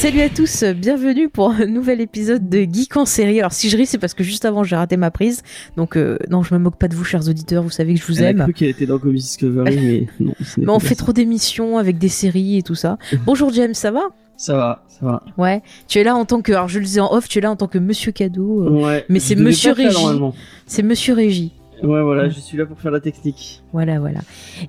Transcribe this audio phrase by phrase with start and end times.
[0.00, 3.38] Salut à tous, bienvenue pour un nouvel épisode de Geek en série.
[3.38, 5.42] Alors si je ris, c'est parce que juste avant j'ai raté ma prise.
[5.76, 7.62] Donc euh, non, je me moque pas de vous, chers auditeurs.
[7.62, 8.42] Vous savez que je vous Elle aime.
[8.44, 9.76] cru qu'elle était dans Comic Discovery,
[10.18, 10.32] mais non.
[10.42, 11.02] ce Mais on fait ça.
[11.04, 12.96] trop d'émissions avec des séries et tout ça.
[13.26, 14.04] Bonjour James, ça va?
[14.38, 15.22] Ça va, ça va.
[15.36, 15.60] Ouais.
[15.86, 17.50] Tu es là en tant que, alors je le disais en off, tu es là
[17.50, 18.62] en tant que Monsieur Cadeau.
[18.64, 19.04] euh, Ouais.
[19.10, 20.34] mais c'est Monsieur normalement.
[20.66, 21.52] C'est Monsieur Régie.
[21.82, 22.30] Ouais, voilà, Ouais.
[22.30, 23.62] je suis là pour faire la technique.
[23.74, 24.20] Voilà, voilà.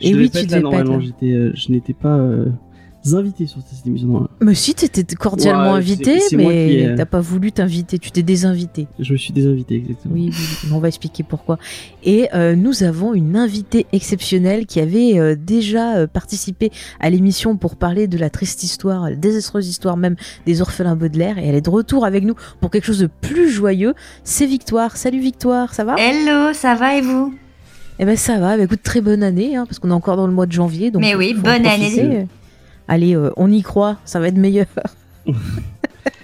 [0.02, 0.88] Je Et devais oui, pas tu être là, devais être
[1.22, 1.28] là.
[1.28, 2.18] Euh, je n'étais pas
[3.08, 4.28] euh, invité sur cette émission.
[4.42, 7.52] Mais si, t'étais cordialement Ouais, invité, c'est- c'est moi mais qui ai- t'as pas voulu
[7.52, 8.88] t'inviter, tu t'es désinvité.
[9.00, 10.14] Je me suis désinvité, exactement.
[10.16, 10.32] Oui,
[10.72, 11.58] on va expliquer pourquoi.
[12.04, 17.58] Et euh, nous avons une invitée exceptionnelle qui avait euh, déjà euh, participé à l'émission
[17.58, 21.38] pour parler de la triste histoire, la désastreuse histoire même des orphelins Baudelaire.
[21.38, 23.94] Et elle est de retour avec nous pour quelque chose de plus joyeux.
[24.24, 24.98] C'est Victoire.
[24.98, 25.96] Salut Victoire, ça va?
[25.98, 27.34] Hello, ça va et vous?
[28.00, 28.58] Eh ben ça va.
[28.58, 30.92] Bah, écoute, très bonne année, hein, parce qu'on est encore dans le mois de janvier.
[30.92, 32.02] Donc Mais oui, bonne profiter.
[32.02, 32.28] année.
[32.92, 34.66] Allez, euh, on y croit, ça va être meilleur.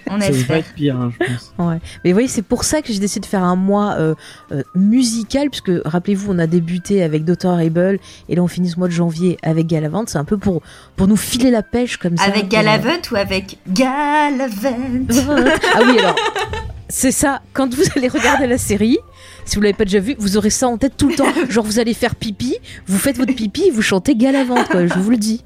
[0.09, 1.53] On Ça va être pire, hein, je pense.
[1.59, 1.80] Ouais.
[2.03, 4.16] Mais vous voyez, c'est pour ça que j'ai décidé de faire un mois euh,
[4.52, 7.52] euh, musical, puisque rappelez-vous, on a débuté avec Dr.
[7.52, 10.05] Able, et là on finit ce mois de janvier avec Galavant.
[10.08, 10.61] C'est un peu pour,
[10.95, 12.23] pour nous filer la pêche comme ça.
[12.23, 14.78] Avec Galavant ou avec Galavant
[15.75, 16.16] Ah oui, alors,
[16.89, 18.98] c'est ça, quand vous allez regarder la série,
[19.45, 21.28] si vous l'avez pas déjà vu, vous aurez ça en tête tout le temps.
[21.50, 22.55] Genre, vous allez faire pipi,
[22.86, 25.44] vous faites votre pipi, vous chantez Galavant, quoi, je vous le dis.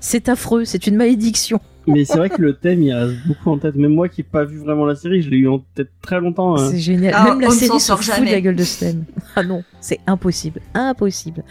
[0.00, 1.60] C'est affreux, c'est une malédiction.
[1.86, 3.74] Mais c'est vrai que le thème, il reste beaucoup en tête.
[3.76, 6.20] Même moi qui n'ai pas vu vraiment la série, je l'ai eu en tête très
[6.20, 6.56] longtemps.
[6.58, 6.68] hein.
[6.70, 7.12] C'est génial.
[7.16, 9.04] Ah, Même la série s'en fout de la gueule de Stem.
[9.36, 10.60] Ah non, c'est impossible.
[10.74, 11.42] Impossible.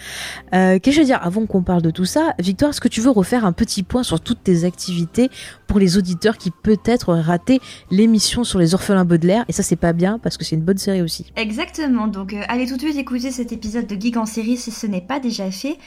[0.54, 2.88] Euh, Qu'est-ce que je veux dire Avant qu'on parle de tout ça, Victoire, est-ce que
[2.88, 5.30] tu veux refaire un petit point sur toutes tes activités
[5.68, 7.60] pour les auditeurs qui peut-être auraient raté
[7.92, 9.44] l'émission sur les orphelins Baudelaire?
[9.50, 11.26] Et ça, c'est pas bien parce que c'est une bonne série aussi.
[11.36, 14.72] Exactement, donc euh, allez tout de suite écouter cet épisode de Geek en série si
[14.72, 15.78] ce n'est pas déjà fait.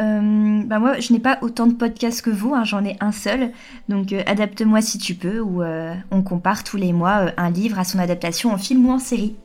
[0.00, 3.12] Euh, bah moi, je n'ai pas autant de podcasts que vous, hein, j'en ai un
[3.12, 3.50] seul.
[3.88, 7.50] Donc euh, adapte-moi si tu peux, où euh, on compare tous les mois euh, un
[7.50, 9.36] livre à son adaptation en film ou en série.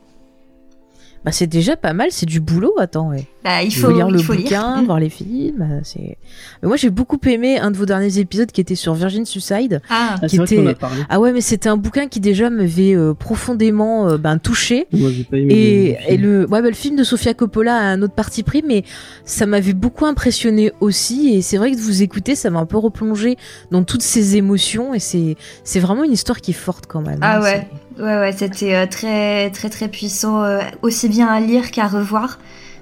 [1.24, 2.74] Bah, c'est déjà pas mal, c'est du boulot.
[2.78, 3.26] Attends, ouais.
[3.44, 4.84] Bah, il faut, lire le il faut bouquin, lire.
[4.86, 5.62] voir les films.
[5.62, 6.16] euh, C'est.
[6.62, 9.80] Mais moi, j'ai beaucoup aimé un de vos derniers épisodes qui était sur Virgin Suicide.
[9.88, 11.02] Ah, Ah, qui c'est vrai était- qu'on a parlé.
[11.08, 14.86] Ah ouais, mais c'était un bouquin qui déjà m'avait euh, profondément euh, ben, touché.
[14.92, 15.54] Moi, j'ai pas aimé.
[15.54, 16.22] Et, le- le et film.
[16.22, 18.82] le, ouais, bah, le film de Sofia Coppola a un autre parti pris, mais
[19.24, 21.34] ça m'avait beaucoup impressionné aussi.
[21.34, 23.36] Et c'est vrai que de vous écouter, ça m'a un peu replongé
[23.70, 24.92] dans toutes ces émotions.
[24.94, 27.18] Et c'est, c'est vraiment une histoire qui est forte quand même.
[27.22, 27.68] Ah hein, ouais,
[27.98, 32.38] ouais, ouais, c'était euh, très, très, très puissant, euh, aussi bien à lire qu'à revoir.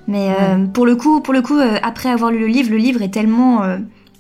[0.08, 3.00] Mais euh, pour le coup, pour le coup, après avoir lu le livre, le livre
[3.02, 3.60] est tellement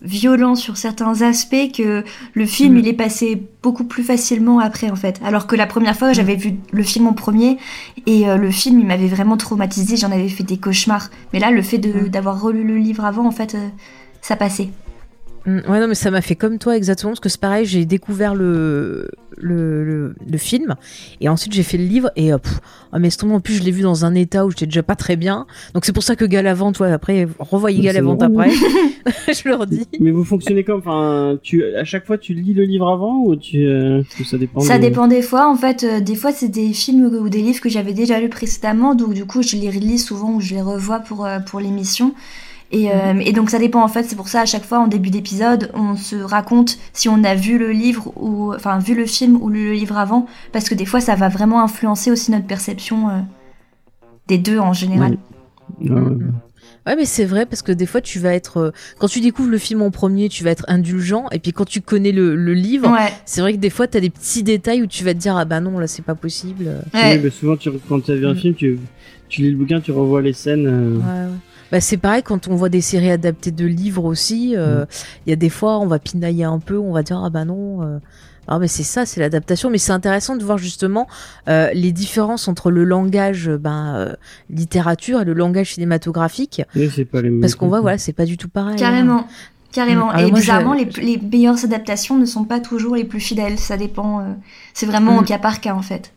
[0.02, 2.78] violent sur certains aspects que le film, Mhm.
[2.80, 5.20] il est passé beaucoup plus facilement après, en fait.
[5.24, 7.58] Alors que la première fois, j'avais vu le film en premier
[8.06, 9.96] et euh, le film, il m'avait vraiment traumatisé.
[9.96, 11.10] J'en avais fait des cauchemars.
[11.32, 12.08] Mais là, le fait de- Mhm.
[12.08, 13.68] d'avoir relu le livre avant, en fait, euh,
[14.22, 14.68] ça passait.
[15.46, 17.84] Mm, Ouais, non, mais ça m'a fait comme toi exactement, parce que c'est pareil, j'ai
[17.84, 19.08] découvert le,
[19.38, 20.74] le, le, le film,
[21.20, 22.60] et ensuite j'ai fait le livre, et pff,
[22.92, 24.96] ah, mais ce en plus je l'ai vu dans un état où j'étais déjà pas
[24.96, 28.50] très bien, donc c'est pour ça que Galavant, ouais, après, revoyez Galavant après,
[29.32, 29.86] je le redis.
[29.98, 33.34] Mais vous fonctionnez comme Enfin, tu, à chaque fois, tu lis le livre avant ou
[33.36, 33.64] tu.
[33.66, 34.60] euh, ça dépend.
[34.60, 35.48] Ça de- dépend des fois.
[35.50, 38.28] En fait, euh, des fois, c'est des films ou des livres que j'avais déjà lus
[38.28, 38.94] précédemment.
[38.94, 42.14] Donc, du coup, je les relis souvent ou je les revois pour, euh, pour l'émission.
[42.72, 44.04] Et, euh, et donc, ça dépend en fait.
[44.04, 47.34] C'est pour ça, à chaque fois, en début d'épisode, on se raconte si on a
[47.34, 48.54] vu le livre ou.
[48.54, 50.26] Enfin, vu le film ou lu le livre avant.
[50.52, 53.20] Parce que des fois, ça va vraiment influencer aussi notre perception euh,
[54.28, 55.18] des deux en général.
[55.80, 56.16] Ouais, ouais,
[56.86, 56.96] ouais.
[56.96, 59.58] Mais c'est vrai parce que des fois tu vas être, euh, quand tu découvres le
[59.58, 62.90] film en premier, tu vas être indulgent, et puis quand tu connais le, le livre,
[62.90, 63.12] Ouais.
[63.24, 65.44] c'est vrai que des fois t'as des petits détails où tu vas te dire ah
[65.44, 66.64] bah non là c'est pas possible.
[66.94, 67.16] Ouais.
[67.16, 68.36] Oui, mais souvent, tu, quand tu as vu un Mm.
[68.36, 68.78] film, tu,
[69.28, 70.66] tu lis le bouquin, tu revois les scènes.
[70.66, 71.36] euh, Ouais, ouais.
[71.72, 74.54] Bah, c'est pareil quand on voit des séries adaptées de livres aussi.
[74.56, 74.84] euh,
[75.26, 77.44] Il y a des fois, on va pinailler un peu, on va dire ah bah
[77.44, 77.82] non.
[77.84, 77.98] euh,
[78.50, 79.70] Ah mais c'est ça, c'est l'adaptation.
[79.70, 81.06] Mais c'est intéressant de voir justement
[81.48, 84.12] euh, les différences entre le langage euh, ben, euh,
[84.50, 87.40] littérature et le langage cinématographique, Oui, c'est pas les mêmes.
[87.40, 88.74] parce qu'on voit voilà, c'est pas du tout pareil.
[88.74, 88.76] hein.
[88.78, 89.26] Carrément.
[89.72, 90.06] Carrément.
[90.06, 90.10] Mm.
[90.10, 93.20] Alors et moi, bizarrement, je- les, les meilleures adaptations ne sont pas toujours les plus
[93.20, 93.56] fidèles.
[93.58, 94.20] Ça dépend.
[94.20, 94.24] euh,
[94.74, 95.18] c'est vraiment Mm.
[95.18, 96.12] au cas par cas, en fait.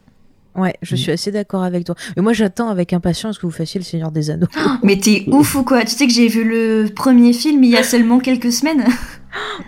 [0.55, 1.95] Ouais, je suis assez d'accord avec toi.
[2.15, 4.47] Mais moi, j'attends avec impatience que vous fassiez le Seigneur des Anneaux.
[4.83, 5.81] Mais t'es ouf ou quoi?
[5.83, 8.83] Tu sais que j'ai vu le premier film il y a seulement quelques semaines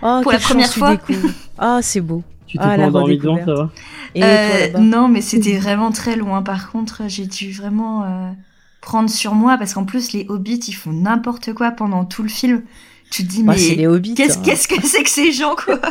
[0.02, 0.96] Oh, Pour la première fois.
[1.58, 2.22] Ah, c'est beau.
[2.56, 3.58] Tu t'es Ah, pas la endormi devant, ça redécouverte.
[3.58, 3.72] va
[4.14, 6.42] Et toi, Euh, non, mais c'était vraiment très loin.
[6.42, 8.30] Par contre, j'ai dû vraiment euh,
[8.80, 12.28] prendre sur moi parce qu'en plus, les hobbits, ils font n'importe quoi pendant tout le
[12.28, 12.62] film.
[13.10, 14.14] Tu te dis, Bah, mais c'est les hobbits.
[14.14, 14.42] qu'est-ce hein.
[14.44, 15.78] qu'est-ce que c'est que ces gens, quoi?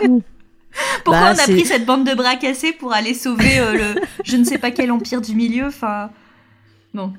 [1.05, 3.73] Pourquoi Bah, on a c'est- pris cette bande de bras cassés pour aller sauver euh,
[3.95, 5.67] le je ne sais pas quel empire du milieu?
[5.67, 6.09] Enfin,
[6.93, 7.13] bon.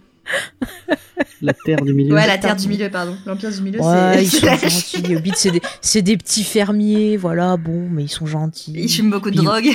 [1.43, 2.14] La terre du milieu.
[2.14, 3.14] Ouais, la terre du milieu, pardon.
[3.26, 4.38] L'empire du milieu, Ouais, ils c'est.
[4.40, 5.32] sont gentils.
[5.37, 8.73] C'est des, c'est des petits fermiers, voilà, bon, mais ils sont gentils.
[8.75, 9.69] Ils fument beaucoup de Ils- drogue.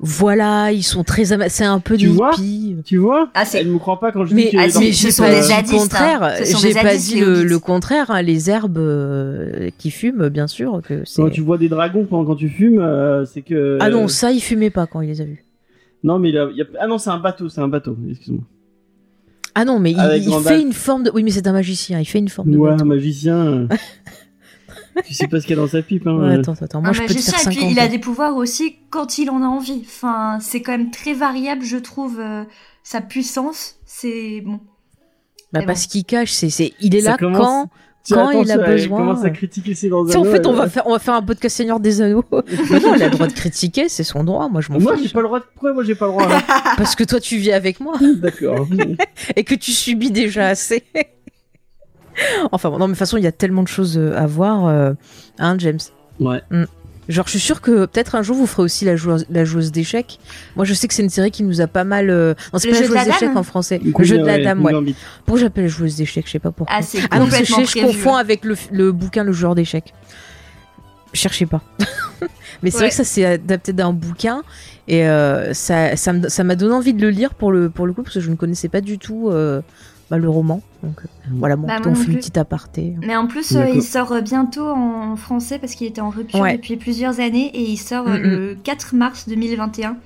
[0.00, 2.76] Voilà, ils sont très ama- C'est un peu Tu des vois hippies.
[2.86, 4.70] Tu vois Ah, c'est- Elle me croit pas quand je Mais, dis que ah, mais
[4.72, 4.80] pas
[5.34, 6.22] des zadistes, le contraire.
[6.22, 6.32] hein.
[6.38, 8.10] J'ai pas zadistes, dit le, contraire.
[8.10, 8.22] hein.
[8.22, 10.80] Les herbes euh, qui fument, bien sûr.
[10.86, 11.20] Que c'est...
[11.20, 13.76] Quand tu vois des dragons pendant quand tu fumes, euh, c'est que.
[13.80, 15.44] Ah non, ça, ils fumaient pas quand il les a vus.
[16.02, 16.64] Non, mais il il a...
[16.80, 17.98] ah non, c'est un bateau, c'est un bateau.
[18.10, 18.44] Excuse-moi.
[19.58, 21.10] Ah non, mais il, fait une forme de.
[21.14, 21.98] Oui, mais c'est un magicien.
[21.98, 22.58] Il fait une forme de.
[22.58, 23.66] Ouais, un magicien.
[25.06, 26.14] tu sais pas ce qu'il y a dans sa pipe, hein.
[26.18, 26.82] Ouais, attends, attends.
[26.82, 27.70] Moi, un je peux te faire et puis 50.
[27.70, 29.82] il a des pouvoirs aussi quand il en a envie.
[29.86, 32.44] Enfin, c'est quand même très variable, je trouve, euh,
[32.82, 33.76] sa puissance.
[33.86, 34.60] C'est bon.
[35.54, 37.70] Bah, parce qu'il cache, c'est, c'est, il est Ça là commence- quand.
[38.08, 39.30] Quand attends, il a besoin, commence à euh.
[39.30, 42.00] critiquer ses dans en fait, on va faire, on va faire un podcast Seigneur des
[42.00, 42.24] Anneaux.
[42.32, 42.42] non,
[42.94, 44.48] il a le droit de critiquer, c'est son droit.
[44.48, 45.44] Moi, je m'en Moi, j'ai pas le droit de.
[45.52, 46.42] Pourquoi moi, j'ai pas le droit hein
[46.76, 48.68] Parce que toi, tu vis avec moi D'accord.
[49.34, 50.84] et que tu subis déjà assez.
[52.52, 54.26] enfin, bon, non, mais de toute façon, il y a tellement de choses euh, à
[54.26, 54.92] voir, euh,
[55.38, 55.80] hein, James?
[56.20, 56.40] Ouais.
[57.08, 59.70] Genre, je suis sûre que peut-être un jour vous ferez aussi la joueuse, la joueuse
[59.72, 60.18] d'échecs.
[60.56, 62.10] Moi, je sais que c'est une série qui nous a pas mal.
[62.10, 63.80] euh, Non, c'est pas la la joueuse d'échecs en français.
[63.84, 64.72] Le jeu de la dame, ouais.
[65.24, 66.76] Pourquoi j'appelle joueuse d'échecs Je sais pas pourquoi.
[66.76, 69.94] Ah, c'est Ah non, je, je confonds avec le, le bouquin Le joueur d'échecs.
[71.12, 71.62] Cherchez pas.
[72.62, 74.42] Mais c'est vrai que ça c'est adapté d'un bouquin
[74.88, 75.92] et euh, ça
[76.44, 78.34] m'a donné envie de le lire pour le pour le coup parce que je ne
[78.34, 79.60] connaissais pas du tout euh,
[80.10, 80.62] bah, le roman.
[80.82, 81.38] Donc euh, Mm.
[81.38, 82.94] voilà, bon, Bah, on fait une petite aparté.
[83.04, 86.40] Mais en plus, euh, il sort euh, bientôt en français parce qu'il était en rupture
[86.40, 86.56] Ouais.
[86.56, 89.96] depuis plusieurs années et il sort euh, Mm, le 4 mars 2021.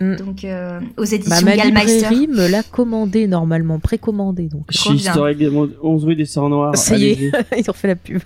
[0.00, 0.16] Mm.
[0.16, 1.94] Donc euh, aux Bah, éditions ma Gallmeister.
[2.10, 4.66] librairie me l'a commandé normalement, précommandé donc.
[4.70, 4.98] Chez bien.
[4.98, 6.76] Historique des 11 rue des Sœurs Noires.
[6.76, 7.32] Ça y est.
[7.58, 8.20] Ils ont fait la pub.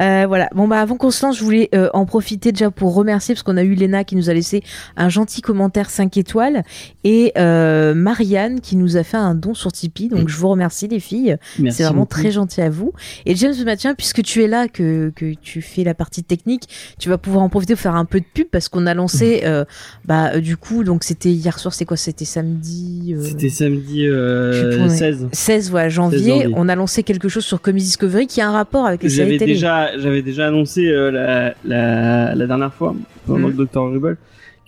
[0.00, 0.48] Euh, voilà.
[0.54, 3.42] Bon bah avant qu'on se lance, je voulais euh, en profiter déjà pour remercier parce
[3.42, 4.62] qu'on a eu Léna qui nous a laissé
[4.96, 6.62] un gentil commentaire 5 étoiles
[7.04, 10.08] et euh, Marianne qui nous a fait un don sur Tipeee.
[10.08, 11.36] Donc je vous remercie les filles.
[11.70, 12.20] C'est vraiment beaucoup.
[12.20, 12.92] très gentil à vous.
[13.24, 16.68] Et James Mathieu, puisque tu es là, que, que tu fais la partie technique,
[16.98, 19.42] tu vas pouvoir en profiter pour faire un peu de pub parce qu'on a lancé,
[19.44, 19.64] euh,
[20.04, 21.96] bah du coup, donc c'était hier soir, c'est quoi?
[21.96, 23.14] C'était samedi.
[23.22, 25.28] C'était samedi je sais euh, plus, on est- 16.
[25.32, 26.54] 16 voilà, janvier, 16 janvier.
[26.56, 29.38] on a lancé quelque chose sur Comedy Discovery qui a un rapport avec les séries.
[29.46, 32.94] Déjà, j'avais déjà annoncé euh, la, la, la dernière fois,
[33.26, 33.56] pendant Mhm.
[33.56, 33.90] le Dr.
[33.92, 34.18] Rubble,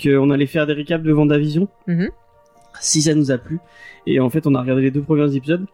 [0.03, 1.69] qu'on allait faire des récaps de Vendavision.
[1.87, 2.09] Mhm.
[2.81, 3.59] Si ça nous a plu.
[4.07, 5.67] Et en fait, on a regardé les deux premiers épisodes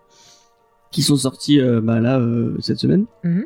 [0.91, 3.05] qui sont sortis euh, bah, là euh, cette semaine.
[3.25, 3.45] Mhm.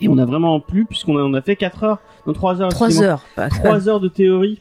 [0.00, 2.68] Et on a vraiment plu puisqu'on a, on a fait 4 heures, non 3 heures.
[2.70, 3.12] 3 excusez-moi.
[3.12, 3.24] heures.
[3.34, 4.58] pas- 3 heures de théorie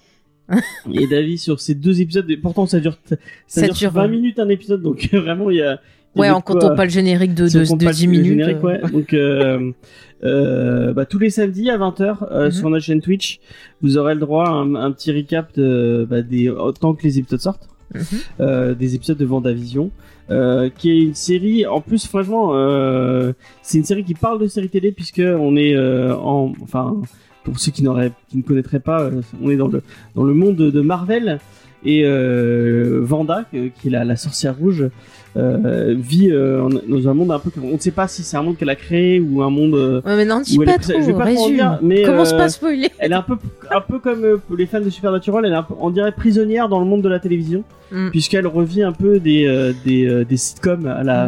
[0.94, 2.30] et d'avis sur ces deux épisodes.
[2.30, 3.16] Et pourtant, ça dure, ça,
[3.48, 4.08] Ça dure, dure, 20 ouais.
[4.08, 5.74] minutes un épisode, donc vraiment, il y a.
[6.16, 7.98] y Ouais, en comptant pas le générique de, si on de, compte de pas le
[7.98, 8.64] 10 minutes.
[8.64, 8.82] ouais.
[8.92, 9.72] Donc, euh,
[10.24, 12.52] euh, bah, tous les samedis à 20h euh, Mhm.
[12.52, 13.40] sur notre chaîne Twitch,
[13.82, 17.20] vous aurez le droit à un, un petit recap de, bah, des, autant que les
[17.20, 18.02] épisodes sortent, mhm.
[18.40, 19.92] euh, des épisodes de Vendavision,
[20.30, 24.48] euh, qui est une série, en plus, franchement, euh, c'est une série qui parle de
[24.48, 26.98] série télé puisque on est euh, en, enfin,
[27.44, 29.10] pour ceux qui n'auraient, qui ne connaîtraient pas,
[29.42, 29.82] on est dans le,
[30.16, 31.40] dans le monde de Marvel
[31.86, 34.90] et euh, Vanda, qui est la, la sorcière rouge,
[35.38, 38.42] euh, vit euh, dans un monde un peu, on ne sait pas si c'est un
[38.42, 39.76] monde qu'elle a créé ou un monde.
[39.76, 42.50] euh, Ouais, mais non, dis pas trop, je vais pas dire, mais, Commence pas à
[42.50, 42.90] spoiler.
[43.00, 43.36] elle est un peu,
[43.72, 44.26] un peu comme
[44.58, 47.10] les fans de Supernatural, elle est un peu, on dirait prisonnière dans le monde de
[47.10, 48.10] la télévision, Mm.
[48.10, 51.26] puisqu'elle revit un peu des, des, des sitcoms à la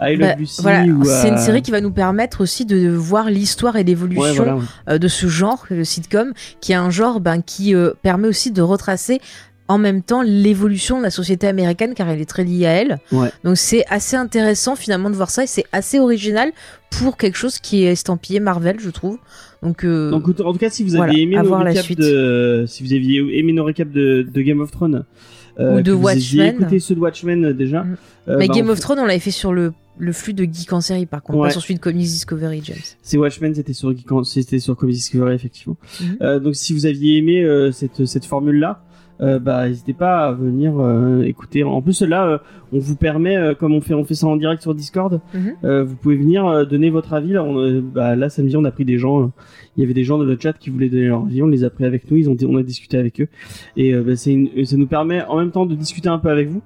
[0.00, 1.04] Love Bah, voilà, à...
[1.04, 4.58] c'est une série qui va nous permettre aussi de voir l'histoire et l'évolution Ouais, voilà,
[4.88, 4.98] ouais.
[4.98, 8.62] de ce genre, le sitcom, qui est un genre ben, qui euh, permet aussi de
[8.62, 9.20] retracer
[9.70, 12.98] en même temps l'évolution de la société américaine car elle est très liée à elle.
[13.12, 13.30] Ouais.
[13.44, 16.50] Donc c'est assez intéressant finalement de voir ça et c'est assez original
[16.90, 19.18] pour quelque chose qui est estampillé Marvel, je trouve.
[19.62, 22.82] Donc, euh, Donc en tout cas, si vous voilà, avez aimé nos récaps de, si
[22.82, 25.04] vous aviez aimé nos récaps de, de Game of Thrones,
[25.58, 26.54] euh, Ou de Watchmen.
[26.56, 27.82] écouté ceux de Watchmen euh, déjà.
[27.84, 27.96] Mm.
[28.28, 30.44] euh, mais bah, Game on of Thrones, on l'avait fait sur le, le flux de
[30.44, 31.48] Geek en série par contre, Ouais.
[31.48, 32.76] pas sur celui de Comedy Discovery, James.
[33.02, 35.76] C'est Watchmen, c'était sur Geek- c'était sur Comedy Discovery effectivement.
[36.00, 36.16] Mhm.
[36.22, 38.82] Euh, donc si vous aviez aimé euh, cette cette formule là,
[39.20, 41.62] euh, bah n'hésitez pas à venir euh, écouter.
[41.64, 42.38] En plus là, euh,
[42.72, 45.52] on vous permet, euh, comme on fait on fait ça en direct sur Discord, Mhm.
[45.64, 47.32] euh, vous pouvez venir euh, donner votre avis.
[47.32, 49.30] Là, on, bah, là samedi, on a pris des gens.
[49.76, 51.42] il y avait des gens dans le chat qui voulaient donner leur avis.
[51.42, 52.16] On les a pris avec nous.
[52.16, 53.28] Ils ont on a discuté avec eux
[53.76, 56.28] et euh, bah, c'est une- ça nous permet en même temps de discuter un peu
[56.30, 56.62] avec vous.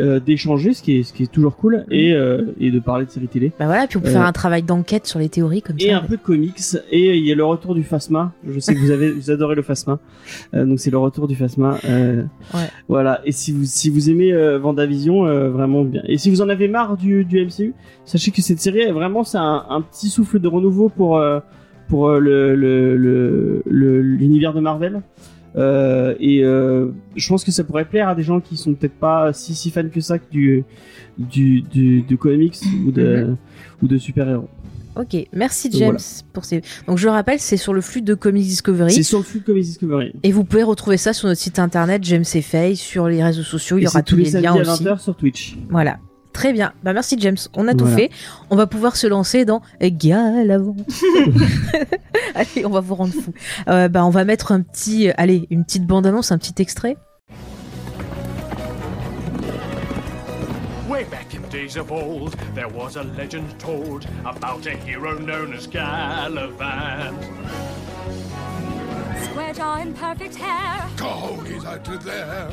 [0.00, 3.04] Euh, d'échanger, ce qui est ce qui est toujours cool, et euh, et de parler
[3.06, 3.52] de séries télé.
[3.58, 5.90] Bah voilà, puis on peut Euh, faire un travail d'enquête sur les théories comme Et
[5.90, 5.98] ça.
[5.98, 6.58] un peu de comics,
[6.90, 8.32] et il y a le retour du Phasma.
[8.48, 9.98] Je sais que vous avez vous adorez le Phasma,
[10.54, 11.78] Euh, donc c'est le retour du Phasma.
[11.84, 12.22] Euh,
[12.54, 12.60] Ouais.
[12.88, 13.20] Voilà.
[13.24, 16.02] Et si vous si vous aimez euh, Vendavision, euh, vraiment bien.
[16.06, 17.74] Et si vous en avez marre du du MCU,
[18.04, 21.40] sachez que cette série vraiment c'est un, un petit souffle de renouveau pour euh,
[21.88, 25.02] pour euh, le le le- le- l'univers de Marvel.
[25.56, 28.98] Euh, et euh, je pense que ça pourrait plaire à des gens qui sont peut-être
[28.98, 30.64] pas si si fans que ça que du
[31.16, 33.36] du du, de comics ou de
[33.82, 34.48] ou de super héros.
[34.96, 36.04] Ok, merci Donc, James voilà.
[36.32, 36.62] pour ces.
[36.86, 38.92] Donc je rappelle, c'est sur le flux de Comics Discovery.
[38.92, 40.12] C'est sur le flux de Comics Discovery.
[40.22, 43.42] Et vous pouvez retrouver ça sur notre site internet James et Faye, sur les réseaux
[43.42, 43.78] sociaux.
[43.78, 44.84] Il y Et aura c'est tous les les samedis liens à aussi.
[44.84, 45.56] 20h sur Twitch.
[45.68, 45.98] Voilà.
[46.34, 46.72] Très bien.
[46.82, 47.38] Bah merci James.
[47.54, 47.96] On a tout Voilà.
[47.96, 48.10] fait.
[48.50, 50.76] On va pouvoir se lancer dans Galavant.
[52.34, 53.32] allez, on va vous rendre fou.
[53.68, 56.96] Euh, bah on va mettre un petit, allez, une petite bande annonce, un petit extrait.
[60.88, 65.54] Way back in days of old, there was a legend told about a hero known
[65.54, 67.14] as Gallivant.
[69.24, 70.86] Square jaw and perfect hair.
[71.46, 72.48] He's out to there.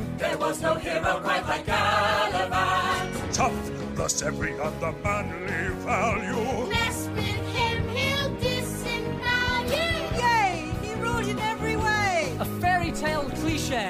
[3.41, 6.69] Tough, plus every other manly value.
[6.69, 9.89] Mess with him, he'll disembowel you.
[10.21, 10.69] Yay!
[10.83, 12.37] He ruled in every way!
[12.39, 13.89] A fairy tale cliche.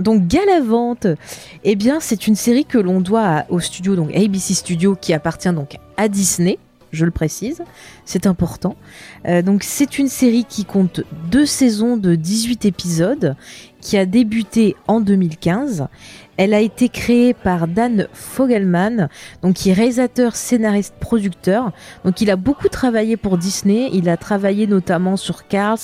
[0.00, 1.06] Donc Galavante,
[1.64, 5.52] eh bien c'est une série que l'on doit au studio donc ABC Studio qui appartient
[5.52, 6.58] donc à Disney,
[6.92, 7.62] je le précise,
[8.04, 8.76] c'est important.
[9.26, 13.36] Euh, donc c'est une série qui compte deux saisons de 18 épisodes
[13.80, 15.86] qui a débuté en 2015.
[16.36, 19.08] Elle a été créée par Dan Fogelman,
[19.42, 21.72] donc qui est réalisateur, scénariste, producteur.
[22.04, 23.88] Donc il a beaucoup travaillé pour Disney.
[23.92, 25.78] Il a travaillé notamment sur Cars,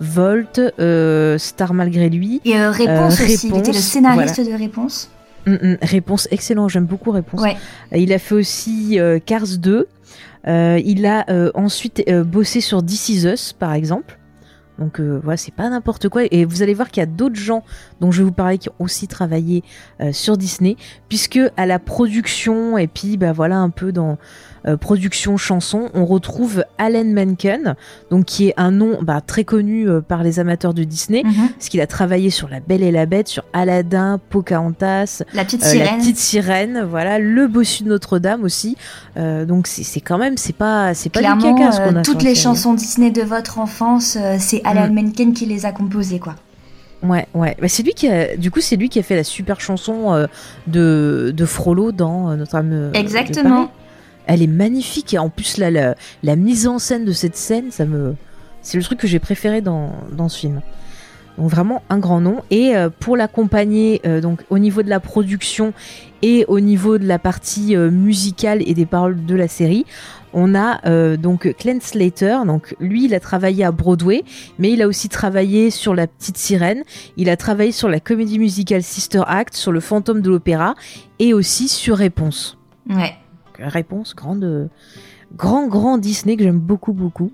[0.00, 2.40] Volt, euh, Star malgré lui.
[2.44, 5.10] Et euh, Réponse aussi, il était le Réponse, scénariste de Réponse.
[5.46, 7.40] Mm, mm, réponse excellent, j'aime beaucoup réponse.
[7.40, 7.56] Ouais.
[7.92, 9.88] Il a fait aussi Cars 2.
[10.46, 14.18] Euh, il a euh, ensuite euh, bossé sur This Is Us, par exemple.
[14.78, 16.22] Donc euh, voilà, c'est pas n'importe quoi.
[16.30, 17.62] Et vous allez voir qu'il y a d'autres gens
[18.00, 19.62] dont je vais vous parler qui ont aussi travaillé
[20.12, 20.76] sur Disney,
[21.08, 24.18] puisque à la production et puis bah voilà un peu dans
[24.66, 27.74] euh, production chanson, on retrouve Alan Menken,
[28.10, 31.48] donc qui est un nom bah, très connu euh, par les amateurs de Disney, Mhm.
[31.56, 35.62] parce qu'il a travaillé sur La Belle et la Bête, sur Aladdin, Pocahontas, La petite
[35.64, 35.86] euh, sirène.
[35.86, 38.76] la petite sirène, voilà, le bossu de Notre-Dame aussi.
[39.16, 42.02] Donc c'est c'est quand même, c'est pas, c'est pas du Clairement, caca ce qu'on a
[42.02, 42.54] toutes les série.
[42.54, 44.94] chansons Disney de votre enfance, c'est Alan Mm.
[44.94, 46.34] Menken qui les a composées, quoi.
[47.02, 47.56] Ouais, ouais.
[47.60, 50.12] Bah, c'est lui qui a, du coup, c'est lui qui a fait la super chanson
[50.14, 50.26] euh,
[50.68, 52.90] de de Frollo dans euh, Notre-Dame.
[52.94, 53.70] Exactement.
[54.26, 58.14] Elle est magnifique et en plus la, mise en scène de cette scène, ça me,
[58.62, 60.60] c'est le truc que j'ai préféré dans dans ce film.
[61.38, 62.42] Donc vraiment un grand nom.
[62.50, 65.72] Et euh, pour l'accompagner, euh, donc au niveau de la production
[66.20, 69.86] et au niveau de la partie euh, musicale et des paroles de la série,
[70.34, 72.38] on a donc Clint Slater.
[72.46, 74.24] Donc lui, il a travaillé à Broadway,
[74.58, 76.84] mais il a aussi travaillé sur La Petite Sirène.
[77.18, 80.74] Il a travaillé sur la comédie musicale Sister Act, sur Le Fantôme de l'Opéra
[81.18, 82.56] et aussi sur Réponse.
[82.88, 83.14] Ouais.
[83.64, 84.68] Réponse, grande,
[85.36, 87.30] grand, grand Disney que j'aime beaucoup, beaucoup.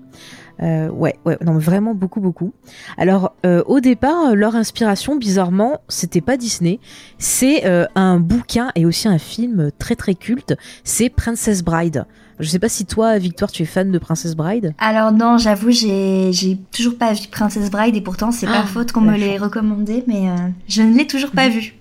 [0.61, 2.51] Euh, ouais, ouais, non, vraiment beaucoup, beaucoup.
[2.97, 6.79] Alors, euh, au départ, leur inspiration, bizarrement, c'était pas Disney,
[7.17, 10.55] c'est euh, un bouquin et aussi un film très, très culte.
[10.83, 12.05] C'est Princess Bride.
[12.39, 14.73] Je sais pas si toi, Victoire, tu es fan de Princess Bride.
[14.77, 18.63] Alors non, j'avoue, j'ai j'ai toujours pas vu Princess Bride et pourtant c'est Ah, pas
[18.63, 20.29] faute qu'on me l'ait recommandé, mais
[20.69, 21.73] je ne l'ai toujours pas vu.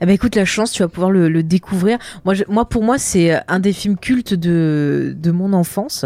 [0.00, 1.98] Eh ben écoute, la chance, tu vas pouvoir le, le découvrir.
[2.24, 6.04] Moi, je- moi, pour moi, c'est euh, un des films cultes de, de mon enfance.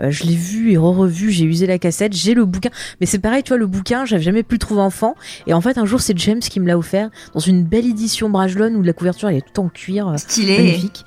[0.00, 2.70] Euh, je l'ai vu et re-revu, j'ai usé la cassette, j'ai le bouquin.
[3.00, 5.14] Mais c'est pareil, tu vois, le bouquin, j'avais jamais pu le trouver enfant.
[5.46, 8.30] Et en fait, un jour, c'est James qui me l'a offert dans une belle édition
[8.30, 10.08] Brajlon où la couverture, elle est tout en cuir.
[10.08, 10.56] euh, Stylé.
[10.58, 11.04] magnifique.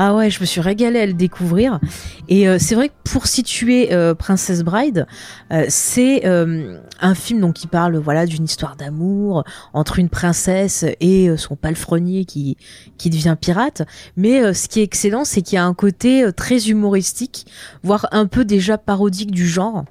[0.00, 1.80] Ah ouais, je me suis régalée à le découvrir.
[2.28, 5.08] Et euh, c'est vrai que pour situer euh, Princess Bride,
[5.50, 10.84] euh, c'est euh, un film donc qui parle voilà d'une histoire d'amour entre une princesse
[11.00, 12.56] et son palefrenier qui
[12.96, 13.82] qui devient pirate.
[14.16, 17.46] Mais ce qui est excellent, c'est qu'il y a un côté très humoristique,
[17.82, 19.84] voire un peu déjà parodique du genre.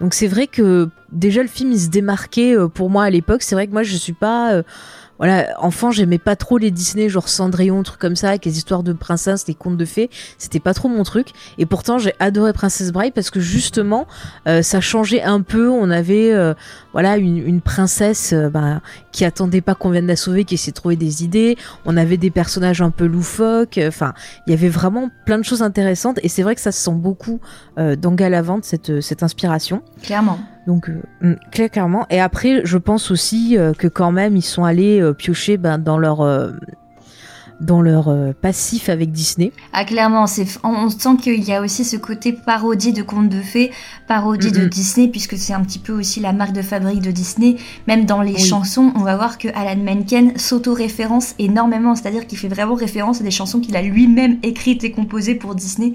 [0.00, 3.42] Donc c'est vrai que déjà le film il se démarquait pour moi à l'époque.
[3.42, 4.62] C'est vrai que moi je suis pas
[5.18, 8.82] voilà, enfant, j'aimais pas trop les Disney, genre Cendrillon, trucs comme ça, avec les histoires
[8.82, 10.10] de princesses, les contes de fées.
[10.38, 11.28] C'était pas trop mon truc.
[11.58, 14.06] Et pourtant, j'ai adoré Princess Bride parce que justement,
[14.46, 15.68] euh, ça changeait un peu.
[15.68, 16.54] On avait, euh,
[16.92, 18.80] voilà, une, une princesse euh, bah,
[19.12, 21.56] qui attendait pas qu'on vienne la sauver, qui essayait de trouver des idées.
[21.84, 23.80] On avait des personnages un peu loufoques.
[23.82, 24.14] Enfin,
[24.46, 26.20] il y avait vraiment plein de choses intéressantes.
[26.22, 27.40] Et c'est vrai que ça se sent beaucoup
[27.78, 29.82] euh, dans Galavante, cette, cette inspiration.
[30.02, 30.38] Clairement.
[30.68, 32.06] Donc euh, mm, clair- clairement.
[32.10, 35.78] Et après, je pense aussi euh, que quand même ils sont allés euh, piocher ben,
[35.78, 36.18] dans leur
[37.60, 39.50] dans leur passif avec Disney.
[39.72, 43.40] Ah clairement, c'est on, sent qu'il y a aussi ce côté parodie de contes de
[43.40, 43.72] fées,
[44.06, 44.66] parodie de.
[44.66, 47.56] Disney puisque c'est un petit peu aussi la marque de fabrique de Disney.
[47.88, 48.38] Même dans les Oui.
[48.38, 53.24] chansons, on va voir que Alan Menken s'auto-référence énormément, c'est-à-dire qu'il fait vraiment référence à
[53.24, 55.94] des chansons qu'il a lui-même écrites et composées pour Disney.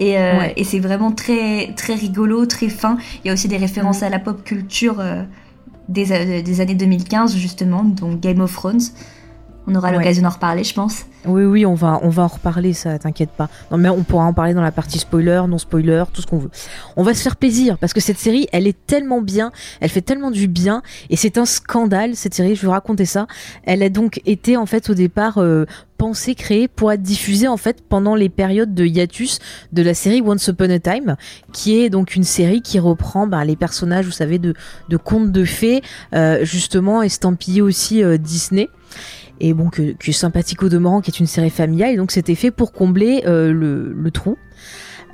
[0.00, 0.52] Et, euh, Ouais.
[0.56, 2.96] et c'est vraiment très très rigolo, très fin.
[3.22, 5.22] Il y a aussi des références à la pop culture euh,
[5.88, 8.80] des, euh, des années 2015 justement, donc Game of Thrones.
[9.70, 9.94] On aura Ouais.
[9.98, 11.04] l'occasion d'en reparler, je pense.
[11.26, 13.48] Oui, oui, on va, on va en reparler, ça, t'inquiète pas.
[13.70, 16.38] Non, mais on pourra en parler dans la partie spoiler, non spoiler, tout ce qu'on
[16.38, 16.50] veut.
[16.96, 20.00] On va se faire plaisir parce que cette série, elle est tellement bien, elle fait
[20.00, 22.56] tellement du bien et c'est un scandale cette série.
[22.56, 23.26] Je vais vous raconter ça.
[23.64, 25.66] Elle a donc été en fait au départ euh,
[25.98, 29.38] pensée, créée pour être diffusée en fait pendant les périodes de hiatus
[29.72, 31.16] de la série Once Upon a Time,
[31.52, 34.54] qui est donc une série qui reprend ben, les personnages, vous savez, de,
[34.88, 35.82] de contes de fées,
[36.14, 38.70] euh, justement estampillés aussi euh, Disney
[39.40, 41.94] et bon que, que sympathique au demeurant qui est une série familiale.
[41.94, 44.36] Et donc c'était fait pour combler euh, le, le trou.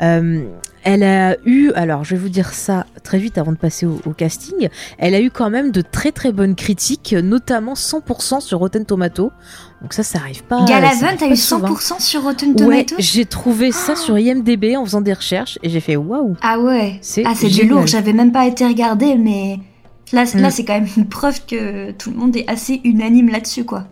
[0.03, 0.45] Euh,
[0.85, 3.99] elle a eu alors je vais vous dire ça très vite avant de passer au,
[4.05, 4.69] au casting.
[4.99, 9.33] Elle a eu quand même de très très bonnes critiques notamment 100% sur Rotten Tomato
[9.81, 11.69] donc ça ça arrive pas Galavant a eu souvent.
[11.73, 15.71] 100% sur Rotten ouais Tomatoes j'ai trouvé ça sur IMDb en faisant des recherches et
[15.71, 16.37] j'ai fait waouh.
[16.43, 19.59] Ah ouais, C'est ah c'est du lourd, j'avais même pas été regarder, mais
[20.13, 20.39] là, Mm.
[20.41, 23.87] là c'est quand même une preuve que tout le monde est assez unanime là-dessus, quoi.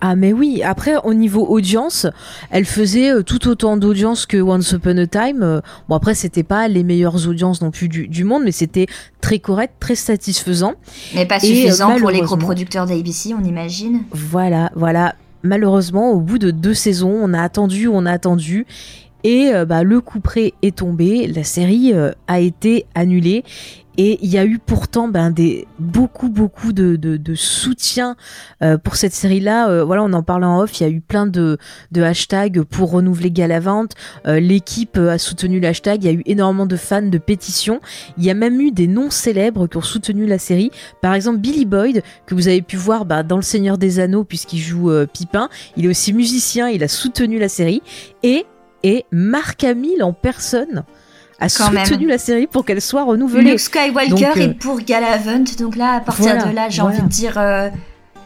[0.00, 2.06] Ah mais oui, après au niveau audience,
[2.50, 5.42] elle faisait euh, tout autant d'audience que Once Upon a Time.
[5.42, 8.86] Euh, Bon après c'était pas les meilleures audiences non plus du, du monde, mais c'était
[9.20, 10.74] très correct, très satisfaisant.
[11.14, 14.02] Mais pas Et, euh, suffisant pour les gros producteurs d'ABC, on imagine.
[14.12, 15.14] Voilà, voilà.
[15.42, 18.66] Malheureusement, au bout de deux saisons, on a attendu, on a attendu.
[19.24, 23.42] Et bah, le coup près est tombé, la série euh, a été annulée.
[23.98, 28.16] Et il y a eu pourtant ben, des, beaucoup, beaucoup de, de, soutien
[28.62, 29.68] euh, pour cette série-là.
[29.68, 31.58] Euh, voilà, on en parlait en off, il y a eu plein de,
[31.92, 33.92] de hashtags pour renouveler Galavante.
[34.26, 37.80] Euh, L'équipe a soutenu le hashtag, il y a eu énormément de fans, de pétitions.
[38.18, 40.70] Il y a même eu des noms célèbres qui ont soutenu la série.
[41.00, 44.24] Par exemple, Billy Boyd, que vous avez pu voir bah, dans Le Seigneur des Anneaux,
[44.24, 45.48] puisqu'il joue Pipin.
[45.76, 47.82] Il est aussi musicien, il a soutenu la série.
[48.22, 48.44] Et,
[48.82, 50.84] et Mark Hamill en personne
[51.38, 52.08] a Quand soutenu même.
[52.08, 53.50] la série pour qu'elle soit renouvelée.
[53.50, 56.80] Luke Skywalker Donc, euh, est pour Galavant, donc là, à partir voilà, de là, j'ai
[56.82, 56.96] voilà.
[56.96, 57.34] envie de dire...
[57.36, 57.68] euh,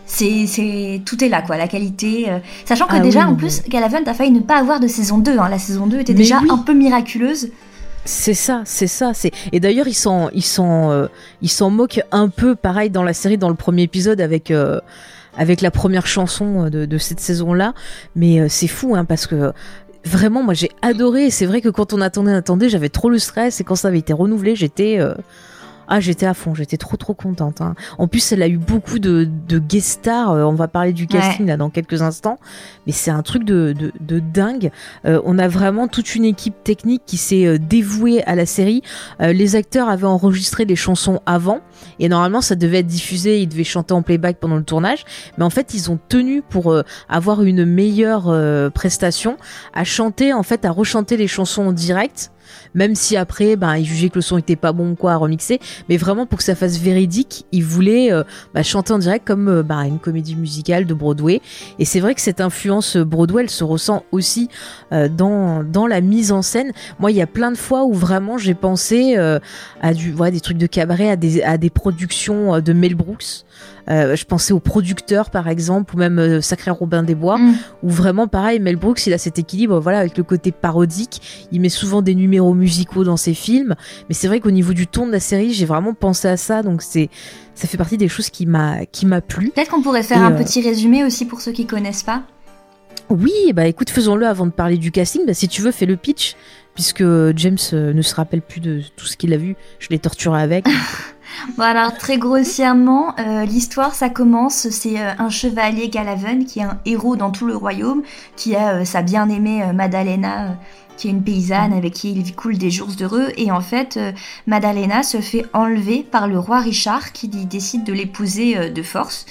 [0.06, 2.26] c'est, tout est là, quoi, la qualité.
[2.30, 2.38] euh.
[2.64, 5.18] Sachant que Ah déjà, oui, en plus, Galavant a failli ne pas avoir de saison
[5.18, 5.38] 2.
[5.38, 5.48] Hein.
[5.48, 6.48] La saison 2 était Mais déjà oui.
[6.50, 7.50] un peu miraculeuse.
[8.04, 9.12] C'est ça, c'est ça.
[9.14, 11.06] C'est et d'ailleurs ils s'en ils s'en euh,
[11.42, 14.80] ils s'en moquent un peu pareil dans la série dans le premier épisode avec euh,
[15.36, 17.74] avec la première chanson de, de cette saison là.
[18.16, 19.52] Mais euh, c'est fou hein parce que
[20.04, 21.30] vraiment moi j'ai adoré.
[21.30, 23.98] C'est vrai que quand on attendait attendait j'avais trop le stress et quand ça avait
[23.98, 25.14] été renouvelé j'étais euh,
[25.90, 27.60] ah, j'étais à fond, j'étais trop trop contente.
[27.60, 27.74] hein.
[27.98, 30.30] En plus, elle a eu beaucoup de, de guest stars.
[30.30, 32.38] euh, on va parler du casting là dans quelques instants,
[32.86, 34.70] mais c'est un truc de, de, de dingue.
[35.04, 38.82] Euh, on a vraiment toute une équipe technique qui s'est euh, dévouée à la série.
[39.20, 41.60] Euh, les acteurs avaient enregistré les chansons avant
[41.98, 45.04] et normalement ça devait être diffusé, ils devaient chanter en playback pendant le tournage,
[45.38, 48.30] mais en fait ils ont tenu pour euh, avoir une meilleure
[48.72, 49.36] prestation
[49.74, 52.30] à chanter en fait à rechanter les chansons en direct.
[52.74, 55.60] Même si après, ben, ils jugeaient que le son était pas bon, quoi, à remixer,
[55.88, 58.22] mais vraiment pour que ça fasse véridique, ils voulaient euh,
[58.54, 61.40] bah, chanter en direct comme euh, bah, une comédie musicale de Broadway.
[61.78, 64.48] Et c'est vrai que cette influence euh, Broadway, elle se ressent aussi
[64.92, 66.72] euh, dans la mise en scène.
[66.98, 69.16] Moi, il y a plein de fois où vraiment j'ai pensé
[69.80, 73.44] à du, des trucs de cabaret, à des à des productions de Mel Brooks.
[73.90, 77.54] Euh, je pensais aux producteurs par exemple, ou même euh, Sacré Robin des Bois, Mm.
[77.82, 81.48] où vraiment pareil, Mel Brooks, il a cet équilibre, voilà, avec le côté parodique.
[81.52, 83.74] Il met souvent des numéros musicaux dans ses films,
[84.08, 86.62] mais c'est vrai qu'au niveau du ton de la série, j'ai vraiment pensé à ça,
[86.62, 87.08] donc c'est
[87.54, 89.50] ça fait partie des choses qui m'a qui m'a plu.
[89.50, 92.22] Peut-être qu'on pourrait faire Et, un euh, petit résumé aussi pour ceux qui connaissent pas.
[93.08, 95.22] Oui, bah écoute, faisons-le avant de parler du casting.
[95.26, 96.36] Bah, si tu veux, fais le pitch,
[96.74, 97.02] puisque
[97.36, 99.56] James ne se rappelle plus de tout ce qu'il a vu.
[99.80, 100.64] Je l'ai torturé avec.
[101.56, 106.64] Bon alors très grossièrement, euh, l'histoire ça commence, c'est euh, un chevalier Galaven qui est
[106.64, 108.02] un héros dans tout le royaume,
[108.36, 110.58] qui a euh, sa bien-aimée Madalena,
[110.96, 113.98] qui est une paysanne avec qui il coule des jours heureux, et en fait
[114.46, 119.24] Madalena se fait enlever par le roi Richard qui décide de l'épouser de force.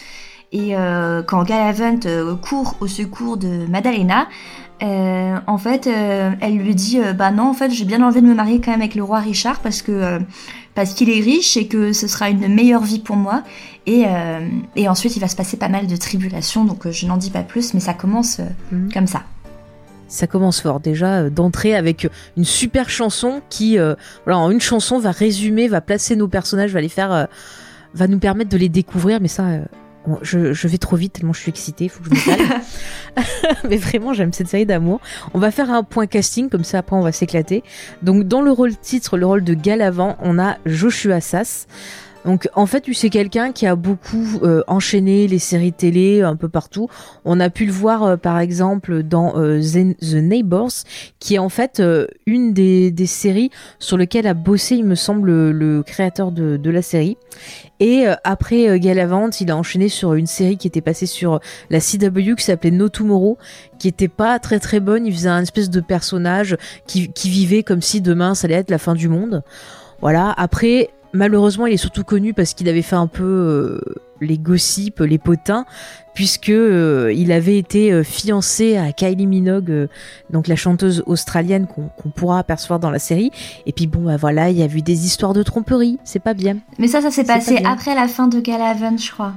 [0.51, 0.73] Et
[1.27, 1.99] quand Galavant
[2.41, 4.27] court au secours de Madalena,
[4.81, 8.21] euh, en fait, euh, elle lui dit euh, bah non, en fait, j'ai bien envie
[8.21, 10.19] de me marier quand même avec le roi Richard parce que
[10.75, 13.43] parce qu'il est riche et que ce sera une meilleure vie pour moi.
[13.85, 14.05] Et,
[14.75, 17.41] et ensuite, il va se passer pas mal de tribulations, donc je n'en dis pas
[17.41, 18.39] plus, mais ça commence
[18.71, 18.91] Mhm.
[18.93, 19.23] comme ça.
[20.07, 23.77] Ça commence fort déjà d'entrer avec une super chanson qui,
[24.25, 27.27] voilà, en une chanson va résumer, va placer nos personnages, va les faire,
[27.95, 29.19] va nous permettre de les découvrir.
[29.21, 29.43] Mais ça,
[30.21, 32.61] je, je vais trop vite tellement je suis excitée, faut que je me calme.
[33.69, 34.99] mais vraiment, j'aime cette série d'amour.
[35.33, 37.63] On va faire un point casting comme ça après on va s'éclater.
[38.01, 41.67] Donc dans le rôle titre, le rôle de Galavant, on a Joshua Sass.
[42.25, 46.49] Donc en fait, c'est quelqu'un qui a beaucoup euh, enchaîné les séries télé un peu
[46.49, 46.89] partout.
[47.23, 50.71] On a pu le voir euh, par exemple dans euh, The, Neighbors,
[51.19, 51.81] qui est en fait
[52.25, 57.17] une des, séries sur lesquelles a bossé, il me semble, le, créateur de, la série.
[57.79, 62.35] Et après Galavant, il a enchaîné sur une série qui était passée sur la CW
[62.35, 63.37] qui s'appelait No Tomorrow,
[63.79, 65.05] qui était pas très très bonne.
[65.05, 68.77] Il faisait un espèce de personnage qui vivait comme si demain ça allait être la
[68.77, 69.43] fin du monde.
[70.01, 70.33] Voilà.
[70.37, 73.81] Après, malheureusement, il est surtout connu parce qu'il avait fait un peu euh,
[74.21, 75.65] les gossips, les potins,
[76.13, 79.87] puisque euh, il avait été euh, fiancé à Kylie Minogue,
[80.29, 83.31] donc la chanteuse australienne qu'on pourra apercevoir dans la série.
[83.65, 85.97] Et puis bon, bah voilà, il y a eu des histoires de tromperie.
[86.03, 86.57] C'est pas bien.
[86.77, 89.33] Mais ça, ça s'est passé pas après la fin de Galavan, je crois.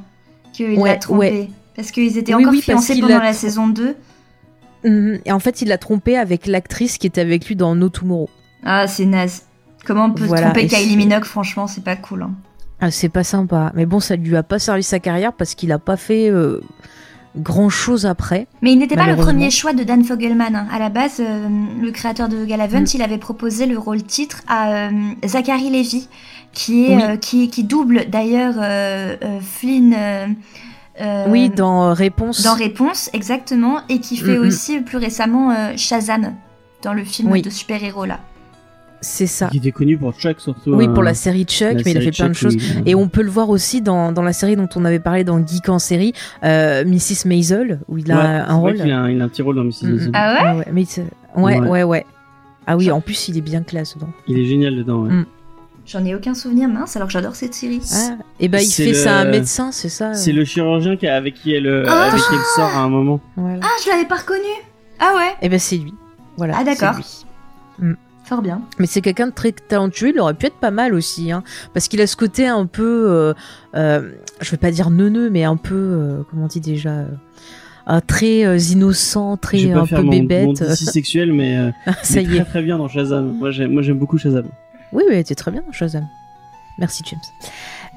[0.52, 1.18] Qu'il Ouais, l'a trompé.
[1.18, 1.48] ouais.
[1.74, 3.96] Parce qu'ils étaient Oui, encore oui, fiancés pendant l'a saison 2.
[4.84, 5.20] Mhm.
[5.24, 8.28] Et en fait, il l'a trompé avec l'actrice qui était avec lui dans No Tomorrow.
[8.64, 9.42] Ah, c'est naze.
[9.84, 12.22] Comment on peut Voilà, tromper Kylie Minogue Franchement, c'est pas cool.
[12.22, 12.30] hein.
[12.80, 13.70] Ah, c'est pas sympa.
[13.74, 16.60] Mais bon, ça lui a pas servi sa carrière parce qu'il a pas fait euh,
[17.36, 18.46] grand chose après.
[18.60, 20.54] Mais il n'était pas le premier choix de Dan Fogelman.
[20.56, 20.66] hein.
[20.72, 21.48] À la base, euh,
[21.80, 22.86] le créateur de Galavant, Mm.
[22.94, 24.90] il avait proposé le rôle titre à euh,
[25.24, 26.08] Zachary Levy,
[26.52, 27.18] qui est Oui.
[27.20, 28.54] qui, qui double d'ailleurs
[29.42, 29.96] Flynn.
[31.28, 32.42] oui, dans Réponse.
[32.42, 34.46] dans Réponse, exactement, et qui fait Mm, mm.
[34.48, 36.34] aussi plus récemment Shazam
[36.82, 37.42] dans le film Oui.
[37.42, 38.18] de super-héros là.
[39.04, 39.48] C'est ça.
[39.48, 40.72] Qui était connu pour Chuck surtout.
[40.74, 40.92] Oui, hein.
[40.94, 42.54] pour la série Chuck, La mais il a fait plein de choses.
[42.56, 42.82] oui.
[42.86, 45.44] Et on peut le voir aussi dans, dans la série dont on avait parlé dans
[45.44, 46.12] Geek en série,
[46.44, 47.26] euh, Mrs.
[47.26, 48.74] Maisel, où il a Ouais, un c'est vrai rôle.
[48.80, 49.82] qu'il a, un- il a un petit rôle dans Mrs.
[49.82, 50.08] Mm, Maisel.
[50.08, 50.12] mm.
[50.14, 51.02] Ah ouais ouais, mais il-
[51.42, 51.68] ouais, Ouais.
[51.68, 52.06] ouais, ouais.
[52.66, 54.10] Ah oui, en plus, il est bien classe dedans.
[54.28, 55.02] Il est génial dedans.
[55.02, 55.10] ouais.
[55.12, 55.26] Mm.
[55.84, 57.80] J'en ai aucun souvenir mince alors que j'adore cette série.
[57.92, 60.96] Ah, et ben il fait le- ça à un médecin, c'est ça C'est le chirurgien
[60.96, 63.18] qui a- avec qui elle, euh, Ah avec qui elle sort à un moment.
[63.36, 63.58] Voilà.
[63.64, 64.40] Ah, je l'avais pas reconnu.
[65.00, 65.92] Ah ouais, Et ben c'est lui.
[66.36, 66.54] Voilà.
[66.56, 66.94] Ah, d'accord.
[68.32, 68.62] Fort bien.
[68.78, 71.42] Mais c'est quelqu'un de très talentueux, il aurait pu être pas mal aussi, hein,
[71.74, 73.34] parce qu'il a ce côté un peu, euh,
[73.74, 77.04] euh, je vais pas dire neuneux, mais un peu, euh, comment on dit déjà,
[77.88, 80.64] euh, très euh, innocent, très un peu mon, bébête.
[80.74, 81.70] Sexuel, mais euh,
[82.02, 82.40] ça il est y est.
[82.42, 83.36] très très bien dans Shazam.
[83.38, 84.46] Moi j'aime, moi j'aime beaucoup Shazam.
[84.92, 86.06] Oui, oui, t'es très bien dans Shazam.
[86.78, 87.20] Merci James.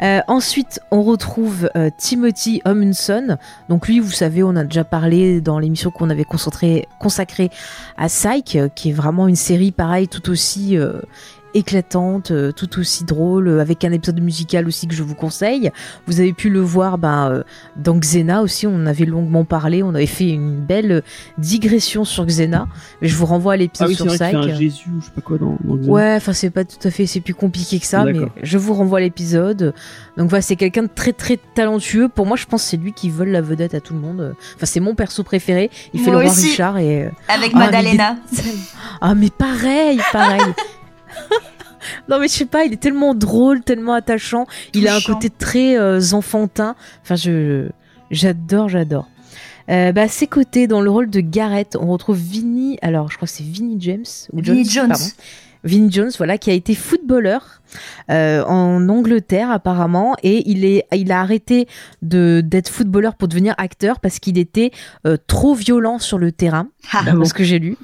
[0.02, 3.38] Euh, ensuite, on retrouve euh, Timothy Omundson.
[3.70, 7.50] Donc lui, vous savez, on a déjà parlé dans l'émission qu'on avait consacrée
[7.98, 10.78] à Psych, euh, qui est vraiment une série pareille, tout aussi
[11.56, 15.72] éclatante, euh, tout aussi drôle, euh, avec un épisode musical aussi que je vous conseille.
[16.06, 17.44] Vous avez pu le voir ben, euh,
[17.78, 21.02] dans Xena aussi, on en avait longuement parlé, on avait fait une belle
[21.38, 22.68] digression sur Xena.
[23.02, 24.54] Mais je vous renvoie à Ah l'épisode oui, c'est sur vrai qu'il fait Psych.
[24.54, 25.92] un Jésus ou je sais pas quoi dans, dans Xena.
[25.92, 28.74] Ouais, enfin c'est pas tout à fait, c'est plus compliqué que ça, mais je vous
[28.74, 29.74] renvoie à l'épisode.
[30.18, 32.10] Donc voilà, c'est quelqu'un de très très talentueux.
[32.10, 34.36] Pour moi, je pense que c'est lui qui vole la vedette à tout le monde.
[34.56, 35.70] Enfin, c'est mon perso préféré.
[35.94, 36.32] Il fait le roi.
[36.32, 38.18] Richard et Avec Ah, mais Madalena.
[39.02, 40.42] ah mais pareil, pareil.
[42.10, 44.46] non mais je sais pas, il est tellement drôle, tellement attachant.
[44.74, 46.76] Il a un côté très euh, enfantin.
[47.04, 47.70] Enfin, je
[48.12, 49.08] j'adore, j'adore.
[49.70, 52.78] Euh, bah, à ses côtés, dans le rôle de Garrett, on retrouve Vinnie.
[52.82, 54.90] Alors, je crois que c'est Vinnie James ou Vinnie Jones.
[54.90, 55.04] pardon.
[55.64, 57.64] Vinnie Jones, voilà, qui a été footballeur
[58.12, 61.68] euh, en Angleterre apparemment, et il est, il a arrêté
[62.04, 64.70] de d'être footballeur pour devenir acteur parce qu'il était
[65.08, 67.78] euh, trop violent sur le terrain, Ah, bon parce que j'ai lu.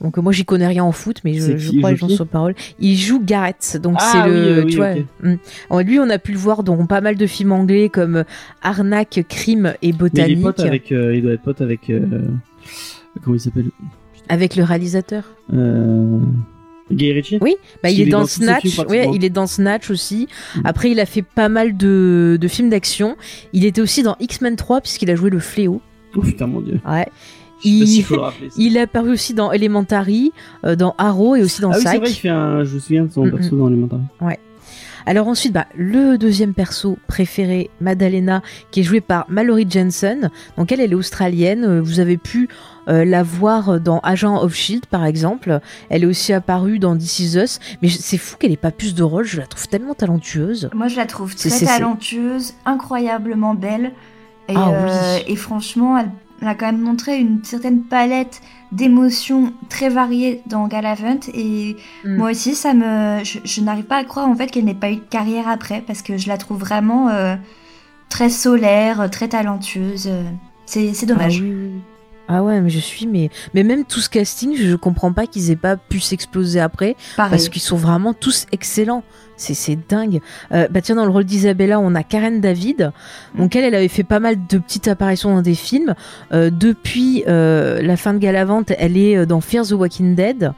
[0.00, 2.26] Donc euh, moi j'y connais rien en foot, mais je, je crois les gens sur
[2.26, 2.54] parole.
[2.78, 4.94] Il joue Garrett, donc Ah c'est le, oui, oui, vois.
[5.22, 5.36] hmm.
[5.70, 8.24] Alors, lui on a pu le voir dans pas mal de films anglais comme euh,
[8.62, 11.90] Arnaque, Crime et Mais il est Botanique, pote avec, euh, il doit être pote avec,
[11.90, 12.00] euh,
[13.22, 13.70] comment il s'appelle?
[14.28, 15.24] Avec le réalisateur.
[15.52, 16.18] euh,
[16.90, 17.38] Guy Ritchie?
[17.40, 20.28] Oui, Bah, il est est dans, Snatch, ouais, il est dans Snatch aussi.
[20.56, 20.60] Mm.
[20.64, 23.16] Après, il a fait pas mal de, de films d'action.
[23.52, 25.80] Il était aussi dans X-Men 3 puisqu'il a joué le fléau.
[26.16, 26.80] Oh putain mon dieu.
[26.88, 27.06] Ouais.
[27.62, 28.48] Je sais pas Il- s'il faut le rappeler.
[28.50, 28.56] ça.
[28.58, 30.32] Il est apparu aussi dans Elementary,
[30.64, 32.64] euh, dans Arrow et aussi dans ah oui, c'est vrai, il fait un.
[32.64, 34.02] Je me souviens de son Mm, perso dans Elementary.
[35.06, 40.30] Alors ensuite, bah, le deuxième perso préféré, Madalena, qui est jouée par Mallory Jensen.
[40.58, 41.64] Donc elle, elle est australienne.
[41.64, 42.48] Euh, Vous avez pu
[42.88, 45.60] euh, la voir dans Agent of Shield, par exemple.
[45.88, 47.58] Elle est aussi apparue dans This Is Us.
[47.82, 49.24] Mais c'est fou qu'elle ait pas plus de rôle.
[49.24, 50.68] Je la trouve tellement talentueuse.
[50.74, 53.92] Moi, je la trouve très talentueuse, incroyablement belle.
[54.48, 55.32] Et, Ah euh, oui.
[55.32, 56.10] et franchement, elle,
[56.42, 58.40] elle a quand même montré une certaine palette
[58.72, 61.18] d'émotions très variées dans Galavant.
[61.34, 62.16] Et Mm.
[62.16, 64.90] moi aussi, ça me, je, je n'arrive pas à croire en fait qu'elle n'ait pas
[64.90, 67.36] eu de carrière après, parce que je la trouve vraiment euh,
[68.08, 70.06] très solaire, très talentueuse.
[70.08, 70.22] euh,
[70.66, 71.38] C'est c'est dommage.
[71.38, 71.80] Ah oui, oui, oui.
[72.32, 75.50] Ah ouais, mais je suis, mais, mais même tout ce casting, je comprends pas qu'ils
[75.50, 77.30] aient pas pu s'exploser après, Pareil.
[77.30, 79.02] parce qu'ils sont vraiment tous excellents.
[79.40, 80.20] C'est, dingue.
[80.52, 82.92] Euh, bah tiens, dans le rôle d'Isabella, on a Karen David.
[83.36, 85.94] Donc elle, elle avait fait pas mal de petites apparitions dans des films.
[86.32, 90.52] Euh, depuis euh, la fin de Galavant, elle est euh, dans Fear the Walking Dead.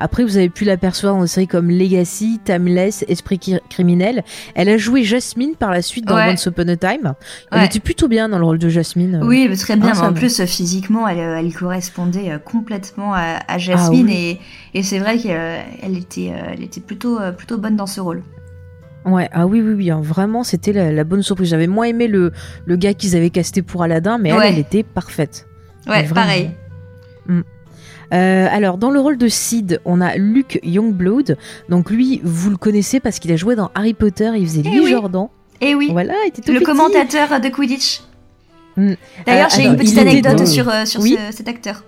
[0.00, 4.22] Après, vous avez pu l'apercevoir dans des séries comme Legacy, Timeless, Esprit criminel.
[4.54, 6.30] Elle a joué Jasmine par la suite dans Ouais.
[6.30, 7.14] Once Upon a Time.
[7.50, 7.66] Elle Ouais.
[7.66, 9.20] était plutôt bien dans le rôle de Jasmine.
[9.24, 9.92] Oui, mais très bien.
[9.96, 14.12] Ah, en plus, euh, physiquement, elle, euh, elle correspondait euh, complètement à, à Jasmine Ah
[14.12, 14.38] oui.
[14.74, 18.00] et, et c'est vrai qu'elle était, euh, elle était plutôt, euh, plutôt bonne dans ce
[18.00, 18.22] rôle.
[19.08, 21.48] Ouais, ah oui, oui, oui, hein, vraiment, c'était la, la bonne surprise.
[21.48, 22.32] J'avais moins aimé le,
[22.66, 24.48] le gars qu'ils avaient casté pour Aladdin, mais elle, Ouais.
[24.50, 25.46] elle était parfaite.
[25.86, 26.50] Ouais, pareil.
[28.14, 31.36] Euh, alors, dans le rôle de Sid, on a Luke Youngblood.
[31.68, 34.68] Donc, lui, vous le connaissez parce qu'il a joué dans Harry Potter, il faisait Eh
[34.70, 34.90] Lee oui.
[34.90, 35.26] Jordan.
[35.60, 36.64] Et oui, Voilà, il était tout le petit.
[36.64, 38.00] commentateur de Quidditch.
[38.76, 38.92] Mm.
[39.26, 41.18] D'ailleurs, Euh, j'ai une petite était anecdote sur, euh, sur Oui.
[41.30, 41.84] ce- cet acteur.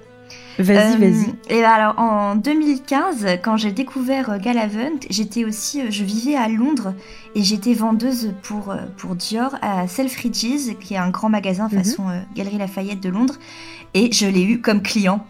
[0.59, 1.35] Vas-y, Euh, vas-y.
[1.49, 6.49] Et alors, en 2015, quand j'ai découvert euh, Galavant, j'étais aussi, euh, je vivais à
[6.49, 6.95] Londres
[7.35, 11.79] et j'étais vendeuse pour, pour Dior à Selfridges, qui est un grand magasin Mhm.
[11.79, 13.35] façon euh, Galerie Lafayette de Londres.
[13.95, 15.25] Et je l'ai eu comme client.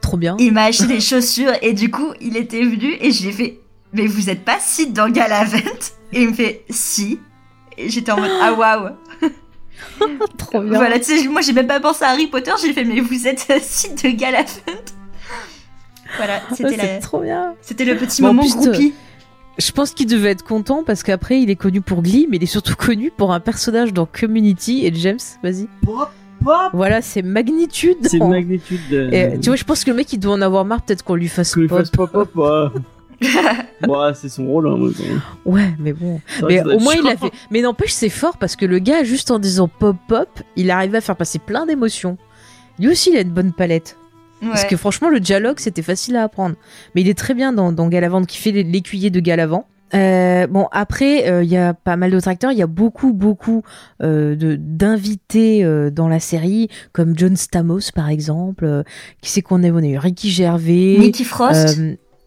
[0.00, 0.36] Trop bien.
[0.38, 3.32] Il m'a acheté des chaussures et du coup, il était venu et je lui ai
[3.32, 3.60] fait
[3.92, 5.58] Mais vous êtes pas Sid dans Galavant
[6.12, 7.20] Et il me fait Si.
[7.76, 8.90] Et j'étais en mode Ah waouh
[10.38, 10.78] Trop bien.
[10.78, 13.26] Voilà, tu sais, moi j'ai même pas pensé à Harry Potter, j'ai fait Mais vous
[13.26, 14.48] êtes euh, Sid de Galavant
[16.16, 17.54] Voilà, c'était la- trop bien.
[17.60, 18.94] c'était le petit Bon, moment plus, groupie.
[19.58, 22.42] Je pense qu'il devait être content parce qu'après, il est connu pour Glee, mais il
[22.42, 24.86] est surtout connu pour un personnage dans Community.
[24.86, 25.68] Et James, vas-y.
[25.84, 26.10] Pop,
[26.42, 26.54] pop.
[26.72, 27.98] Voilà, c'est magnitude.
[28.02, 28.80] C'est magnitude.
[28.90, 29.10] De...
[29.12, 31.16] Et, tu vois, je pense que le mec, il doit en avoir marre, peut-être qu'on
[31.16, 31.78] lui fasse que lui pop.
[31.80, 32.72] fasse pop, pop, pop.
[33.88, 34.68] ouais, c'est son rôle.
[34.68, 34.90] Hein, moi,
[35.44, 36.20] Ouais, mais bon.
[36.48, 37.28] Mais au moins, il a chiant.
[37.28, 37.32] fait.
[37.50, 40.98] Mais n'empêche, c'est fort parce que le gars, juste en disant pop pop, il arrivait
[40.98, 42.16] à faire passer plein d'émotions.
[42.78, 43.96] Lui aussi, il a une bonne palette.
[44.40, 46.56] Parce que franchement, le dialogue, c'était facile à apprendre.
[46.94, 49.66] Mais il est très bien dans, dans Galavant, qui fait l'écuyer de Galavant.
[49.94, 52.50] Euh, bon, après, euh, il y a pas mal d'autres acteurs.
[52.50, 53.62] Il y a beaucoup, beaucoup
[54.02, 58.64] euh, d'invités euh, dans la série, comme John Stamos, par exemple.
[58.64, 58.82] Euh,
[59.20, 60.96] qui c'est qu'on a On a eu Ricky Gervais.
[60.98, 61.78] Nicky Frost.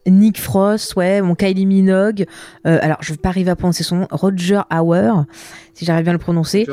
[0.08, 2.26] Nick Frost, ouais, mon Kylie Minogue.
[2.68, 4.08] Euh, alors, je vais pas arriver à prononcer son nom.
[4.12, 5.12] Roger Hauer,
[5.74, 6.66] si j'arrive bien à le prononcer.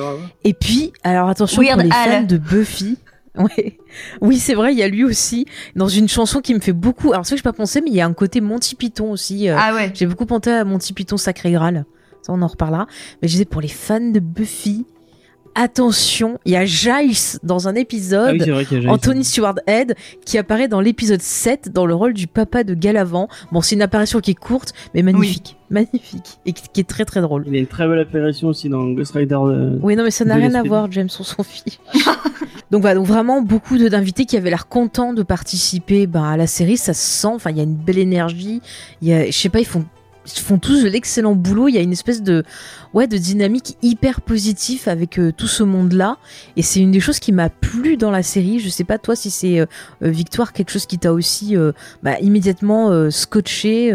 [0.45, 2.11] Et puis, alors attention Weird pour les Al.
[2.21, 2.99] fans de Buffy.
[3.35, 3.79] Ouais.
[4.21, 7.15] Oui, c'est vrai, il y a lui aussi dans une chanson qui me fait beaucoup.
[7.15, 9.11] Alors, c'est vrai que je pas pensé, mais il y a un côté Monty Python
[9.11, 9.49] aussi.
[9.49, 9.91] euh, ah ouais.
[9.95, 11.87] J'ai beaucoup pensé à Monty Python Sacré Graal.
[12.21, 12.87] Ça, on en reparlera.
[13.23, 14.85] Mais je disais pour les fans de Buffy,
[15.55, 18.37] attention, il y a Giles dans un épisode.
[18.41, 18.89] Ah oui, y.
[18.89, 23.29] Anthony Stewart Head qui apparaît dans l'épisode 7 dans le rôle du papa de Galavant.
[23.53, 27.21] Bon, c'est une apparition qui est courte mais magnifique, magnifique et qui est très très
[27.21, 27.45] drôle.
[27.47, 29.35] Il a une très belle apparition aussi dans Ghost Rider.
[29.41, 31.79] euh, Oui, non mais ça n'a rien à voir James on s'en fiche.
[32.71, 36.37] donc voilà, donc vraiment beaucoup de- d'invités qui avaient l'air contents de participer ben, à
[36.37, 38.61] la série, ça se sent, enfin il y a une belle énergie,
[39.03, 39.85] il y a je sais pas, ils font
[40.27, 41.69] font tous de l'excellent boulot.
[41.69, 42.45] Il y a une espèce de,
[42.95, 46.19] ouais, de dynamique hyper positive avec euh, tout ce monde-là.
[46.57, 48.61] Et c'est une des choses qui m'a plu dans la série.
[48.61, 49.67] Je sais pas toi si c'est euh,
[50.03, 51.57] euh, Victoire quelque chose qui t'a aussi
[52.03, 53.93] bah, immédiatement scotché,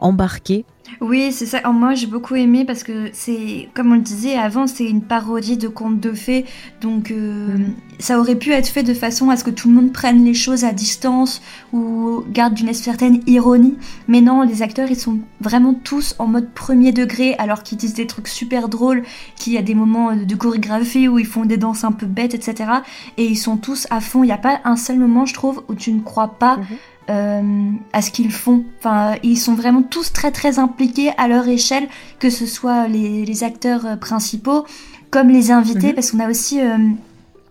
[0.00, 0.64] embarqué.
[1.00, 1.60] Oui, c'est ça.
[1.64, 5.00] Oh, moi, j'ai beaucoup aimé parce que c'est, comme on le disait avant, c'est une
[5.02, 6.44] parodie de contes de fées.
[6.80, 7.74] Donc, euh, Mhm.
[8.00, 10.34] ça aurait pu être fait de façon à ce que tout le monde prenne les
[10.34, 11.40] choses à distance
[11.72, 13.76] ou garde une certaine ironie.
[14.08, 17.94] Mais non, les acteurs, ils sont vraiment tous en mode premier degré alors qu'ils disent
[17.94, 19.04] des trucs super drôles,
[19.36, 22.34] qu'il y a des moments de chorégraphie où ils font des danses un peu bêtes,
[22.34, 22.70] etc.
[23.18, 24.24] Et ils sont tous à fond.
[24.24, 26.64] Il n'y a pas un seul moment, je trouve, où tu ne crois pas Mhm.
[27.10, 28.64] Euh, à ce qu'ils font.
[28.78, 33.24] Enfin, ils sont vraiment tous très très impliqués à leur échelle, que ce soit les,
[33.24, 34.64] les acteurs euh, principaux
[35.10, 35.94] comme les invités, Mhm.
[35.94, 36.76] parce qu'on a aussi euh,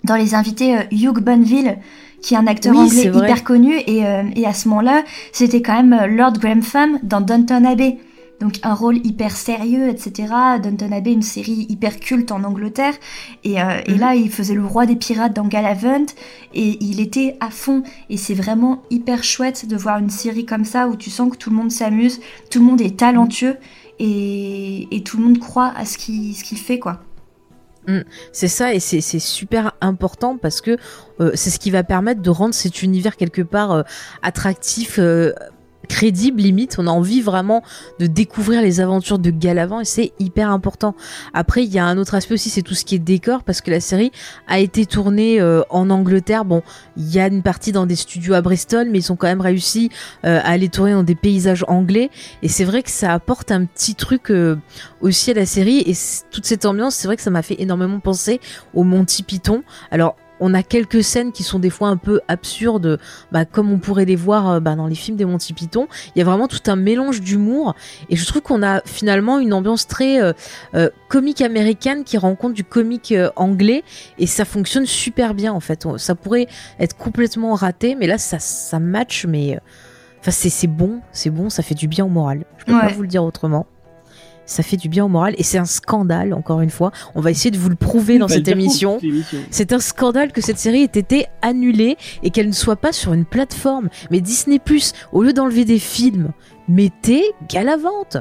[0.03, 1.77] dans les invités euh, Hugh Bonneville,
[2.21, 5.61] qui est un acteur Oui, anglais hyper connu, et, euh, et à ce moment-là, c'était
[5.61, 7.97] quand même Lord Grenfell dans Downton Abbey.
[8.39, 10.31] Donc un rôle hyper sérieux, etc.
[10.61, 12.93] Downton Abbey, une série hyper culte en Angleterre.
[13.43, 13.99] Et, euh, et Mhm.
[13.99, 16.05] là, il faisait le roi des pirates dans Galavant.
[16.53, 17.81] Et il était à fond.
[18.11, 21.37] Et c'est vraiment hyper chouette de voir une série comme ça où tu sens que
[21.37, 22.19] tout le monde s'amuse,
[22.51, 23.57] tout le monde est talentueux
[23.97, 27.01] et, et tout le monde croit à ce qu'il fait, quoi.
[28.33, 30.75] C'est ça et c'est c'est super important parce que
[31.21, 33.83] euh, c'est ce qui va permettre de rendre cet univers quelque part euh,
[34.21, 34.99] attractif.
[34.99, 35.31] euh,
[35.87, 37.63] crédible limite on a envie vraiment
[37.99, 40.95] de découvrir les aventures de Galavant et c'est hyper important.
[41.33, 43.61] Après il y a un autre aspect aussi c'est tout ce qui est décor parce
[43.61, 44.11] que la série
[44.47, 46.45] a été tournée euh, en Angleterre.
[46.45, 46.61] Bon
[46.95, 49.41] il y a une partie dans des studios à Bristol mais ils ont quand même
[49.41, 49.89] réussi
[50.25, 52.09] euh, à aller tourner dans des paysages anglais.
[52.41, 54.57] Et c'est vrai que ça apporte un petit truc euh,
[55.01, 55.79] aussi à la série.
[55.79, 55.93] Et
[56.31, 58.39] toute cette ambiance c'est vrai que ça m'a fait énormément penser
[58.73, 59.63] au Monty Python.
[59.91, 62.99] Alors on a quelques scènes qui sont des fois un peu absurdes,
[63.31, 65.87] bah, comme on pourrait les voir euh, bah, dans les films des Monty Python.
[66.15, 67.75] Il y a vraiment tout un mélange d'humour
[68.09, 70.33] et je trouve qu'on a finalement une ambiance très euh,
[70.75, 73.83] euh, comique américaine qui rencontre du comique euh, anglais
[74.17, 75.87] et ça fonctionne super bien en fait.
[75.97, 76.47] Ça pourrait
[76.79, 79.59] être complètement raté, mais là ça ça match, mais euh,
[80.19, 82.45] enfin c'est bon, c'est bon, ça fait du bien au moral.
[82.57, 83.65] Je peux pas vous le dire autrement.
[84.47, 86.91] Ça fait du bien au moral et c'est un scandale encore une fois.
[87.13, 88.97] On va essayer de vous le prouver dans Bah, cette émission.
[89.51, 93.13] C'est un scandale que cette série ait été annulée et qu'elle ne soit pas sur
[93.13, 93.89] une plateforme.
[94.09, 96.31] Mais Disney Plus, au lieu d'enlever des films,
[96.67, 98.17] mettez Galavante.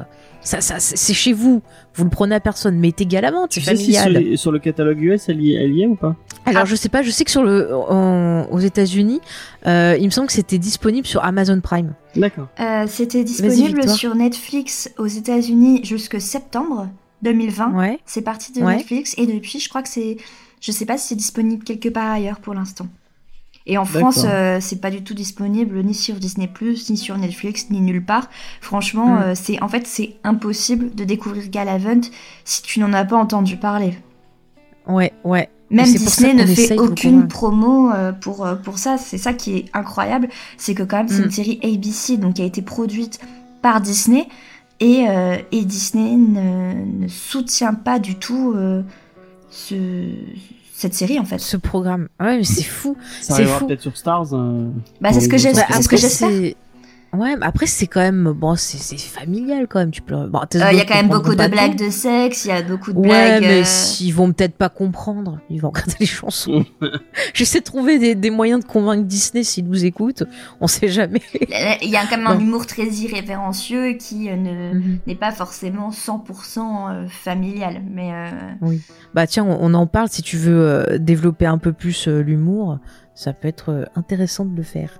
[0.47, 1.61] Ça, ça, c'est c'est chez vous.
[1.95, 2.77] Vous le prenez à personne.
[2.79, 4.35] Mettez Galavante, c'est Tu sais si sur, familial.
[4.53, 7.11] le catalogue US, elle y, elle y est ou pas Alors je sais pas, je
[7.11, 9.19] sais que sur le, en- aux États-Unis,
[9.65, 11.93] euh, il me semble que c'était disponible sur Amazon Prime.
[12.15, 12.47] D'accord.
[12.61, 16.87] Euh, C'était disponible sur Netflix aux États-Unis jusque septembre
[17.23, 17.73] 2020.
[17.73, 17.99] Ouais.
[18.05, 18.77] C'est parti de Ouais.
[18.77, 20.15] Netflix et depuis, je crois que c'est,
[20.61, 22.87] je sais pas si c'est disponible quelque part ailleurs pour l'instant.
[23.69, 23.85] Et en.
[23.85, 26.49] France, euh, c'est pas du tout disponible ni sur Disney+,
[26.89, 28.29] ni sur Netflix, ni nulle part.
[28.61, 29.21] Franchement, Mm.
[29.21, 32.01] euh, c'est en fait c'est impossible de découvrir Galavant
[32.45, 33.93] si tu n'en as pas entendu parler.
[34.87, 35.49] Ouais, ouais.
[35.69, 38.97] Même Disney ne fait aucune promo euh, pour, pour ça.
[38.97, 40.29] C'est ça qui est incroyable.
[40.57, 41.25] C'est que quand même, c'est Mm.
[41.25, 43.19] une série ABC, donc qui a été produite
[43.61, 44.27] par Disney.
[44.79, 48.81] Et, euh, et Disney ne, ne soutient pas du tout euh,
[49.49, 49.75] ce,
[50.77, 51.39] cette série, en fait.
[51.39, 52.07] Ce programme.
[52.19, 52.95] Ouais, mais c'est fou.
[53.21, 53.67] Ça C'est arrivera fou.
[53.67, 54.33] peut-être sur Stars.
[54.33, 54.69] euh,
[55.01, 56.51] Bah, c'est ce que Bah, j'espère.
[57.13, 59.91] Ouais, mais après c'est quand même bon, c'est familial quand même.
[59.91, 60.27] Tu peux.
[60.27, 62.61] Bon, Euh, Il y a quand même beaucoup de blagues de sexe, il y a
[62.61, 63.41] beaucoup de Ouais, blagues.
[63.43, 65.39] mais euh, s- ils vont peut-être pas comprendre.
[65.49, 66.65] Ils vont regarder les chansons.
[67.33, 70.23] J'essaie de trouver des, des moyens de convaincre Disney s'ils nous écoutent.
[70.61, 71.21] On sait jamais.
[71.81, 74.99] Il y a quand même un humour très irrévérencieux qui euh, ne Mhm.
[75.07, 77.81] n'est pas forcément 100% euh, familial.
[77.89, 78.75] Mais euh,
[79.13, 80.09] Bah tiens, on, on en parle.
[80.09, 82.79] Si tu veux développer un peu plus l'humour,
[83.15, 84.99] ça peut être intéressant de le faire.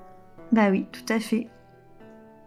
[0.51, 1.47] bah oui, tout à fait.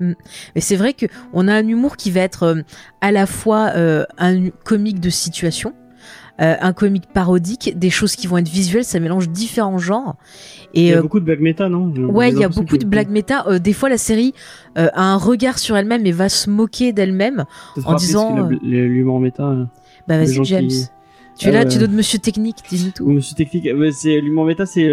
[0.00, 2.62] Mais c'est vrai que on a un humour qui va être euh,
[3.00, 5.74] à la fois euh, un comique de situation,
[6.40, 8.84] euh, un comique parodique, des choses qui vont être visuelles.
[8.84, 10.16] Ça mélange différents genres.
[10.72, 11.92] Il y a euh, beaucoup de blagues méta, non?
[12.08, 13.44] Ouais, il y a beaucoup de blagues méta.
[13.46, 14.32] Euh, des fois, la série
[14.76, 17.44] a un regard sur elle-même et va se moquer d'elle-même.
[17.84, 19.54] En disant, l'humour méta.
[20.08, 20.68] Bah vas-y, James.
[20.68, 20.86] qui-
[21.38, 23.06] Tu es là, Euh, tu donnes Monsieur Technique, dis-nous Ou tout.
[23.06, 24.88] Monsieur Technique, c'est l'humour méta, c'est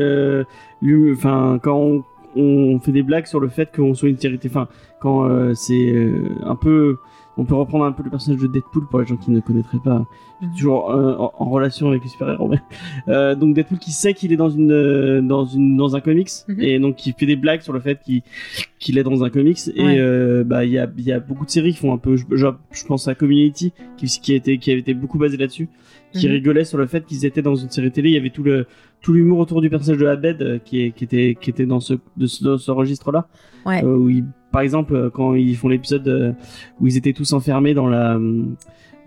[1.13, 2.03] enfin quand on,
[2.35, 4.67] on fait des blagues sur le fait qu'on soit une série, enfin
[4.99, 6.97] quand euh, c'est euh, un peu,
[7.37, 9.79] on peut reprendre un peu le personnage de Deadpool pour les gens qui ne connaîtraient
[9.83, 10.05] pas,
[10.39, 10.51] Mhm.
[10.55, 12.47] toujours euh, en, en relation avec les super-héros.
[12.47, 12.61] mais-
[13.07, 16.29] Euh, donc Deadpool qui sait qu'il est dans une euh, dans une dans un comics
[16.47, 16.61] Mhm.
[16.61, 18.21] et donc qui fait des blagues sur le fait qu'il
[18.79, 19.95] qu'il est dans un comics et Ouais.
[19.99, 22.17] euh, bah il y a il y a beaucoup de séries qui font un peu
[22.17, 25.37] je, je, je pense à Community qui qui a été qui avait été beaucoup basé
[25.37, 25.69] là-dessus
[26.17, 26.33] qui Mhm.
[26.33, 28.65] rigolait sur le fait qu'ils étaient dans une série télé il y avait tout le
[29.01, 31.79] tout l'humour autour du personnage de Abed euh, qui est qui était qui était dans
[31.79, 33.27] ce de ce, dans ce registre là
[33.65, 33.83] Ouais.
[33.83, 36.31] où ils- par exemple euh, quand ils font l'épisode euh,
[36.79, 38.45] où ils étaient tous enfermés dans la euh,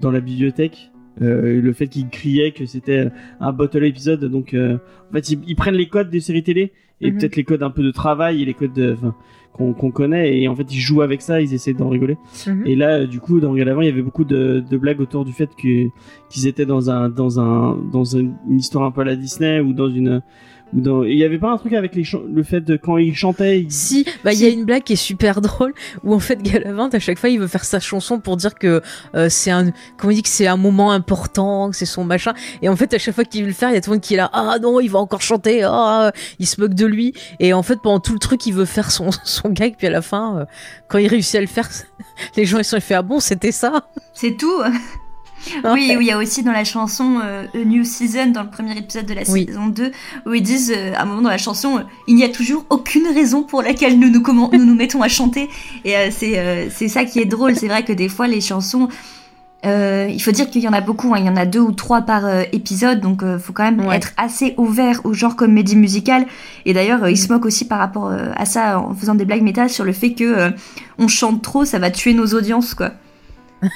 [0.00, 0.90] dans la bibliothèque
[1.22, 3.08] euh, le fait qu'ils criaient que c'était
[3.40, 4.78] un bottle épisode donc euh,
[5.10, 7.18] en fait ils, ils prennent les codes des séries télé et Mhm.
[7.18, 8.96] peut-être les codes un peu de travail et les codes de-
[9.52, 12.66] qu'on connaît et en fait ils jouent avec ça ils essaient d'en rigoler Mhm.
[12.66, 15.32] et là, du coup, dans Galavant, il y avait beaucoup de, de blagues autour du
[15.32, 15.88] fait que
[16.28, 19.72] qu'ils étaient dans un dans un dans une, histoire un peu à la Disney ou
[19.72, 20.22] dans une
[20.72, 23.60] dans il y avait pas un truc avec les le fait de quand ils chantaient
[23.60, 25.72] ils- Si, bah il y a une blague qui est super drôle
[26.04, 28.80] où en fait Galavant à chaque fois il veut faire sa chanson pour dire que
[29.14, 32.32] euh, c'est un comment il dit que c'est un moment important, que c'est son machin.
[32.62, 33.96] Et en fait à chaque fois qu'il veut le faire, il y a tout le
[33.96, 36.86] monde qui est là ah non, il va encore chanter, ah il se moque de
[36.86, 39.86] lui et en fait pendant tout le truc il veut faire son son gag puis
[39.86, 40.44] à la fin euh,
[40.88, 41.68] quand il réussit à le faire
[42.36, 43.88] les gens ils sont fait ah bon, c'était ça?
[44.14, 44.60] C'est tout
[45.64, 48.50] Oui, où il y a aussi dans la chanson euh, A New Season, dans le
[48.50, 49.46] premier épisode de la Oui.
[49.46, 49.90] saison 2,
[50.26, 52.64] où ils disent euh, à un moment dans la chanson euh, Il n'y a toujours
[52.70, 55.48] aucune raison pour laquelle nous nous, commen- nous, nous mettons à chanter.
[55.84, 57.56] Et c'est c'est ça qui est drôle.
[57.56, 58.88] C'est vrai que des fois, les chansons.
[59.66, 61.18] euh, il faut dire qu'il y en a beaucoup, hein.
[61.18, 63.80] il y en a deux ou trois par euh, épisode, donc euh, faut quand même
[63.86, 63.96] Ouais.
[63.96, 66.26] être assez ouvert au genre comédie musicale.
[66.64, 69.68] Et d'ailleurs, ils se moquent aussi par rapport à ça en faisant des blagues méta
[69.68, 70.50] sur le fait que
[70.98, 72.92] on chante trop, ça va tuer nos audiences, quoi.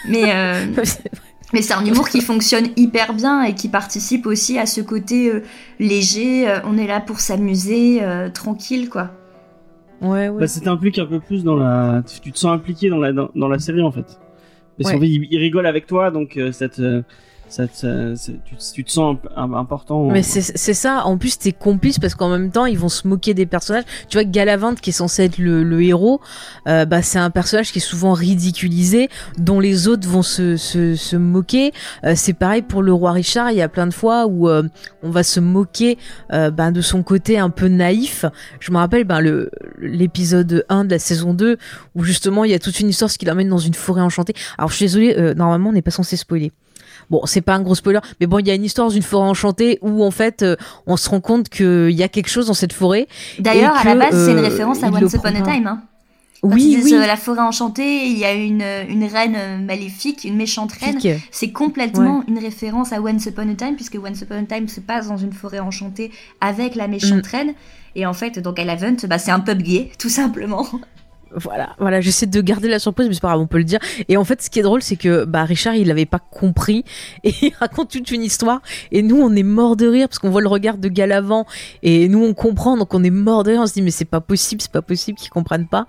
[0.08, 0.64] Mais euh,
[1.52, 5.30] mais c'est un humour qui fonctionne hyper bien et qui participe aussi à ce côté
[5.32, 5.42] euh,
[5.78, 6.48] léger.
[6.48, 9.10] euh, on est là pour s'amuser, euh, tranquille, quoi.
[10.00, 10.40] ouais ouais.
[10.40, 13.30] bah, ça t'implique un peu plus dans la tu te sens impliqué dans la dans,
[13.34, 14.18] dans la série en fait
[14.78, 14.94] parce Ouais.
[14.94, 17.02] qu'en fait ils, ils rigolent avec toi donc euh, ça te
[17.48, 20.08] ça, ça- ça- tu, tu te sens important.
[20.10, 23.34] Mais c'est ça, en plus t'es complice parce qu'en même temps ils vont se moquer
[23.34, 23.84] des personnages.
[24.08, 26.20] Tu vois, Galavante qui est censé être le, le héros,
[26.66, 30.96] euh, bah c'est un personnage qui est souvent ridiculisé, dont les autres vont se, se,
[30.96, 31.72] se moquer.
[32.04, 34.62] Euh, c'est pareil pour le roi Richard, il y a plein de fois où euh,
[35.02, 35.98] on va se moquer
[36.30, 38.24] ben, de son côté un peu naïf.
[38.60, 41.56] Je me rappelle ben, le l'épisode 1 de la saison 2
[41.94, 44.34] où justement il y a toute une histoire ce qui l'emmène dans une forêt enchantée.
[44.58, 46.52] Alors je suis désolée, normalement on n'est pas censé spoiler.
[47.10, 49.02] Bon, c'est pas un gros spoiler, mais bon, il y a une histoire dans une
[49.02, 52.46] forêt enchantée où en fait, euh, on se rend compte qu'il y a quelque chose
[52.46, 53.06] dans cette forêt.
[53.38, 55.42] D'ailleurs, à la base, c'est une euh, référence à Once Upon a.
[55.42, 55.66] Time.
[55.66, 55.82] Hein.
[56.42, 60.36] Quand Oui, euh, la forêt enchantée, il y a une, une reine euh, maléfique, une
[60.36, 60.98] méchante reine.
[61.30, 64.80] C'est complètement une référence à Once Upon a Time, puisque Once Upon a Time se
[64.80, 66.10] passe dans une forêt enchantée
[66.42, 67.36] avec la méchante Mm.
[67.36, 67.54] reine.
[67.96, 70.66] Et en fait, donc à l'Avent, bah, c'est un pub gay, tout simplement.
[71.36, 73.80] Voilà, voilà, j'essaie de garder la surprise, mais c'est pas grave, on peut le dire.
[74.08, 76.84] Et en fait, ce qui est drôle, c'est que bah Richard, il avait pas compris
[77.24, 78.60] et il raconte toute une histoire.
[78.92, 81.46] Et nous, on est mort de rire parce qu'on voit le regard de Galavant
[81.82, 83.60] et nous, on comprend, donc on est mort de rire.
[83.62, 85.86] On se dit mais c'est pas possible, c'est pas possible qu'ils comprennent pas.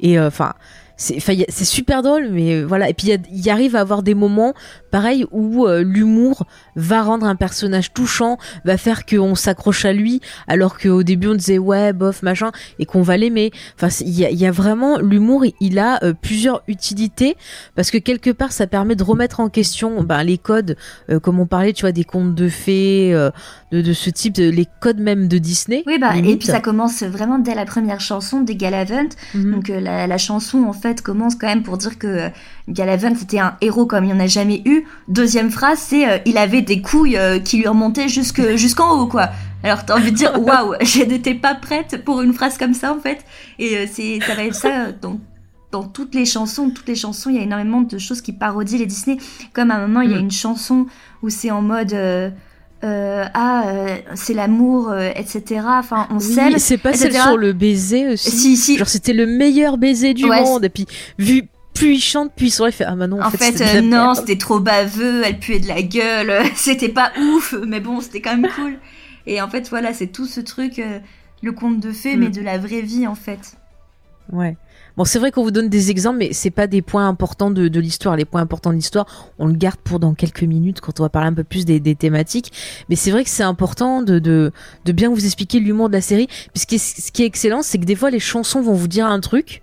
[0.00, 0.54] Et euh, enfin.
[0.96, 4.14] C'est super drôle mais euh, voilà et puis il y y arrive à avoir des
[4.14, 4.54] moments
[4.90, 10.20] pareil où euh, l'humour va rendre un personnage touchant va faire qu'on s'accroche à lui
[10.48, 14.22] alors qu'au début on disait ouais bof machin et qu'on va l'aimer enfin il y
[14.34, 17.36] y a vraiment l'humour il- a euh, plusieurs utilités
[17.74, 20.76] parce que quelque part ça permet de remettre en question ben, les codes
[21.10, 23.30] euh, comme on parlait tu vois des contes de fées euh,
[23.72, 26.60] de, de ce type de, les codes même de Disney Oui, bah, et puis ça
[26.60, 29.08] commence vraiment dès la première chanson des Galavant.
[29.34, 29.52] Mhm.
[29.52, 32.28] Donc euh, la, la chanson en fait commence quand même pour dire que euh,
[32.68, 34.84] Galavant c'était un héros comme il n'y en a jamais eu.
[35.08, 39.06] Deuxième phrase c'est euh, il avait des couilles euh, qui lui remontaient jusque jusqu'en haut
[39.06, 39.30] quoi.
[39.62, 42.92] Alors t'as envie de dire waouh, je n'étais pas prête pour une phrase comme ça
[42.92, 43.24] en fait.
[43.58, 45.18] Et euh, c'est ça va être ça dans
[45.72, 48.78] dans toutes les chansons, toutes les chansons, il y a énormément de choses qui parodient
[48.78, 49.18] les Disney.
[49.52, 50.20] Comme à un moment, il y a Mm.
[50.20, 50.86] une chanson
[51.22, 51.94] où c'est en mode
[52.84, 55.62] euh, ah euh, c'est l'amour, euh, etc.
[55.66, 56.58] Enfin, on Oui, s'aime.
[56.58, 57.22] c'est pas celle etc..
[57.24, 58.76] sur le baiser aussi Si si.
[58.78, 60.86] Genre c'était le meilleur baiser du Ouais, monde et puis
[61.18, 64.14] vu plus il chante plus il il fait ah bah non en, En fait, non,
[64.14, 68.36] c'était trop baveux, elle puait de la gueule, c'était pas ouf, mais bon, c'était quand
[68.36, 68.78] même cool.
[69.26, 70.80] Et en fait, voilà, c'est tout ce truc,
[71.42, 72.20] le conte de fées, Mm.
[72.20, 73.56] mais de la vraie vie, en fait.
[74.32, 74.56] Ouais.
[74.96, 77.80] Bon, c'est vrai qu'on vous donne des exemples, mais c'est pas des points importants de,
[77.80, 78.16] l'histoire.
[78.16, 79.06] Les points importants de l'histoire,
[79.38, 81.94] on le garde pour dans quelques minutes quand on va parler un peu plus des,
[81.94, 82.52] thématiques.
[82.88, 84.52] Mais c'est vrai que c'est important de
[84.86, 86.26] bien vous expliquer l'humour de la série.
[86.26, 88.72] Puis ce qui est, ce qui est excellent, c'est que des fois les chansons vont
[88.72, 89.62] vous dire un truc,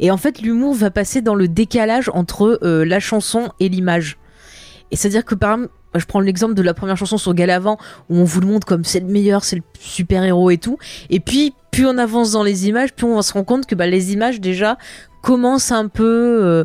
[0.00, 4.18] et en fait l'humour va passer dans le décalage entre euh, la chanson et l'image.
[4.90, 7.78] Et c'est-à-dire que par exemple, je prends l'exemple de la première chanson sur Galavant
[8.10, 10.78] où on vous le montre comme c'est le meilleur, c'est le super héros et tout.
[11.10, 13.86] Et puis, plus on avance dans les images, plus on se rend compte que bah,
[13.86, 14.78] les images déjà
[15.22, 16.64] commencent un peu euh,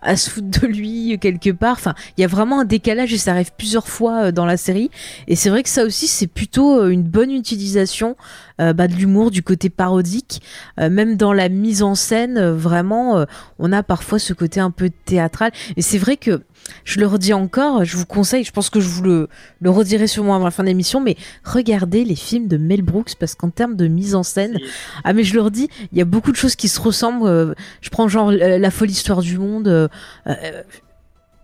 [0.00, 1.72] à se foutre de lui quelque part.
[1.72, 4.56] Enfin, il y a vraiment un décalage et ça arrive plusieurs fois euh, dans la
[4.56, 4.90] série.
[5.26, 8.16] Et c'est vrai que ça aussi, c'est plutôt euh, une bonne utilisation
[8.58, 10.42] bah, de l'humour, du côté parodique.
[10.78, 13.24] Même dans la mise en scène, vraiment,
[13.60, 15.52] on a parfois ce côté un peu théâtral.
[15.76, 16.42] Et c'est vrai que
[16.84, 19.28] je le redis encore, je vous conseille, je pense que je vous le,
[19.60, 23.14] le redirai sûrement avant la fin de l'émission, mais regardez les films de Mel Brooks
[23.18, 24.58] parce qu'en termes de mise en scène,
[25.04, 27.26] ah mais je le redis, il y a beaucoup de choses qui se ressemblent.
[27.26, 29.68] euh, je prends genre euh, la folle histoire du monde.
[29.68, 29.88] euh,
[30.26, 30.62] euh,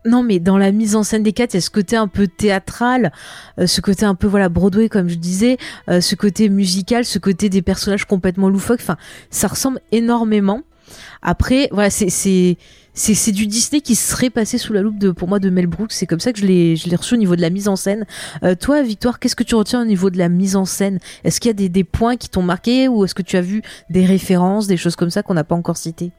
[0.07, 2.09] non mais dans la mise en scène des quatre, il y a ce côté un
[2.09, 3.11] peu théâtral,
[3.59, 5.57] euh, ce côté un peu voilà Broadway comme je disais,
[5.89, 8.81] euh, ce côté musical, ce côté des personnages complètement loufoques.
[8.83, 8.99] Enfin,
[9.31, 10.61] ça ressemble énormément.
[11.23, 12.59] Après, voilà, c'est
[12.95, 15.93] c'est du Disney qui serait passé sous la loupe de pour moi de Mel Brooks.
[15.93, 17.77] C'est comme ça que je l'ai je l'ai reçu au niveau de la mise en
[17.77, 18.07] scène.
[18.45, 20.99] Euh, toi, Victoire, qu'est-ce que tu retiens au niveau de la mise en scène?
[21.25, 23.41] Est-ce qu'il y a des des points qui t'ont marqué ou est-ce que tu as
[23.41, 26.13] vu des références, des choses comme ça qu'on n'a pas encore citées?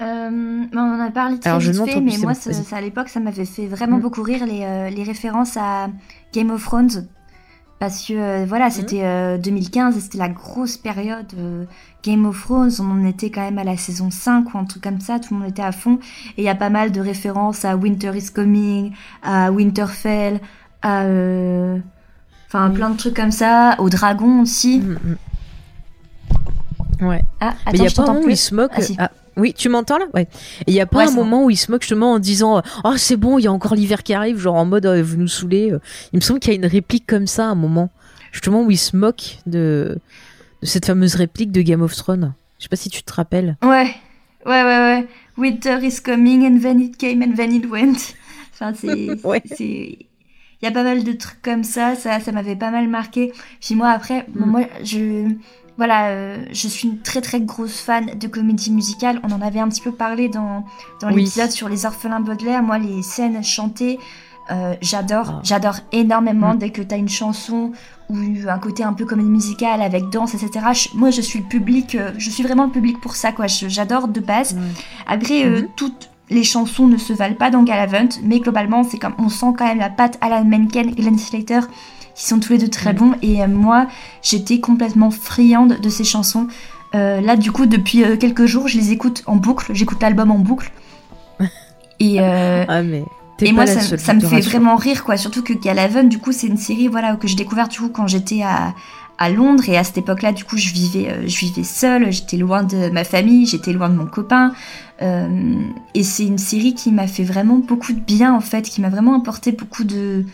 [0.00, 2.76] Euh, on en a parlé très Alors, je vite n'entends fait, mais moi, bon, ça,
[2.76, 4.00] à l'époque, ça m'avait fait vraiment Mm.
[4.02, 5.88] beaucoup rire les, euh, les références à
[6.32, 7.08] Game of Thrones.
[7.78, 11.64] Parce que, euh, voilà, c'était euh, 2015 et c'était la grosse période euh,
[12.02, 12.72] Game of Thrones.
[12.80, 15.32] On en était quand même à la saison 5 ou un truc comme ça, tout
[15.34, 16.00] le monde était à fond.
[16.36, 20.40] Et il y a pas mal de références à Winter is Coming, à Winterfell,
[20.82, 21.02] à...
[21.02, 21.78] euh,
[22.48, 22.76] Enfin, Oui.
[22.76, 24.80] plein de trucs comme ça, au dragon aussi.
[24.80, 24.98] Mm,
[27.00, 27.06] mm.
[27.06, 27.22] Ouais.
[27.40, 28.72] Ah, Mais il y attends, a pas un moment où il se moque.
[28.74, 28.96] Ah, si.
[28.98, 30.06] Ah, oui, tu m'entends là?
[30.14, 30.28] Ouais.
[30.66, 31.24] Et il y a pas Ouais, un bon.
[31.24, 33.74] moment où il se moque justement en disant Oh, c'est bon, il y a encore
[33.74, 35.70] l'hiver qui arrive, genre en mode euh, Vous nous saoulez.
[35.72, 35.80] euh.
[36.12, 37.90] Il me semble qu'il y a une réplique comme ça à un moment.
[38.32, 39.98] Justement où il se moque de,
[40.62, 42.34] de cette fameuse réplique de Game of Thrones.
[42.58, 43.56] Je sais pas si tu te rappelles.
[43.62, 43.90] Ouais,
[44.44, 45.06] ouais, ouais, ouais.
[45.38, 47.96] Winter is coming and then it came and then it went.
[48.60, 49.40] Enfin, c'est, Ouais.
[49.60, 50.06] il
[50.62, 51.94] y a pas mal de trucs comme ça.
[51.94, 53.32] Ça, ça m'avait pas mal marqué.
[53.60, 54.44] Puis moi, après, Mm.
[54.50, 55.28] moi, je,
[55.78, 59.20] voilà, euh, je suis une très très grosse fan de comédie musicale.
[59.22, 60.64] On en avait un petit peu parlé dans,
[61.00, 61.14] dans Oui.
[61.22, 62.62] l'épisode sur les orphelins Baudelaire.
[62.62, 63.98] Moi, les scènes chantées,
[64.50, 65.34] euh, j'adore.
[65.36, 65.40] Ah.
[65.44, 66.58] J'adore énormément Mm.
[66.58, 67.72] dès que t'as une chanson
[68.10, 68.16] ou
[68.48, 70.50] un côté un peu comédie musicale avec danse, etc.
[70.72, 73.46] Je- moi, je suis le public, euh, je suis vraiment le public pour ça, quoi.
[73.46, 74.56] J'adore de base.
[75.06, 75.68] Après, euh, Mhm.
[75.76, 79.52] toutes les chansons ne se valent pas dans Galavant, mais globalement, c'est comme on sent
[79.56, 81.60] quand même la patte Alan Menken et Len Slater
[82.18, 82.98] qui sont tous les deux très Mhm.
[82.98, 83.14] bons.
[83.22, 83.86] Et euh, moi,
[84.22, 86.48] j'étais complètement friande de ces chansons.
[86.96, 89.70] Euh, là, du coup, depuis euh, quelques jours, je les écoute en boucle.
[89.72, 90.72] J'écoute l'album en boucle.
[92.00, 93.04] Et, euh, Ah, mais.
[93.40, 95.16] et moi, ça, me fait vraiment rire, quoi.
[95.16, 98.08] Surtout que Galaven, du coup, c'est une série, voilà, que j'ai découvert du coup quand
[98.08, 98.74] j'étais à,
[99.18, 99.68] à Londres.
[99.68, 102.10] Et à cette époque-là, du coup, je vivais, je vivais seule.
[102.12, 104.52] J'étais loin de ma famille, j'étais loin de mon copain.
[105.00, 108.88] Et c'est une série qui m'a fait vraiment beaucoup de bien, en fait, qui m'a
[108.88, 110.24] vraiment apporté beaucoup de,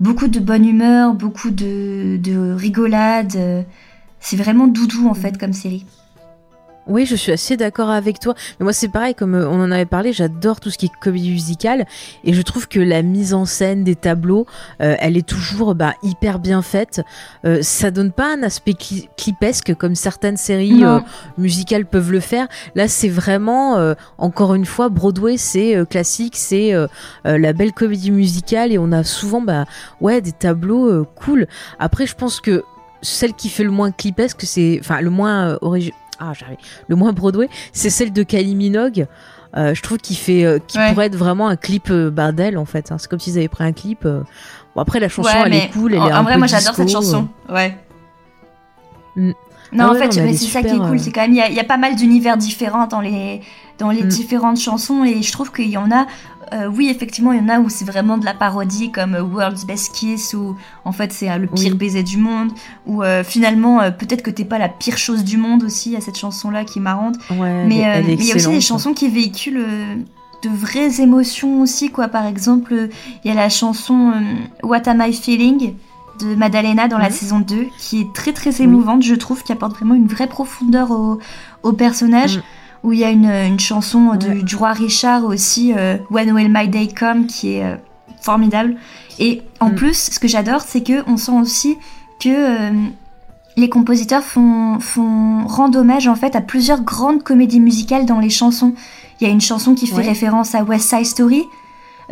[0.00, 3.36] beaucoup de bonne humeur, beaucoup de, de rigolade.
[3.36, 3.62] Euh,
[4.20, 5.86] C'est vraiment doudou, en fait, comme série.
[6.86, 8.34] Oui, je suis assez d'accord avec toi.
[8.60, 10.92] Mais moi, c'est pareil, comme euh, on en avait parlé, j'adore tout ce qui est
[11.00, 11.84] comédie musicale.
[12.22, 14.46] Et je trouve que la mise en scène des tableaux,
[14.80, 17.02] euh, elle est toujours bah, hyper bien faite.
[17.44, 21.00] Euh, ça donne pas un aspect cli- clipesque comme certaines séries euh,
[21.38, 22.46] musicales peuvent le faire.
[22.76, 26.72] Là, c'est vraiment, encore une fois, Broadway, c'est classique, c'est
[27.24, 28.72] la belle comédie musicale.
[28.72, 29.64] Et on a souvent bah,
[30.00, 31.46] ouais, des tableaux cool.
[31.78, 32.62] Après, je pense que
[33.02, 34.78] celle qui fait le moins clipesque, c'est...
[34.80, 36.56] Enfin, le moins euh, origi- Ah, j'arrive
[36.88, 39.06] le moins Broadway, c'est celle de Kylie Minogue.
[39.56, 40.90] Euh, je trouve qu'il fait, euh, qui Ouais.
[40.92, 42.90] pourrait être vraiment un clip euh, d'elle en fait.
[42.92, 42.96] hein.
[42.98, 44.04] C'est comme s'ils avaient pris un clip.
[44.04, 44.22] euh.
[44.74, 46.38] Bon après la chanson Ouais, elle est cool, elle en, est en un vrai, peu
[46.40, 47.28] moi, j'adore cette chanson.
[47.48, 47.76] Ouais.
[49.16, 49.32] Mm.
[49.76, 50.96] Non, Ah en fait, c'est ça qui est cool.
[50.96, 53.00] euh, C'est quand même, il y a, il y a pas mal d'univers différents dans
[53.00, 53.40] les,
[53.78, 54.08] dans les Mm.
[54.08, 55.04] différentes chansons.
[55.04, 56.06] Et je trouve qu'il y en a,
[56.54, 59.22] euh, oui, effectivement, il y en a où c'est vraiment de la parodie, comme euh,
[59.22, 61.74] World's Best Kiss, où en fait c'est euh, le pire Oui.
[61.78, 62.52] baiser du monde.
[62.86, 66.16] Ou euh, finalement, peut-être que t'es pas la pire chose du monde aussi, à cette
[66.16, 67.16] chanson-là qui est marrante.
[67.30, 67.76] Ouais, Mais
[68.18, 69.66] il y a aussi des chansons qui véhiculent
[70.42, 72.08] de vraies émotions aussi, quoi.
[72.08, 72.88] Par exemple,
[73.24, 74.12] il y a la chanson
[74.62, 75.74] What Am I Feeling?
[76.20, 77.14] De Madalena dans la Mhm.
[77.14, 80.90] saison 2, qui est très très émouvante, je trouve, qui apporte vraiment une vraie profondeur
[80.90, 81.18] au,
[81.62, 82.36] au personnage.
[82.38, 82.42] Mhm.
[82.84, 84.42] Où il y a une, une chanson de, Ouais.
[84.42, 87.74] du roi Richard aussi, euh, When Will My Day Come, qui est euh,
[88.20, 88.76] formidable.
[89.18, 89.74] Et en Mhm.
[89.74, 91.78] plus, ce que j'adore, c'est que on sent aussi
[92.20, 92.70] que euh,
[93.56, 98.30] les compositeurs font, font rendent hommage en fait à plusieurs grandes comédies musicales dans les
[98.30, 98.74] chansons.
[99.20, 100.02] Il y a une chanson qui fait Ouais.
[100.08, 101.42] référence à West Side Story.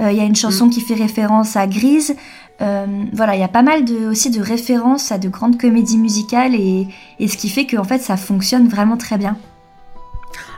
[0.00, 2.16] euh, il y a une chanson qui fait référence à Grease.
[2.60, 5.98] Euh, voilà, il y a pas mal de, aussi de références à de grandes comédies
[5.98, 6.86] musicales et,
[7.18, 9.36] et ce qui fait que en fait ça fonctionne vraiment très bien.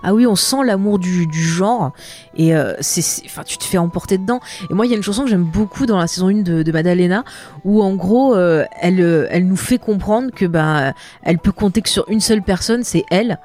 [0.02, 1.92] Ah oui, on sent l'amour du, genre
[2.36, 4.40] et euh, c'est, enfin, tu te fais emporter dedans.
[4.70, 6.72] Et moi, il y a une chanson que j'aime beaucoup dans la saison 1 de,
[6.72, 7.24] Madalena
[7.64, 10.92] où en gros, euh, elle, elle nous fait comprendre que bah,
[11.22, 13.38] elle peut compter que sur une seule personne, c'est elle.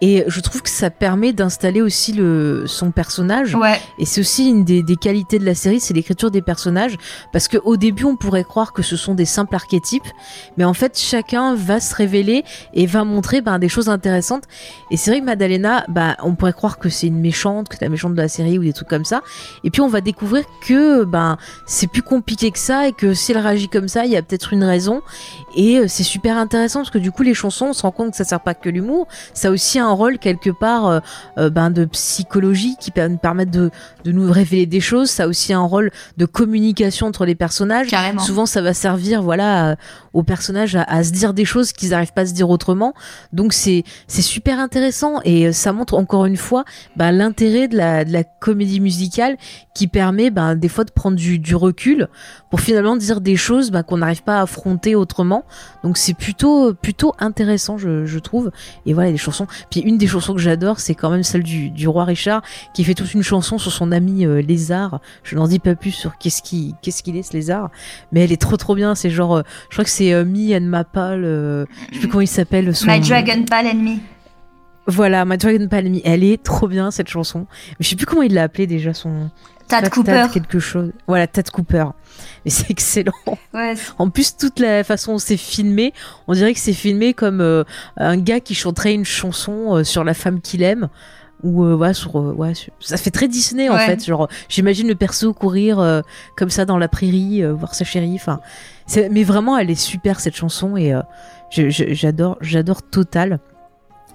[0.00, 3.54] Et je trouve que ça permet d'installer aussi le, son personnage.
[3.54, 6.96] Ouais, Et c'est aussi une des, des qualités de la série, c'est l'écriture des personnages,
[7.32, 10.06] parce que au début on pourrait croire que ce sont des simples archétypes,
[10.56, 12.44] mais en fait chacun va se révéler
[12.74, 14.44] et va montrer ben, des choses intéressantes.
[14.90, 17.84] Et c'est vrai que Madalena, bah, on pourrait croire que c'est une méchante, que c'est
[17.84, 19.22] la méchante de la série ou des trucs comme ça,
[19.64, 23.32] et puis on va découvrir que ben c'est plus compliqué que ça et que si
[23.32, 25.02] elle réagit comme ça, il y a peut-être une raison.
[25.54, 28.10] Et euh, c'est super intéressant parce que du coup les chansons, on se rend compte
[28.10, 31.00] que ça sert pas que l'humour, ça a aussi un rôle quelque part euh,
[31.38, 33.70] euh, ben, de psychologie qui peut nous permettre de,
[34.04, 35.10] de nous révéler des choses.
[35.10, 37.88] Ça a aussi un rôle de communication entre les personnages.
[37.88, 38.20] carrément.
[38.22, 39.76] Souvent, ça va servir, voilà, à-
[40.12, 42.94] aux personnages à, à se dire des choses qu'ils n'arrivent pas à se dire autrement.
[43.32, 46.64] Donc, c'est c'est super intéressant et euh, ça montre encore une fois
[46.96, 49.36] ben, l'intérêt de la, de la comédie musicale
[49.74, 52.08] qui permet ben, des fois de prendre du, du recul
[52.50, 55.44] pour finalement dire des choses ben, qu'on n'arrive pas à affronter autrement.
[55.84, 58.50] Donc, c'est plutôt plutôt intéressant, je, je trouve.
[58.86, 59.46] Et voilà, les chansons.
[59.70, 62.42] Puis une des chansons que j'adore, c'est quand même celle du, du roi Richard
[62.74, 65.00] qui fait toute une chanson sur son ami euh, lézard.
[65.22, 67.70] Je n'en dis pas plus sur qu'est-ce qui qu'est-ce qu'il est ce lézard,
[68.12, 68.94] mais elle est trop trop bien.
[68.94, 72.08] C'est genre, euh, je crois que c'est euh, Me and Mapal, euh, je sais plus
[72.08, 72.74] comment il s'appelle.
[72.74, 72.86] Son...
[72.86, 74.00] My Dragon Pal Enemy.
[74.86, 76.00] Voilà, My Dragon Palmy.
[76.04, 77.46] Elle est trop bien cette chanson.
[77.70, 79.30] Mais je sais plus comment il l'a appelé déjà son.
[79.68, 80.26] Tad Tad Cooper.
[80.32, 80.92] quelque chose.
[81.08, 81.86] Voilà, Tad Cooper.
[82.44, 83.12] Mais c'est excellent.
[83.52, 85.92] Ouais, En plus, toute la façon dont c'est filmé,
[86.28, 87.64] on dirait que c'est filmé comme euh,
[87.96, 90.88] un gars qui chanterait une chanson euh, sur la femme qu'il aime.
[91.42, 93.86] Ou euh, ouais, sur, euh, ouais, sur- ça fait très Disney en Ouais.
[93.86, 94.04] fait.
[94.04, 96.00] Genre, j'imagine le perso courir euh,
[96.36, 98.14] comme ça dans la prairie, voir sa chérie.
[98.14, 98.38] Enfin,
[99.10, 101.02] mais vraiment, elle est super cette chanson et euh,
[101.50, 103.40] j'adore, j'adore total.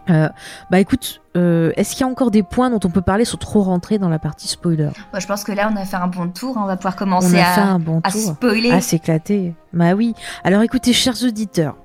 [0.09, 0.27] Euh,
[0.71, 3.37] bah écoute, euh, est-ce qu'il y a encore des points dont on peut parler sans
[3.37, 4.89] trop rentrer dans la partie spoiler?
[5.11, 6.57] Moi, je pense que là, on a fait un bon tour.
[6.57, 6.61] hein.
[6.63, 8.19] On va pouvoir On commencer a à, fait un bon à tour.
[8.35, 8.71] spoiler.
[8.73, 9.53] Ah, s'éclater.
[9.73, 10.13] Bah oui.
[10.43, 11.75] Alors écoutez, chers auditeurs,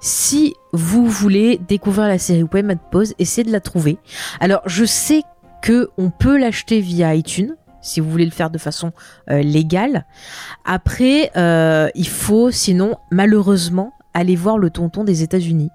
[0.00, 3.98] si vous voulez découvrir la série, mettre pause, essayez de la trouver.
[4.40, 5.22] Alors, je sais
[5.62, 8.92] que on peut l'acheter via iTunes si vous voulez le faire de façon
[9.30, 10.04] euh, légale.
[10.64, 15.70] Après, euh, il faut sinon malheureusement aller voir le tonton des États-Unis.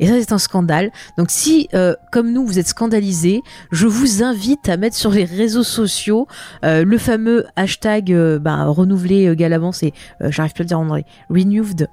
[0.00, 0.90] Et ça, c'est un scandale.
[1.16, 3.40] Donc, si, euh, comme nous, vous êtes scandalisés,
[3.72, 6.26] je vous invite à mettre sur les réseaux sociaux
[6.64, 10.80] euh, le fameux hashtag euh, ben, renouvelé euh, Galavant, c'est, j'arrive plus à le dire
[10.80, 11.88] en anglais, renewed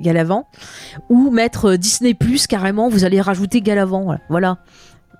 [0.00, 0.46] Galavant,
[1.08, 4.16] ou mettre Disney Plus carrément, vous allez rajouter Galavant.
[4.28, 4.58] Voilà.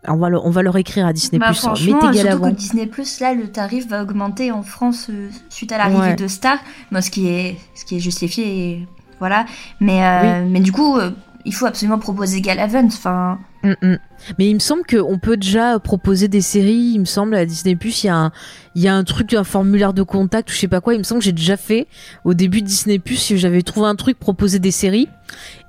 [0.09, 1.59] On va, le, on va leur écrire à Disney Bah, Plus.
[1.59, 2.51] franchement, Mettez surtout Galavant.
[2.51, 5.09] que Disney Plus, là, le tarif va augmenter en France
[5.49, 6.17] suite à l'arrivée Ouais.
[6.17, 6.59] de Star,
[6.91, 8.89] moi, ce qui est, ce qui est justifié, et
[9.23, 9.47] voilà.
[9.79, 11.13] Mais, euh, mais du coup, euh,
[11.45, 12.87] il faut absolument proposer Galavant.
[12.87, 13.99] Enfin, Mm, mm.
[14.39, 16.93] Mais il me semble qu'on peut déjà proposer des séries.
[16.95, 18.33] Il me semble à Disney Plus, il y a un,
[18.75, 20.95] il y a un truc, un formulaire de contact ou je sais pas quoi.
[20.95, 21.87] Il me semble que j'ai déjà fait
[22.25, 23.35] au début de Disney Plus.
[23.37, 25.09] J'avais trouvé un truc proposer des séries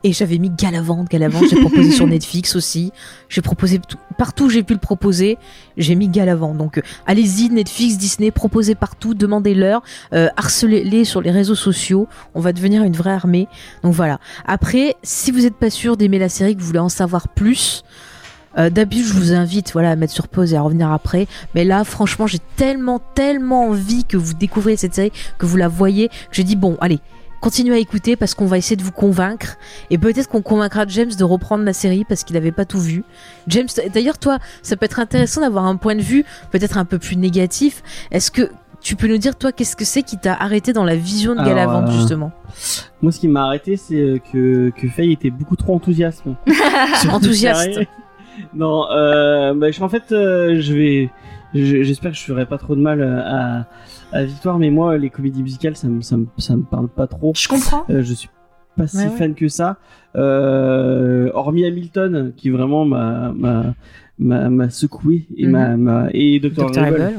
[0.04, 1.45] et j'avais mis Galavante, Galavante.
[1.49, 2.91] J'ai proposé sur Netflix aussi.
[3.30, 5.38] J'ai proposé tout- partout où j'ai pu le proposer.
[5.78, 6.54] J'ai mis Galavant.
[6.54, 9.82] Donc euh, allez-y, Netflix, Disney, proposez partout, demandez-leur,
[10.14, 12.08] euh, harcelez-les sur les réseaux sociaux.
[12.36, 13.47] On va devenir une vraie armée.
[13.84, 14.20] Donc voilà.
[14.45, 17.84] Après, si vous n'êtes pas sûr d'aimer la série, que vous voulez en savoir plus,
[18.58, 21.28] euh, D'habitude, je vous invite voilà, à mettre sur pause et à revenir après.
[21.56, 25.68] Mais là, franchement, j'ai tellement, tellement envie que vous découvriez cette série, que vous la
[25.68, 26.99] voyez, que j'ai dit, bon, allez,
[27.43, 29.58] continuez à écouter parce qu'on va essayer de vous convaincre.
[29.89, 33.04] Et peut-être qu'on convaincra James de reprendre la série parce qu'il n'avait pas tout vu.
[33.47, 36.99] James, d'ailleurs, toi, ça peut être intéressant d'avoir un point de vue peut-être un peu
[36.99, 37.84] plus négatif.
[38.12, 38.49] Est-ce que
[38.84, 41.39] tu peux nous dire, toi, qu'est-ce que c'est qui t'a arrêté dans la vision de
[41.39, 42.32] Alors, Galavante, euh, justement?
[43.01, 46.24] Moi, ce qui m'a arrêté, c'est euh, que, que Faye était beaucoup trop enthousiaste.
[47.10, 47.80] Enthousiaste.
[48.54, 51.10] Non, euh, bah, je- en fait, euh, je vais.
[51.54, 53.66] je- J'espère que je ferai pas trop de mal euh, à,
[54.12, 57.08] à Victoire, mais moi, les comédies musicales, ça me, ça me, ça me parle pas
[57.08, 57.34] trop.
[57.36, 57.86] je comprends.
[57.90, 58.30] Euh, je suis
[58.78, 59.10] pas si Ouais, ouais.
[59.18, 59.78] fan que ça.
[60.16, 66.70] Euh, hormis Hamilton, qui vraiment m'a secoué et m'a m'a et Dr.
[66.72, 67.14] Ouais.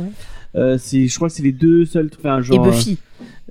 [0.56, 2.10] Euh, c'est, je crois que c'est les deux seuls.
[2.18, 2.64] Enfin, genre.
[2.66, 2.98] Et Buffy,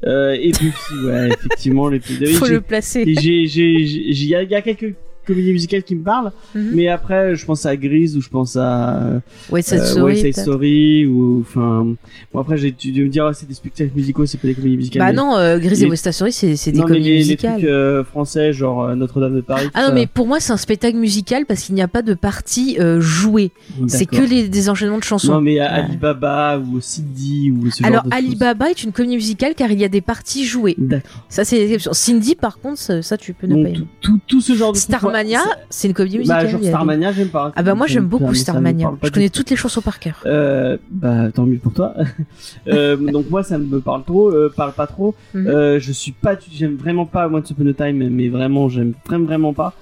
[0.06, 3.04] euh, et Buffy, ouais, effectivement les faut le placer.
[3.20, 4.96] j'ai, j'ai, il y a- y a quelques
[5.26, 6.72] comédies musicales qui me parlent, Mhm.
[6.74, 9.22] mais après, je pense à Grease ou je pense à
[9.52, 10.42] West Side euh, Story, West Side peut-être.
[10.44, 11.88] Story ou enfin.
[12.34, 14.78] Bon après, j'ai dois me dire, ah, c'est des spectacles musicaux, c'est pas des comédies
[14.78, 15.00] musicales.
[15.02, 17.04] Bah mais- non, euh, Gris et les- West Side Story, c'est des non, mais comédies
[17.10, 17.54] les, les musicales.
[17.54, 19.70] trucs euh, français, genre Notre-Dame de Paris.
[19.74, 19.94] Ah non, ça.
[19.94, 23.00] mais pour moi, c'est un spectacle musical parce qu'il n'y a pas de partie euh,
[23.02, 23.52] jouée.
[23.88, 25.34] C'est que les, des enchaînements de chansons.
[25.34, 25.60] Non, mais Ouais.
[25.60, 29.80] Alibaba ou Cindy ou ce Alors, genre de Alibaba est une comédie musicale car il
[29.80, 30.76] y a des parties jouées.
[30.78, 31.24] D'accord.
[31.30, 31.94] Ça, c'est l'exception.
[31.94, 34.78] Cindy, par contre, ça, ça, tu peux ne pas tout, tout, tout ce genre de
[34.78, 35.40] trucs, Starmania,
[35.70, 36.44] c'est une comédie ça- musicale.
[36.46, 37.52] Bah, genre Starmania, j'aime pas.
[37.56, 38.92] Ah bah moi, j'aime beaucoup Starmania.
[39.04, 39.40] Je connais tout.
[39.40, 40.22] toutes les chansons par cœur.
[40.26, 41.94] Euh, bah tant mieux pour toi.
[42.68, 45.14] euh, donc moi ça me parle trop, euh, parle pas trop.
[45.34, 45.48] Mhm.
[45.48, 49.26] Euh, je suis pas, j'aime vraiment pas Once Upon a Time, mais vraiment j'aime vraiment
[49.26, 49.74] vraiment pas.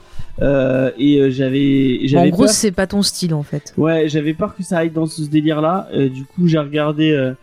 [0.42, 3.74] Euh, et j'avais Bon, en j'avais gros, c'est pas ton style en fait.
[3.78, 5.88] Ouais, j'avais peur que ça aille dans ce délire là.
[5.94, 7.12] du coup j'ai regardé.
[7.12, 7.34] euh,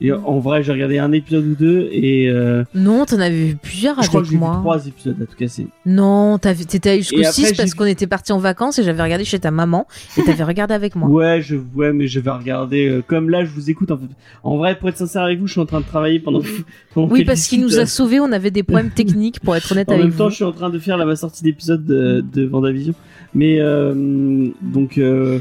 [0.00, 3.56] et en vrai j'ai regardé un épisode ou deux et euh, Non, t'en avais vu
[3.56, 4.56] plusieurs je crois que avec j'ai vu moi.
[4.60, 5.66] trois épisodes à tout casser.
[5.86, 8.84] Non, t'étais allé jusqu'au Et après, 6 j'ai parce qu'on était partis en vacances et
[8.84, 9.86] j'avais regardé chez ta maman
[10.16, 11.08] et t'avais regardé avec moi.
[11.08, 14.06] Ouais, je ouais, mais je vais regarder euh, comme là je vous écoute en fait.
[14.44, 16.42] En vrai pour être sincère avec vous, je suis en train de travailler pendant.
[16.94, 19.88] pendant Oui, parce qu'il nous a sauvés, on avait des problèmes techniques pour être honnête
[19.88, 20.30] En avec même temps, vous.
[20.30, 22.94] je suis en train de faire la ma sortie d'épisode de, de Vendavision.
[23.34, 25.38] Mais euh, donc, euh,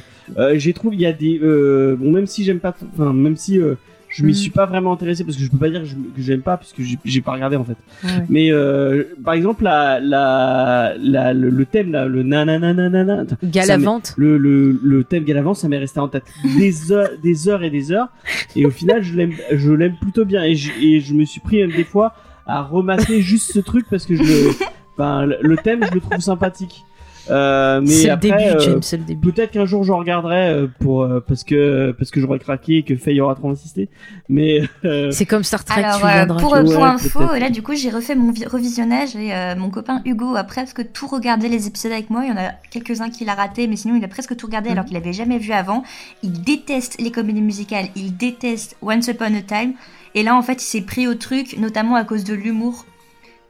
[0.56, 3.60] j'ai trouvé il y a des bon même si j'aime pas, enfin même si
[4.10, 4.36] je m'y Mm.
[4.36, 7.22] suis pas vraiment intéressé parce que je peux pas dire que j'aime pas puisque j'ai-
[7.22, 7.76] pas regardé en fait.
[8.04, 8.10] Ouais.
[8.30, 12.22] Mais euh, par exemple la, la, la le, le thème là, le
[13.20, 14.14] attends, Galavante.
[14.18, 16.24] le, le, le thème Galavant, ça m'est resté en tête
[16.58, 18.08] des heures, des heures et des heures.
[18.56, 20.44] Et au final, je l'aime, je l'aime plutôt bien.
[20.44, 22.14] Et je, et je me suis pris même des fois
[22.46, 24.52] à remater juste ce truc parce que je le,
[25.26, 26.84] le- le thème, je le trouve sympathique.
[27.30, 29.32] Euh, mais C'est le après, début, euh, James, c'est le début.
[29.32, 32.84] Peut-être qu'un jour je regarderai euh, pour euh, parce que parce que j'aurais craqué et
[32.84, 33.90] que Faye aura trop insisté.
[34.30, 36.40] Mais euh, C'est comme Star Trek, Alors, tu euh, viendras.
[36.40, 37.40] pour, pour Ouais, info, peut-être.
[37.40, 40.92] là, du coup, j'ai refait mon vi- revisionnage et euh, mon copain Hugo a presque
[40.94, 42.24] tout regardé les épisodes avec moi.
[42.24, 44.70] Il y en a quelques-uns qu'il a raté, mais sinon, il a presque tout regardé
[44.70, 44.88] alors Mhm.
[44.90, 45.84] qu'il avait jamais vu avant.
[46.24, 49.74] Il déteste les comédies musicales, il déteste Once Upon a Time.
[50.16, 52.86] Et là, en fait, il s'est pris au truc, notamment à cause de l'humour.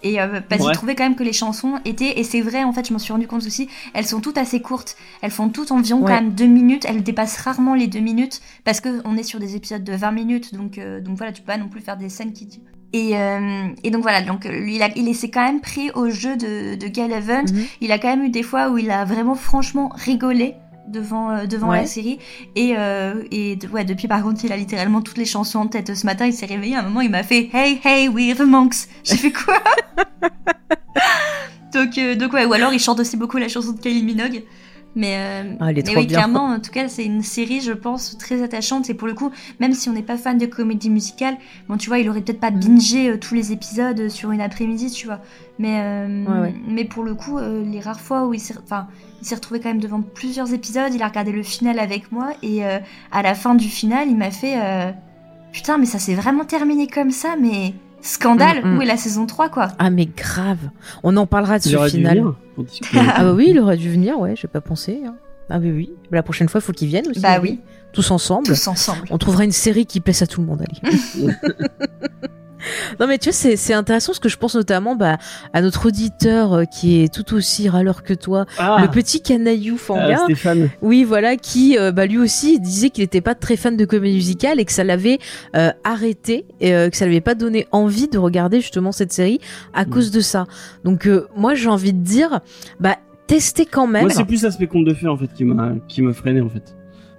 [0.04, 0.74] Et euh, parce qu'il Ouais.
[0.76, 3.12] trouvait quand même que les chansons étaient, et c'est vrai, en fait, je m'en suis
[3.14, 4.96] rendu compte aussi, elles sont toutes assez courtes.
[5.22, 6.08] Elles font toutes environ Ouais.
[6.14, 6.86] quand même deux minutes.
[6.88, 10.12] Elles dépassent rarement les deux minutes parce que on est sur des épisodes de 20
[10.12, 10.54] minutes.
[10.54, 12.48] Donc, euh, donc voilà, tu peux pas non plus faire des scènes qui.
[12.94, 16.10] Et, euh, et donc voilà, donc lui, il, a, il s'est quand même pris au
[16.10, 17.46] jeu de, de Gail Evans.
[17.52, 17.66] Mhm.
[17.82, 20.54] Il a quand même eu des fois où il a vraiment franchement rigolé
[20.88, 21.82] devant euh, devant Ouais.
[21.82, 22.18] la série
[22.56, 25.68] et euh, et de- ouais depuis par contre il a littéralement toutes les chansons en
[25.68, 28.36] tête ce matin il s'est réveillé à un moment il m'a fait hey hey we're
[28.38, 29.62] the monks j'ai fait quoi?
[31.74, 34.42] Donc, euh, donc ouais, ou alors il chante aussi beaucoup la chanson de Kylie Minogue.
[34.98, 36.18] Mais, euh, Ah, elle est mais trop oui, bien.
[36.18, 38.90] clairement, en tout cas, c'est une série, je pense, très attachante.
[38.90, 39.30] Et pour le coup,
[39.60, 41.38] même si on n'est pas fan de comédie musicale,
[41.70, 42.60] bon, tu vois, il aurait peut-être pas Mm.
[42.60, 45.20] bingé euh, tous les épisodes euh, sur une après-midi, tu vois.
[45.60, 46.56] Mais, euh, Ouais, ouais.
[46.68, 48.88] mais pour le coup, les rares fois où il s'est, enfin,
[49.22, 52.30] il s'est retrouvé quand même devant plusieurs épisodes, il a regardé le final avec moi
[52.44, 54.56] et à la fin du final, il m'a fait
[55.52, 57.74] putain, mais ça s'est vraiment terminé comme ça, mais
[58.08, 58.64] scandale.
[58.66, 58.78] Mm, mm.
[58.78, 60.60] Où est la saison 3 quoi Ah mais grave.
[61.04, 62.18] On en parlera de ce final.
[62.20, 63.00] venir pour discuter.
[63.16, 65.02] Ah bah oui, il aurait dû venir, ouais, j'ai pas pensé.
[65.06, 65.16] hein.
[65.50, 65.92] Ah oui, oui.
[66.12, 67.22] La prochaine fois, il faut qu'ils viennent aussi.
[67.22, 67.62] Bah oui,
[67.94, 68.48] Tous ensemble.
[68.48, 69.04] tous ensemble.
[69.12, 71.32] On trouvera une série qui plaise à tout le monde, allez.
[73.00, 75.18] non mais tu vois, c'est, c'est intéressant parce que je pense notamment bah,
[75.54, 79.76] à notre auditeur euh, qui est tout aussi râleur que toi, Ah, le petit canaillou
[79.76, 80.18] ah, Fanga.
[80.24, 80.70] Stéphane.
[80.82, 84.16] Oui, voilà, qui euh, bah, lui aussi disait qu'il n'était pas très fan de comédie
[84.16, 85.20] musicale et que ça l'avait
[85.56, 89.40] euh, arrêté et euh, que ça l'avait pas donné envie de regarder justement cette série
[89.74, 89.90] à Mm.
[89.90, 90.46] cause de ça.
[90.84, 92.40] Donc euh, moi j'ai envie de dire,
[92.80, 92.96] bah
[93.28, 94.04] testez quand même.
[94.04, 96.50] Moi, c'est plus l'aspect conte de fées en fait qui m'a qui m'a freiné en
[96.50, 96.77] fait.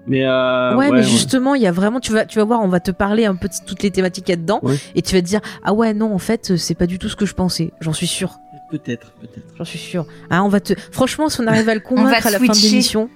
[0.09, 2.69] Mais euh, ouais, mais justement, il y a vraiment, tu vas, tu vas voir, on
[2.69, 4.61] va te parler un peu de toutes les thématiques qu'il y a dedans,
[4.95, 7.17] et tu vas te dire, ah ouais, non, en fait, c'est pas du tout ce
[7.17, 7.73] que je pensais.
[7.81, 8.39] J'en suis sûr,
[8.71, 9.47] Peut-être, peut-être.
[9.57, 10.07] j'en suis sûr.
[10.31, 12.53] Ah, on va te, franchement, si on arrive à le va convaincre à la fin
[12.53, 13.09] de l'émission.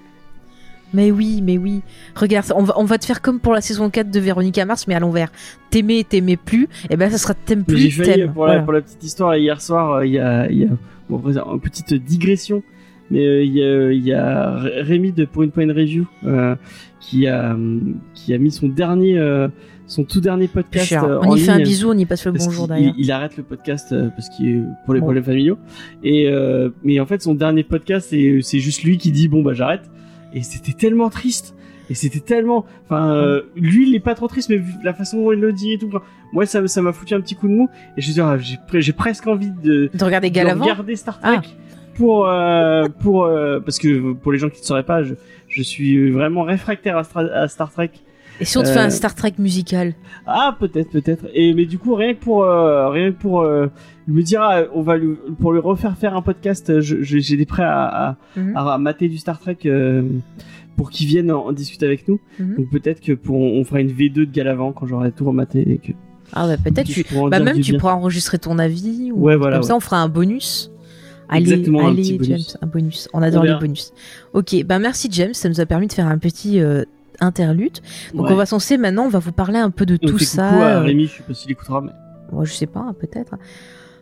[0.95, 1.83] Mais oui, mais oui.
[2.15, 4.87] Regarde, on va, on va te faire comme pour la saison 4 de Véronica Mars,
[4.87, 5.31] mais à l'envers.
[5.71, 8.27] T'aimais, t'aimais plus, et ben ça sera t'aimes plus, t'aimes.
[8.27, 8.61] pour Voilà.
[8.61, 10.69] pour la petite histoire hier soir, euh, il y a il y a
[11.09, 12.63] bon, une petite digression.
[13.13, 16.07] Mais euh, il y a, il y a Ré- Rémi de Pour une Point Review
[16.25, 16.57] euh,
[17.01, 17.57] qui a
[18.15, 19.49] qui a mis son dernier euh,
[19.87, 21.67] son tout dernier podcast euh, On en y fait un ligne.
[21.67, 22.95] bisou, on y passe le bonjour d'ailleurs.
[22.97, 25.07] il, il arrête le podcast euh, parce qu'il pour les Bon.
[25.07, 25.59] problèmes familiaux.
[26.03, 29.43] Et euh, mais en fait son dernier podcast c'est c'est juste lui qui dit bon
[29.43, 29.83] bah j'arrête.
[30.35, 31.55] Et c'était tellement triste.
[31.91, 35.33] Et c'était tellement, enfin euh, lui il est pas trop triste mais la façon dont
[35.33, 35.91] il le dit et tout.
[36.33, 38.57] moi ça ça m'a foutu un petit coup de mou et je suis ah, j'ai
[38.57, 40.63] pre- j'ai presque envie de, De regarder de Galavant.
[40.65, 41.41] regarder Star Trek
[41.95, 45.15] pour euh, pour euh, parce que pour les gens qui ne sauraient pas je,
[45.49, 47.91] je suis vraiment réfractaire à, Stra- à Star Trek
[48.41, 49.95] Et si on te fait Euh, un Star Trek musical
[50.27, 53.67] ah peut-être peut-être et mais du coup rien que pour euh, rien que pour euh,
[54.09, 57.63] me dire ah, on va lui, pour lui refaire faire un podcast j'ai des prêts
[57.65, 58.57] à, à, Mhm.
[58.57, 60.03] à mater du Star Trek euh,
[60.77, 62.57] pour qu'il vienne en, en discuter avec nous Mhm.
[62.57, 65.77] donc peut-être que pour on fera une V2 de Galavant quand j'aurai tout rematé et
[65.79, 65.93] que
[66.33, 67.79] Ah bah peut-être tu, bah même tu bien.
[67.79, 69.13] pourras enregistrer ton avis.
[69.13, 70.72] Ou Ouais, voilà, Comme ça, on fera un bonus.
[71.33, 72.29] Allez, Exactement, un petit bonus.
[72.29, 73.09] James, un bonus.
[73.13, 73.93] On adore On les bonus.
[74.33, 76.85] Ok, bah merci James, ça nous a permis de faire un petit euh,
[77.21, 77.79] interlude.
[78.15, 78.33] Donc Ouais.
[78.33, 80.49] on va censé maintenant, on va vous parler un peu de on tout fait ça.
[80.49, 81.93] coucou à euh, Rémi je sais pas s'il écoutera mais
[82.33, 83.35] moi, je sais pas, hein, peut-être.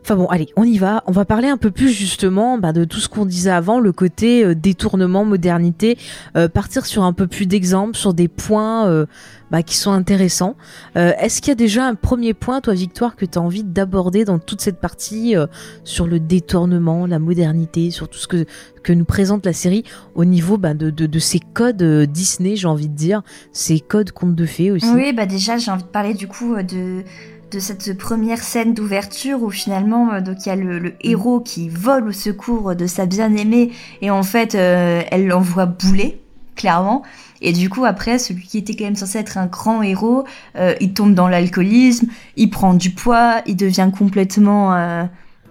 [0.03, 1.03] Enfin bon, allez, on y va.
[1.05, 3.91] On va parler un peu plus justement bah, de tout ce qu'on disait avant, le
[3.91, 5.97] côté euh, détournement, modernité,
[6.35, 9.05] euh, partir sur un peu plus d'exemples, sur des points euh,
[9.51, 10.55] bah, qui sont intéressants.
[10.95, 14.25] Est-ce qu'il y a déjà un premier point, toi Victoire, que tu as envie d'aborder
[14.25, 15.35] dans toute cette partie
[15.83, 18.45] sur le détournement, la modernité, sur tout ce que,
[18.93, 19.83] nous présente la série
[20.15, 24.35] au niveau bah, de, de, ces codes Disney, j'ai envie de dire, ces codes contes
[24.35, 24.89] de fées aussi?
[24.93, 27.03] Oui, bah déjà, j'ai envie de parler du coup de,
[27.51, 31.39] de cette première scène d'ouverture où finalement, euh, donc il y a le, le héros
[31.39, 33.71] qui vole au secours de sa bien-aimée
[34.01, 36.19] et en fait, euh, elle l'envoie bouler,
[36.55, 37.03] clairement.
[37.41, 40.25] Et du coup, après, celui qui était quand même censé être un grand héros,
[40.55, 45.07] euh, il tombe dans l'alcoolisme, il prend du poids, il devient complètement,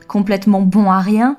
[0.08, 1.36] complètement bon à rien.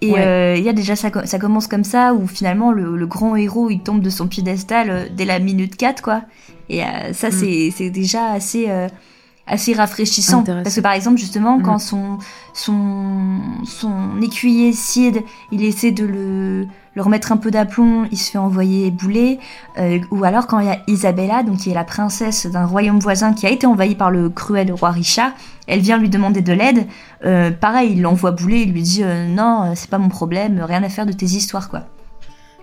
[0.00, 0.20] Et Ouais.
[0.20, 3.36] euh, il y a déjà ça, ça commence comme ça où finalement le, le grand
[3.36, 6.22] héros il tombe de son piédestal euh, dès la minute 4 quoi.
[6.68, 7.32] Et euh, ça Mm.
[7.32, 8.66] c'est c'est déjà assez
[9.46, 11.62] assez rafraîchissant parce que par exemple justement Mm.
[11.62, 12.18] quand son
[12.52, 15.22] son son écuyer Sid
[15.52, 19.40] il essaie de le le remettre un peu d'aplomb, il se fait envoyer bouler.
[19.78, 23.00] Euh, ou alors quand il y a Isabella, donc qui est la princesse d'un royaume
[23.00, 25.32] voisin qui a été envahi par le cruel roi Richard,
[25.66, 26.86] elle vient lui demander de l'aide.
[27.24, 30.60] Euh, pareil, il l'envoie bouler, il lui dit euh, non, euh, c'est pas mon problème,
[30.60, 31.84] rien à faire de tes histoires quoi.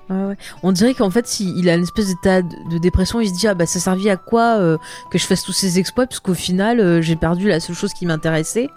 [0.10, 0.38] Ouais, ouais.
[0.64, 3.48] On dirait qu'en fait, s'il il a une espèce d'état de dépression, il se dit
[3.48, 4.78] ah bah ça servit à quoi euh,
[5.10, 6.06] que je fasse tous ces exploits?
[6.06, 8.68] Parce qu'au final euh, j'ai perdu la seule chose qui m'intéressait.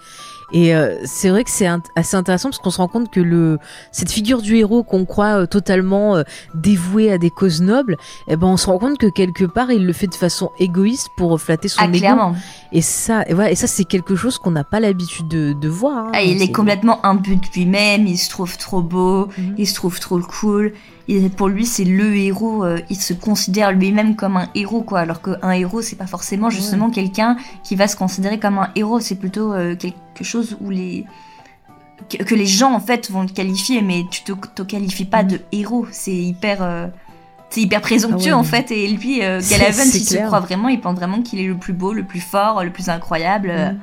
[0.53, 3.19] Et euh, c'est vrai que c'est int- assez intéressant parce qu'on se rend compte que
[3.19, 3.59] le
[3.91, 6.23] cette figure du héros qu'on croit totalement euh,
[6.55, 7.97] dévoué à des causes nobles,
[8.29, 11.09] eh ben on se rend compte que quelque part il le fait de façon égoïste
[11.17, 11.97] pour flatter son Ah ego.
[11.99, 12.37] clairement.
[12.71, 15.69] Et ça, et voilà, et ça c'est quelque chose qu'on n'a pas l'habitude de, de
[15.69, 16.07] voir.
[16.09, 16.13] hein.
[16.15, 19.55] Ah, il est complètement imbu de lui-même, il se trouve trop beau, Mhm.
[19.59, 20.75] il se trouve trop cool.
[21.09, 22.65] Et pour lui, c'est le héros.
[22.65, 25.01] euh, il se considère lui-même comme un héros, quoi.
[25.01, 29.01] Alors qu'un héros, c'est pas forcément justement quelqu'un qui va se considérer comme un héros.
[29.01, 31.05] C'est plutôt euh, quelque chose où les
[32.11, 35.23] que, que les gens en fait vont te qualifier, mais tu te, te qualifies pas
[35.25, 35.87] de héros.
[35.91, 36.59] C'est hyper.
[36.63, 36.87] euh,
[37.51, 40.17] c'est hyper présomptueux Ah ouais, en fait et lui euh, C'est- Galavan c'est il se
[40.27, 42.89] croit vraiment il pense vraiment qu'il est le plus beau le plus fort le plus
[42.89, 43.79] incroyable Mhm.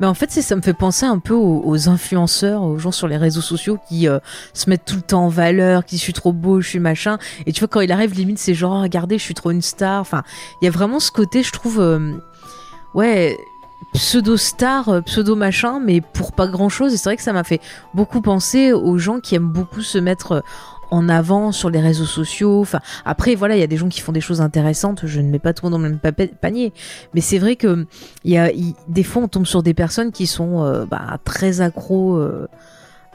[0.00, 3.08] Mais en fait, ça me fait penser un peu aux, aux influenceurs, aux gens sur
[3.08, 4.18] les réseaux sociaux qui euh,
[4.54, 7.18] se mettent tout le temps en valeur, qui je suis trop beau, je suis machin.
[7.46, 10.00] Et tu vois, quand il arrive, limite, c'est genre, regardez, je suis trop une star.
[10.00, 10.22] Enfin,
[10.60, 12.12] il y a vraiment ce côté, je trouve, euh,
[12.94, 13.36] ouais,
[13.92, 16.92] pseudo-star, euh, pseudo-machin, mais pour pas grand-chose.
[16.92, 17.60] Et c'est vrai que ça m'a fait
[17.94, 20.40] beaucoup penser aux gens qui aiment beaucoup se mettre euh,
[20.90, 22.60] en avant sur les réseaux sociaux.
[22.60, 25.02] Enfin, après, voilà, il y a des gens qui font des choses intéressantes.
[25.04, 26.72] Je ne mets pas tout dans le même pa- panier,
[27.14, 27.86] mais c'est vrai que
[28.24, 28.50] y a,
[28.88, 32.48] des fois, on tombe sur des personnes qui sont euh, bah, très accros euh,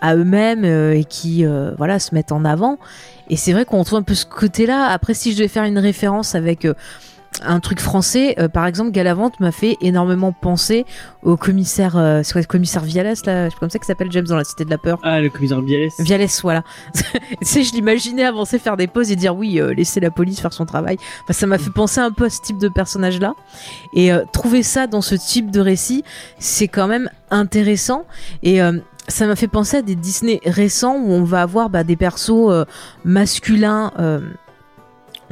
[0.01, 2.77] à eux-mêmes euh, et qui, euh, voilà, se mettent en avant.
[3.29, 4.87] Et c'est vrai qu'on retrouve un peu ce côté-là.
[4.87, 6.73] Après, si je devais faire une référence avec euh,
[7.41, 10.85] un truc français, euh, par exemple, Galavante m'a fait énormément penser
[11.23, 14.25] au commissaire, euh, c'est quoi, le commissaire Vialès, là, c'est comme ça qu'il s'appelle James
[14.25, 14.99] dans la Cité de la Peur.
[15.03, 15.93] Ah, le commissaire Bialès.
[15.99, 16.63] Vialès, voilà.
[16.93, 17.01] tu
[17.41, 20.53] sais, je l'imaginais avancer, faire des pauses et dire oui, euh, laisser la police faire
[20.53, 20.97] son travail.
[21.23, 23.33] Enfin, ça m'a fait penser un peu à ce type de personnage-là.
[23.93, 26.03] Et euh, trouver ça dans ce type de récit,
[26.39, 28.05] c'est quand même intéressant.
[28.41, 31.83] Et euh, ça m'a fait penser à des Disney récents où on va avoir bah,
[31.83, 32.65] des persos euh,
[33.03, 33.91] masculins.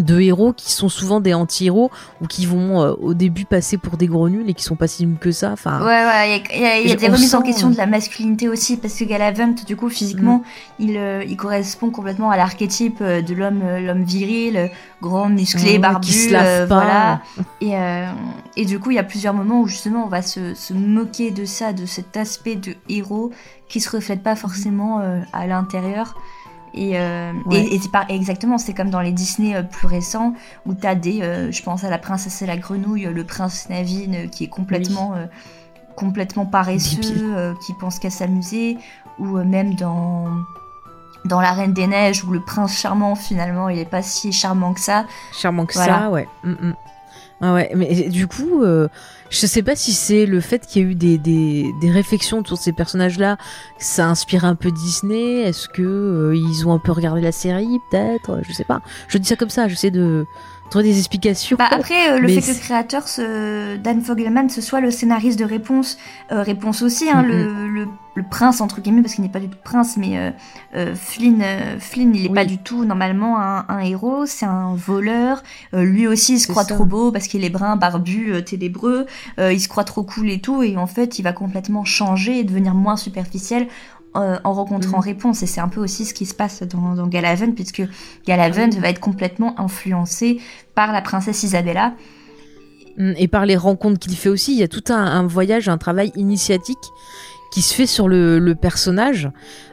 [0.02, 1.92] De héros qui sont souvent des anti-héros
[2.22, 4.88] ou qui vont euh, au début passer pour des gros nuls et qui sont pas
[4.88, 5.52] si nuls que ça.
[5.52, 7.36] Enfin, Ouais, ouais, il y a, il y a- il y a Je- des remises
[7.36, 10.38] en question de la masculinité aussi, parce que Galavant, du coup, physiquement,
[10.80, 10.84] Mm.
[10.84, 14.70] il, euh, il correspond complètement à l'archétype euh, de l'homme l'homme viril,
[15.02, 16.76] grand, musclé, Ouais, barbu, qui se lave pas.
[16.76, 17.22] voilà.
[17.62, 20.74] Et, et du coup, il y a plusieurs moments où justement on va se, se
[20.74, 23.32] moquer de ça, de cet aspect de héros
[23.68, 25.02] qui se reflète pas forcément
[25.34, 26.16] à l'intérieur.
[26.74, 27.60] Et, euh, Ouais.
[27.60, 30.34] et, et c'est pas exactement, c'est comme dans les Disney euh, plus récents
[30.66, 34.28] où t'as des, euh, je pense à la princesse et la grenouille, le prince Navin
[34.32, 35.14] qui est complètement,
[35.96, 38.78] complètement paresseux, qui pense qu'à s'amuser,
[39.20, 40.28] ou même dans
[41.26, 44.74] dans la Reine des Neiges où le prince charmant finalement il est pas si charmant
[44.74, 45.06] que ça.
[45.32, 46.00] charmant que Voilà.
[46.00, 46.28] ça, ouais.
[46.44, 46.74] Mm, mm.
[47.42, 48.88] Ah ouais, mais du coup, euh,
[49.32, 52.40] je sais pas si c'est le fait qu'il y a eu des, des, des réflexions
[52.40, 53.38] autour de ces personnages-là,
[53.80, 55.42] ça inspire un peu Disney.
[55.42, 58.82] Est-ce que euh, ils ont un peu regardé la série, peut-être Je sais pas.
[59.08, 59.68] Je dis ça comme ça.
[59.68, 60.28] J'essaie de
[60.72, 61.58] trouver des explications.
[61.58, 64.90] Bah après euh, le Mais fait que le créateur ce, Dan Fogelman ce soit le
[64.90, 65.98] scénariste de Réponse,
[66.32, 69.50] euh, Réponse aussi hein, le, le, le prince entre guillemets parce qu'il n'est pas du
[69.50, 70.32] tout prince mais
[70.76, 71.44] euh, Flynn
[71.80, 72.36] Flynn il est Oui.
[72.36, 75.44] pas du tout normalement un, un héros c'est un voleur
[75.74, 76.74] lui aussi il se croit ça.
[76.76, 79.06] trop beau parce qu'il est brun barbu ténébreux
[79.40, 82.44] il se croit trop cool et tout et en fait il va complètement changer et
[82.44, 83.68] devenir moins superficiel
[84.16, 85.04] euh, en rencontrant Mhm.
[85.04, 87.84] Réponse et c'est un peu aussi ce qui se passe dans, dans puisque
[88.28, 88.80] Galaven Oui.
[88.80, 90.40] va être complètement influencé
[90.76, 91.94] par la princesse Isabella
[92.98, 95.70] Mm, Et par les rencontres qu'il fait aussi, il y a tout un, un voyage,
[95.70, 96.78] un travail initiatique
[97.54, 99.30] qui se fait sur le, le personnage,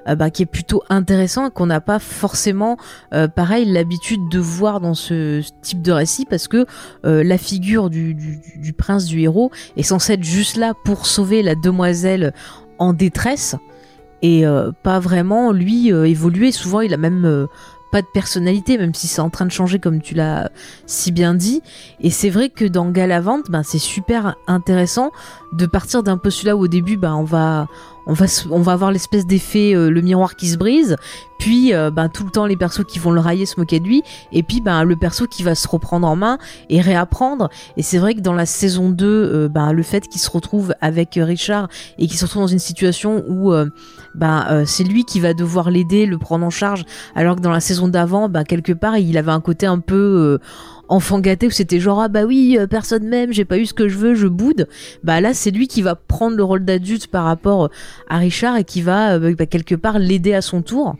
[0.09, 2.77] euh, bah, qui est plutôt intéressant et qu'on n'a pas forcément,
[3.13, 6.65] euh, pareil, l'habitude de voir dans ce, ce type de récit parce que
[7.05, 11.43] euh, la figure du- du prince, du héros, est censée être juste là pour sauver
[11.43, 12.33] la demoiselle
[12.79, 13.57] en détresse
[14.23, 16.53] et euh, pas vraiment lui euh, évoluer.
[16.53, 17.47] Souvent, il a même euh,
[17.93, 20.51] pas de personnalité, même si c'est en train de changer comme tu l'as
[20.87, 21.63] si bien dit.
[22.01, 25.11] Et c'est vrai que dans Galavante, ben, c'est super intéressant
[25.53, 27.69] de partir d'un postulat où au début, ben, on va,
[28.09, 30.97] on va, on va avoir l'espèce d'effet, euh, le miroir qui se brise,
[31.39, 33.85] puis euh, ben, tout le temps les persos qui vont le railler, se moquer de
[33.85, 34.03] lui,
[34.33, 36.39] et puis ben, le perso qui va se reprendre en main
[36.71, 37.51] et réapprendre.
[37.77, 40.75] Et c'est vrai que dans la saison 2, euh, ben, le fait qu'il se retrouve
[40.81, 43.53] avec Richard et qu'il se retrouve dans une situation où
[44.15, 46.85] ben, c'est lui qui va devoir l'aider, le prendre en charge,
[47.15, 50.39] alors que dans la saison d'avant, ben, quelque part, il avait un côté un peu...
[50.89, 53.75] enfant gâté où c'était genre ah bah oui euh, personne m'aime j'ai pas eu ce
[53.75, 54.69] que je veux je boude.
[55.05, 57.69] Bah là c'est lui qui va prendre le rôle d'adulte par rapport euh,
[58.09, 60.97] à Richard et qui va euh, bah, quelque part l'aider à son tour.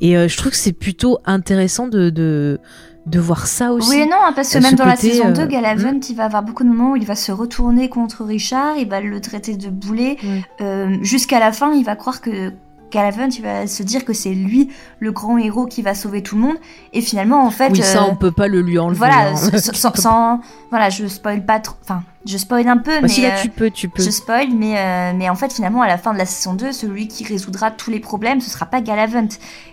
[0.00, 2.58] Et euh, je trouve que c'est plutôt intéressant de, de
[3.06, 3.90] de voir ça aussi.
[3.90, 6.24] Oui et non, hein, parce que même dans la saison euh, 2, Galavant, il va
[6.24, 9.56] avoir beaucoup de moments où il va se retourner contre Richard, il va le traiter
[9.56, 10.16] de boulet.
[10.60, 12.52] Euh, Jusqu'à la fin, il va croire que
[12.90, 14.68] Galavant, il va se dire que c'est lui
[14.98, 16.56] le grand héros qui va sauver tout le monde.
[16.92, 17.70] Et finalement, en fait...
[17.70, 19.36] oui ça euh, on peut pas le lui enlever Voilà, hein.
[19.94, 23.36] sans, voilà, je spoil pas trop, enfin, je spoil un peu, Bah, mais si là
[23.38, 25.96] euh, tu peux tu peux je spoil, mais euh, mais en fait finalement à la
[25.98, 29.28] fin de la saison 2, celui qui résoudra tous les problèmes, ce sera pas Galavant.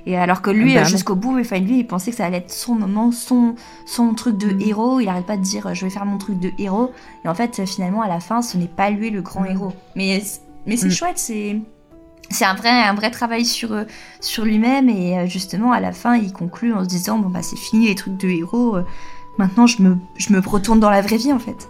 [0.05, 2.25] Et alors que lui, Ah bah euh, jusqu'au bout, enfin lui, il pensait que ça
[2.25, 3.55] allait être son moment, son
[3.85, 4.61] son truc de Mm.
[4.61, 4.99] héros.
[5.01, 6.91] Il arrête pas de dire je vais faire mon truc de héros.
[7.25, 9.47] Et en fait, finalement à la fin, ce n'est pas lui le grand Mm.
[9.51, 9.73] héros.
[9.95, 10.21] Mais
[10.65, 10.91] mais c'est Mm.
[10.91, 11.59] chouette, c'est
[12.29, 13.83] c'est un vrai, un vrai travail sur, euh,
[14.21, 17.41] sur lui-même et euh, justement à la fin il conclut en se disant bon bah
[17.41, 18.83] c'est fini les trucs de héros, euh,
[19.37, 21.69] maintenant je me, je me retourne dans la vraie vie en fait.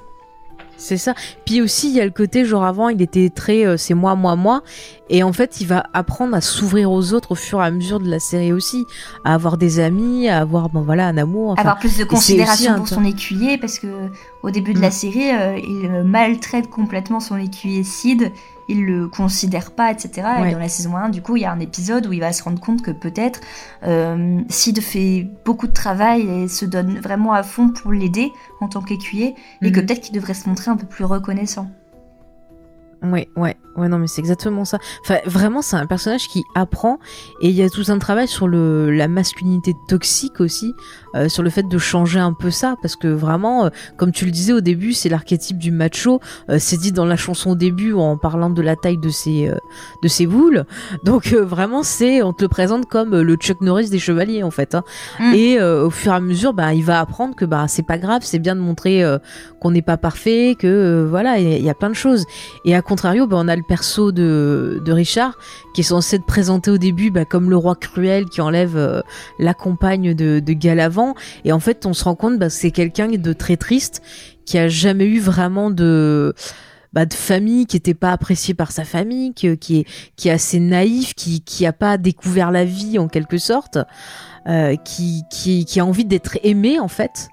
[0.79, 1.15] C'est ça.
[1.43, 4.13] Puis aussi, il y a le côté, genre avant, il était très euh, c'est moi,
[4.13, 4.61] moi, moi.
[5.09, 7.99] Et en fait, il va apprendre à s'ouvrir aux autres au fur et à mesure
[7.99, 8.85] de la série aussi.
[9.25, 11.53] À avoir des amis, à avoir, bon voilà, un amour.
[11.53, 13.87] Enfin, avoir plus de considération pour son écuyer parce que
[14.43, 14.91] au début de la Mm.
[14.91, 18.31] série euh, il maltraite complètement son écuyer Sid
[18.69, 20.27] il le considère pas, etc.
[20.39, 20.49] Ouais.
[20.49, 22.33] Et dans la saison 1, du coup, il y a un épisode où il va
[22.33, 23.39] se rendre compte que peut-être
[23.83, 28.67] euh, Sid fait beaucoup de travail et se donne vraiment à fond pour l'aider en
[28.67, 29.85] tant qu'écuyer, et que Mhm.
[29.85, 31.69] peut-être qu'il devrait se montrer un peu plus reconnaissant.
[33.03, 34.79] Ouais, ouais, ouais, non, mais c'est exactement ça.
[35.01, 36.99] Enfin, vraiment, c'est un personnage qui apprend
[37.41, 40.73] et il y a tout un travail sur le la masculinité toxique aussi,
[41.15, 44.25] euh, sur le fait de changer un peu ça, parce que vraiment, euh, comme tu
[44.25, 46.19] le disais au début, c'est l'archétype du macho.
[46.49, 49.47] euh, c'est dit dans la chanson au début en parlant de la taille de ses
[49.47, 49.55] euh,
[50.03, 50.65] de ses boules.
[51.03, 54.43] Donc euh, vraiment, c'est on te le présente comme euh, le Chuck Norris des chevaliers
[54.43, 54.75] en fait.
[54.75, 54.83] hein.
[55.19, 55.33] Mm.
[55.33, 57.97] Et euh, au fur et à mesure, bah, il va apprendre que bah c'est pas
[57.97, 59.17] grave, c'est bien de montrer euh,
[59.61, 62.25] qu'on n'est pas parfait, que euh, voilà, il y, y a plein de choses.
[62.65, 65.37] Et à contrario, bah, on a le perso de, de Richard
[65.73, 69.01] qui est censé être présenté au début bah, comme le roi cruel qui enlève euh,
[69.39, 71.15] la compagne de, de Galavant.
[71.45, 74.01] Et en fait, on se rend compte bah, que c'est quelqu'un de très triste
[74.45, 76.33] qui a jamais eu vraiment de
[76.93, 80.31] bah, de famille, qui était pas apprécié par sa famille, qui, qui est qui est
[80.31, 83.77] assez naïf, qui qui a pas découvert la vie en quelque sorte,
[84.47, 87.29] euh, qui qui qui a envie d'être aimé en fait.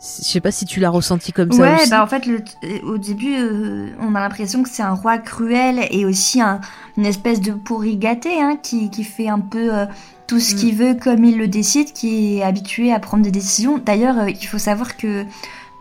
[0.00, 1.90] Je sais pas si tu l'as ressenti comme ça Ouais, aussi.
[1.90, 5.18] bah en fait, le, euh, au début, euh, on a l'impression que c'est un roi
[5.18, 6.60] cruel et aussi un,
[6.96, 9.86] une espèce de pourri gâté hein, qui, qui fait un peu euh,
[10.26, 10.58] tout ce Mm.
[10.58, 13.78] qu'il veut comme il le décide, qui est habitué à prendre des décisions.
[13.84, 15.24] D'ailleurs, euh, il faut savoir que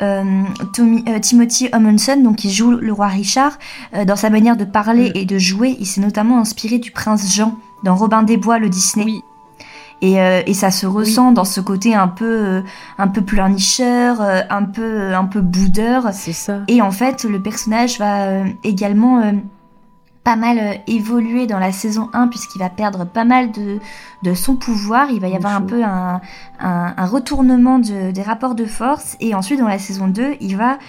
[0.01, 0.23] euh,
[0.73, 3.57] Tommy- euh, Timothy Amundsen, donc qui joue le roi Richard,
[3.93, 5.17] euh, dans sa manière de parler Mm.
[5.17, 8.69] et de jouer, il s'est notamment inspiré du prince Jean dans Robin des Bois, le
[8.69, 9.05] Disney.
[9.05, 9.23] Oui.
[10.01, 12.61] Et, euh, et ça se ressent dans ce côté un peu, euh,
[12.97, 16.09] un peu pleurnicheur, euh, un peu, un peu boudeur.
[16.13, 16.59] C'est ça.
[16.67, 19.21] Et en fait, le personnage va également
[20.23, 23.77] pas mal évoluer dans la saison 1 puisqu'il va perdre pas mal de,
[24.23, 25.11] de son pouvoir.
[25.11, 26.19] Il va y avoir un peu un,
[26.59, 29.15] un, un retournement de- des rapports de force.
[29.19, 30.79] Et ensuite, dans la saison 2, il va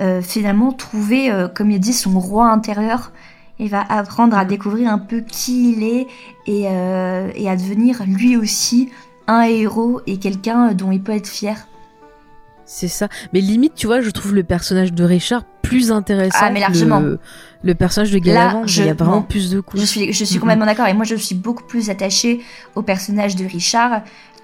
[0.00, 3.12] euh, finalement trouver, euh, comme il dit, son roi intérieur.
[3.60, 6.06] Il va apprendre à découvrir un peu qui il est
[6.46, 8.90] et, euh, et à devenir lui aussi
[9.26, 11.66] un héros et quelqu'un dont il peut être fier.
[12.64, 13.08] C'est ça.
[13.32, 16.66] Mais limite, tu vois, je trouve le personnage de Richard plus intéressant Ah, mais que
[16.66, 17.00] largement.
[17.00, 17.18] le,
[17.62, 18.66] le personnage de Galavant.
[18.66, 19.80] je- il y a vraiment plus de coups.
[19.80, 20.86] Je suis, je suis complètement d'accord.
[20.86, 22.40] Et moi, je suis beaucoup plus attachée
[22.74, 24.02] au personnage de Richard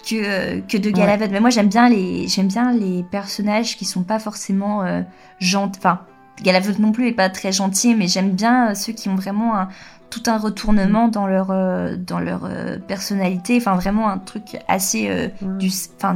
[0.09, 1.27] que, que de Galavant.
[1.31, 5.03] Mais moi, j'aime bien les, j'aime bien les personnages qui sont pas forcément euh,
[5.39, 5.79] gentils.
[5.79, 6.01] Enfin,
[6.43, 9.57] Galavant non plus est pas très gentil, mais j'aime bien euh, ceux qui ont vraiment
[9.57, 9.69] un,
[10.11, 13.57] tout un retournement dans leur, euh, dans leur euh, personnalité.
[13.57, 15.69] Enfin, vraiment un truc assez euh, Ouais.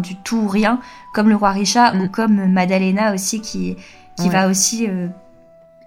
[0.03, 0.81] du, tout ou rien,
[1.15, 2.01] comme le roi Richard Mm.
[2.03, 3.77] ou comme Madalena aussi qui,
[4.17, 4.29] qui Ouais.
[4.31, 4.89] va aussi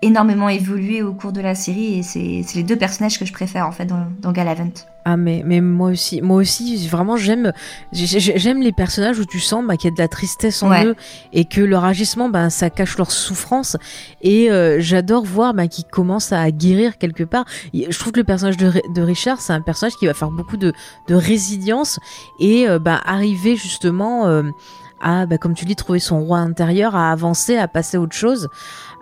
[0.01, 3.67] énormément évolué au cours de la série et c'est les deux personnages que je préfère
[3.67, 4.71] en fait dans, dans Galavant.
[5.05, 7.53] Ah mais mais moi aussi moi aussi vraiment j'aime
[7.91, 10.61] j'ai- j'ai- j'aime les personnages où tu sens bah, qu'il y a de la tristesse
[10.61, 10.85] en Ouais.
[10.85, 10.95] eux
[11.33, 13.77] et que leur agissement bah, ça cache leur souffrance
[14.21, 18.23] et euh, j'adore voir bah, qu'ils commencent à guérir quelque part je trouve que le
[18.25, 20.71] personnage de, de Richard c'est un personnage qui va faire beaucoup de,
[21.07, 21.99] de résilience
[22.39, 24.43] et euh, bah, arriver justement euh,
[25.03, 28.15] à bah, comme tu dis trouver son roi intérieur à avancer à passer à autre
[28.15, 28.49] chose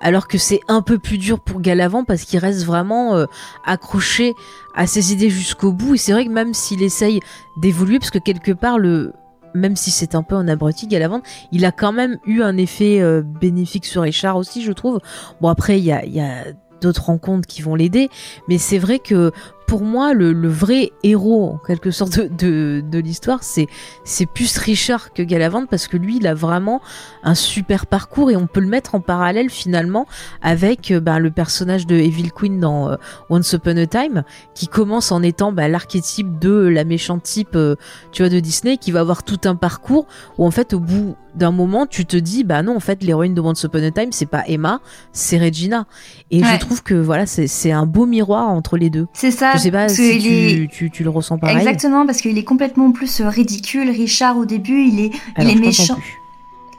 [0.02, 3.26] alors que c'est un peu plus dur pour Galavant parce qu'il reste vraiment euh,
[3.66, 4.34] accroché
[4.76, 5.95] à ses idées jusqu'au bout.
[5.95, 7.20] Et c'est vrai que même s'il essaye
[7.58, 9.14] d'évoluer, parce que quelque part, le,
[9.54, 11.22] même si c'est un peu un abruti Galavant,
[11.52, 15.00] il a quand même eu un effet euh, bénéfique sur Richard aussi, je trouve.
[15.41, 16.45] Bon, après, il y a, il y a
[16.82, 18.10] d'autres rencontres qui vont l'aider,
[18.47, 19.32] mais c'est vrai que
[19.70, 23.67] pour moi, le, le vrai héros, en quelque sorte, de, de, de l'histoire, c'est,
[24.03, 26.82] c'est plus Richard que Galavant, parce que lui, il a vraiment
[27.24, 30.07] un super parcours et on peut le mettre en parallèle finalement
[30.41, 32.95] avec euh, bah, le personnage de Evil Queen dans euh,
[33.30, 34.24] Once Upon a Time,
[34.55, 37.76] qui commence en étant bah, l'archétype de la méchante type, euh,
[38.11, 40.07] tu vois, de Disney, qui va avoir tout un parcours
[40.39, 43.36] où en fait, au bout d'un moment, tu te dis, bah non, en fait, l'héroïne
[43.36, 44.82] de Once Upon a Time, c'est pas Emma,
[45.13, 45.86] c'est Regina.
[46.32, 46.47] Et Ouais.
[46.53, 49.05] je trouve que voilà, c'est c'est un beau miroir entre les deux.
[49.13, 49.51] C'est ça.
[49.60, 50.30] Je sais pas parce si qu'il tu,
[50.64, 51.57] est- tu, tu le ressens pareil.
[51.57, 53.89] Exactement, parce qu'il est complètement plus euh, ridicule.
[53.89, 55.97] Richard, au début, il est, Alors, il est méchant.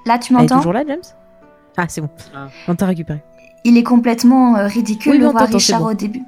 [0.07, 0.99] Là, tu m'entends toujours là, James?
[1.77, 2.11] Ah, c'est bon.
[2.35, 2.49] Ah.
[2.69, 3.21] On t'a récupéré.
[3.65, 5.87] Il est complètement euh, ridicule, Oui, t'entends, c'est Richard, bon.
[5.91, 6.23] au début.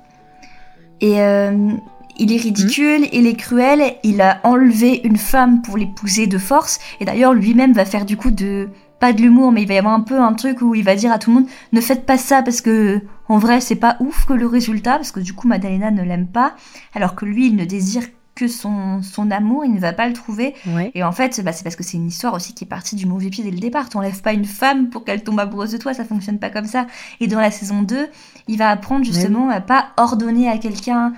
[1.01, 1.71] Et euh,
[2.19, 2.43] il est Hmm.
[2.43, 6.79] ridicule, il est cruel, il a enlevé une femme pour l'épouser de force.
[7.01, 8.69] Et d'ailleurs, lui-même va faire du coup de...
[9.03, 10.95] Pas de l'humour, mais il va y avoir un peu un truc où il va
[10.95, 13.97] dire à tout le monde ne faites pas ça parce que en vrai c'est pas
[13.99, 16.55] ouf que le résultat parce que du coup Madalena ne l'aime pas
[16.95, 18.05] alors que lui il ne désire
[18.37, 20.91] que son, son amour, il ne va pas le trouver Ouais.
[20.95, 23.05] et en fait, bah, c'est parce que c'est une histoire aussi qui est partie du
[23.05, 23.91] mauvais pied dès le départ.
[23.91, 26.87] T'enlèves pas une femme pour qu'elle tombe amoureuse de toi, ça fonctionne pas comme ça.
[27.21, 28.07] Et dans la saison 2,
[28.49, 31.13] il va apprendre justement à pas ordonner à quelqu'un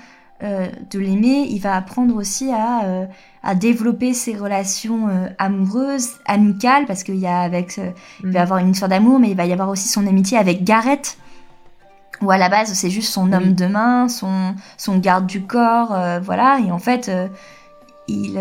[0.45, 3.07] euh, de l'aimer, il va apprendre aussi à, euh,
[3.42, 8.30] à développer ses relations euh, amoureuses, amicales, parce qu'il y a avec, il va y
[8.30, 8.36] Mhm.
[8.36, 11.16] avoir une histoire d'amour, mais il va y avoir aussi son amitié avec Gareth.
[12.22, 13.55] où à la base c'est juste son homme Oui.
[13.55, 17.11] de main, son, son garde du corps, voilà, et en fait
[18.09, 18.38] ils,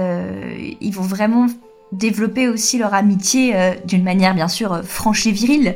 [0.80, 1.48] ils vont vraiment
[1.92, 3.54] développer aussi leur amitié
[3.86, 5.76] d'une manière bien sûr franche et virile,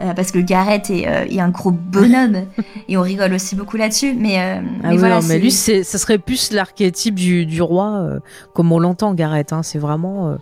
[0.00, 2.46] euh, parce que Gareth est, euh, est un gros bonhomme,
[2.88, 5.50] et on rigole aussi beaucoup là-dessus, mais, euh, Ah mais oui, voilà, non, mais lui,
[5.50, 8.20] ça serait plus l'archétype du, du roi,
[8.54, 9.52] comme on l'entend, Gareth.
[9.52, 10.36] Hein, c'est vraiment.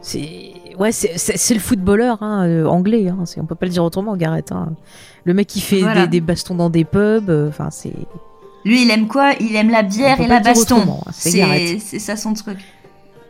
[0.00, 3.08] c'est ouais, c'est, le footballeur hein, anglais.
[3.08, 4.52] Hein, on peut pas le dire autrement, Gareth.
[4.52, 4.72] Hein.
[5.24, 6.06] Le mec qui fait Voilà.
[6.06, 7.30] des, des bastons dans des pubs.
[7.48, 7.92] Enfin, c'est.
[8.64, 9.32] lui il aime quoi?
[9.40, 12.58] Il aime la bière et la baston, hein, c'est ça son truc.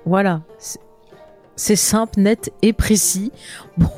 [0.07, 0.40] Voilà.
[0.59, 0.80] C'est,
[1.57, 3.30] c'est simple, net et précis.
[3.76, 3.88] Bon.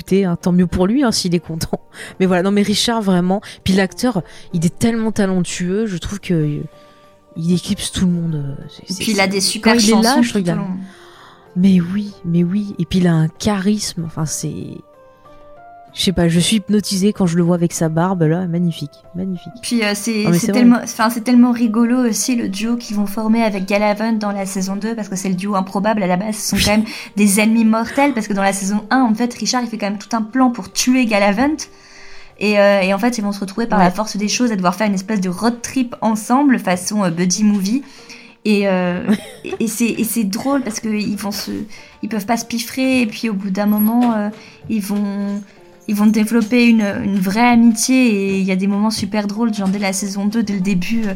[0.00, 1.78] Écoutez, hein, tant mieux pour lui hein, s'il est content.
[2.20, 3.42] Mais voilà, non mais Richard vraiment.
[3.64, 4.22] Puis l'acteur,
[4.54, 6.60] il est tellement talentueux, je trouve que euh,
[7.36, 8.34] il éclipse tout le monde.
[8.34, 10.40] euh, Et puis il a des quand super il est chansons là, je tout au
[10.40, 10.58] regarde.
[10.60, 10.76] long.
[11.54, 12.74] Mais oui, mais oui.
[12.78, 14.04] Et puis il a un charisme.
[14.06, 14.78] Enfin, c'est.
[15.92, 18.46] Je sais pas, je suis hypnotisée quand je le vois avec sa barbe là.
[18.46, 19.52] Magnifique, magnifique.
[19.60, 23.42] Puis euh, c'est Ah, tellement, enfin c'est tellement rigolo aussi le duo qu'ils vont former
[23.42, 26.36] avec Galavant dans la saison 2 parce que c'est le duo improbable à la base.
[26.36, 26.84] Ce sont quand même
[27.16, 29.90] des ennemis mortels parce que dans la saison 1 en fait Richard il fait quand
[29.90, 31.56] même tout un plan pour tuer Galavant.
[32.42, 33.84] Et, euh, et en fait, ils vont se retrouver par Ouais.
[33.84, 37.10] la force des choses à devoir faire une espèce de road trip ensemble, façon euh,
[37.10, 37.82] buddy movie.
[38.46, 39.04] Et, euh,
[39.44, 41.50] et- et c'est drôle parce que ils vont se,
[42.02, 44.30] ils peuvent pas se piffrer et puis au bout d'un moment,
[44.70, 45.42] ils vont
[45.90, 49.52] ils vont développer une, une vraie amitié et il y a des moments super drôles,
[49.52, 51.14] genre dès la saison 2, dès le début, euh,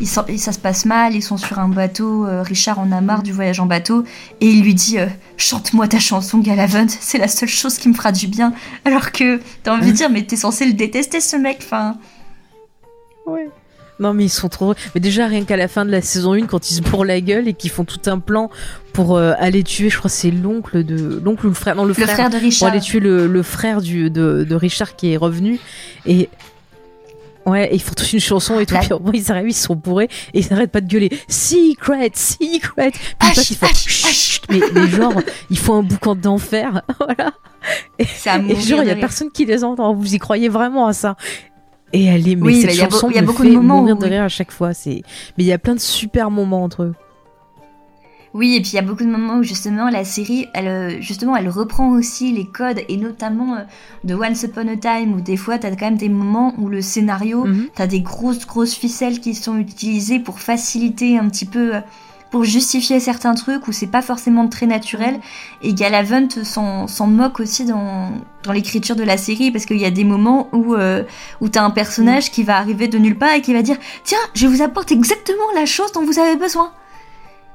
[0.00, 2.92] ils sont- et ça se passe mal, ils sont sur un bateau, euh, Richard en
[2.92, 4.04] a marre du voyage en bateau,
[4.40, 5.06] et il lui dit euh,
[5.36, 8.52] Chante-moi ta chanson, Galavant, c'est la seule chose qui me fera du bien.
[8.84, 11.96] Alors que t'as envie de dire, mais t'es censé le détester ce mec, enfin.
[14.02, 14.74] Non mais ils sont trop.
[14.94, 17.20] Mais déjà rien qu'à la fin de la saison 1 quand ils se bourrent la
[17.20, 18.50] gueule et qu'ils font tout un plan
[18.92, 21.88] pour euh, aller tuer, je crois c'est l'oncle de l'oncle ou le frère, non le,
[21.88, 22.28] Le frère.
[22.28, 22.68] de pour Richard.
[22.70, 25.58] aller tuer le, le frère du de, de Richard qui est revenu.
[26.06, 26.28] Et
[27.44, 29.52] Ouais, et ils font toute une chanson et tout, La- puis moins ils arrivent, ils
[29.52, 31.10] sont bourrés, et ils n'arrêtent pas de gueuler.
[31.26, 32.92] Secret, secret.
[33.18, 34.42] Puis qu'ils font Chut.
[34.48, 35.14] mais, mais genre,
[35.50, 37.32] ils font un boucan d'enfer, voilà.
[37.98, 38.04] Et
[38.42, 39.00] mourir genre, il y a rire.
[39.00, 41.16] personne qui les entend, vous y croyez vraiment à ça
[41.92, 43.22] Et elle est, mais Oui, cette mais il y a beau- chanson il y a
[43.22, 45.02] me beaucoup de moments mourir de rire à chaque fois, c'est...
[45.36, 46.94] Mais il y a plein de super moments entre eux.
[48.34, 51.00] Oui, et puis il y a beaucoup de moments où justement la série, elle, euh,
[51.02, 53.60] justement, elle reprend aussi les codes et notamment euh,
[54.04, 56.80] de Once Upon a Time où des fois t'as quand même des moments où le
[56.80, 57.68] scénario, Mhm.
[57.74, 61.80] t'as des grosses grosses ficelles qui sont utilisées pour faciliter un petit peu, euh,
[62.32, 65.20] pour justifier certains trucs où c'est pas forcément très naturel.
[65.60, 68.10] Et Galavant s'en moque aussi dans
[68.42, 71.04] dans l'écriture de la série parce qu'il y a des moments où euh,
[71.40, 74.18] où t'as un personnage qui va arriver de nulle part et qui va dire tiens,
[74.34, 76.72] je vous apporte exactement la chose dont vous avez besoin.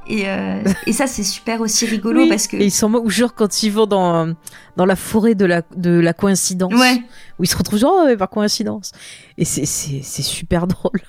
[0.10, 2.56] Et, euh, et ça, c'est super aussi rigolo Oui, parce que.
[2.56, 4.34] Et ils s'en moquent, genre quand ils vont dans,
[4.78, 6.74] dans la forêt de la, de la coïncidence.
[6.74, 7.04] Ouais.
[7.40, 8.94] Où ils se retrouvent genre, oh, par coïncidence.
[9.38, 11.02] Et c'est super drôle.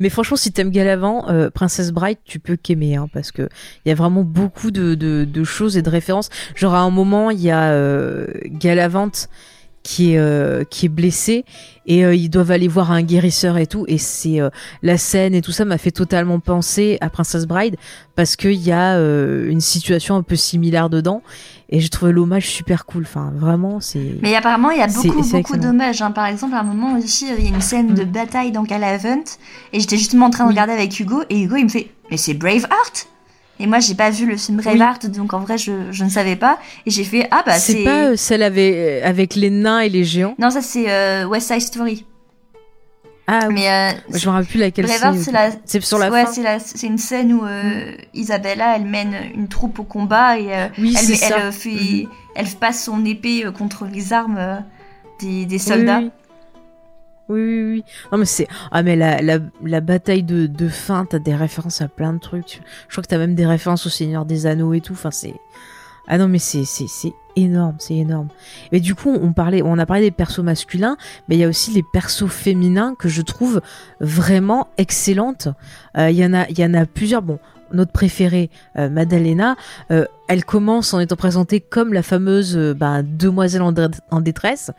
[0.00, 3.48] Mais franchement, si t'aimes Galavant, euh, Princess Bride, tu peux qu'aimer, hein, parce que
[3.84, 6.30] il y a vraiment beaucoup de, de, de choses et de références.
[6.54, 9.10] Genre à un moment, il y a euh, Galavant
[9.84, 11.44] qui est euh, qui est blessé
[11.86, 14.48] et euh, ils doivent aller voir un guérisseur et tout et c'est euh,
[14.82, 17.76] la scène et tout ça m'a fait totalement penser à Princess Bride
[18.16, 21.22] parce qu'il y a une situation un peu similaire dedans
[21.68, 25.22] et j'ai trouvé l'hommage super cool enfin vraiment c'est Mais apparemment, il y a beaucoup,
[25.22, 26.00] beaucoup d'hommages.
[26.02, 26.10] hein.
[26.12, 27.94] Par exemple, à un moment aussi, il y a une scène Mm.
[27.94, 29.24] de bataille dans Galavant.
[29.72, 31.22] Et j'étais justement en train de regarder avec Hugo.
[31.28, 33.08] Et Hugo, il me fait Mais c'est Braveheart?
[33.60, 35.06] Et moi, j'ai pas vu le film Braveheart.
[35.06, 36.58] Donc en vrai, je, je ne savais pas.
[36.86, 37.84] Et j'ai fait Ah bah c'est c'est.
[37.84, 41.48] pas euh, celle avec avec les nains et les géants Non, ça c'est euh, West
[41.52, 42.04] Side Story.
[43.26, 45.50] ah oui Mais euh, je me rappelle plus laquelle c'est c'est la.
[45.64, 49.14] c'est sur la ouais, fin c'est la- c'est une scène où euh, Isabella, elle mène
[49.34, 52.08] une troupe au combat et euh, oui elle, elle, euh, fait, Mhm.
[52.34, 54.56] elle passe son épée euh, contre les armes euh,
[55.20, 56.00] des, des soldats.
[56.00, 56.10] Oui,
[57.28, 57.84] oui, oui, oui.
[58.12, 58.48] Non, mais c'est.
[58.70, 62.18] Ah, mais la, la, la bataille de, de fin, t'as des références à plein de
[62.18, 62.60] trucs.
[62.88, 64.92] Je crois que t'as même des références au Seigneur des Anneaux et tout.
[64.92, 65.34] Enfin, c'est.
[66.06, 66.64] Ah non, mais c'est
[67.34, 68.28] énorme, c'est énorme.
[68.72, 70.98] Et du coup, on parlait, on a parlé des persos masculins,
[71.28, 73.62] mais il y a aussi les persos féminins que je trouve
[74.00, 75.48] vraiment excellentes.
[75.96, 77.22] Euh, Il y en a, il y en a plusieurs.
[77.22, 77.38] Bon,
[77.72, 79.56] notre préférée, euh, Madalena,
[79.90, 83.72] euh, elle commence en étant présentée comme la fameuse euh, bah, demoiselle en,
[84.10, 84.70] en détresse.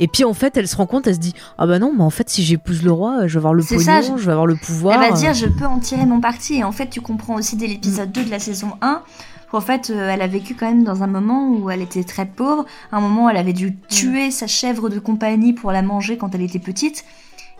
[0.00, 2.02] Et puis en fait, elle se rend compte, elle se dit ah bah non, mais
[2.04, 4.26] en fait, si j'épouse le roi, je vais avoir le C'est pognon, ça, je- je
[4.26, 5.02] vais avoir le pouvoir.
[5.02, 7.56] Elle va dire je peux en tirer mon parti et en fait tu comprends aussi
[7.56, 9.02] dès l'épisode 2 de la saison 1
[9.50, 12.24] qu'en fait euh, elle a vécu quand même dans un moment où elle était très
[12.26, 16.16] pauvre, un moment où elle avait dû tuer sa chèvre de compagnie pour la manger
[16.16, 17.04] quand elle était petite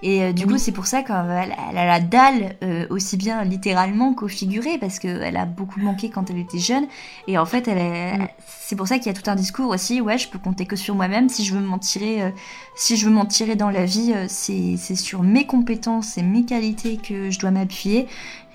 [0.02, 3.44] Et euh, du coup, c'est pour ça qu'elle elle a la dalle, euh, aussi bien
[3.44, 6.86] littéralement qu'au figuré, parce qu'elle a beaucoup manqué quand elle était jeune.
[7.28, 8.18] Et en fait, elle est...
[8.46, 10.76] C'est pour ça qu'il y a tout un discours aussi, ouais, je peux compter que
[10.76, 11.28] sur moi-même.
[11.28, 12.30] Si je veux m'en tirer, euh,
[12.74, 16.96] si je veux m'en tirer dans la vie, c'est sur mes compétences et mes qualités
[16.96, 18.08] que je dois m'appuyer.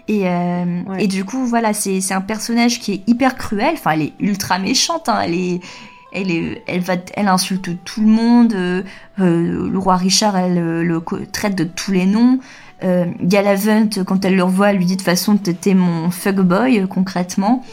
[0.10, 1.03] Et, euh, Ouais.
[1.03, 3.74] et du coup, voilà, c'est c'est un personnage qui est hyper cruel.
[3.74, 5.10] Enfin, elle est ultra méchante.
[5.10, 5.19] Hein.
[5.24, 5.60] Elle est,
[6.13, 8.53] elle est, elle va, elle insulte tout le monde.
[8.53, 8.81] euh,
[9.19, 11.01] euh, le roi Richard, elle euh, le
[11.31, 12.39] traite de tous les noms.
[12.84, 16.88] Euh, Galavant, quand elle le revoit, elle lui dit de toute façon, t'étais mon fuckboy,
[16.88, 17.63] concrètement.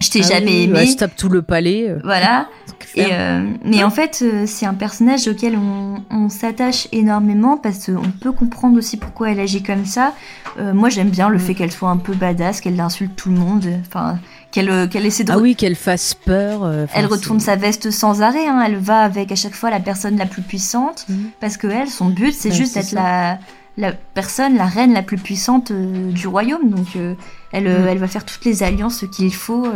[0.00, 0.78] Je t'ai Ah jamais oui, aimé.
[0.80, 1.94] Elle se tape tout le palais.
[2.02, 2.48] Voilà.
[2.96, 8.10] Et euh, mais en fait, c'est un personnage auquel on, on s'attache énormément parce qu'on
[8.20, 10.12] peut comprendre aussi pourquoi elle agit comme ça.
[10.58, 11.40] Euh, moi, j'aime bien le Mm.
[11.40, 14.18] fait qu'elle soit un peu badass, qu'elle insulte tout le monde, enfin
[14.52, 15.32] qu'elle euh, qu'elle essaie de.
[15.32, 16.62] Ah oui, qu'elle fasse peur.
[16.62, 18.46] euh, Elle retourne sa veste sans arrêt.
[18.46, 18.62] Hein.
[18.64, 21.30] Elle va avec à chaque fois la personne la plus puissante Mhm.
[21.40, 23.38] parce que elle, son but, c'est Ouais, juste d'être la
[23.78, 26.68] la personne, la reine la plus puissante euh, du royaume.
[26.68, 27.14] Donc, euh,
[27.52, 27.88] elle euh, Mhm.
[27.88, 29.66] elle va faire toutes les alliances qu'il faut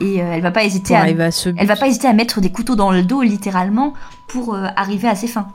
[0.00, 2.50] et elle va pas hésiter Pour à à elle va pas hésiter à mettre des
[2.50, 3.94] couteaux dans le dos, littéralement,
[4.28, 5.48] pour arriver à ses fins.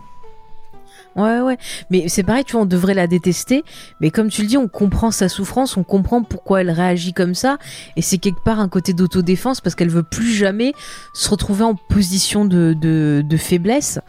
[1.16, 1.58] Ouais, ouais.
[1.90, 3.64] Mais c'est pareil, tu vois, on devrait la détester.
[4.02, 7.36] Mais comme tu le dis, on comprend sa souffrance, on comprend pourquoi elle réagit comme
[7.36, 7.58] ça.
[7.96, 10.74] Et c'est quelque part un côté d'autodéfense parce qu'elle veut plus jamais
[11.14, 14.00] se retrouver en position de, de, de faiblesse.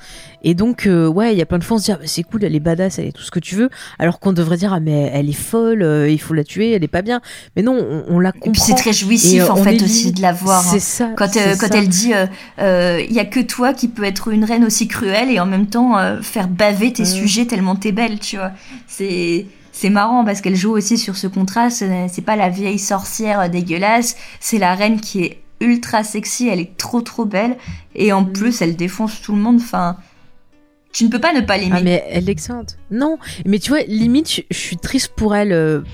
[0.45, 2.03] Et donc, euh, ouais, il y a plein de fois, on se dit, ah, bah,
[2.07, 3.71] c'est cool, elle est badass, elle est tout ce que tu veux.
[3.99, 6.85] Alors qu'on devrait dire, ah, mais elle est folle, euh, il faut la tuer, elle
[6.85, 7.21] est pas bien.
[7.57, 8.51] Mais non, on, on la comprend.
[8.51, 10.61] Et puis c'est très jouissif, euh, en fait, aussi de la voir.
[10.61, 10.71] hein.
[10.71, 11.11] C'est ça.
[11.17, 11.79] Quand, euh, quand ça.
[11.79, 12.13] elle dit
[12.59, 15.67] il y a que toi qui peut être une reine aussi cruelle et en même
[15.67, 17.09] temps faire baver tes Ouais.
[17.09, 18.53] sujets tellement t'es belle, tu vois.
[18.87, 21.85] C'est c'est marrant parce qu'elle joue aussi sur ce contraste.
[22.13, 26.77] C'est pas la vieille sorcière dégueulasse, c'est la reine qui est ultra sexy, elle est
[26.77, 27.57] trop trop belle
[27.95, 28.33] et en Mhm.
[28.33, 29.57] plus elle défonce tout le monde.
[29.57, 29.97] Enfin,
[30.95, 31.77] tu ne peux pas ne pas l'aimer.
[31.77, 32.77] Ah mais elle est excellente.
[32.91, 35.85] Non, mais tu vois, limite, je, je suis triste pour elle.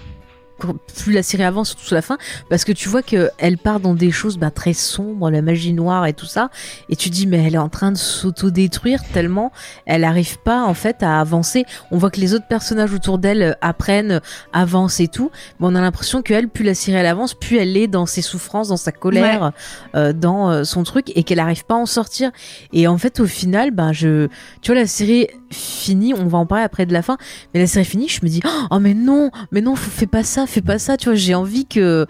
[0.94, 2.18] Plus la série avance, surtout sur la fin,
[2.48, 5.72] parce que tu vois que elle part dans des choses bah, très sombres, la magie
[5.72, 6.50] noire et tout ça,
[6.88, 9.52] et tu dis mais elle est en train de s'auto-détruire tellement
[9.86, 11.64] elle arrive pas en fait à avancer.
[11.90, 14.20] On voit que les autres personnages autour d'elle euh, apprennent, euh,
[14.52, 17.58] avancent et tout, mais on a l'impression que elle, plus la série elle avance, plus
[17.58, 19.52] elle est dans ses souffrances, dans sa colère,
[19.94, 22.30] euh, dans euh, son truc, et qu'elle arrive pas à en sortir.
[22.72, 24.28] Et en fait, au final, ben je,
[24.62, 27.16] tu vois, la série finie, on va en parler après de la fin,
[27.52, 30.46] mais la série finie, je me dis, oh mais non, mais non, fais pas ça,
[30.50, 32.06] fais pas ça, tu vois, j'ai envie que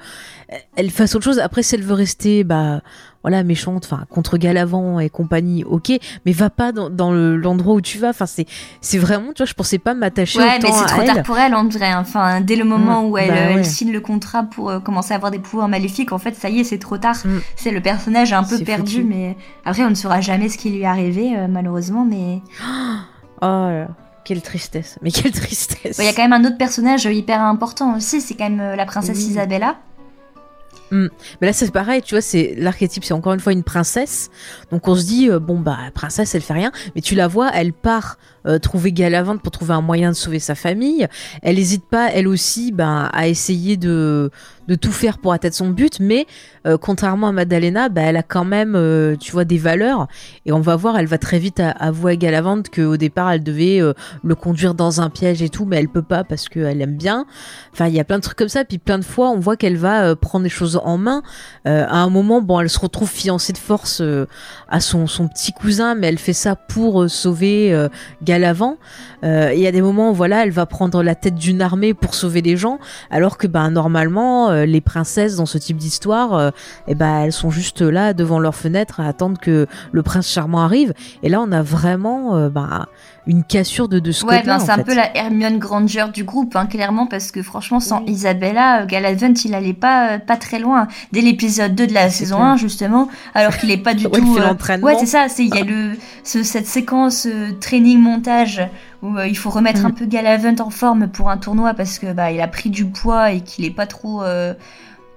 [0.76, 1.38] elle fasse autre chose.
[1.38, 2.80] Après, si elle veut rester, bah
[3.22, 5.92] voilà, méchante, enfin contre Galavant et compagnie, ok,
[6.26, 8.08] mais va pas dans, dans le- l'endroit où tu vas.
[8.08, 8.46] Enfin, c'est
[8.80, 11.06] c'est vraiment, tu vois, je pensais pas m'attacher Ouais, autant mais c'est trop elle.
[11.06, 11.94] tard pour elle en vrai.
[11.94, 13.62] Enfin, dès le moment Mm, où elle, bah elle ouais.
[13.64, 16.60] signe le contrat pour euh, commencer à avoir des pouvoirs maléfiques, en fait, ça y
[16.60, 17.16] est, c'est trop tard.
[17.24, 17.38] Mm.
[17.56, 19.04] C'est le personnage un peu perdu, foutu.
[19.04, 22.04] mais après, on ne saura jamais ce qui lui est arrivé, euh, malheureusement.
[22.04, 22.40] Mais
[23.42, 23.86] Oh là,
[24.24, 25.98] quelle tristesse, mais quelle tristesse.
[25.98, 28.20] il y a quand même un autre personnage hyper important aussi.
[28.20, 29.30] C'est quand même euh, la princesse Oui.
[29.30, 29.76] Isabella.
[30.92, 34.30] Mais là, c'est pareil, tu vois, c'est l'archétype, c'est encore une fois une princesse.
[34.70, 36.72] Donc on se dit, euh, bon, bah, la princesse, elle fait rien.
[36.94, 40.38] Mais tu la vois, elle part euh, trouver Galavante pour trouver un moyen de sauver
[40.38, 41.06] sa famille.
[41.42, 44.30] Elle n'hésite pas, elle aussi, ben, à essayer de,
[44.68, 46.00] de tout faire pour atteindre son but.
[46.00, 46.26] Mais
[46.66, 50.08] euh, contrairement à Madalena, bah, elle a quand même, euh, tu vois, des valeurs.
[50.46, 53.42] Et on va voir, elle va très vite à- avouer à Galavante qu'au départ, elle
[53.42, 53.80] devait
[54.24, 57.26] le conduire dans un piège et tout, mais elle peut pas parce qu'elle aime bien.
[57.72, 58.64] Enfin, il y a plein de trucs comme ça.
[58.64, 61.22] Puis plein de fois, on voit qu'elle va prendre les choses en main.
[61.64, 64.02] À un moment, bon, elle se retrouve fiancée de force
[64.68, 67.88] à son, son petit cousin, mais elle fait ça pour sauver euh,
[68.30, 68.76] Galavant.
[69.24, 71.94] Euh, Il y a des moments où, voilà, elle va prendre la tête d'une armée
[71.94, 72.78] pour sauver des gens,
[73.10, 76.50] alors que, ben, normalement, euh, les princesses dans ce type d'histoire, euh,
[76.86, 80.60] eh ben, elles sont juste là devant leur fenêtre à attendre que le prince charmant
[80.60, 80.94] arrive.
[81.24, 82.86] Et là, on a vraiment, ben,
[83.30, 84.84] une cassure de, de ce Ouais, ben, c'est un fait.
[84.84, 88.12] peu la Hermione Granger du groupe, hein, clairement, parce que franchement, sans Oui.
[88.12, 90.88] Isabella, euh, Galavant, il allait pas, euh, pas très loin.
[91.12, 92.48] Dès l'épisode 2 de la C'est saison clair.
[92.48, 94.34] 1, justement, alors qu'il est pas du Ouais, il tout.
[94.34, 94.86] fait euh, l'entraînement.
[94.86, 95.92] Ouais, c'est ça, c'est il y a le
[96.24, 98.62] ce- cette séquence euh, training montage
[99.02, 99.86] où euh, il faut remettre Mm.
[99.86, 102.84] un peu Galavant en forme pour un tournoi parce que bah il a pris du
[102.86, 104.52] poids et qu'il est pas trop euh,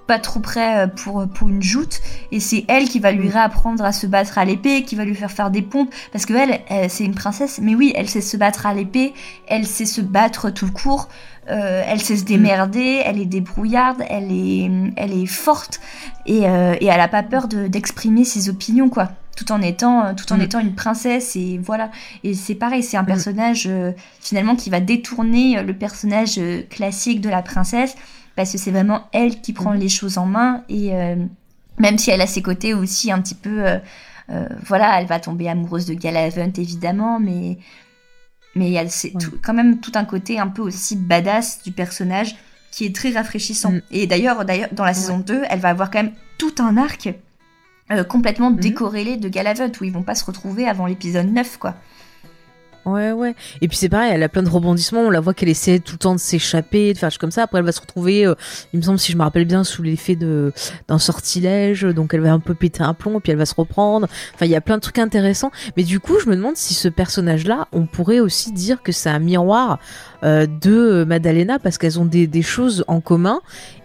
[0.07, 2.01] pas trop prêt euh, pour pour une joute.
[2.31, 3.31] Et c'est elle qui va lui Mm.
[3.31, 5.93] réapprendre à se battre à l'épée, qui va lui faire faire des pompes.
[6.11, 7.59] Parce que elle, elle, c'est une princesse.
[7.61, 9.13] Mais oui, elle sait se battre à l'épée,
[9.47, 11.09] elle sait se battre tout court.
[11.49, 15.81] Euh, elle sait se démerder, elle est débrouillarde, elle est, elle est forte.
[16.25, 19.09] Et, euh, et elle a pas peur de- d'exprimer ses opinions quoi.
[19.35, 20.41] Tout en étant euh, tout en Mm.
[20.41, 21.35] étant une princesse.
[21.35, 21.91] Et voilà.
[22.23, 22.81] Et c'est pareil.
[22.83, 27.41] C'est un personnage euh, finalement qui va détourner euh, le personnage euh, classique de la
[27.41, 27.95] princesse
[28.35, 29.79] parce que c'est vraiment elle qui prend Mm.
[29.79, 31.15] les choses en main et euh,
[31.79, 33.77] même si elle a ses côtés aussi un petit peu euh,
[34.29, 37.57] euh, voilà elle va tomber amoureuse de Galavant évidemment mais
[38.55, 39.21] mais il y a c'est Ouais.
[39.43, 42.35] quand même tout un côté un peu aussi badass du personnage
[42.71, 43.71] qui est très rafraîchissant.
[43.71, 43.81] Mm.
[43.91, 47.09] Et d'ailleurs, d'ailleurs, dans la saison 2, elle va avoir quand même tout un arc
[48.09, 48.59] complètement Mhm.
[48.59, 51.75] décorrélé de Galavant où ils vont pas se retrouver avant l'épisode 9, quoi.
[52.85, 53.33] Ouais, ouais.
[53.61, 55.01] Et puis c'est pareil, elle a plein de rebondissements.
[55.01, 57.43] On la voit qu'elle essaie tout le temps de s'échapper, de faire comme ça.
[57.43, 58.35] Après, elle va se retrouver, euh,
[58.73, 61.83] il me semble, si je me rappelle bien, sous l'effet d'un sortilège.
[61.83, 64.07] Donc, elle va un peu péter un plomb, puis elle va se reprendre.
[64.33, 65.51] Enfin, il y a plein de trucs intéressants.
[65.77, 69.09] Mais du coup, je me demande si ce personnage-là, on pourrait aussi dire que c'est
[69.09, 69.79] un miroir
[70.23, 73.39] euh, de Madalena, parce qu'elles ont des, des choses en commun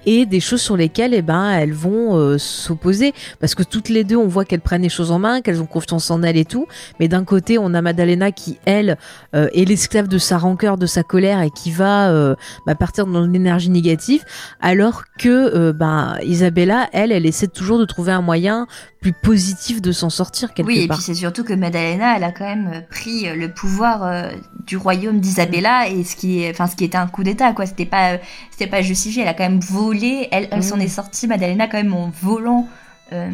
[0.09, 3.13] et des choses sur lesquelles, eh ben, elles vont euh, s'opposer.
[3.41, 5.67] Parce que toutes les deux, on voit qu'elles prennent les choses en main, qu'elles ont
[5.67, 6.67] confiance en elles et tout.
[6.99, 8.97] Mais d'un côté, on a Madalena qui, elle,
[9.35, 12.35] euh, est l'esclave de sa rancœur, de sa colère et qui va euh,
[12.67, 14.25] bah, partir dans l'énergie négative,
[14.63, 18.67] alors que euh, bah, Isabella, elle, elle essaie toujours de trouver un moyen
[19.01, 20.97] plus positif de s'en sortir quelque Oui, et part.
[20.99, 24.31] puis c'est surtout que Madalena, elle a quand même euh, pris euh, le pouvoir euh,
[24.67, 27.65] du royaume d'Isabella et ce qui est, enfin, ce qui était un coup d'État, quoi.
[27.67, 28.19] C'était pas, euh,
[28.51, 29.23] c'était pas justifié.
[29.23, 30.29] Elle a quand même volé.
[30.33, 30.81] Elle, elle s'en Mm.
[30.83, 32.69] est sortie, Madalena, quand même en volant
[33.13, 33.31] euh,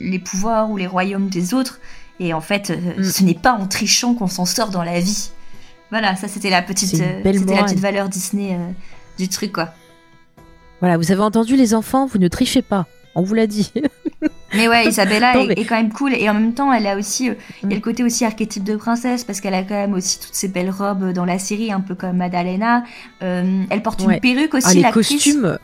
[0.00, 1.80] les pouvoirs ou les royaumes des autres.
[2.20, 3.02] Et en fait, Mm.
[3.04, 5.30] ce n'est pas en trichant qu'on s'en sort dans la vie.
[5.90, 8.58] Voilà, ça c'était la petite, c'était la petite valeur Disney
[9.18, 9.70] du truc, quoi.
[10.80, 12.86] Voilà, vous avez entendu les enfants, vous ne trichez pas.
[13.16, 13.72] On vous l'a dit.
[14.54, 16.86] Mais ouais, Isabella Non, est, mais- est quand même cool et en même temps, elle
[16.86, 17.72] a aussi, euh, il y Mm.
[17.72, 20.48] a le côté aussi archétype de princesse parce qu'elle a quand même aussi toutes ces
[20.48, 22.84] belles robes dans la série, un peu comme Madalena.
[23.22, 24.14] Euh, elle porte Ouais.
[24.14, 24.82] une perruque aussi.
[24.84, 25.58] Ah, les costumes.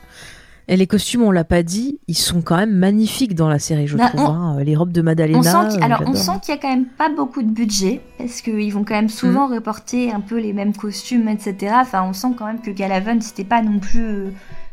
[0.68, 3.88] Et les costumes, on l'a pas dit, ils sont quand même magnifiques dans la série,
[3.88, 4.20] je Bah, trouve.
[4.22, 4.62] on- hein.
[4.62, 5.38] Les robes de Madalena.
[5.38, 7.50] On sent, qu'il- euh, alors, on sent qu'il y a quand même pas beaucoup de
[7.50, 9.54] budget parce qu'ils vont quand même souvent Mm.
[9.54, 11.74] reporter un peu les mêmes costumes, etc.
[11.80, 14.30] Enfin, on sent quand même que Galavant c'était pas non plus, euh,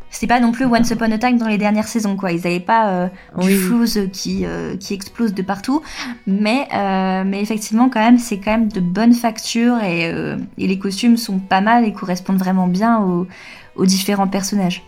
[0.09, 2.31] c'était pas non plus Once Upon a Time dans les dernières saisons, quoi.
[2.31, 3.07] Ils avaient pas euh,
[3.37, 5.81] du Oui, flouze qui euh, qui explose de partout,
[6.25, 10.11] mais euh, mais effectivement quand même c'est quand même de bonne facture et
[10.57, 13.27] et les costumes sont pas mal et correspondent vraiment bien aux
[13.75, 14.83] aux différents personnages.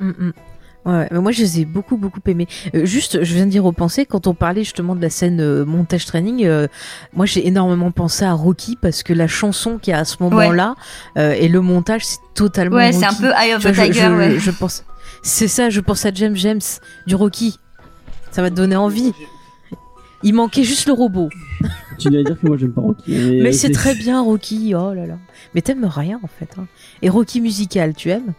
[0.00, 0.32] Mm, mm.
[0.86, 2.48] Ouais, mais moi je les ai beaucoup beaucoup aimés.
[2.74, 6.06] Euh, juste, je viens d'y repenser quand on parlait justement de la scène euh, montage
[6.06, 6.44] training.
[6.46, 6.68] euh,
[7.12, 10.16] moi j'ai énormément pensé à Rocky parce que la chanson qu'il y a à ce
[10.20, 10.76] moment-là
[11.18, 12.76] euh, et le montage c'est totalement.
[12.76, 14.38] Ouais, c'est un peu Eye of the je, Tiger, je- ouais.
[14.38, 14.84] je pense.
[15.22, 16.60] C'est ça, je pense à James James
[17.06, 17.58] du Rocky.
[18.30, 19.12] Ça va te donner envie.
[20.22, 21.28] Il manquait juste le robot.
[21.98, 23.10] Tu viens de dire que moi j'aime pas Rocky.
[23.14, 24.74] Mais euh, c'est très bien Rocky.
[24.74, 25.18] Oh là là.
[25.54, 26.50] Mais t'aimes rien en fait.
[26.58, 26.66] hein.
[27.02, 28.32] Et Rocky musical, tu aimes?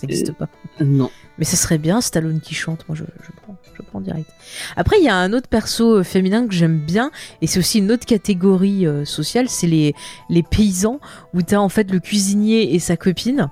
[0.00, 0.48] Ça n'existe pas.
[0.80, 1.10] Non.
[1.38, 4.30] Mais ça serait bien Stallone qui chante, moi je, je prends, je prends direct.
[4.76, 7.10] Après il y a un autre perso euh, féminin que j'aime bien
[7.42, 9.94] et c'est aussi une autre catégorie euh, sociale, c'est les,
[10.28, 11.00] les paysans
[11.34, 13.50] où t'as en fait le cuisinier et sa copine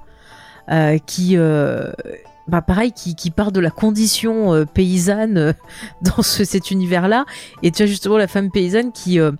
[0.71, 1.93] euh, qui, euh,
[2.47, 5.53] bah pareil, qui, qui part de la condition euh, paysanne euh,
[6.03, 7.27] dans ce, cet univers-là
[7.63, 9.33] et tu as justement la femme paysanne qui euh,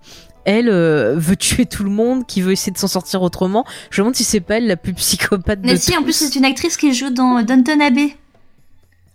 [0.45, 3.65] elle euh, veut tuer tout le monde, qui veut essayer de s'en sortir autrement.
[3.89, 6.13] Je me demande si c'est pas elle la plus psychopathe de Mais si, en plus,
[6.13, 8.15] c'est une actrice qui joue dans Downton Abbey.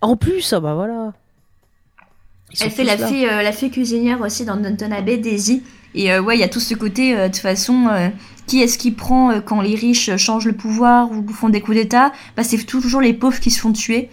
[0.01, 1.13] En plus, ah bah voilà.
[2.61, 5.63] Elle fait la fée, euh, la fée cuisinière aussi dans Downton Abbey, Daisy.
[5.93, 8.09] Et euh, ouais, il y a tout ce côté, euh, de toute façon, euh,
[8.47, 11.61] qui est-ce qui prend euh, quand les riches euh, changent le pouvoir ou font des
[11.61, 12.11] coups d'État?
[12.35, 14.09] Bah, C'est toujours les pauvres qui se font tuer.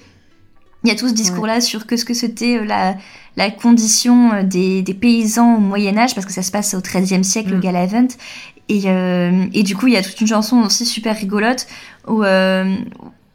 [0.84, 2.96] Il y a tout ce discours-là sur que ce que c'était euh, la,
[3.36, 7.24] la condition euh, des, des paysans au Moyen-Âge, parce que ça se passe au XIIIe
[7.24, 7.60] siècle, Mm.
[7.60, 8.08] Galavant.
[8.68, 11.66] Et, euh, et du coup, il y a toute une chanson aussi super rigolote
[12.08, 12.74] où, euh,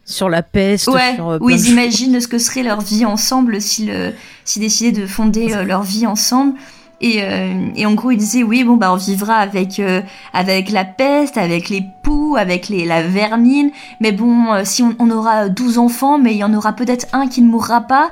[0.04, 3.60] sur la peste, Ouais, sur euh, où ils imaginent ce que serait leur vie ensemble
[3.60, 4.14] s'ils
[4.44, 6.54] s'ils décidaient de fonder leur vie ensemble.
[7.00, 10.02] Et, euh, et en gros, ils disaient oui, bon bah on vivra avec euh,
[10.32, 13.70] avec la peste, avec les poux, avec les la vermine.
[14.00, 17.06] Mais bon, euh, si on, on aura 12 enfants, mais il y en aura peut-être
[17.12, 18.10] un qui ne mourra pas.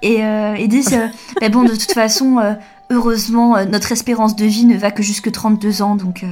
[0.00, 0.96] Et ils disent
[1.40, 2.54] mais bon de toute façon, euh,
[2.90, 6.24] heureusement euh, notre espérance de vie ne va que jusque 32 ans, donc.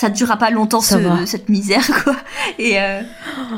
[0.00, 2.14] Ça ne durera pas longtemps ce- cette misère quoi.
[2.58, 3.02] Et, euh,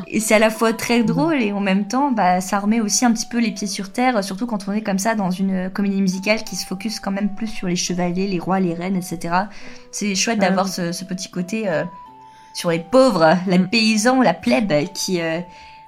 [0.06, 3.04] et c'est à la fois très drôle et en même temps bah, ça remet aussi
[3.04, 5.68] un petit peu les pieds sur terre surtout quand on est comme ça dans une
[5.70, 8.96] comédie musicale qui se focus quand même plus sur les chevaliers les rois les reines
[8.96, 9.34] etc
[9.92, 11.84] c'est chouette d'avoir ce, ce petit côté euh,
[12.54, 13.68] sur les pauvres les Mm.
[13.68, 15.40] paysans la plèbe qui euh,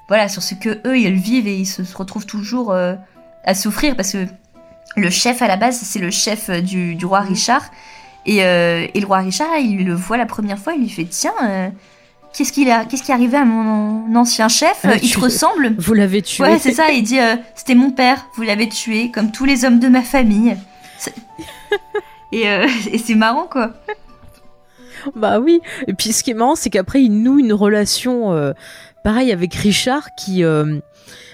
[0.08, 3.96] voilà sur ce que eux ils vivent et ils se, se retrouvent toujours à souffrir
[3.96, 4.26] parce que
[4.96, 7.34] le chef à la base c'est le chef du, du roi Mm.
[8.26, 11.04] Et, euh, et le roi Richard, il le voit la première fois, il lui fait
[11.04, 11.68] Tiens, euh,
[12.32, 14.80] qu'est-ce qu'il a, qu'est-ce qui est arrivé à mon ancien chef?
[14.84, 16.44] Ah, Il tu- te ressemble Vous l'avez tué.
[16.44, 16.90] Ouais, c'est ça.
[16.92, 20.02] Il dit euh, C'était mon père, vous l'avez tué, comme tous les hommes de ma
[20.02, 20.56] famille.
[22.32, 22.44] Et
[22.90, 23.72] et c'est marrant, quoi.
[25.16, 25.60] Bah oui.
[25.86, 28.52] Et puis ce qui est marrant, c'est qu'après il noue une relation euh,
[29.04, 30.42] pareil avec Richard qui.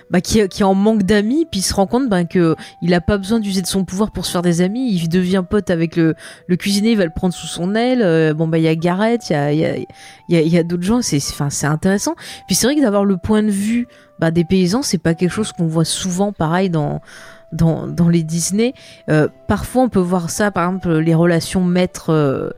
[0.08, 2.56] Euh, bah, qui, qui est en manque d'amis, puis il se rend compte ben que
[2.82, 4.92] il a pas besoin d'user de son pouvoir pour se faire des amis.
[4.92, 6.14] Il devient pote avec le,
[6.46, 8.02] le cuisinier, il va le prendre sous son aile.
[8.02, 10.82] Euh, bon bah il y a Gareth, il y a y a y a, d'autres
[10.82, 11.02] gens.
[11.02, 12.14] C'est enfin c'est intéressant.
[12.46, 15.32] Puis c'est vrai que d'avoir le point de vue bah, des paysans, c'est pas quelque
[15.32, 17.00] chose qu'on voit souvent pareil dans
[17.52, 18.74] dans, dans les Disney.
[19.08, 22.54] Euh, parfois, on peut voir ça, par exemple, les relations maître.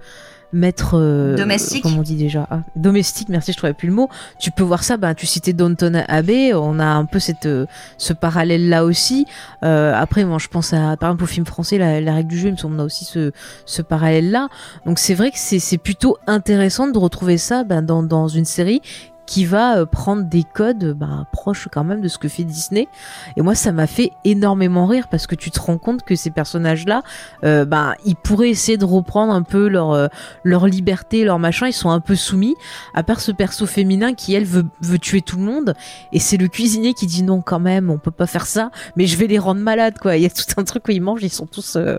[0.52, 1.82] Maître euh, Domestique.
[1.82, 4.08] comment on dit déjà ah, domestique merci je trouvais plus le mot.
[4.38, 7.66] Tu peux voir ça ben tu citais Downton Abbey on a un peu cette euh,
[7.98, 9.26] ce parallèle là aussi.
[9.62, 12.38] Euh, après moi je pense à par exemple au film français la, la règle du
[12.38, 13.32] jeu il me semble on a aussi ce
[13.64, 14.48] ce parallèle là
[14.86, 18.44] donc c'est vrai que c'est c'est plutôt intéressant de retrouver ça ben, dans dans une
[18.44, 18.82] série
[19.30, 22.88] qui va euh, prendre des codes ben, proches quand même de ce que fait Disney.
[23.36, 26.30] Et moi ça m'a fait énormément rire parce que tu te rends compte que ces
[26.30, 27.04] personnages là
[27.44, 30.08] euh, ben ils pourraient essayer de reprendre un peu leur euh,
[30.42, 31.68] leur liberté leur machin.
[31.68, 32.56] Ils sont un peu soumis
[32.92, 35.74] à part ce perso féminin qui elle veut tuer tout le monde.
[36.12, 39.06] Et c'est le cuisinier qui dit non quand même on peut pas faire ça mais
[39.06, 40.16] je vais les rendre malades quoi.
[40.16, 41.98] Il y a tout un truc où ils mangent ils sont tous euh,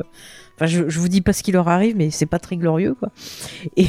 [0.58, 2.94] Enfin, je, je vous dis pas ce qui leur arrive, mais c'est pas très glorieux,
[2.94, 3.10] quoi.
[3.78, 3.88] Et,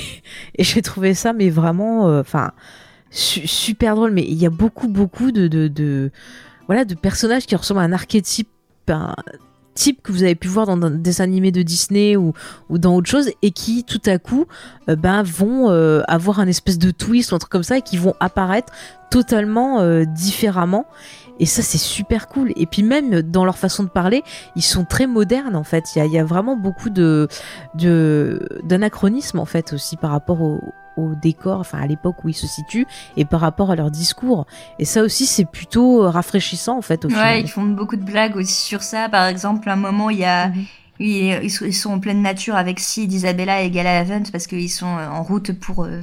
[0.58, 2.52] j'ai trouvé ça, mais vraiment, enfin,
[3.12, 4.10] su- super drôle.
[4.10, 6.10] Mais il y a beaucoup, beaucoup de, de,
[6.66, 8.48] voilà, de personnages qui ressemblent à un archétype,
[8.88, 9.14] un
[9.74, 12.34] type que vous avez pu voir dans des animés de Disney ou,
[12.68, 14.44] ou dans autre chose, et qui, tout à coup,
[14.90, 17.82] euh, ben, vont euh, avoir un espèce de twist ou un truc comme ça, et
[17.82, 18.70] qui vont apparaître
[19.10, 20.84] totalement euh, différemment.
[21.40, 22.52] Et ça, c'est super cool.
[22.56, 24.22] Et puis même dans leur façon de parler,
[24.56, 25.84] ils sont très modernes en fait.
[25.94, 27.28] Il y a, il y a vraiment beaucoup de
[27.74, 30.60] de d'anachronisme en fait aussi par rapport au,
[30.96, 32.86] au décor, enfin à l'époque où ils se situent,
[33.16, 34.46] et par rapport à leur discours.
[34.78, 37.40] Et ça aussi, c'est plutôt rafraîchissant en fait au Ouais, final.
[37.40, 39.08] ils font beaucoup de blagues aussi sur ça.
[39.08, 40.64] Par exemple, à un moment, il y a, Mhm.
[41.00, 44.70] ils, ils sont- ils sont en pleine nature avec Sid, Isabella et Galavant parce qu'ils
[44.70, 46.02] sont euh, en route pour euh,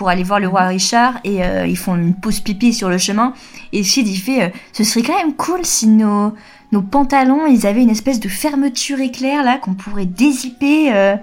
[0.00, 2.96] pour aller voir le roi Richard et euh, ils font une pause pipi sur le
[2.96, 3.34] chemin.
[3.74, 6.32] Et Sid il fait, euh, ce serait quand même cool si nos
[6.72, 11.16] nos pantalons, ils avaient une espèce de fermeture éclair là qu'on pourrait dézipper euh,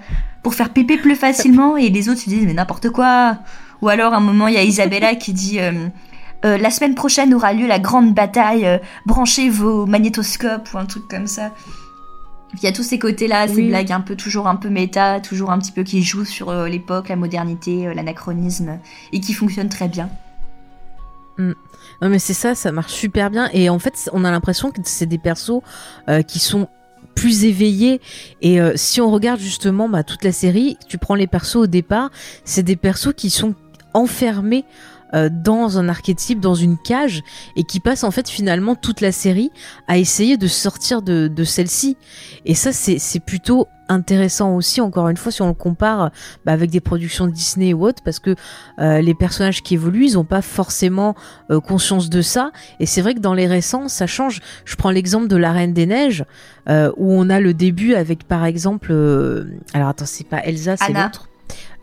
[0.43, 1.75] pour faire pipi plus facilement.
[1.75, 3.39] Et les autres se disent mais n'importe quoi.
[3.81, 5.57] Ou alors à un moment il y a Isabella qui dit
[6.43, 11.25] la semaine prochaine aura lieu la grande bataille, branchez vos magnétoscopes ou un truc comme
[11.25, 11.49] ça.
[12.53, 15.51] Il y a tous ces côtés-là, ces blagues un peu toujours un peu méta, toujours
[15.51, 18.79] un petit peu qui jouent sur euh, l'époque, la modernité, euh, l'anachronisme,
[19.11, 20.09] et qui fonctionnent très bien.
[21.37, 23.49] Non mais c'est ça, ça marche super bien.
[23.53, 25.61] Et en fait, on a l'impression que c'est des persos
[26.09, 26.67] euh, qui sont
[27.13, 27.99] plus éveillés.
[28.41, 32.11] Et si on regarde justement bah, toute la série, tu prends les persos au départ,
[32.43, 33.55] c'est des persos qui sont
[33.95, 34.65] enfermés
[35.13, 37.23] euh, dans un archétype, dans une cage,
[37.55, 39.51] et qui passent en fait finalement toute la série
[39.87, 41.97] à essayer de sortir de, de celle-ci.
[42.45, 46.11] Et ça, c'est plutôt intéressant aussi, encore une fois, si on le compare
[46.45, 48.35] bah, avec des productions Disney ou autres, parce que
[48.79, 51.15] euh, les personnages qui évoluent, ils n'ont pas forcément
[51.51, 52.51] euh, conscience de ça.
[52.79, 54.41] Et c'est vrai que dans les récents, ça change.
[54.65, 56.25] Je prends l'exemple de la Reine des Neiges,
[56.69, 60.77] euh, où on a le début avec, par exemple, euh, alors attends, c'est pas Elsa,
[60.77, 61.29] c'est l'autre.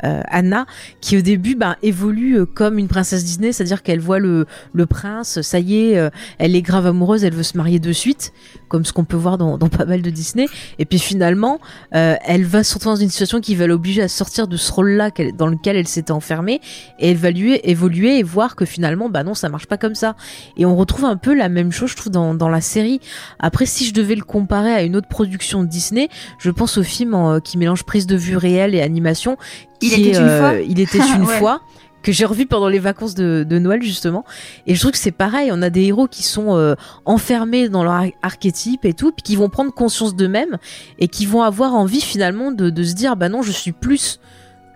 [0.02, 0.66] Euh, Anna,
[1.00, 4.46] qui au début bah, évolue euh, comme une princesse Disney, c'est-à-dire qu'elle voit le,
[4.90, 8.32] prince, ça y est, euh, elle est grave amoureuse, elle veut se marier de suite,
[8.68, 10.46] comme ce qu'on peut voir dans, pas mal de Disney.
[10.78, 11.58] Et puis finalement,
[11.92, 15.10] elle va se retrouver dans une situation qui va l'obliger à sortir de ce rôle-là
[15.34, 16.60] dans lequel elle s'était enfermée,
[16.98, 19.94] et elle va lui évoluer et voir que finalement, bah non, ça marche pas comme
[19.94, 20.16] ça.
[20.56, 23.00] Et on retrouve un peu la même chose, je trouve, dans, la série.
[23.38, 26.08] Après, si je devais le comparer à une autre production Disney,
[26.38, 29.38] je pense au film qui mélange prise de vue réelle et animation.
[29.80, 30.60] Il qui était est, une euh, fois.
[30.60, 31.38] Il était une Ouais.
[31.38, 31.60] fois
[32.02, 34.24] que j'ai revu pendant les vacances de, de Noël justement
[34.66, 36.74] et je trouve que c'est pareil on a des héros qui sont euh,
[37.06, 40.58] enfermés dans leur ar- archétype et tout puis qui vont prendre conscience d'eux-mêmes
[40.98, 44.20] et qui vont avoir envie finalement de, de se dire bah non je suis plus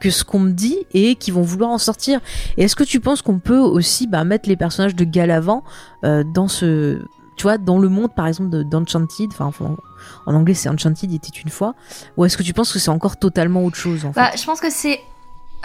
[0.01, 2.21] que ce qu'on me dit et qui vont vouloir en sortir
[2.57, 5.65] et est-ce que tu penses qu'on peut aussi bah, mettre les personnages de Galavant
[6.05, 6.99] euh, dans ce
[7.39, 9.77] tu vois dans le monde par exemple de- d'Enchanted enfin en,
[10.31, 11.75] en anglais c'est Enchanted il était une fois.
[12.19, 14.45] Ou est-ce que tu penses que c'est encore totalement autre chose en fait Bah, je
[14.45, 15.01] pense que c'est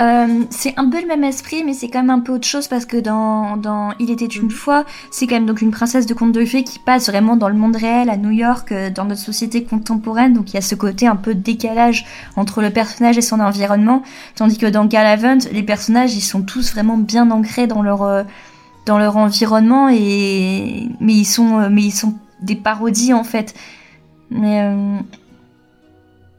[0.02, 2.68] euh, c'est un peu le même esprit, mais c'est quand même un peu autre chose
[2.68, 6.16] parce que dans, dans Il était une fois, c'est quand même donc une princesse de
[6.16, 9.06] conte de fées qui passe vraiment dans le monde réel à New York, euh, dans
[9.06, 10.34] notre société contemporaine.
[10.34, 13.40] Donc il y a ce côté un peu de décalage entre le personnage et son
[13.40, 14.02] environnement,
[14.36, 18.24] tandis que dans Galavant, les personnages ils sont tous vraiment bien ancrés dans leur euh,
[18.86, 23.54] dans leur environnement et mais ils sont euh, mais ils sont des parodies en fait.
[24.30, 24.98] Mais euh,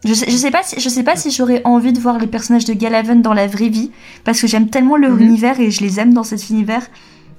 [0.04, 2.26] je sais, je sais pas si je sais pas si j'aurais envie de voir les
[2.26, 3.90] personnages de Galaven dans la vraie vie
[4.24, 5.20] parce que j'aime tellement leur Mhm.
[5.22, 6.86] univers et je les aime dans cet univers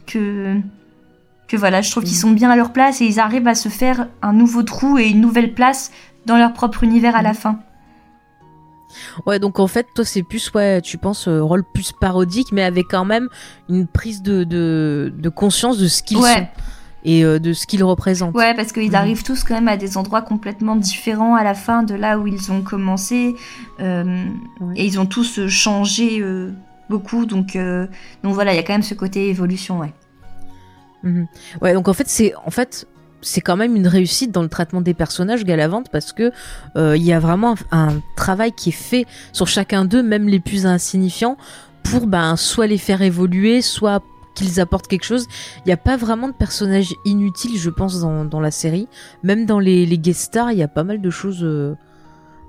[0.08, 0.56] que
[1.48, 3.70] que voilà, je trouve qu'ils sont bien à leur place et ils arrivent à se
[3.70, 5.92] faire un nouveau trou et une nouvelle place
[6.26, 7.60] dans leur propre univers à la fin.
[9.26, 12.64] Ouais, donc en fait, toi, c'est plus, ouais, tu penses, euh, rôle plus parodique, mais
[12.64, 13.30] avec quand même
[13.70, 16.34] une prise de, de, de conscience de ce qu'ils Ouais.
[16.34, 16.48] sont.
[17.08, 18.34] et euh, de ce qu'ils représentent.
[18.36, 18.96] Ouais, parce qu'ils Mhm.
[18.96, 22.26] arrivent tous quand même à des endroits complètement différents à la fin de là où
[22.26, 23.36] ils ont commencé.
[23.80, 24.24] euh,
[24.60, 24.74] Ouais.
[24.78, 26.24] Et ils ont tous changé
[26.90, 27.26] beaucoup.
[27.28, 27.56] Donc,
[28.24, 29.94] donc voilà, il y a quand même ce côté évolution, ouais.
[31.04, 31.28] Mhm.
[31.62, 32.88] Ouais, donc en fait, c'est en fait
[33.26, 36.32] c'est quand même une réussite dans le traitement des personnages Galavante parce que
[36.78, 40.40] euh, il y a vraiment un, travail qui est fait sur chacun d'eux, même les
[40.40, 41.38] plus insignifiants,
[41.84, 44.04] pour ben soit les faire évoluer, soit
[44.36, 45.28] qu'ils apportent quelque chose.
[45.60, 48.88] Il n'y a pas vraiment de personnages inutiles, je pense, dans, la série.
[49.24, 51.44] Même dans les, les guest stars, il y a pas mal de choses.
[51.44, 51.76] euh,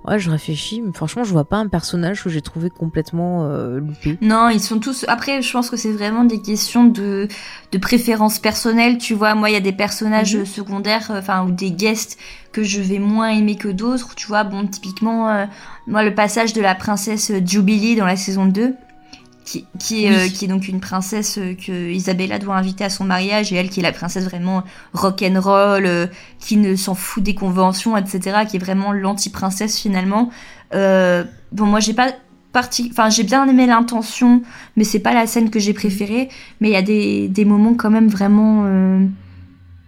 [0.07, 3.81] Ouais, je réfléchis, mais franchement, je vois pas un personnage que j'ai trouvé complètement euh,
[3.81, 4.17] loupé.
[4.21, 5.05] Non, ils sont tous.
[5.09, 7.27] Après, je pense que c'est vraiment des questions de
[7.73, 8.99] de préférence personnelle.
[8.99, 10.47] Tu vois, moi, il y a des personnages Mhm.
[10.47, 12.19] secondaires, euh, enfin ou des guests
[12.53, 14.15] que je vais moins aimer que d'autres.
[14.15, 15.45] Tu vois, bon, typiquement, euh,
[15.87, 18.75] moi, le passage de la princesse Jubilee dans la saison 2
[19.47, 20.15] qui, qui, Oui.
[20.15, 23.57] euh, qui est donc une princesse euh, que Isabella doit inviter à son mariage et
[23.57, 26.07] elle qui est la princesse vraiment rock'n'roll, euh,
[26.41, 30.31] qui ne s'en fout des conventions, etc., qui est vraiment l'anti-princesse finalement.
[30.75, 32.09] Euh, bon, moi j'ai pas
[32.53, 34.43] parti, enfin j'ai bien aimé l'intention,
[34.77, 36.29] mais c'est pas la scène que j'ai préférée.
[36.61, 39.07] Mais il y a des, des moments quand même vraiment, euh,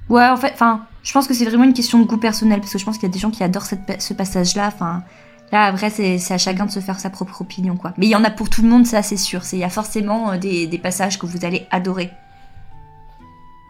[0.08, 2.72] ouais, en fait, enfin, je pense que c'est vraiment une question de goût personnel parce
[2.72, 5.02] que je pense qu'il y a des gens qui adorent cette, ce passage-là, enfin.
[5.52, 7.94] Là, après, c'est à chacun de se faire sa propre opinion, quoi.
[7.96, 9.40] Mais il y en a pour tout le monde, ça, c'est sûr.
[9.52, 12.10] Il y a forcément euh, des, des passages que vous allez adorer.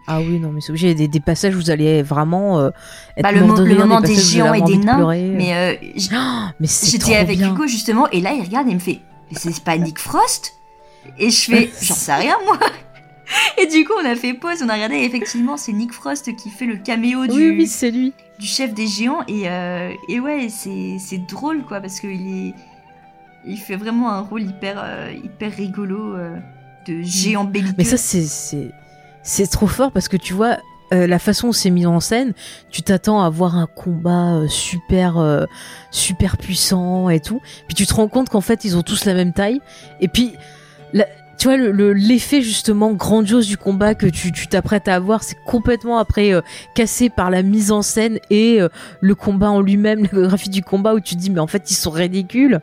[0.07, 0.95] Ah oui, non, mais c'est obligé.
[0.95, 2.69] Des, des passages où vous allez vraiment euh,
[3.15, 4.95] être Bah, le, mo- de le moment des géants et des de nains.
[4.95, 5.21] pleurer.
[5.21, 6.09] Mais euh, j-
[6.59, 7.53] mais c'est j'étais avec bien.
[7.53, 8.99] Hugo, justement, et là, il regarde et il me fait
[9.31, 10.55] Mais C'est pas Nick Frost?
[11.17, 12.57] Et je fais J'en sais rien, moi
[13.61, 16.35] Et du coup, on a fait pause, on a regardé, et effectivement, c'est Nick Frost
[16.35, 18.13] qui fait le caméo du, Oui, oui, c'est lui.
[18.39, 19.23] du chef des géants.
[19.27, 22.53] Et, euh, et ouais, c'est c'est drôle, quoi, parce qu'il est.
[23.45, 26.37] Il fait vraiment un rôle hyper, euh, hyper rigolo euh,
[26.87, 27.75] de géant belliqueux.
[27.77, 28.71] Mais ça, c'est c'est
[29.23, 30.57] c'est trop fort parce que tu vois.
[30.91, 32.33] euh, la façon où c'est mis en scène,
[32.71, 35.45] tu t'attends à voir un combat euh, super euh,
[35.91, 39.13] super puissant et tout, puis tu te rends compte qu'en fait ils ont tous la
[39.13, 39.61] même taille,
[40.01, 40.33] et puis
[40.93, 41.05] la-
[41.39, 45.23] tu vois le- le- l'effet justement grandiose du combat que tu tu t'apprêtes à avoir,
[45.23, 46.41] c'est complètement après euh,
[46.75, 48.67] cassé par la mise en scène et euh,
[48.99, 51.71] le combat en lui-même, la chorégraphie du combat où tu te dis mais en fait
[51.71, 52.59] ils sont ridicules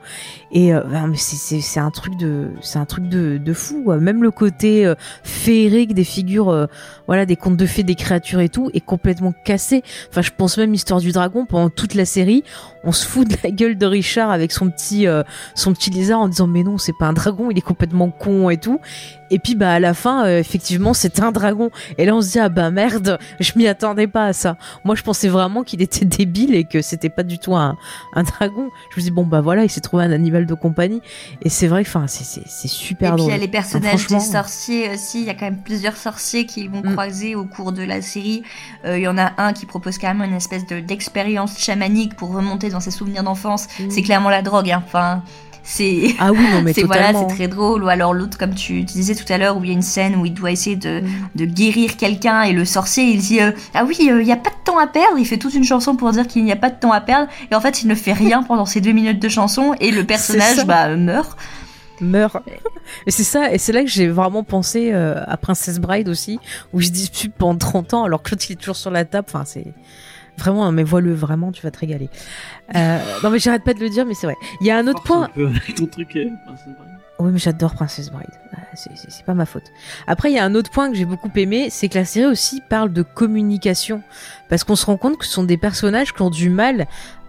[0.56, 6.48] et euh, mais c'est un truc de fou même le côté euh, féerique des figures
[6.48, 6.64] euh,
[7.06, 9.82] voilà des contes de fées des créatures et tout est complètement cassé.
[10.08, 12.42] Enfin je pense même histoire du dragon pendant toute la série
[12.84, 15.06] on se fout de la gueule de Richard avec son petit
[15.54, 18.48] son petit lézard en disant mais non c'est pas un dragon il est complètement con
[18.48, 18.80] et tout
[19.30, 22.32] et puis bah à la fin euh, effectivement c'est un dragon et là on se
[22.32, 25.82] dit ah bah merde je m'y attendais pas à ça moi je pensais vraiment qu'il
[25.82, 27.76] était débile et que c'était pas du tout un,
[28.14, 31.00] un dragon je me dis bon bah voilà il s'est trouvé un animal de compagnie
[31.42, 34.06] et c'est vrai enfin c'est c'est c'est super Et puis il y a les personnages
[34.06, 35.20] des sorciers aussi.
[35.20, 36.92] Il y a quand même plusieurs sorciers qui vont Mm.
[36.92, 38.42] croiser au cours de la série.
[38.84, 42.32] Euh, Il y en a un qui propose carrément une espèce de d'expérience chamanique pour
[42.34, 43.66] remonter dans ses souvenirs d'enfance.
[43.80, 43.90] Mm.
[43.90, 44.70] C'est clairement la drogue.
[44.70, 44.82] Hein.
[44.86, 45.22] Enfin,
[45.68, 47.82] c'est ah oui non mais c'est voilà, c'est très drôle.
[47.82, 50.14] Ou alors l'autre, comme tu disais tout à l'heure, où il y a une scène
[50.14, 51.02] où il doit essayer de,
[51.34, 54.36] de guérir quelqu'un et le sorcier il dit euh, ah oui euh, il y a
[54.36, 55.18] pas de temps à perdre.
[55.18, 57.28] Il fait toute une chanson pour dire qu'il n'y a pas de temps à perdre
[57.50, 60.04] et en fait il ne fait rien pendant ces deux minutes de chanson et le
[60.06, 61.36] personnage bah euh, meurt.
[62.00, 62.36] meurt.
[63.08, 66.38] Et c'est ça, et c'est là que j'ai vraiment pensé euh, à Princess Bride aussi,
[66.72, 69.26] où je dispute pendant 30 ans alors que l'autre il est toujours sur la table.
[69.28, 69.74] Enfin, c'est
[70.38, 72.08] vraiment, mais vois-le vraiment, tu vas te régaler.
[72.74, 74.36] Euh, non, mais j'arrête pas de le dire, mais c'est vrai.
[74.60, 75.24] Il y a un autre Force point.
[75.24, 76.14] un peu avec ton truc.
[76.16, 76.90] euh, Princess Bride.
[77.18, 78.28] Oui, mais j'adore Princess Bride.
[78.74, 79.72] C'est c'est pas ma faute.
[80.06, 82.26] Après, il y a un autre point que j'ai beaucoup aimé, c'est que la série
[82.26, 84.02] aussi parle de communication.
[84.50, 86.86] Parce qu'on se rend compte que ce sont des personnages qui ont du mal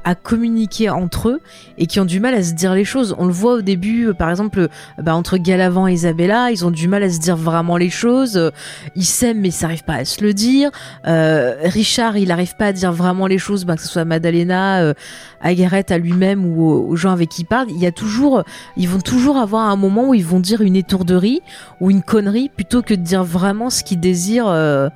[0.07, 1.41] à communiquer entre eux
[1.77, 3.13] et qui ont du mal à se dire les choses.
[3.17, 4.67] On le voit au début, euh, par exemple, euh,
[5.03, 8.37] bah, entre Galavant et Isabella, ils ont du mal à se dire vraiment les choses.
[8.37, 8.51] Euh,
[8.95, 10.71] Ils s'aiment mais ils n'arrivent pas à se le dire.
[11.07, 14.05] Euh, Richard, il n'arrive pas à dire vraiment les choses, bah, que ce soit à
[14.05, 14.93] Madalena, euh,
[15.41, 17.67] à Gareth, à lui-même ou aux, aux gens avec qui il parle.
[17.69, 18.43] Il y a toujours,
[18.77, 21.41] ils vont toujours avoir un moment où ils vont dire une étourderie
[21.81, 24.47] ou une connerie plutôt que de dire vraiment ce qu'ils désirent.
[24.47, 24.87] euh,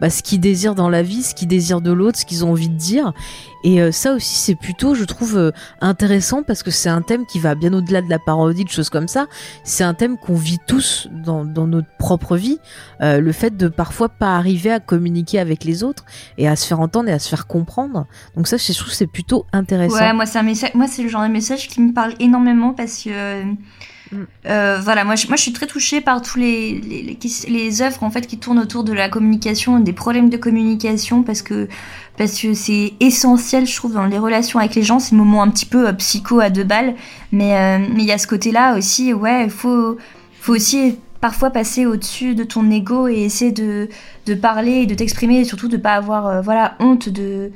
[0.00, 2.50] bah, ce qu'ils désirent dans la vie, ce qu'ils désirent de l'autre, ce qu'ils ont
[2.50, 3.12] envie de dire.
[3.64, 5.50] Et euh, ça aussi, c'est plutôt, je trouve, euh,
[5.80, 8.90] intéressant parce que c'est un thème qui va bien au-delà de la parodie, de choses
[8.90, 9.26] comme ça.
[9.64, 12.58] C'est un thème qu'on vit tous dans, dans notre propre vie.
[13.00, 16.04] Euh, le fait de parfois pas arriver à communiquer avec les autres
[16.36, 18.06] et à se faire entendre et à se faire comprendre.
[18.36, 19.96] Donc ça, je trouve, c'est plutôt intéressant.
[19.96, 20.70] Ouais, moi c'est un message.
[20.74, 23.42] Moi c'est le genre de message qui me parle énormément parce que
[24.12, 24.16] Mm.
[24.46, 27.16] euh, voilà, moi je, moi je suis très touchée par tous les
[27.48, 31.42] les, œuvres en fait qui tournent autour de la communication, des problèmes de communication parce
[31.42, 31.68] que
[32.16, 34.98] parce que c'est essentiel je trouve dans les relations avec les gens.
[34.98, 36.94] C'est le moment un petit peu euh, psycho à deux balles,
[37.32, 39.12] mais euh, mais il y a ce côté là aussi.
[39.12, 39.98] Ouais, il faut
[40.40, 43.88] faut aussi parfois passer au-dessus de ton ego et essayer de,
[44.26, 47.50] de parler et de t'exprimer et surtout de pas avoir voilà honte de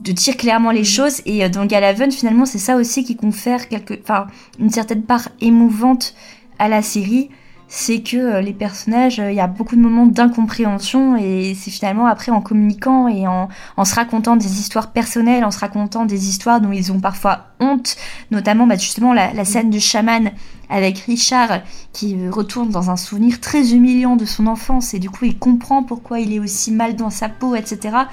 [0.00, 1.22] de dire clairement les choses.
[1.26, 4.26] Et euh, dans Galaven finalement c'est ça aussi qui confère quelque enfin
[4.58, 6.14] une certaine part émouvante
[6.58, 7.30] à la série.
[7.70, 11.70] C'est que euh, les personnages euh, il y a beaucoup de moments d'incompréhension et c'est
[11.70, 16.06] finalement après en communiquant et en, en se racontant des histoires personnelles en se racontant
[16.06, 17.96] des histoires dont ils ont parfois honte.
[18.30, 20.30] Notamment bah, justement la, la scène du chaman
[20.70, 21.60] avec Richard
[21.92, 25.82] qui retourne dans un souvenir très humiliant de son enfance et du coup il comprend
[25.82, 28.06] pourquoi il est aussi mal dans sa peau etc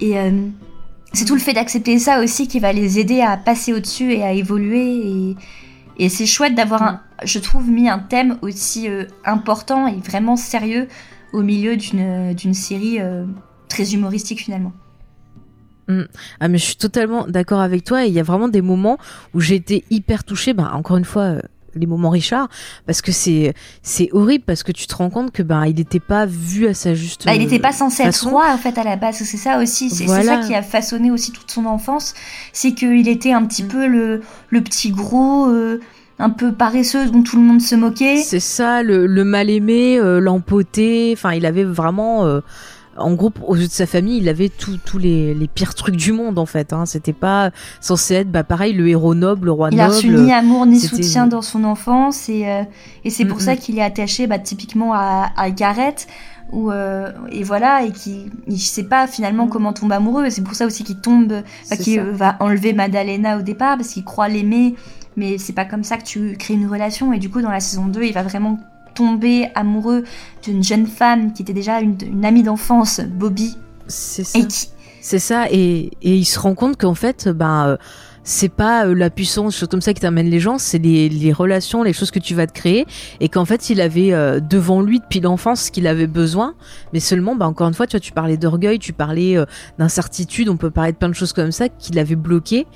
[0.00, 0.30] et euh,
[1.12, 4.22] c'est tout le fait d'accepter ça aussi qui va les aider à passer au-dessus et
[4.22, 5.36] à évoluer.
[5.98, 10.88] Et, c'est chouette d'avoir, je trouve, mis un thème aussi euh, important et vraiment sérieux
[11.32, 13.26] au milieu d'une série euh,
[13.68, 14.72] très humoristique finalement.
[15.88, 16.04] Mm.
[16.38, 18.96] Ah mais je suis totalement d'accord avec toi et il y a vraiment des moments
[19.34, 20.54] où j'ai été hyper touchée.
[20.54, 21.22] Ben encore une fois.
[21.22, 21.40] euh,
[21.74, 22.48] les moments Richard
[22.86, 26.00] parce que c'est c'est horrible parce que tu te rends compte que ben il n'était
[26.00, 28.84] pas vu à sa juste Bah, il n'était pas censé être roi en fait à
[28.84, 30.40] la base, c'est ça aussi, c'est Voilà.
[30.42, 32.14] ça qui a façonné aussi toute son enfance,
[32.52, 35.80] c'est qu'il était un petit peu le, le petit gros, euh,
[36.18, 38.18] un peu paresseux dont tout le monde se moquait.
[38.18, 41.14] C'est ça, le, le mal aimé, euh, l'empoté.
[41.16, 42.40] Enfin, il avait vraiment, euh,
[43.00, 46.12] en gros, aux yeux de sa famille, il avait tous les, les pires trucs du
[46.12, 46.72] monde en fait.
[46.72, 46.86] Hein.
[46.86, 47.50] C'était pas
[47.80, 49.96] censé être, bah pareil, le héros noble, le roi Il a noble.
[49.96, 52.62] reçu ni amour ni soutien dans son enfance et, euh,
[53.04, 53.58] et c'est pour Mm, ça mm.
[53.58, 55.48] qu'il est attaché bah, typiquement à, à
[56.52, 60.66] euh, et voilà et qui il sait pas finalement comment tomber amoureux c'est pour ça
[60.66, 64.74] aussi qu'il tombe bah, qu'il va enlever Madalena au départ parce qu'il croit l'aimer
[65.16, 67.60] mais c'est pas comme ça que tu crées une relation et du coup dans la
[67.60, 68.58] saison 2 il va vraiment
[68.94, 70.04] tomber amoureux
[70.42, 73.56] d'une jeune femme qui était déjà une, une amie d'enfance Bobby
[73.88, 74.38] C'est ça.
[74.38, 74.68] et qui
[75.00, 77.76] C'est ça, et, et il se rend compte qu'en fait, ben, euh,
[78.22, 81.32] c'est pas euh, la puissance, choses comme ça qui t'amène les gens, c'est les, les
[81.32, 82.86] relations, les choses que tu vas te créer,
[83.20, 86.54] et qu'en fait, il avait euh, devant lui depuis l'enfance ce qu'il avait besoin,
[86.92, 89.46] mais seulement, ben, encore une fois, tu vois, tu parlais d'orgueil, tu parlais euh,
[89.78, 92.66] d'incertitude, on peut parler de plein de choses comme ça qu'il avait bloqué.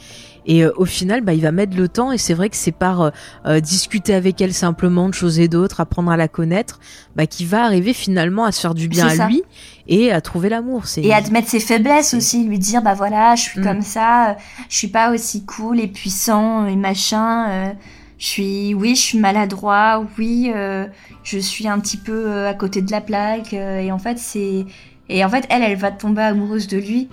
[0.46, 2.70] Et euh, au final, bah, il va mettre le temps, et c'est vrai que c'est
[2.72, 3.10] par euh,
[3.46, 6.80] euh, discuter avec elle simplement de choses et d'autres, apprendre à la connaître,
[7.16, 9.26] bah, qu'il va arriver finalement à se faire du bien à ça.
[9.28, 9.42] lui
[9.88, 10.86] et à trouver l'amour.
[10.86, 13.64] C'est Et admettre ses faiblesses aussi, lui dire bah voilà, je suis Mm.
[13.64, 14.36] comme ça,
[14.68, 17.48] je suis pas aussi cool et puissant et machin.
[17.50, 17.72] euh,
[18.18, 20.86] je suis, oui, je suis maladroit, oui, euh,
[21.24, 23.52] je suis un petit peu à côté de la plaque.
[23.54, 24.64] euh, et en fait, c'est,
[25.08, 27.08] et en fait, elle, elle va tomber amoureuse de lui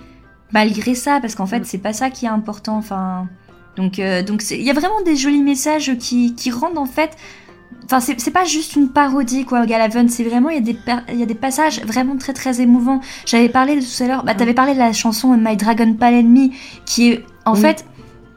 [0.52, 1.64] malgré ça, parce qu'en fait, Mm.
[1.64, 2.76] c'est pas ça qui est important.
[2.76, 3.28] Enfin,
[3.76, 7.16] donc, euh, donc il y a vraiment des jolis messages qui, qui rendent en fait.
[7.84, 10.08] Enfin, c'est pas juste une parodie, quoi, Galaven.
[10.08, 10.76] C'est vraiment, il y,
[11.18, 13.00] y a des passages vraiment très très émouvants.
[13.26, 16.14] J'avais parlé de tout à l'heure, bah, t'avais parlé de la chanson My Dragon Pal
[16.14, 16.52] Enemy,
[16.86, 17.60] qui est, en Oui.
[17.60, 17.84] fait,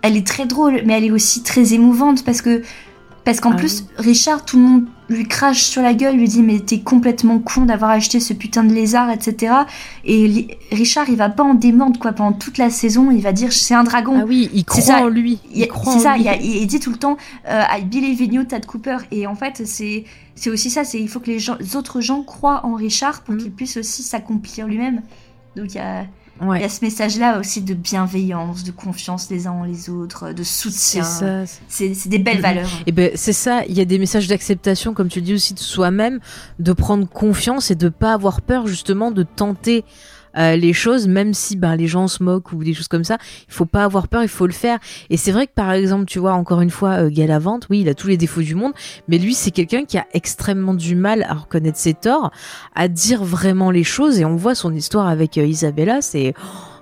[0.01, 2.63] elle est très drôle, mais elle est aussi très émouvante parce que,
[3.25, 6.41] parce qu'en Ah plus, Richard, tout le monde lui crache sur la gueule, lui dit,
[6.41, 9.53] mais t'es complètement con d'avoir acheté ce putain de lézard, etc.
[10.03, 13.51] Et Richard, il va pas en démordre, quoi, pendant toute la saison, il va dire,
[13.53, 14.19] c'est un dragon.
[14.21, 15.01] Ah oui, il croit ça.
[15.03, 15.39] en lui.
[15.53, 16.21] Il C'est en ça, lui.
[16.23, 17.17] il, a- il- il dit tout le temps
[17.49, 18.97] euh, I believe in you, Tad Cooper.
[19.11, 22.01] Et en fait, c'est c'est aussi ça, c'est il faut que les, gens, les autres
[22.01, 23.37] gens croient en Richard pour Mm.
[23.37, 25.01] qu'il puisse aussi s'accomplir lui-même.
[25.55, 26.05] Donc il y a,
[26.41, 30.33] il y a ce message-là aussi de bienveillance, de confiance les uns en les autres,
[30.33, 31.03] de C'est soutien.
[31.03, 31.43] ça.
[31.69, 32.69] C'est des belles valeurs.
[32.85, 33.63] Et ben c'est ça.
[33.67, 36.19] Il y a des messages d'acceptation, comme tu le dis aussi de soi-même,
[36.59, 39.85] de prendre confiance et de pas avoir peur justement de tenter
[40.37, 43.17] euh, les choses, même si ben les gens se moquent ou des choses comme ça.
[43.47, 44.79] Il faut pas avoir peur, il faut le faire.
[45.09, 47.09] Et c'est vrai que par exemple, tu vois encore une fois, euh,
[47.69, 48.73] oui, il a tous les défauts du monde,
[49.07, 52.31] mais lui c'est quelqu'un qui a extrêmement du mal à reconnaître ses torts,
[52.75, 54.19] à dire vraiment les choses.
[54.19, 56.33] Et on voit son histoire avec euh, Isabella, c'est c'est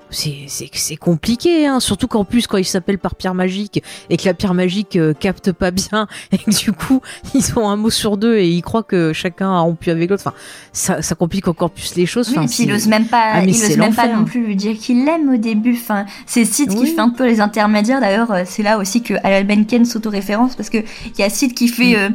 [0.09, 4.33] c'est compliqué hein surtout qu'en plus quand il s'appelle par pierre magique et que la
[4.33, 7.01] pierre magique euh, capte pas bien et que du coup
[7.33, 10.23] ils ont un mot sur deux et ils croient que chacun a rompu avec l'autre
[10.25, 10.35] enfin
[10.71, 13.31] ça, ça complique encore plus les choses Oui, enfin, et puis il ose même pas,
[13.33, 15.73] Ah, il ose même pas non plus lui dire qu'il l'aime au début.
[15.73, 18.01] Enfin, c'est Sid qui fait un peu les intermédiaires.
[18.01, 21.53] D'ailleurs, euh, c'est là aussi que Al Benken s'autoréférence parce que il y a Sid
[21.53, 22.09] qui fait, euh,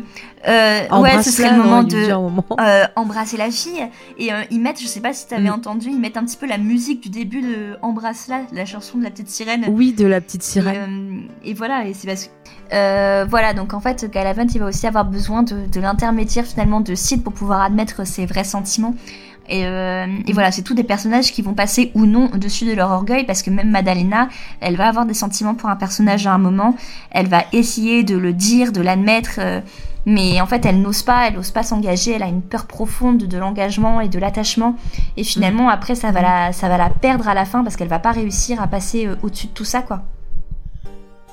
[0.47, 2.45] euh, ouais, ce serait le moment de moment.
[2.61, 3.83] euh, embrasser la fille
[4.19, 5.55] et euh, ils mettent, je sais pas si t'avais Mm.
[5.55, 9.05] entendu, ils mettent un petit peu la musique du début de Embrasse-la, la chanson de
[9.05, 9.65] la petite sirène.
[9.69, 13.25] oui de la petite Et, sirène et voilà, et c'est parce que.
[13.29, 16.95] voilà, donc en fait, Galavant, il va aussi avoir besoin de, de l'intermédiaire finalement de
[16.95, 18.95] Sid pour pouvoir admettre ses vrais sentiments.
[19.49, 22.73] Et, euh, et voilà, c'est tous des personnages qui vont passer ou non au-dessus de
[22.73, 24.29] leur orgueil parce que même Madalena,
[24.61, 26.77] elle va avoir des sentiments pour un personnage à un moment.
[27.11, 29.37] Elle va essayer de le dire, de l'admettre.
[29.39, 29.61] euh,
[30.07, 32.13] mais en fait, elle n'ose pas, elle n'ose pas s'engager.
[32.13, 34.77] Elle a une peur profonde de l'engagement et de l'attachement.
[35.19, 37.89] Et finalement, après, ça va la, ça va la perdre à la fin parce qu'elle
[37.89, 40.03] va pas réussir à passer euh, au-dessus de tout ça, quoi.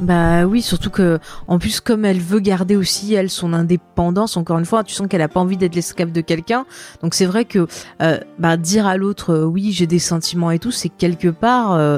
[0.01, 4.59] Bah oui, surtout que en plus comme elle veut garder aussi elle son indépendance, encore
[4.59, 6.65] une fois, tu sens qu'elle a pas envie d'être l'esclave de quelqu'un.
[7.01, 7.65] Donc c'est vrai que
[8.01, 11.73] euh, bah dire à l'autre euh, oui j'ai des sentiments et tout, c'est quelque part
[11.73, 11.97] euh,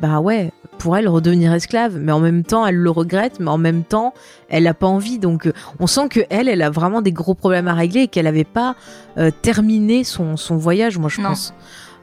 [0.00, 3.58] bah ouais pour elle redevenir esclave, mais en même temps elle le regrette, mais en
[3.58, 4.14] même temps
[4.48, 5.18] elle a pas envie.
[5.18, 8.26] Donc on sent que elle elle a vraiment des gros problèmes à régler et qu'elle
[8.26, 8.74] avait pas
[9.18, 11.28] euh, terminé son son voyage, moi je Non.
[11.28, 11.52] pense.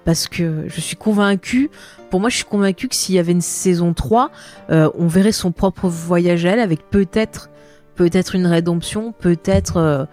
[0.06, 1.70] Parce que je suis convaincue,
[2.10, 4.32] pour moi je suis convaincue que s'il y avait une saison 3,
[4.72, 7.50] euh, on verrait son propre voyage à elle avec peut-être
[7.96, 10.06] peut-être une rédemption, peut-être euh,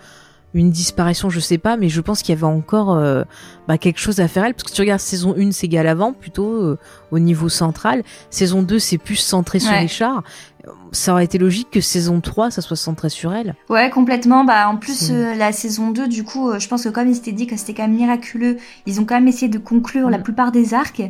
[0.54, 3.22] une disparition, je sais pas, mais je pense qu'il y avait encore euh,
[3.66, 6.50] bah, quelque chose à faire elle, parce que tu regardes saison 1 c'est Galavant plutôt
[6.50, 6.78] euh,
[7.10, 9.80] au niveau central, saison 2 c'est plus centré sur Ouais.
[9.80, 10.22] Richard,
[10.92, 13.54] ça aurait été logique que saison 3 ça soit centré sur elle.
[13.68, 14.44] Ouais, complètement.
[14.44, 17.14] Bah, en plus, euh, la saison 2, du coup, euh, je pense que comme ils
[17.14, 20.18] s'étaient dit que c'était quand même miraculeux, ils ont quand même essayé de conclure la
[20.18, 20.22] Mm.
[20.22, 21.02] plupart des arcs.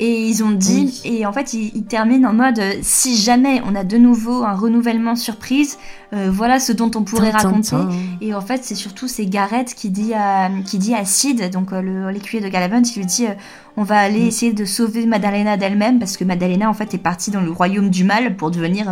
[0.00, 1.10] Et ils ont dit, Oui.
[1.18, 4.44] et en fait, ils, ils terminent en mode, euh, si jamais on a de nouveau
[4.44, 5.76] un renouvellement surprise,
[6.12, 7.74] euh, voilà ce dont on pourrait raconter.
[8.20, 11.72] Et en fait, c'est surtout c'est Gareth qui dit à qui dit à Sid, donc
[11.72, 13.34] euh, l'écuyer de Galavant, il lui dit euh,
[13.76, 14.28] on va aller Mm.
[14.28, 17.90] essayer de sauver Madalena d'elle-même parce que Madalena en fait est partie dans le royaume
[17.90, 18.86] du mal pour devenir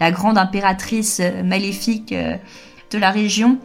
[0.00, 3.58] la grande impératrice maléfique de la région.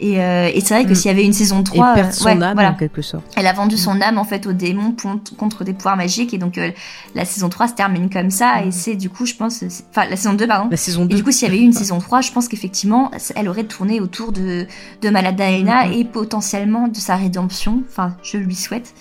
[0.00, 0.94] Et, euh, et c'est vrai que Mm.
[0.96, 2.70] s'il y avait une saison Et 3, perdre euh, son ouais, âme voilà.
[2.72, 3.24] en quelque sorte.
[3.36, 6.38] Elle a vendu son âme en fait aux démons pour- contre des pouvoirs magiques et
[6.38, 6.70] donc euh,
[7.14, 10.16] la saison 3 se termine comme ça et c'est du coup je pense enfin la
[10.16, 11.16] saison 2 pardon La saison et 2.
[11.16, 14.00] du coup, s'il y avait eu une saison 3, je pense qu'effectivement, elle aurait tourné
[14.00, 14.66] autour de,
[15.00, 15.92] de Maladalena Mhm.
[15.92, 17.82] et potentiellement de sa rédemption.
[17.88, 18.94] Enfin, je lui souhaite.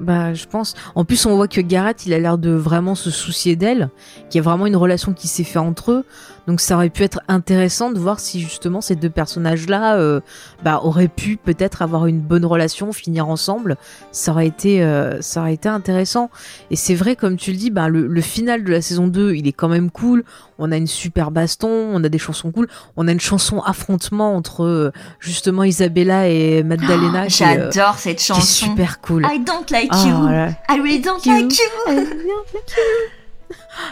[0.00, 0.74] Bah, je pense.
[0.96, 3.90] En plus, on voit que Gareth, il a l'air de vraiment se soucier d'elle,
[4.28, 6.04] qu'il y a vraiment une relation qui s'est faite entre eux.
[6.46, 10.20] Donc, ça aurait pu être intéressant de voir si justement ces deux personnages-là, euh,
[10.62, 13.76] bah, auraient pu peut-être avoir une bonne relation, finir ensemble.
[14.12, 16.30] Ça aurait été, euh, ça aurait été intéressant.
[16.70, 19.34] Et c'est vrai, comme tu le dis, bah, le, le final de la saison 2,
[19.34, 20.24] il est quand même cool.
[20.58, 24.36] On a une super baston, on a des chansons cool, on a une chanson affrontement
[24.36, 27.22] entre euh, justement Isabella et Magdalena.
[27.22, 28.66] Oh, euh, J'adore cette qui est chanson.
[28.66, 29.26] super cool.
[29.28, 30.28] I don't like Oh you.
[30.68, 31.32] I really don't You.
[31.32, 31.94] like you.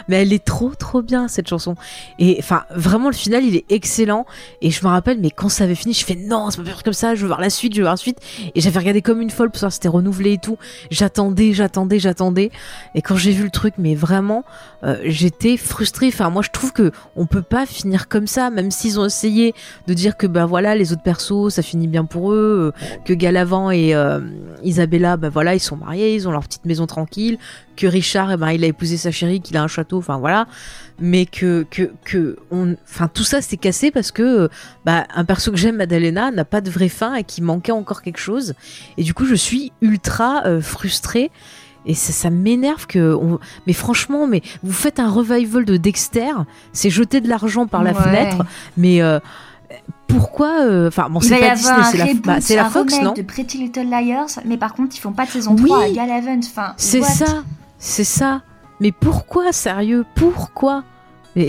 [0.07, 1.75] Mais elle est trop trop bien cette chanson.
[2.19, 4.25] Et enfin vraiment le final il est excellent.
[4.61, 6.83] Et je me rappelle mais quand ça avait fini je fais non c'est pas faire
[6.83, 8.19] comme ça je veux voir la suite je veux voir la suite.
[8.55, 10.57] Et j'avais regardé comme une folle pour savoir si c'était renouvelé et tout.
[10.91, 12.51] J'attendais j'attendais j'attendais.
[12.95, 14.43] Et quand j'ai vu le truc mais vraiment
[14.83, 16.07] euh, j'étais frustrée.
[16.07, 19.53] Enfin moi je trouve que on peut pas finir comme ça même s'ils ont essayé
[19.87, 22.73] de dire que bah voilà les autres persos ça finit bien pour eux.
[22.73, 24.19] euh, que Galavant et euh,
[24.63, 27.37] Isabella bah voilà ils sont mariés ils ont leur petite maison tranquille
[27.75, 30.47] que Richard, eh ben, il a épousé sa chérie, qu'il a un château, enfin voilà,
[30.99, 34.49] mais que que que on, enfin tout ça s'est cassé parce que
[34.85, 38.01] bah un perso que j'aime, Madalena, n'a pas de vraie fin et qui manquait encore
[38.01, 38.53] quelque chose.
[38.97, 41.31] Et du coup, je suis ultra euh, frustrée.
[41.85, 43.39] Et ça, ça m'énerve que, on...
[43.67, 46.31] mais franchement, mais vous faites un revival de Dexter,
[46.71, 48.01] c'est jeter de l'argent par la Ouais.
[48.01, 48.45] fenêtre,
[48.77, 49.19] mais euh,
[50.07, 53.21] pourquoi euh, Enfin bon, c'est pas Disney, c'est la, bah, c'est la Fox, non de
[53.21, 55.65] Pretty Little Liars, mais par contre, ils font pas de saison Oui.
[55.65, 56.39] 3 à Galavant.
[56.39, 57.43] Enfin, C'est ça,
[57.79, 58.43] c'est ça.
[58.83, 60.05] Mais pourquoi, sérieux?
[60.13, 60.83] Pourquoi?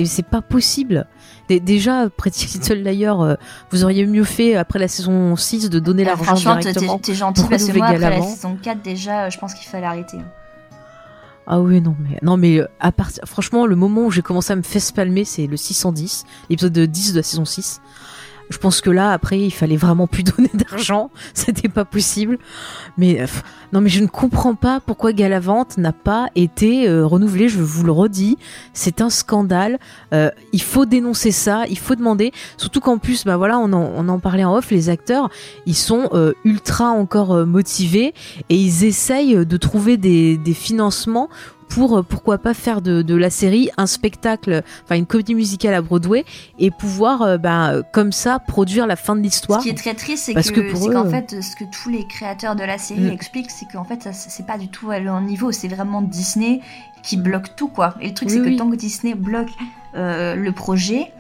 [0.07, 1.07] C'est pas possible.
[1.49, 3.35] Dé- Déjà, Pretty Little Liar, euh,
[3.71, 6.99] vous auriez mieux fait après la saison 6 de donner Euh, l'argent Franchement, t'es directement.
[6.99, 9.85] t'es gentil parce que moi, après la saison 4, déjà, euh, je pense qu'il fallait
[9.85, 10.17] arrêter.
[10.19, 10.25] hein.
[11.47, 14.53] Ah oui, non, mais, non, mais euh, à partir, franchement, le moment où j'ai commencé
[14.55, 17.83] à me faire spalmer, c'est le 610, l'épisode de 10 de la saison 6.
[18.51, 21.11] Je pense que là, après, il fallait vraiment plus donner d'argent.
[21.35, 22.39] C'était pas possible.
[22.99, 23.25] Mais,
[23.73, 27.49] non, mais je ne comprends pas pourquoi Galavante n'a pas été euh, renouvelé.
[27.49, 28.39] Je vous le redis.
[28.73, 29.79] C'est un scandale.
[30.13, 31.65] Euh, il faut dénoncer ça.
[31.69, 32.33] Il faut demander.
[32.57, 34.71] Surtout qu'en plus, bah voilà, on en, parlait en off.
[34.71, 35.31] Les acteurs,
[35.67, 38.15] ils sont euh, ultra encore motivés
[38.49, 41.29] et ils essayent de trouver des financements
[41.69, 45.75] pour euh, pourquoi pas faire de, de la série un spectacle, enfin une comédie musicale
[45.75, 46.25] à Broadway
[46.59, 49.61] et pouvoir euh, bah, comme ça produire la fin de l'histoire.
[49.61, 52.57] Ce qui est très triste, c'est que, que qu'en fait, ce que tous les créateurs
[52.57, 53.09] de la série Mm.
[53.11, 55.53] expliquent, c'est qu'en fait, c'est pas du tout à leur niveau.
[55.53, 56.61] C'est vraiment Disney
[57.03, 57.95] qui bloque tout, quoi.
[58.01, 59.51] Et le truc, Oui, c'est que tant que Disney bloque
[59.95, 61.13] euh, le projet,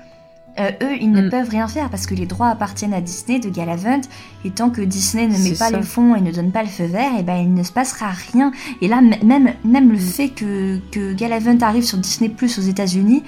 [0.60, 1.31] euh, eux, ils ne Mm.
[1.31, 4.01] peuvent rien faire parce que les droits appartiennent à Disney de Galavant.
[4.44, 5.76] Et tant que Disney ne met pas ça.
[5.76, 8.10] les fonds et ne donne pas le feu vert, et ben il ne se passera
[8.32, 8.52] rien.
[8.81, 13.22] Et là, même même le fait que que Galavant arrive sur Disney Plus aux États-Unis,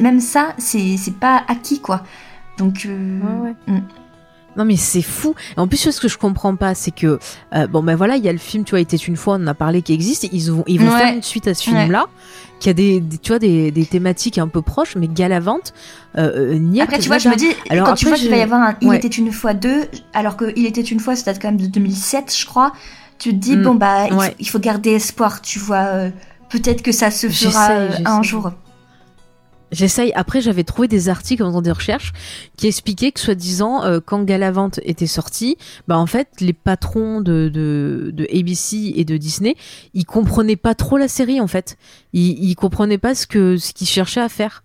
[0.00, 2.02] même ça, c'est c'est pas acquis, quoi.
[2.58, 3.74] Donc euh, Ouais, ouais.
[3.74, 3.80] mm.
[4.56, 5.34] Non mais c'est fou.
[5.56, 7.18] Et en plus, ce que je comprends pas, c'est que
[7.54, 9.42] euh, bon ben voilà, il y a le film, tu vois, était une fois, on
[9.44, 10.28] en a parlé, qui existe.
[10.32, 10.98] Ils vont ils vont Ouais.
[10.98, 11.76] faire une suite à ce Ouais.
[11.78, 12.06] film-là,
[12.60, 15.72] qui a des, des- tu vois des, des thématiques un peu proches, mais Galavante,
[16.18, 18.42] euh, euh, Après, tu vois, je me dis, Alors quand tu vois qu'il va y
[18.42, 18.96] avoir un Il Ouais.
[18.98, 21.66] était une fois deux, alors que Il était une fois, ça date quand même de
[21.66, 22.72] 2007, je crois,
[23.18, 25.76] tu te dis, Mm, bon, bah, il, faut, il faut garder espoir, tu vois.
[25.86, 26.10] euh,
[26.50, 27.70] Peut-être que ça se fera
[28.04, 28.52] un jour.
[29.72, 30.12] J'essaye.
[30.14, 32.12] Après, j'avais trouvé des articles en faisant des recherches
[32.56, 35.56] qui expliquaient que, soi-disant, euh, quand Galavant était sorti,
[35.88, 39.56] bah en fait, les patrons de, de, de ABC et de Disney,
[39.94, 41.76] ils comprenaient pas trop la série en fait.
[42.12, 44.62] Ils, ils comprenaient pas ce que ce qu'ils cherchaient à faire.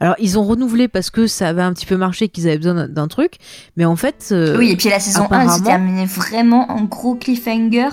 [0.00, 2.86] Alors, ils ont renouvelé parce que ça avait un petit peu marché, qu'ils avaient besoin
[2.88, 3.34] d'un- truc,
[3.76, 4.28] mais en fait.
[4.32, 7.88] euh, Oui, et puis la saison 1, elle s'est terminée vraiment en gros cliffhanger.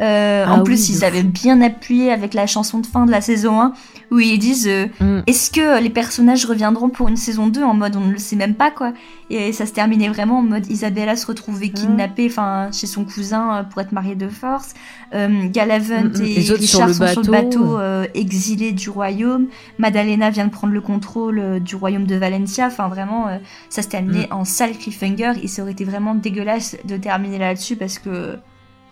[0.00, 3.10] Euh, Ah en plus, oui, ils avaient bien appuyé avec la chanson de fin de
[3.10, 3.72] la saison 1,
[4.10, 5.20] où ils disent euh, Mm.
[5.26, 8.36] Est-ce que les personnages reviendront pour une saison 2 En mode, on ne le sait
[8.36, 8.92] même pas, quoi.
[9.30, 13.56] Et ça se terminait vraiment en mode Isabella se retrouvait kidnappée enfin, chez son cousin
[13.56, 14.74] euh, pour être mariée de force.
[15.14, 16.22] Euh, Galavant Mm, mm.
[16.22, 19.46] et Les autres sur Richard sont sur le bateau, euh, exilés du royaume.
[19.78, 22.66] Madalena vient de prendre le contrôle euh, du royaume de Valencia.
[22.66, 25.32] Enfin, vraiment, euh, ça se terminait en sale cliffhanger.
[25.42, 28.36] Et ça aurait été vraiment dégueulasse de terminer là-dessus parce que.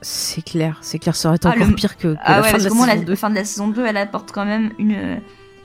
[0.06, 2.40] C'est clair, c'est clair, ça aurait été Ah, encore le- pire que, que Ah la
[2.42, 3.14] ouais, fin parce de la saison la 2.
[3.14, 5.20] fin de la saison 2, elle apporte quand même une,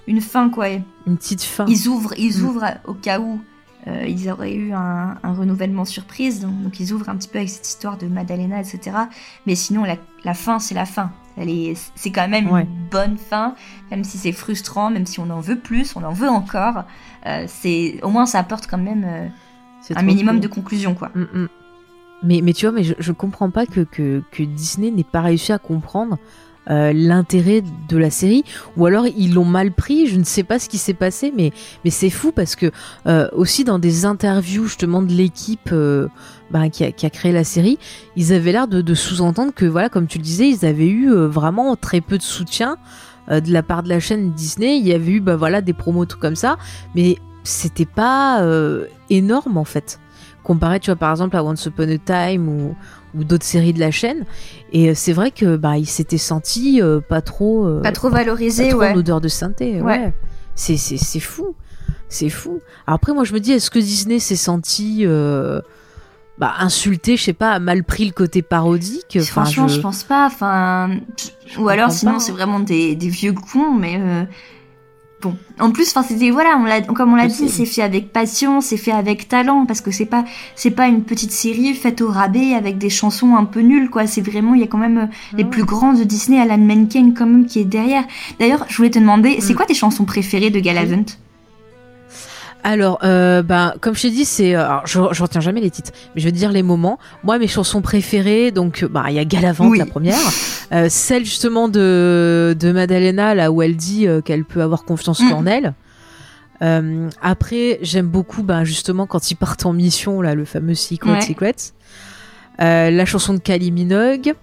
[0.07, 0.69] une fin, quoi.
[1.05, 1.65] Une petite fin.
[1.67, 2.45] Ils ouvrent, ils Mm.
[2.45, 3.41] ouvrent au cas où
[3.87, 6.39] euh, ils auraient eu un, un renouvellement surprise.
[6.39, 8.95] Donc, donc ils ouvrent un petit peu avec cette histoire de Madalena, etc.
[9.45, 11.11] Mais sinon, la, la fin, c'est la fin.
[11.95, 12.63] C'est quand même Ouais.
[12.63, 13.55] une bonne fin,
[13.91, 16.83] même si c'est frustrant, même si on en veut plus, on en veut encore.
[17.25, 19.27] Euh, c'est, au moins, ça apporte quand même euh,
[19.95, 20.41] un minimum cool.
[20.41, 21.11] de conclusion, quoi.
[21.15, 21.47] Mm, mm.
[22.23, 26.17] Mais, mais tu vois, mais je, comprends pas que, Disney n'ait pas réussi à comprendre
[26.69, 28.43] euh, l'intérêt de la série,
[28.77, 31.51] ou alors ils l'ont mal pris, je ne sais pas ce qui s'est passé, mais,
[31.89, 32.71] c'est fou parce que
[33.07, 36.07] euh, aussi dans des interviews justement de l'équipe euh,
[36.51, 37.79] bah, qui, a, créé la série,
[38.15, 41.75] ils avaient l'air de, sous-entendre que, voilà, comme tu le disais, ils avaient eu vraiment
[41.75, 42.77] très peu de soutien
[43.29, 46.17] de la part de la chaîne Disney, il y avait eu voilà, des promos, tout
[46.17, 46.57] comme ça,
[46.95, 48.43] mais c'était pas
[49.09, 49.99] énorme en fait
[50.49, 52.75] comparé tu vois par exemple à Once Upon a Time ou,
[53.15, 54.25] ou d'autres séries de la chaîne
[54.73, 58.09] et euh, c'est vrai que bah il s'était senti euh, pas trop euh, Pas trop
[58.09, 58.91] pas valorisé, trop ouais.
[58.93, 60.13] en odeur de synthé ouais, Ouais.
[60.55, 61.55] c'est c'est c'est fou
[62.07, 65.61] c'est fou Alors après moi je me dis est-ce que Disney s'est senti euh,
[66.39, 69.17] bah insulté je sais pas mal pris le côté parodique?
[69.19, 69.81] Enfin, Franchement, je...
[69.81, 70.25] pense pas.
[70.25, 70.89] Enfin,
[71.59, 72.35] ou alors sinon pas, c'est hein.
[72.35, 73.99] vraiment des, des vieux cons, mais
[75.21, 75.35] bon.
[75.59, 78.61] En plus, enfin c'était voilà, on l'a, comme on l'a dit, c'est fait avec passion,
[78.61, 80.23] c'est fait avec talent, parce que c'est pas
[80.55, 84.07] c'est pas une petite série faite au rabais avec des chansons un peu nulles, quoi.
[84.07, 85.05] C'est vraiment il y a quand même euh,
[85.37, 85.49] les Ouais.
[85.49, 88.05] plus grands de Disney, Alan Menken quand même qui est derrière.
[88.39, 89.55] D'ailleurs, je voulais te demander, c'est Mm.
[89.57, 91.03] quoi tes chansons préférées de Galavant
[92.63, 95.71] Alors, euh, ben, comme je t'ai dit, c'est, euh, alors, je, je retiens jamais les
[95.71, 96.99] titres, mais je vais te dire les moments.
[97.23, 99.77] Moi, mes chansons préférées, donc, euh, bah, il y a Galavante, Oui.
[99.77, 100.17] la première,
[100.73, 105.21] euh, celle justement de de Madalena, là où elle dit euh, qu'elle peut avoir confiance
[105.21, 105.29] Mm.
[105.29, 105.73] qu'en elle.
[107.21, 111.21] Après, j'aime beaucoup, ben, justement, quand ils partent en mission, là, le fameux Secret Ouais.
[111.21, 111.55] Secrets.
[112.59, 114.33] La chanson de Kylie Minogue.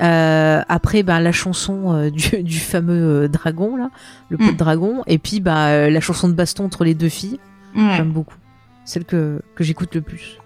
[0.00, 3.90] Euh, après, ben, la chanson euh, du, du fameux euh, dragon, là,
[4.30, 4.52] le pot Mm.
[4.52, 5.02] de dragon.
[5.06, 7.38] Et puis, ben, euh, la chanson de baston entre les deux filles.
[7.76, 7.94] Ouais.
[7.96, 8.36] J'aime beaucoup.
[8.84, 10.38] Celle que, que j'écoute le plus.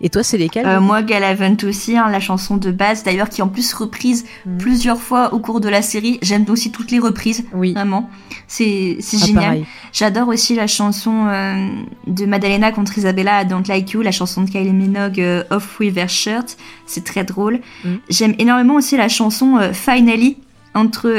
[0.00, 3.40] Et toi, c'est lesquelles Euh, moi, Galavant aussi, hein, la chanson de base, d'ailleurs, qui
[3.40, 4.58] est en plus reprise Mhm.
[4.58, 6.18] plusieurs fois au cours de la série.
[6.22, 8.10] J'aime aussi toutes les reprises, Oui, vraiment.
[8.46, 9.64] C'est ah, génial.
[9.92, 11.66] J'adore aussi la chanson euh,
[12.06, 15.94] de Madalena contre Isabella, Don't Like You, la chanson de Kylie Minogue, euh, Off With
[15.94, 16.56] Their Shirt.
[16.86, 17.60] C'est très drôle.
[17.84, 17.98] Mhm.
[18.10, 20.36] J'aime énormément aussi la chanson Finally
[20.74, 21.10] entre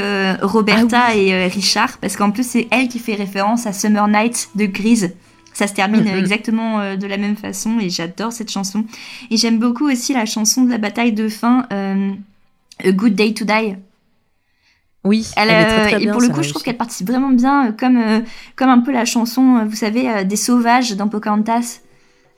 [0.43, 4.49] Roberta Ah et Richard, parce qu'en plus, c'est elle qui fait référence à Summer Night
[4.55, 5.09] de Grease.
[5.57, 6.09] Ça se termine Mhm.
[6.09, 8.85] euh, exactement euh, de la même façon et j'adore cette chanson.
[9.31, 12.11] Et j'aime beaucoup aussi la chanson de la bataille de fin, euh,
[12.83, 13.75] A Good Day to Die.
[15.03, 17.71] Oui, Elle, elle, est très, et pour le coup, je trouve qu'elle participe vraiment bien,
[17.71, 17.99] comme,
[18.55, 21.79] comme un peu la chanson, vous savez, des sauvages dans Pocahontas.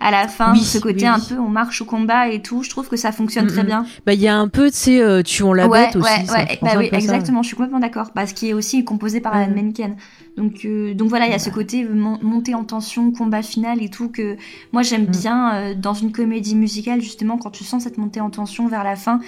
[0.02, 1.26] À la fin, Oui, ce côté oui, un oui.
[1.28, 2.64] peu, on marche au combat et tout.
[2.64, 3.66] Je trouve que ça fonctionne Mm, très mm.
[3.66, 3.86] bien.
[4.06, 6.10] Bah, il y a un peu, tu sais, euh, tuons la ouais, bête aussi.
[6.10, 6.96] ouais, ça bah oui, ça.
[6.98, 7.42] exactement.
[7.44, 8.12] Je suis complètement d'accord.
[8.16, 9.62] Parce qu'il est aussi composé par Alan Ouais.
[9.62, 9.98] Menken.
[10.38, 13.84] Donc, euh, donc voilà, il y a ce côté mon- montée en tension, combat final
[13.84, 14.38] et tout que
[14.72, 15.12] moi j'aime Mm.
[15.12, 18.86] bien euh, dans une comédie musicale justement quand tu sens cette montée en tension vers
[18.86, 19.20] la fin,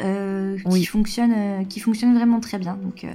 [0.00, 2.76] euh, qui fonctionne, euh, qui fonctionne vraiment très bien.
[2.82, 3.08] Donc euh,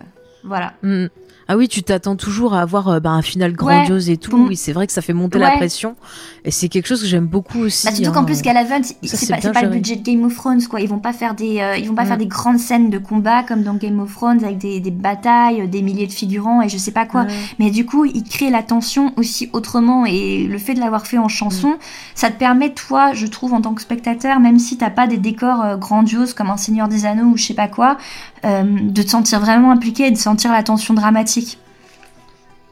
[0.46, 0.74] voilà.
[0.82, 1.08] Mm.
[1.48, 4.32] Ah oui, tu t'attends toujours à avoir euh, bah, un final grandiose et tout.
[4.32, 5.96] Pour- Oui, c'est vrai que ça fait monter la pression.
[6.44, 7.86] Et c'est quelque chose que j'aime beaucoup aussi.
[7.86, 8.14] Bah, surtout hein.
[8.14, 10.82] qu'en plus Galavant, c'est pas, pas le budget de Game of Thrones quoi.
[10.82, 12.08] Ils vont pas faire des, euh, ils vont pas Mm.
[12.08, 15.62] faire des grandes scènes de combat comme dans Game of Thrones avec des, des batailles,
[15.62, 17.26] euh, des milliers de figurants et je sais pas quoi.
[17.60, 21.18] Mais du coup, ils créent la tension aussi autrement et le fait de l'avoir fait
[21.20, 21.78] en chanson, Mm.
[22.16, 25.18] ça te permet toi, je trouve en tant que spectateur, même si t'as pas des
[25.18, 27.98] décors euh, grandioses comme un Seigneur des Anneaux ou je sais pas quoi,
[28.46, 31.35] euh, de te sentir vraiment impliqué et de sentir la tension dramatique.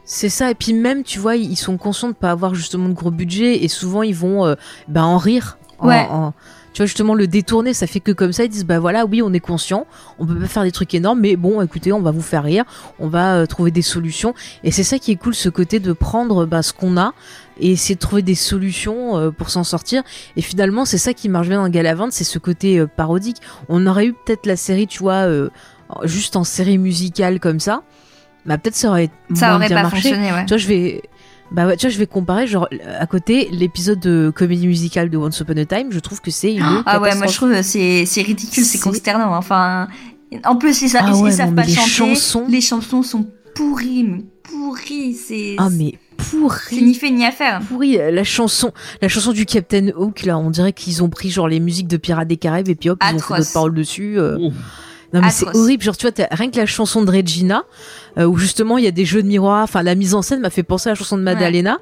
[0.06, 2.94] C'est ça, et puis même, tu vois, ils sont conscients de pas avoir justement de
[2.94, 4.54] gros budget, et souvent ils vont euh,
[4.88, 5.56] bah, en rire.
[5.82, 6.06] Ouais.
[6.10, 6.32] en-
[6.72, 9.22] tu vois justement le détourner, ça fait que comme ça ils disent bah voilà, oui
[9.22, 9.86] on est conscient,
[10.18, 12.64] on peut pas faire des trucs énormes, mais bon écoutez on va vous faire rire,
[12.98, 14.34] on va euh, trouver des solutions
[14.64, 17.12] et c'est ça qui est cool ce côté de prendre bah, ce qu'on a
[17.60, 20.02] et essayer de trouver des solutions euh, pour s'en sortir
[20.36, 23.36] et finalement c'est ça qui marche bien dans Galavant, c'est ce côté euh, parodique.
[23.68, 25.28] On aurait eu peut-être la série tu vois
[26.02, 27.84] juste en série musicale comme ça,
[28.46, 29.96] bah peut-être ça aurait Ça aurait bien pas marché.
[30.08, 30.42] fonctionné, ouais.
[30.44, 31.02] Tu vois, je vais.
[31.50, 32.68] Bah ouais, tu vois, je vais comparer, genre,
[32.98, 36.54] à côté, l'épisode de comédie musicale de Once Upon a Time, je trouve que c'est
[36.54, 39.36] une Ah ouais, moi je trouve que c'est c'est ridicule, c'est C'est- consternant.
[39.36, 39.86] Enfin,
[40.44, 41.90] en plus ils, Ah ils- ils ouais, savent non, pas les chanter.
[41.90, 45.14] chansons- Les chansons sont pourries, mais pourries.
[45.14, 46.82] C'est Ah, mais c'est pourri.
[46.82, 47.60] ni fait ni à faire.
[47.68, 51.46] Pourri, la chanson, la chanson du Captain Hook, là, on dirait qu'ils ont pris, genre,
[51.46, 54.18] les musiques de Pirates des Caraïbes et puis hop, ils ont fait d'autres paroles dessus.
[54.18, 54.38] euh.
[55.14, 55.82] Non, mais c'est horrible.
[55.82, 57.64] Genre, tu vois, rien que la chanson de Regina,
[58.18, 60.40] euh, où justement, il y a des jeux de miroir, enfin, la mise en scène
[60.40, 61.78] m'a fait penser à la chanson de Madalena.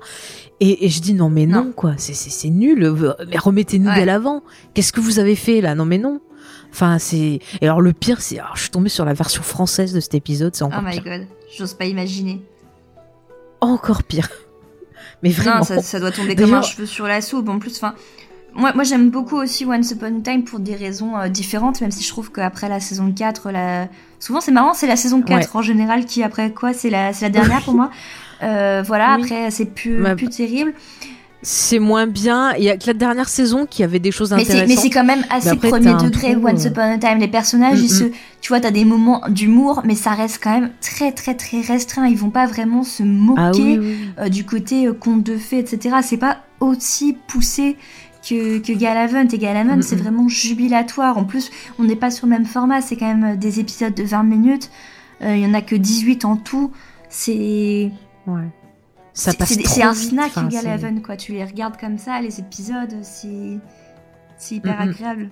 [0.60, 1.72] Et, et je dis, non, mais non, Non.
[1.72, 2.84] quoi, c'est, nul.
[2.84, 3.94] euh, Mais remettez-nous Ouais.
[3.96, 4.42] dès l'avant.
[4.74, 5.74] Qu'est-ce que vous avez fait, là?
[5.74, 6.20] Non, mais non.
[6.70, 9.92] Enfin, c'est, et alors, le pire, c'est, alors, je suis tombée sur la version française
[9.92, 11.04] de cet épisode, c'est Oh encore my pire.
[11.04, 11.26] god,
[11.56, 12.42] j'ose pas imaginer.
[13.60, 14.28] Encore pire.
[15.22, 15.58] Mais vraiment.
[15.58, 17.48] Non, ça, ça doit tomber comme un cheveu sur la soupe.
[17.48, 17.94] En plus, enfin,
[18.54, 21.90] moi, moi j'aime beaucoup aussi Once Upon a Time pour des raisons euh, différentes, même
[21.90, 23.88] si je trouve qu'après la saison 4, la...
[24.20, 27.62] souvent c'est marrant, c'est la saison 4 en général qui, après quoi, c'est la, dernière
[27.62, 27.90] pour moi.
[28.44, 29.22] Euh, voilà, Oui.
[29.22, 30.74] après c'est plus, plus terrible.
[31.42, 32.52] c'est moins bien.
[32.54, 34.66] Il y a que la dernière saison qui avait des choses intéressantes.
[34.68, 36.70] mais c'est quand même assez après, premier degré trou, Once euh.
[36.70, 37.18] Upon a Time.
[37.20, 38.04] Les personnages, ils Mm, se,
[38.40, 42.08] tu vois, t'as des moments d'humour, mais ça reste quand même très très très restreint.
[42.08, 43.96] Ils vont pas vraiment se moquer Ah oui, oui.
[44.18, 45.98] euh, du côté conte de fées, etc.
[46.02, 47.76] C'est pas aussi poussé
[48.26, 49.28] que, que Galavant.
[49.28, 50.00] Et Galavant, Mm, c'est mm.
[50.00, 51.18] vraiment jubilatoire.
[51.18, 52.80] En plus, on n'est pas sur le même format.
[52.80, 54.70] C'est quand même euh, des épisodes de 20 minutes.
[55.22, 56.72] Euh, Il y en a que 18 en tout.
[57.08, 57.90] C'est
[58.26, 58.48] Ouais.
[59.14, 61.16] Ça c'est- passe c'est c'est un snack Enfin, c'est- Galavant, quoi.
[61.16, 63.58] Tu les regardes comme ça, les épisodes, c'est
[64.38, 65.30] c'est hyper Mm, agréable.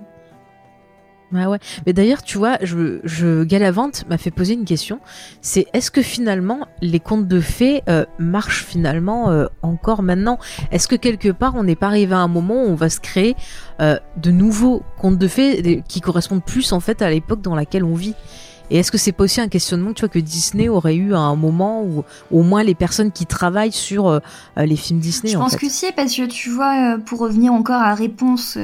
[1.33, 1.59] Ouais, ouais.
[1.87, 4.99] Mais d'ailleurs, tu vois, je, je Galavante m'a fait poser une question.
[5.41, 10.39] C'est est-ce que finalement les contes de fées euh, marchent finalement euh, encore maintenant?
[10.73, 12.99] Est-ce que quelque part on n'est pas arrivé à un moment où on va se
[13.01, 13.37] créer
[13.81, 17.85] euh, de nouveaux contes de fées qui correspondent plus en fait à l'époque dans laquelle
[17.85, 18.15] on vit?
[18.73, 21.19] Et est-ce que c'est pas aussi un questionnement tu vois, que Disney aurait eu à
[21.19, 24.19] un moment où au moins les personnes qui travaillent sur euh,
[24.59, 25.59] euh, les films Disney Je en pense fait?
[25.67, 28.59] que si, parce que tu vois, euh, pour revenir encore à Réponse,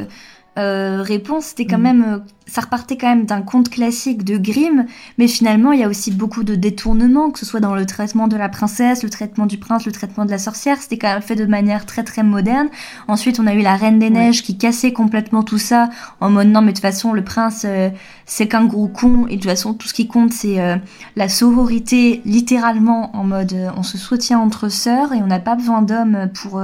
[0.59, 1.83] euh, Réponse, c'était quand Mhm.
[1.83, 4.87] même, euh, ça repartait quand même d'un conte classique de Grimm,
[5.19, 8.29] mais finalement, il y a aussi beaucoup de détournements, que ce soit dans le traitement
[8.29, 11.23] de la princesse, le traitement du prince, le traitement de la sorcière, c'était quand même
[11.23, 12.69] fait de manière très très moderne.
[13.09, 14.07] Ensuite, on a eu la Reine des.
[14.11, 15.91] Neiges qui cassait complètement tout ça,
[16.21, 17.91] en mode non, mais de toute façon, le prince, euh,
[18.25, 20.77] c'est qu'un gros con, et de toute façon, tout ce qui compte, c'est euh,
[21.17, 25.57] la sororité, littéralement, en mode euh, on se soutient entre sœurs, et on n'a pas
[25.57, 26.63] besoin d'hommes pour...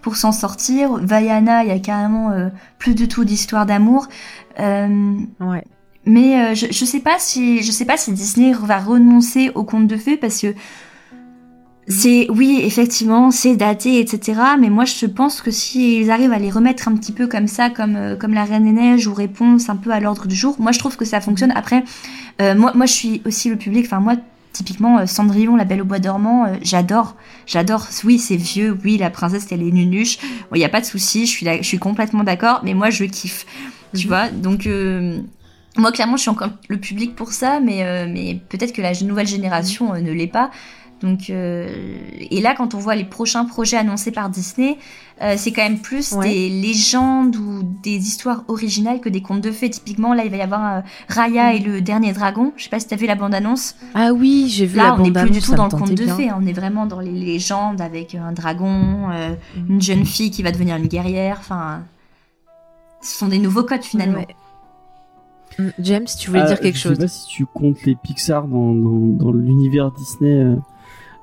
[0.00, 0.98] pour s'en sortir.
[1.02, 2.30] Vaiana, il y a carrément
[2.78, 4.06] plus du tout d'histoire d'amour.
[4.58, 5.64] Euh, ouais
[6.06, 9.64] mais euh, je, je sais pas si je sais pas si Disney va renoncer au
[9.64, 10.54] conte de fées parce que
[11.88, 14.40] c'est oui effectivement c'est daté etc.
[14.58, 17.70] Mais moi je pense que s'ils arrivent à les remettre un petit peu comme ça
[17.70, 20.56] comme euh, comme la Reine des Neiges ou Réponse un peu à l'ordre du jour,
[20.58, 21.52] moi je trouve que ça fonctionne.
[21.52, 21.84] Après
[22.40, 23.86] euh, moi moi je suis aussi le public.
[23.86, 24.14] Enfin moi
[24.56, 27.14] typiquement euh, Cendrillon, La Belle au Bois dormant, euh, j'adore,
[27.46, 27.86] j'adore.
[28.04, 30.18] Oui, c'est vieux, oui, la princesse elle est nunuche.
[30.54, 33.04] Il y a pas de souci, je suis je suis complètement d'accord, mais moi je
[33.04, 33.46] kiffe,
[33.96, 34.08] tu Mhm.
[34.08, 34.28] vois.
[34.30, 35.18] Donc euh,
[35.76, 38.92] moi clairement je suis encore le public pour ça, mais euh, mais peut-être que la
[39.02, 40.50] nouvelle génération euh, ne l'est pas.
[41.02, 44.78] Donc et là quand on voit les prochains projets annoncés par Disney,
[45.36, 46.26] c'est quand même plus Ouais.
[46.32, 49.68] des légendes ou des histoires originales que des contes de fées.
[49.68, 52.54] Typiquement là il va y avoir Raya et le dernier dragon.
[52.56, 53.74] Je sais pas si t'as vu la bande annonce.
[53.94, 55.70] ah oui j'ai vu Là, la on n'est bande plus du annonce tout dans le
[55.70, 56.38] conte de fées, hein.
[56.42, 59.66] on est vraiment dans les légendes avec un dragon, euh, Mhm.
[59.74, 61.82] une jeune fille qui va devenir une guerrière, enfin...
[63.06, 64.18] Ce sont des nouveaux codes finalement.
[64.18, 64.36] Ouais.
[65.58, 67.94] Mm, James tu voulais Ah, dire quelque je chose sais pas si tu comptes les
[67.94, 70.56] Pixar dans, dans, dans l'univers Disney, euh,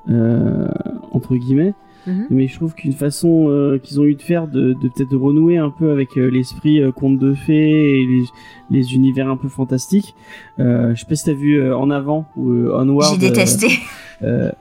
[0.10, 0.68] euh,
[1.12, 1.74] entre guillemets.
[2.06, 2.28] Mhm.
[2.32, 5.16] Mais je trouve qu'une façon euh, qu'ils ont eu de faire, de, de peut-être de
[5.16, 8.24] renouer un peu avec euh, l'esprit euh, conte de fées et les,
[8.72, 10.14] les univers un peu fantastiques.
[10.60, 13.14] Euh, je sais pas si t'as vu euh, En Avant ou euh, Onward.
[13.14, 13.80] J'ai détesté.
[14.22, 14.52] Euh, euh,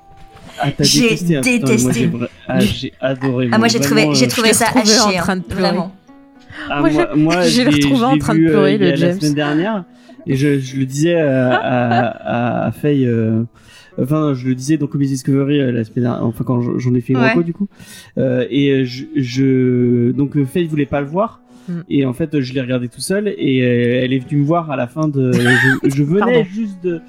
[0.60, 2.10] ah, J'ai détesté.
[2.12, 3.48] ah, j'ai ah, j'ai adoré.
[3.50, 5.62] Ah moi j'ai trouvé, j'ai euh, trouvé ça à chier, train hein, de pleurer.
[5.62, 5.92] vraiment.
[6.70, 9.18] Ah, Moi, moi, l'ai- retrouvé en train de vu, euh, pleurer, le La James.
[9.20, 9.84] semaine dernière,
[10.26, 13.42] et je, je le disais euh, à, à, à Faye, euh,
[14.00, 17.00] enfin, je le disais dans Comedy Discovery euh, la semaine dernière, enfin, quand j'en ai
[17.00, 17.30] fait une Ouais.
[17.30, 17.68] reco, du coup.
[18.18, 21.40] Euh, et je, je, donc Faye voulait pas le voir.
[21.68, 21.72] Mm.
[21.90, 24.76] Et en fait, je l'ai regardé tout seul et elle est venue me voir à
[24.76, 25.32] la fin de.
[25.32, 26.44] Je, je venais Pardon.
[26.52, 27.00] juste de,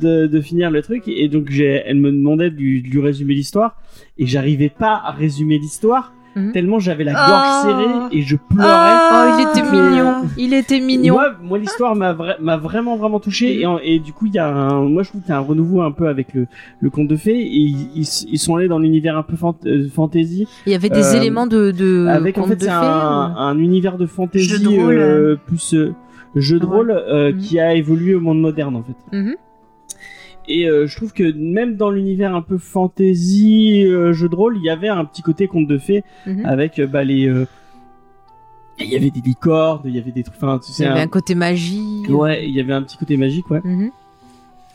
[0.00, 3.00] de, de finir le truc et donc j'ai, elle me demandait de lui, de lui
[3.00, 3.76] résumer l'histoire
[4.18, 6.52] et j'arrivais pas à résumer l'histoire Mhm.
[6.52, 7.28] tellement j'avais la Oh.
[7.30, 8.68] gorge serrée et je pleurais.
[8.68, 9.72] Oh, il était Ah.
[9.72, 10.14] mignon.
[10.36, 11.14] Il était mignon.
[11.14, 14.34] Moi, moi l'histoire m'a vra- m'a vraiment vraiment touché et, en- et du coup il
[14.34, 16.46] y a un, moi je trouve qu'il y a un renouveau un peu avec le,
[16.80, 19.56] le conte de fées et ils, ils, ils sont allés dans l'univers un peu fant
[19.66, 22.64] euh, fantasy Il y avait des Euh, éléments de, de avec en contes fait de
[22.64, 25.94] fées, un, ou- un univers de fantasy Jeu de rôle, euh, plus euh,
[26.36, 26.76] jeu de Ah ouais.
[26.76, 27.38] rôle euh, Mhm.
[27.38, 29.16] qui a évolué au monde moderne en fait.
[30.50, 34.56] Et euh, je trouve que même dans l'univers un peu fantasy euh, jeu de rôle,
[34.56, 36.46] il y avait un petit côté conte de fées Mhm.
[36.46, 37.30] avec euh, bah les
[38.80, 41.00] il y avait des licornes, il y avait des trucs enfin tu Il y avait
[41.00, 42.02] un- un côté magie.
[42.08, 43.60] ouais, il y avait un petit côté magique ouais.
[43.64, 43.90] Mhm.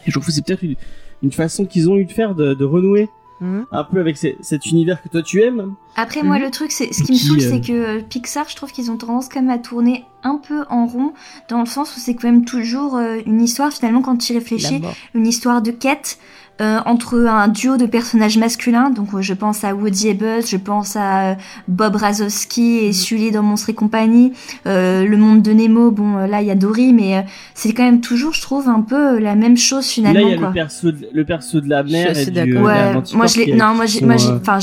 [0.06, 0.76] Et je trouve que c'est peut-être une,
[1.24, 3.08] une façon qu'ils ont eu de faire de, de renouer
[3.42, 3.66] Mhm.
[3.72, 5.74] un peu avec ce- cet univers que toi tu aimes.
[5.96, 6.44] Après, moi, Mhm.
[6.44, 8.90] le truc, c'est ce qui me saoule, euh, c'est que euh, Pixar, je trouve qu'ils
[8.92, 11.14] ont tendance quand même à tourner un peu en rond,
[11.50, 14.36] dans le sens où c'est quand même toujours euh, une histoire, finalement, quand tu y
[14.38, 14.82] réfléchis,
[15.14, 16.18] une histoire de quête
[16.62, 18.90] euh, entre un duo de personnages masculins.
[18.92, 21.36] Donc, euh, je pense à Woody et Buzz, je pense à euh,
[21.68, 24.34] Bob Razowski et Sully dans Monstres et compagnie.
[24.68, 27.22] Euh, le monde de Nemo, bon, euh, là, il y a Dory, mais euh,
[27.56, 30.20] c'est quand même toujours, je trouve, un peu la même chose finalement.
[30.20, 30.48] Là il y a quoi.
[30.50, 32.94] le perso de, le perso de la Je suis mère assez et du euh, Ouais,
[33.14, 34.60] moi je l'ai, non, moi j'ai, sont, moi j'ai, enfin,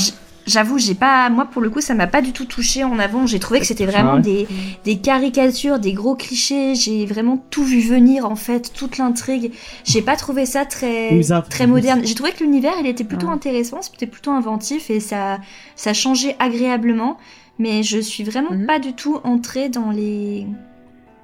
[0.47, 3.25] j'avoue, j'ai pas, moi pour le coup, ça m'a pas du tout touché en avant.
[3.27, 4.21] J'ai trouvé que c'était vraiment Ah ouais.
[4.21, 4.47] des,
[4.83, 6.75] des caricatures, des gros clichés.
[6.75, 9.51] J'ai vraiment tout vu venir en fait, toute l'intrigue.
[9.85, 11.19] J'ai pas trouvé ça très,
[11.49, 12.01] très moderne.
[12.03, 15.39] J'ai trouvé que l'univers, il était plutôt intéressant, c'était plutôt inventif et ça,
[15.75, 17.17] ça changeait agréablement.
[17.59, 18.65] Mais je suis vraiment Mhm.
[18.65, 20.47] pas du tout entrée dans les,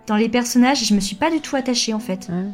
[0.05, 0.83] dans les personnages.
[0.85, 2.27] Je me suis pas du tout attachée en fait.
[2.29, 2.45] Ouais.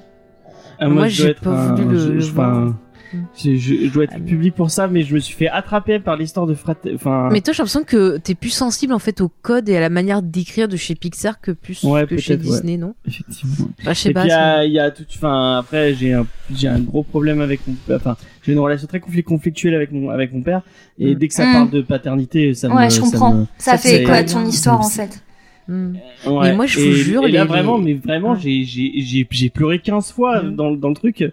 [0.80, 2.74] Ah, Moi, moi, j'ai pas un- voulu le- voir.
[3.38, 6.00] je, je- je dois être Ah, public pour ça, mais je me suis fait attraper
[6.00, 6.76] par l'histoire de frat.
[6.94, 9.80] Enfin, Mais toi, j'ai l'impression que t'es plus sensible en fait au code et à
[9.80, 12.38] la manière d'écrire de chez Pixar que plus Ouais, que chez ouais.
[12.38, 12.96] Disney, non?
[13.08, 13.68] Effectivement.
[13.82, 14.22] Enfin, je sais Et pas.
[14.22, 15.04] puis il y a, y a tout.
[15.16, 17.76] Enfin, après, j'ai un, j'ai un gros problème avec mon.
[17.96, 20.62] Enfin, j'ai une relation très conflit- conflictuelle avec mon, avec mon père.
[21.00, 21.18] Et Mm.
[21.20, 21.54] dès que ça Mm.
[21.54, 22.76] parle de paternité, ça me.
[22.76, 23.34] ouais, je ça comprends.
[23.34, 25.24] me- Ça, ça fait quoi ton ça- histoire en fait?
[25.68, 25.94] Ouais.
[26.26, 28.40] Mais moi, je vous et, jure, et là les- vraiment, les- mais vraiment, Ouais.
[28.42, 30.56] j'ai, j'ai, j'ai, j'ai pleuré 15 fois Mm.
[30.56, 31.24] dans, dans le truc.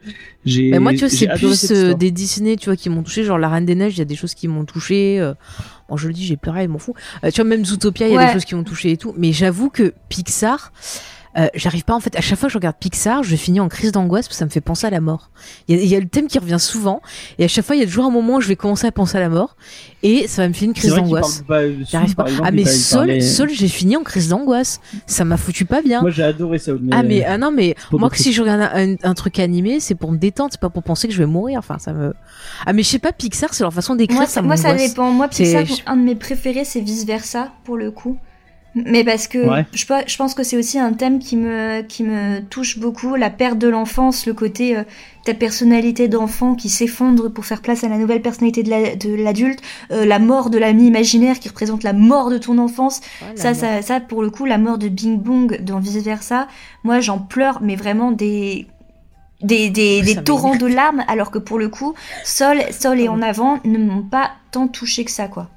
[0.44, 0.70] J'ai.
[0.70, 3.24] Mais moi, tu vois, c'est plus euh, des Disney, tu vois, qui m'ont touché.
[3.24, 5.18] Genre La Reine des Neiges, il y a des choses qui m'ont touché.
[5.20, 5.34] euh,
[5.88, 6.94] Bon, je le dis, j'ai pleuré, je m'en fous.
[7.24, 8.26] Euh, tu vois, même Zootopia, il y a Ouais.
[8.28, 9.12] des choses qui m'ont touché et tout.
[9.18, 10.72] Mais j'avoue que Pixar,
[11.38, 12.16] euh, j'arrive pas en fait.
[12.16, 14.44] À chaque fois que je regarde Pixar, je finis en crise d'angoisse parce que ça
[14.44, 15.30] me fait penser à la mort.
[15.68, 17.00] Il y, a- il y a le thème qui revient souvent.
[17.38, 18.92] Et à chaque fois, il y a toujours un moment où je vais commencer à
[18.92, 19.56] penser à la mort.
[20.02, 21.42] Et ça va me faire une crise d'angoisse.
[21.90, 22.24] J'arrive pas.
[22.24, 24.80] exemple, Ah, mais parlait- Sol, j'ai fini en crise d'angoisse.
[25.06, 26.00] Ça m'a foutu pas bien.
[26.00, 26.72] Moi, j'ai adoré ça.
[26.92, 29.94] Ah mais ah non mais moi que si je regarde un, un truc animé c'est
[29.94, 32.14] pour me détendre c'est pas pour penser que je vais mourir enfin ça me
[32.64, 35.10] ah mais je sais pas Pixar c'est leur façon d'écrire Moi, ça moi, ça dépend.
[35.10, 38.16] Moi, C'est- Pixar, un de mes préférés, c'est vice versa pour le coup.
[38.76, 39.66] Mais parce que Ouais.
[39.72, 43.16] je, pe- je pense que c'est aussi un thème qui me, qui me touche beaucoup,
[43.16, 44.84] la perte de l'enfance, le côté euh,
[45.24, 49.12] ta personnalité d'enfant qui s'effondre pour faire place à la nouvelle personnalité de la- de
[49.12, 49.60] l'adulte,
[49.90, 53.00] euh, la mort de l'ami imaginaire qui représente la mort de ton enfance.
[53.34, 56.46] Ça, ça, ça, pour le coup, la mort de Bing Bong dans vice versa,
[56.84, 58.66] moi j'en pleure, mais vraiment des
[59.42, 60.24] des, des, Ça des m'énerve.
[60.24, 61.94] torrents de larmes, alors que pour le coup,
[62.24, 65.48] Sol, Sol et en avant ne m'ont pas tant touché que ça, quoi.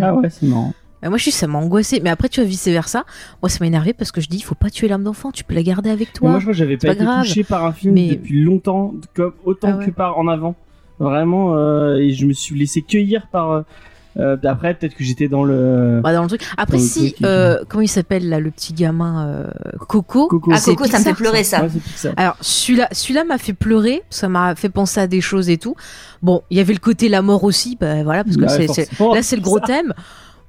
[0.00, 0.72] Ah ouais, c'est marrant.
[1.02, 3.04] Mais moi je suis ça m'a angoissé mais après tu vois vice versa
[3.42, 5.42] moi ça m'a énervé parce que je dis il faut pas tuer l'âme d'enfant tu
[5.44, 7.24] peux la garder avec Mais toi moi, je crois que j'avais pas, pas été grave.
[7.26, 9.86] touché par un film Mais- depuis longtemps, comme, autant Ah ouais.
[9.86, 10.54] que par en avant.
[11.00, 13.50] Vraiment, euh, et je me suis laissé cueillir par.
[13.50, 13.62] euh,
[14.18, 16.00] euh, après, peut-être que j'étais dans le.
[16.04, 18.72] Bah, dans le truc après le si truc, euh, comment il s'appelle là le petit
[18.74, 19.46] gamin euh,
[19.88, 20.28] Coco?
[20.28, 20.52] Coco.
[20.54, 21.62] Ah, Coco, ça me fait pleurer, ça.
[21.64, 21.70] Ouais.
[22.16, 25.74] Alors celui-là, celui-là m'a fait pleurer, ça m'a fait penser à des choses et tout.
[26.20, 28.88] Bon, il y avait le côté la mort aussi, bah voilà, parce que Ouais, c'est,
[29.00, 29.64] là c'est le gros ça.
[29.66, 29.94] thème.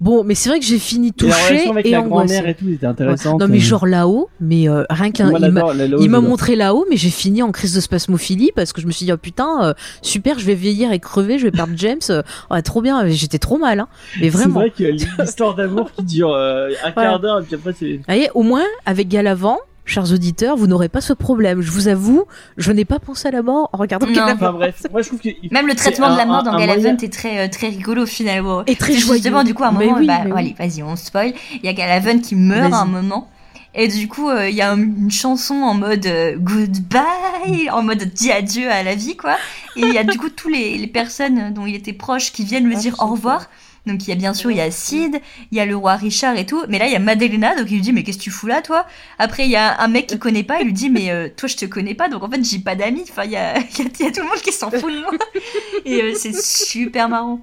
[0.03, 2.91] Bon, mais c'est vrai que j'ai fini touché et la grand-mère et tout était Ouais.
[2.91, 3.39] intéressante.
[3.39, 3.61] Non mais euh.
[3.61, 5.63] genre là-haut, mais euh, rien qu'un, il m'a,
[5.99, 8.91] il m'a montré là-haut, mais j'ai fini en crise de spasmophilie parce que je me
[8.91, 12.01] suis dit oh putain, euh, super, je vais vieillir et crever, je vais perdre James,
[12.51, 13.87] ouais, trop bien, j'étais trop mal, hein.
[14.19, 14.55] Mais C'est vraiment.
[14.55, 17.93] vrai que l'histoire d'amour qui dure euh, un quart d'heure et puis après c'est.
[17.97, 21.61] Vous voyez, au moins avec Galavant, chers auditeurs, vous n'aurez pas ce problème.
[21.61, 22.23] Je vous avoue,
[22.57, 24.13] je n'ai pas pensé à la mort en regardant Non.
[24.13, 24.35] Galavant.
[24.47, 25.29] Enfin bref, moi je trouve que.
[25.51, 28.05] Même le traitement de la mort un- dans Galavant moyen- est très, euh, très rigolo
[28.05, 28.63] finalement.
[28.65, 29.21] Et très joyeux.
[29.21, 30.31] Justement, du coup, à un moment, oui, bah, oui.
[30.35, 31.33] allez, vas-y, on spoil.
[31.55, 33.29] Il y a Galavant qui meurt à un moment.
[33.75, 37.81] Et du coup, euh, il y a un- une chanson en mode euh, goodbye, en
[37.83, 39.35] mode dis adieu à la vie, quoi.
[39.75, 42.43] Et il y a du coup tous les, les personnes dont il était proche qui
[42.43, 43.47] viennent lui Ah, dire au revoir.
[43.85, 45.19] Donc il y a bien sûr, il y a Sid,
[45.51, 46.63] il y a le roi Richard et tout.
[46.69, 48.47] Mais là, il y a Madelena, donc il lui dit, mais qu'est-ce que tu fous
[48.47, 48.85] là, toi?
[49.19, 51.49] Après, il y a un mec qui connaît pas, il lui dit, mais euh, toi,
[51.49, 53.05] je te connais pas, donc en fait, j'ai pas d'amis.
[53.09, 55.01] Enfin, il y a, y, a, y a tout le monde qui s'en fout de
[55.01, 55.11] moi.
[55.85, 57.41] Et euh, c'est super marrant.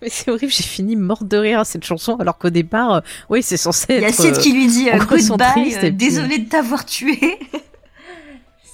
[0.00, 3.00] Mais c'est horrible, j'ai fini morte de rire à cette chanson, alors qu'au départ, euh,
[3.28, 4.14] oui, c'est censé Il y a être.
[4.20, 7.18] Sid euh, qui lui dit euh, goodbye, euh, désolé de t'avoir tué.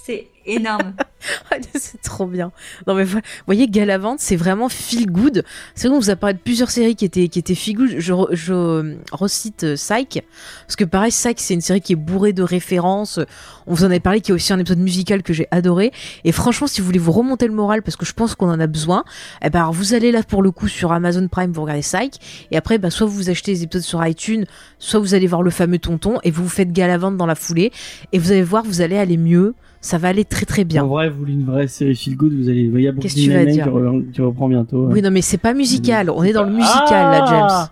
[0.09, 0.93] c'est énorme.
[1.75, 2.51] c'est trop bien.
[2.87, 5.43] Non mais vous voyez Galavante, c'est vraiment feel good.
[5.75, 7.95] C'est qu'on vous a parlé de plusieurs séries qui étaient qui étaient feel good.
[7.97, 8.13] Je,
[8.53, 10.23] euh, recite euh, Psych
[10.65, 13.19] parce que pareil Psych c'est une série qui est bourrée de références.
[13.67, 15.91] On vous en avait parlé qui a aussi un épisode musical que j'ai adoré
[16.23, 18.59] et franchement si vous voulez vous remonter le moral parce que je pense qu'on en
[18.59, 19.03] a besoin,
[19.43, 22.57] eh ben vous allez là pour le coup sur Amazon Prime vous regardez Psych et
[22.57, 24.45] après bah soit vous achetez les épisodes sur iTunes,
[24.79, 27.71] soit vous allez voir le fameux tonton et vous vous faites Galavante dans la foulée
[28.13, 29.53] et vous allez voir vous allez aller mieux.
[29.81, 30.83] Ça va aller très très bien.
[30.83, 33.15] En vrai, vous voulez une vraie série feel good, vous allez, il y a Qu'est-ce
[33.15, 33.65] que tu vas dire
[34.05, 34.87] qui, qui reprend bientôt.
[34.91, 36.09] Oui, non, mais c'est pas musical.
[36.09, 37.47] On est dans le musical, là, James.
[37.49, 37.69] Ah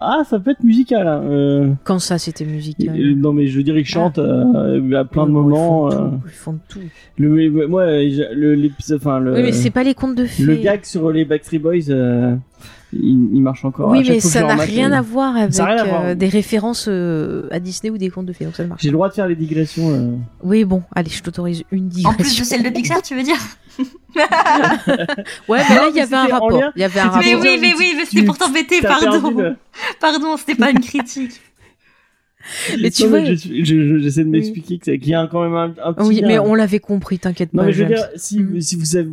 [0.00, 1.06] Ah, ça peut être musical.
[1.08, 1.22] Hein.
[1.24, 5.04] Euh, Quand ça, c'était musical euh, non, mais je veux dire, ils chantent euh, à
[5.04, 5.90] plein de Ouais, bon, moments.
[5.90, 6.78] Ils font, euh, tout, ils font tout.
[7.18, 10.44] le, moi, le, l'épisode, enfin, le, oui, mais c'est pas les contes de fées.
[10.44, 12.36] le gag sur les Backstreet Boys, euh,
[12.92, 13.90] il, il marche encore.
[13.90, 16.04] Oui, À mais ça n'a rien à voir avec Ça a rien à voir.
[16.06, 18.82] euh, des références euh, à Disney ou des contes de fées, donc ça ne marche
[18.82, 19.90] J'ai le droit de faire les digressions.
[19.90, 20.12] euh.
[20.42, 22.10] Oui, bon, allez, je t'autorise une digression.
[22.10, 23.36] En plus de celle de Pixar, tu veux dire
[23.78, 26.62] Ouais, mais là, Non, il y avait un rapport.
[26.76, 27.18] Il y avait un.
[27.20, 29.30] Mais oui, mais oui, mais c'était pour t'embêter, pardon.
[29.38, 29.56] le-
[30.00, 31.40] Pardon, c'était pas une critique.
[32.80, 33.24] Mais tu Non, vois.
[33.24, 35.92] je- je- je- J'essaie de m'expliquer que c'est- qu'il y a quand même un, un
[35.92, 36.08] petit.
[36.08, 37.66] Oui, mais on l'avait compris, t'inquiète Non, pas.
[37.66, 38.60] mais je veux dire, si, Mm.
[38.60, 39.08] si vous avez.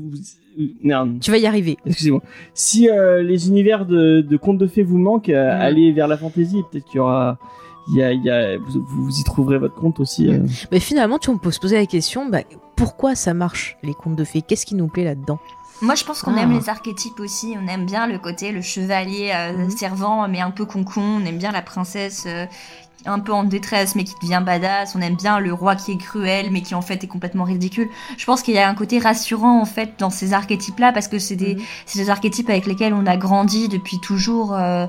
[0.83, 1.19] Merde.
[1.21, 1.77] Tu vas y arriver.
[1.85, 2.21] Excusez-moi.
[2.53, 5.61] Si euh, les univers de, de contes de fées vous manquent, euh, Mm.
[5.61, 6.61] allez vers la fantasy.
[6.71, 7.37] Peut-être qu'il y aura.
[7.89, 10.27] Il y a, il y a, vous, vous y trouverez votre compte aussi.
[10.27, 10.39] euh.
[10.71, 12.39] Mais finalement, tu on peut se poser la question, bah,
[12.75, 14.41] pourquoi ça marche, les contes de fées?
[14.41, 15.37] Qu'est-ce qui nous plaît là-dedans?
[15.83, 16.41] Moi, je pense qu'on Ah.
[16.41, 17.53] aime les archétypes aussi.
[17.61, 19.69] On aime bien le côté, le chevalier euh, Mhm.
[19.69, 21.01] servant, mais un peu concon.
[21.21, 22.45] On aime bien la princesse euh,
[23.05, 24.95] un peu en détresse, mais qui devient badass.
[24.95, 27.89] On aime bien le roi qui est cruel, mais qui en fait est complètement ridicule.
[28.17, 31.19] Je pense qu'il y a un côté rassurant en fait dans ces archétypes-là, parce que
[31.19, 34.53] c'est des, c'est des archétypes avec lesquels on a grandi depuis toujours.
[34.53, 34.87] euh,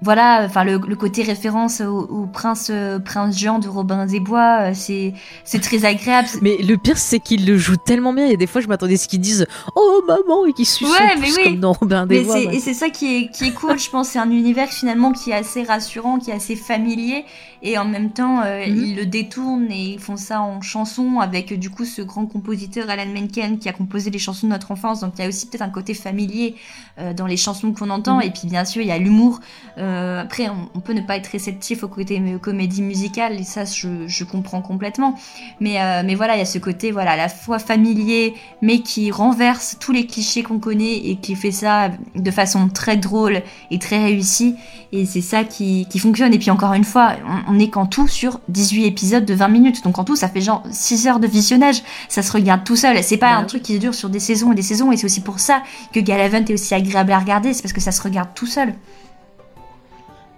[0.00, 4.20] voilà, enfin le, le côté référence au, au prince euh, prince Jean de Robin des
[4.20, 5.12] Bois, euh, c'est
[5.44, 6.28] c'est très agréable.
[6.40, 8.30] Mais le pire, c'est qu'ils le jouent tellement bien.
[8.30, 11.14] A des fois, je m'attendais à ce qu'ils disent Oh maman et qu'ils sucent Ouais,
[11.16, 11.42] tous mais oui.
[11.44, 12.34] comme dans Robin des Mais Bois.
[12.36, 12.54] ouais.
[12.56, 14.10] et c'est ça qui est, qui est cool, je pense.
[14.10, 17.24] C'est un univers finalement qui est assez rassurant, qui est assez familier.
[17.60, 18.76] Et en même temps, euh, Mhm.
[18.76, 22.26] ils le détournent et ils font ça en chanson avec euh, du coup ce grand
[22.26, 25.00] compositeur Alan Menken qui a composé les chansons de notre enfance.
[25.00, 26.54] Donc il y a aussi peut-être un côté familier
[27.00, 28.16] euh, dans les chansons qu'on entend.
[28.18, 28.22] Mhm.
[28.22, 29.40] Et puis bien sûr, il y a l'humour.
[29.88, 33.64] Euh, après, on, on peut ne pas être réceptif au côté comédie musicale et ça,
[33.64, 35.14] je, je comprends complètement.
[35.60, 38.80] Mais, euh, mais voilà, il y a ce côté voilà à la fois familier, mais
[38.80, 43.42] qui renverse tous les clichés qu'on connaît et qui fait ça de façon très drôle
[43.70, 44.56] et très réussie.
[44.92, 46.34] Et c'est ça qui, qui fonctionne.
[46.34, 47.12] Et puis encore une fois,
[47.48, 49.84] on, on est qu'en tout sur 18 épisodes de 20 minutes.
[49.84, 51.82] Donc en tout, ça fait genre 6 heures de visionnage.
[52.08, 53.02] Ça se regarde tout seul.
[53.02, 54.92] C'est pas un truc qui dure sur des saisons et des saisons.
[54.92, 55.62] Et c'est aussi pour ça
[55.92, 57.54] que Galavant est aussi agréable à regarder.
[57.54, 58.74] C'est parce que ça se regarde tout seul.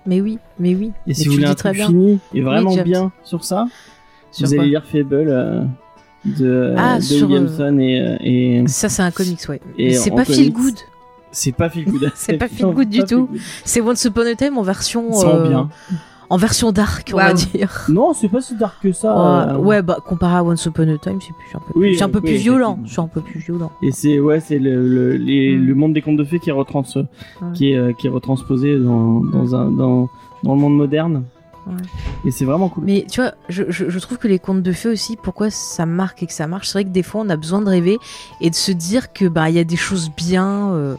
[0.07, 0.93] Mais oui, mais oui.
[1.07, 1.87] Et si vous le voulez un très truc bien.
[1.89, 3.67] fini et vraiment bien sur ça,
[4.33, 5.63] Sur vous allez lire Fable euh,
[6.25, 9.61] de, Ah, de sur, Williamson et, euh, et Ça, c'est un comics, ouais.
[9.79, 10.79] Et c'est pas feel comics, good.
[11.33, 12.11] c'est pas feel good.
[12.15, 13.29] C'est pas feel good du feel tout.
[13.65, 15.13] C'est Once Upon a Time en version.
[15.13, 15.69] Sans euh, bien.
[16.31, 17.87] En version dark, on va dire.
[17.89, 19.13] Non, c'est pas si dark que ça.
[19.13, 19.59] Ouais, euh.
[19.59, 22.05] ouais, bah, comparé à Once Upon a Time, c'est plus, un peu, Oui, plus, c'est
[22.05, 22.79] un peu oui, plus violent.
[22.87, 23.73] C'est un peu plus violent.
[23.83, 25.67] Et c'est ouais, c'est le le, les- Mm.
[25.67, 26.85] le monde des contes de fées qui est retrans
[27.53, 30.09] qui est euh, qui est retransposé dans dans un dans
[30.45, 31.25] dans le monde moderne.
[31.67, 31.75] Ouais.
[32.25, 32.85] Et c'est vraiment cool.
[32.87, 35.85] Mais tu vois, je, je, je trouve que les contes de fées aussi, pourquoi ça
[35.85, 37.99] marque et que ça marche, c'est vrai que des fois on a besoin de rêver
[38.41, 40.95] et de se dire que bah il y a des choses bien, euh,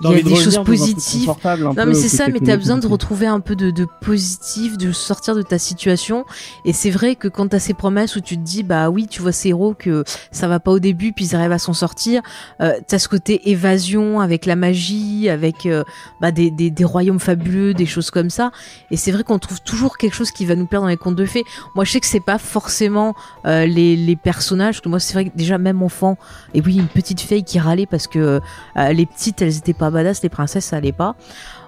[0.00, 1.30] il y a des choses positives.
[1.76, 4.92] Non mais c'est ça, mais t'as besoin de retrouver un peu de, de positif, de
[4.92, 6.24] sortir de ta situation.
[6.64, 9.22] Et c'est vrai que quand t'as ces promesses où tu te dis bah oui, tu
[9.22, 12.22] vois ces héros que ça va pas au début, puis ils arrivent à s'en sortir.
[12.60, 15.84] Euh, t'as ce côté évasion avec la magie, avec euh,
[16.20, 18.50] bah, des, des, des royaumes fabuleux, des choses comme ça.
[18.90, 21.16] Et c'est vrai qu'on trouve toujours quelque chose qui va nous plaire dans les contes
[21.16, 21.44] de fées.
[21.74, 23.14] Moi, je sais que c'est pas forcément
[23.46, 24.76] euh, les, les personnages.
[24.76, 26.16] Parce que moi, c'est vrai que déjà même enfant,
[26.52, 28.40] et oui, une petite fille qui râlait parce que
[28.76, 31.14] euh, les petites, elles étaient pas badass, les princesses, ça allait pas.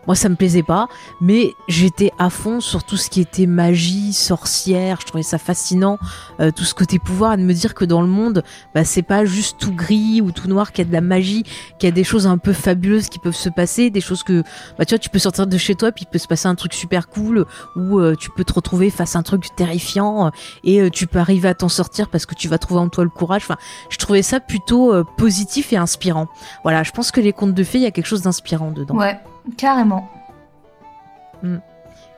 [0.06, 0.88] Moi, ça me plaisait pas,
[1.20, 4.98] mais j'étais à fond sur tout ce qui était magie, sorcière.
[5.00, 5.98] Je trouvais ça fascinant,
[6.40, 8.42] euh, tout ce côté pouvoir, et de me dire que dans le monde,
[8.74, 11.44] bah, c'est pas juste tout gris ou tout noir, qu'il y a de la magie,
[11.78, 14.42] qu'il y a des choses un peu fabuleuses qui peuvent se passer, des choses que,
[14.78, 16.54] bah, tu vois, tu peux sortir de chez toi, puis il peut se passer un
[16.54, 20.30] truc super cool, ou euh, tu peux te retrouver face à un truc terrifiant, euh,
[20.64, 23.04] et euh, tu peux arriver à t'en sortir parce que tu vas trouver en toi
[23.04, 23.42] le courage.
[23.44, 23.56] Enfin,
[23.90, 26.28] je trouvais ça plutôt euh, positif et inspirant.
[26.62, 28.96] Voilà, je pense que les contes de fées, il y a quelque chose d'inspirant dedans.
[28.96, 29.18] Ouais,
[29.56, 30.08] carrément.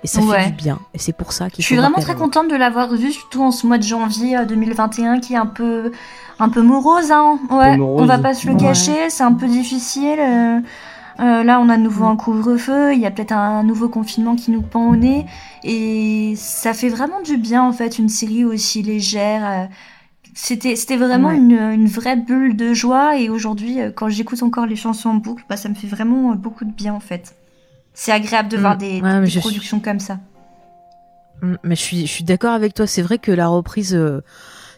[0.04, 0.44] Et ça Ouais.
[0.44, 0.78] fait du bien.
[0.94, 3.50] Et c'est pour ça qu'il Je suis vraiment très contente de l'avoir vu, surtout en
[3.50, 5.90] ce mois de janvier euh, 2021 qui est un peu,
[6.38, 7.10] un peu morose.
[7.10, 7.38] Hein.
[7.50, 8.02] Ouais, morose.
[8.02, 8.60] on va pas se le Ouais.
[8.60, 10.18] cacher, c'est un peu difficile.
[10.20, 10.60] euh,
[11.20, 12.10] euh, là, on a de nouveau Mm.
[12.10, 15.26] un couvre-feu, il y a peut-être un nouveau confinement qui nous pend au nez.
[15.64, 19.42] Et ça fait vraiment du bien, en fait, une série aussi légère.
[19.44, 19.66] euh,
[20.40, 21.36] C'était c'était vraiment Ouais.
[21.36, 25.14] une, une vraie bulle de joie et aujourd'hui euh, quand j'écoute encore les chansons en
[25.14, 27.34] boucle, bah ça me fait vraiment euh, beaucoup de bien en fait.
[27.92, 28.60] C'est agréable de Mm.
[28.60, 30.20] voir des, Ouais, mais des je suis- productions comme ça.
[31.42, 32.86] Mm, Mais je suis, je suis d'accord avec toi.
[32.86, 34.22] C'est vrai que la reprise, euh,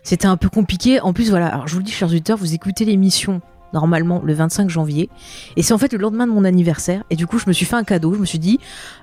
[0.02, 0.98] c'était un peu compliqué.
[1.00, 1.48] En plus, voilà.
[1.48, 3.42] Alors, je vous le dis, chers auditeurs, vous écoutez l'émission
[3.74, 5.08] normalement le 25 janvier,
[5.56, 7.04] et c'est en fait le lendemain de mon anniversaire.
[7.10, 8.14] Et du coup, je me suis fait un cadeau.
[8.14, 8.58] Je me suis dit,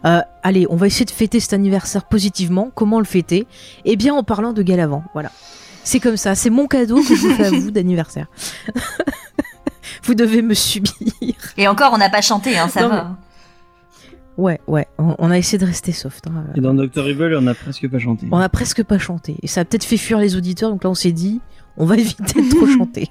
[0.05, 2.71] euh, allez, on va essayer de fêter cet anniversaire positivement.
[2.73, 3.45] Comment le fêter?
[3.85, 5.03] Eh bien, en parlant de Galavant.
[5.13, 5.31] Voilà.
[5.87, 6.35] C'est comme ça.
[6.35, 8.27] C'est mon cadeau que je vous fais à vous d'anniversaire.
[10.03, 10.91] vous devez me subir.
[11.57, 13.17] Et encore, on n'a pas chanté, hein, ça Non, va.
[14.37, 14.85] Ouais, ouais.
[14.97, 16.27] On, on a essayé de rester soft.
[16.27, 16.43] hein.
[16.55, 18.27] Et dans Doctor Evil, on a presque pas chanté.
[18.31, 19.37] On a presque pas chanté.
[19.41, 21.39] Et ça a peut-être fait fuir les auditeurs, donc là on s'est dit,
[21.77, 23.07] on va éviter de trop chanter.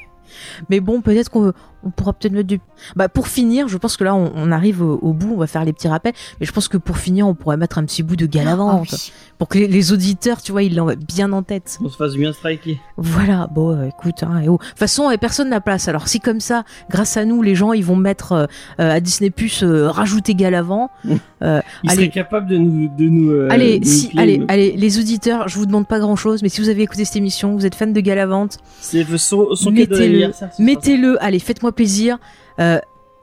[0.71, 1.53] Mais bon, peut-être qu'on
[1.85, 2.59] on pourra peut-être mettre du...
[2.97, 5.47] Bah pour finir, je pense que là on, on arrive au, au bout, on va
[5.47, 6.15] faire les petits rappels.
[6.41, 8.89] Mais je pense que pour finir, on pourrait mettre un petit bout de galavante.
[8.91, 9.13] Ah oui.
[9.39, 11.79] Pour que les, les auditeurs, tu vois, ils l'ont bien en tête.
[11.85, 12.81] On se fasse bien striker.
[12.97, 14.59] Voilà, bon, euh, écoute, hein, et oh.
[14.61, 15.87] de toute façon, euh, personne n'a place.
[15.89, 18.47] Alors si comme ça, grâce à nous, les gens, ils vont mettre euh,
[18.81, 20.91] euh, à Disney Plus euh, rajouter Galavant.
[21.43, 23.31] euh, Il allez, serait capable de nous, de nous.
[23.31, 26.49] euh, allez, nous si, allez, allez, les auditeurs, je vous demande pas grand chose, mais
[26.49, 29.97] si vous avez écouté cette émission, vous êtes fan de Galavante, C'est son, son cadeau
[29.97, 32.19] mettez-le, mettez-le, allez, faites-moi plaisir.
[32.59, 32.79] Euh,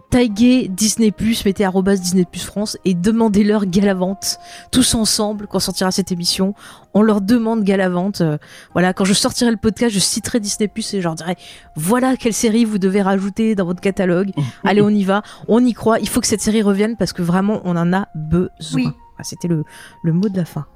[0.09, 4.37] taguez Disney Plus, mettez arrobas Disney Plus France et demandez-leur Galavante.
[4.71, 6.53] Tous ensemble, quand sortira cette émission,
[6.93, 8.21] on leur demande Galavante.
[8.21, 8.37] Euh,
[8.73, 11.35] voilà, quand je sortirai le podcast, je citerai Disney Plus et je leur dirai
[11.75, 14.31] voilà quelle série vous devez rajouter dans votre catalogue.
[14.63, 15.99] allez, on y va, on y croit.
[15.99, 18.49] Il faut que cette série revienne parce que vraiment, on en a besoin.
[18.75, 18.89] Oui.
[19.17, 19.63] Ah, C'était le,
[20.03, 20.67] le mot de la fin.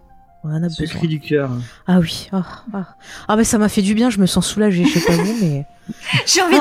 [0.48, 0.98] On en a Ce besoin.
[0.98, 1.52] cri du cœur.
[1.88, 2.30] Ah oui.
[2.32, 2.44] Ah,
[2.74, 2.86] ah.
[3.28, 4.10] Ah, mais ça m'a fait du bien.
[4.10, 4.86] Je me sens soulagée.
[4.86, 5.66] Je sais pas vous, mais.
[6.26, 6.60] J'ai envie Ah,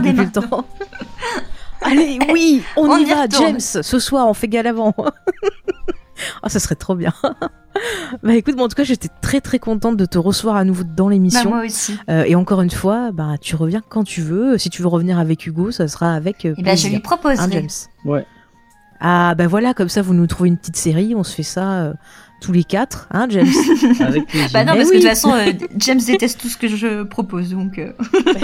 [0.00, 0.42] de le maintenant.
[0.42, 0.64] temps.
[1.82, 3.46] Allez, oui, on, On y, y va, retourne.
[3.46, 3.60] James.
[3.60, 4.94] Ce soir, on fait galavant.
[6.42, 7.12] Ah, ça serait trop bien.
[8.22, 10.84] bah écoute, bon, en tout cas, j'étais très très contente de te recevoir à nouveau
[10.84, 11.50] dans Bah, l'émission.
[11.50, 11.98] moi aussi.
[12.08, 14.56] Euh, et encore une fois, bah tu reviens quand tu veux.
[14.56, 17.00] Si tu veux revenir avec Hugo, ça sera avec euh, Et ben je lui Hein,
[17.00, 17.50] proposerai.
[17.50, 17.68] James?
[18.04, 18.24] Ouais.
[19.00, 21.72] Ah bah voilà, comme ça vous nous trouvez une petite série, on se fait ça
[21.82, 21.94] euh,
[22.44, 23.46] tous les quatre, hein James
[24.00, 24.24] Avec.
[24.52, 24.96] Bah non, parce que oui.
[24.96, 27.78] de toute façon, euh, James déteste tout ce que je propose, donc.
[27.78, 27.92] euh,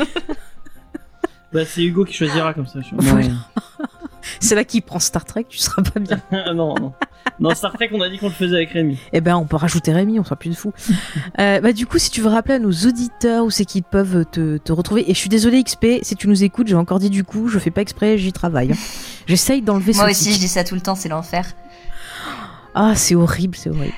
[1.53, 2.79] Bah, c'est Hugo qui choisira comme ça.
[2.81, 3.27] je- Voilà.
[4.39, 6.21] C'est là qu'il prend Star Trek, tu seras pas bien.
[6.55, 6.93] non, non.
[7.41, 8.99] Non, Star Trek, on a dit qu'on le faisait avec Rémi.
[9.13, 10.73] Eh ben, on peut rajouter Rémi, on sera plus de fous.
[11.41, 14.25] euh, bah, du coup, si tu veux rappeler à nos auditeurs où c'est qu'ils peuvent
[14.31, 15.11] te, te retrouver.
[15.11, 17.59] Et je suis désolée, XP, si tu nous écoutes, j'ai encore dit du coup, je
[17.59, 18.73] fais pas exprès, j'y travaille.
[18.73, 18.77] hein.
[19.27, 20.35] J'essaye d'enlever Moi ce aussi, tic.
[20.35, 21.47] je dis ça tout le temps, c'est l'enfer.
[22.75, 23.95] Ah, c'est horrible, c'est horrible.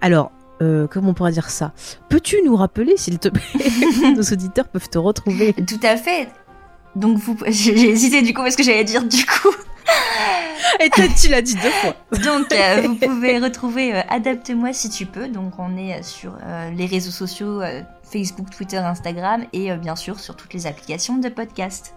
[0.00, 0.30] Alors,
[0.62, 1.72] euh, comment on pourrait dire ça?
[2.08, 3.42] Peux-tu nous rappeler, s'il te plaît,
[4.16, 6.28] nos auditeurs peuvent te retrouver Tout à fait.
[6.96, 9.54] Donc vous, j'ai hésité du coup parce que j'allais dire du coup.
[10.80, 11.94] Et toi, tu l'as dit deux fois.
[12.24, 15.28] Donc euh, vous pouvez retrouver euh, Adapte-moi si tu peux.
[15.28, 17.62] Donc on est sur euh, les réseaux sociaux
[18.02, 21.94] Facebook, Twitter, Instagram et bien sûr sur toutes les applications de podcast.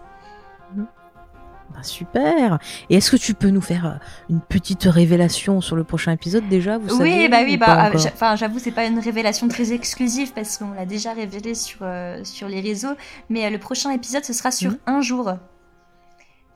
[1.78, 2.58] Bah, super.
[2.90, 3.90] Et est-ce que tu peux nous faire euh,
[4.30, 7.86] une petite révélation sur le prochain épisode déjà vous oui, savez, bah ou oui, bah
[7.86, 11.78] euh, enfin j'avoue c'est pas une révélation très exclusive parce qu'on l'a déjà révélé sur
[11.82, 12.94] euh, sur les réseaux,
[13.30, 14.78] mais euh, le prochain épisode ce sera sur Mhm.
[14.86, 15.32] un jour.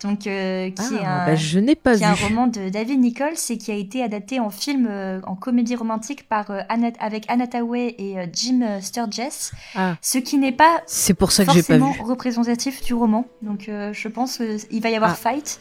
[0.03, 2.05] Donc euh, qui est Ah, un bah, je n'ai pas qui vu.
[2.05, 5.37] est un roman de David Nichols et qui a été adapté en film euh, en
[5.37, 10.53] comédie romantique par euh, Anna- avec Anna Thaoué et Jim Sturgess, Ah, ce qui n'est
[10.53, 12.01] pas c'est pour ça que j'ai pas forcément vu.
[12.03, 13.27] représentatif du roman.
[13.43, 14.39] Donc je pense
[14.69, 15.15] qu'il va y avoir Ah.
[15.15, 15.59] fight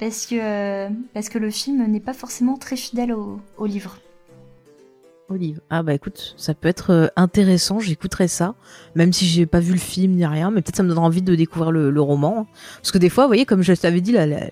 [0.00, 3.98] parce que parce que le film n'est pas forcément très fidèle au, au livre.
[5.68, 8.54] Ah bah écoute, ça peut être euh, intéressant, j'écouterai ça,
[8.94, 11.20] même si j'ai pas vu le film ni rien, mais peut-être ça me donnera envie
[11.20, 12.46] de découvrir le, roman.
[12.76, 14.48] Parce que des fois, vous voyez, comme je t'avais dit, la- la-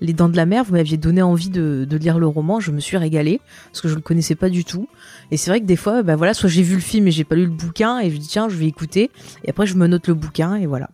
[0.00, 2.70] Les Dents de la Mer, vous m'aviez donné envie de, de lire le roman, je
[2.70, 3.40] me suis régalée,
[3.72, 4.88] parce que je le connaissais pas du tout.
[5.30, 7.24] Et c'est vrai que des fois, bah voilà, soit j'ai vu le film et j'ai
[7.24, 9.10] pas lu le bouquin, et je dis tiens, je vais écouter,
[9.44, 10.90] et après je me note le bouquin, et voilà.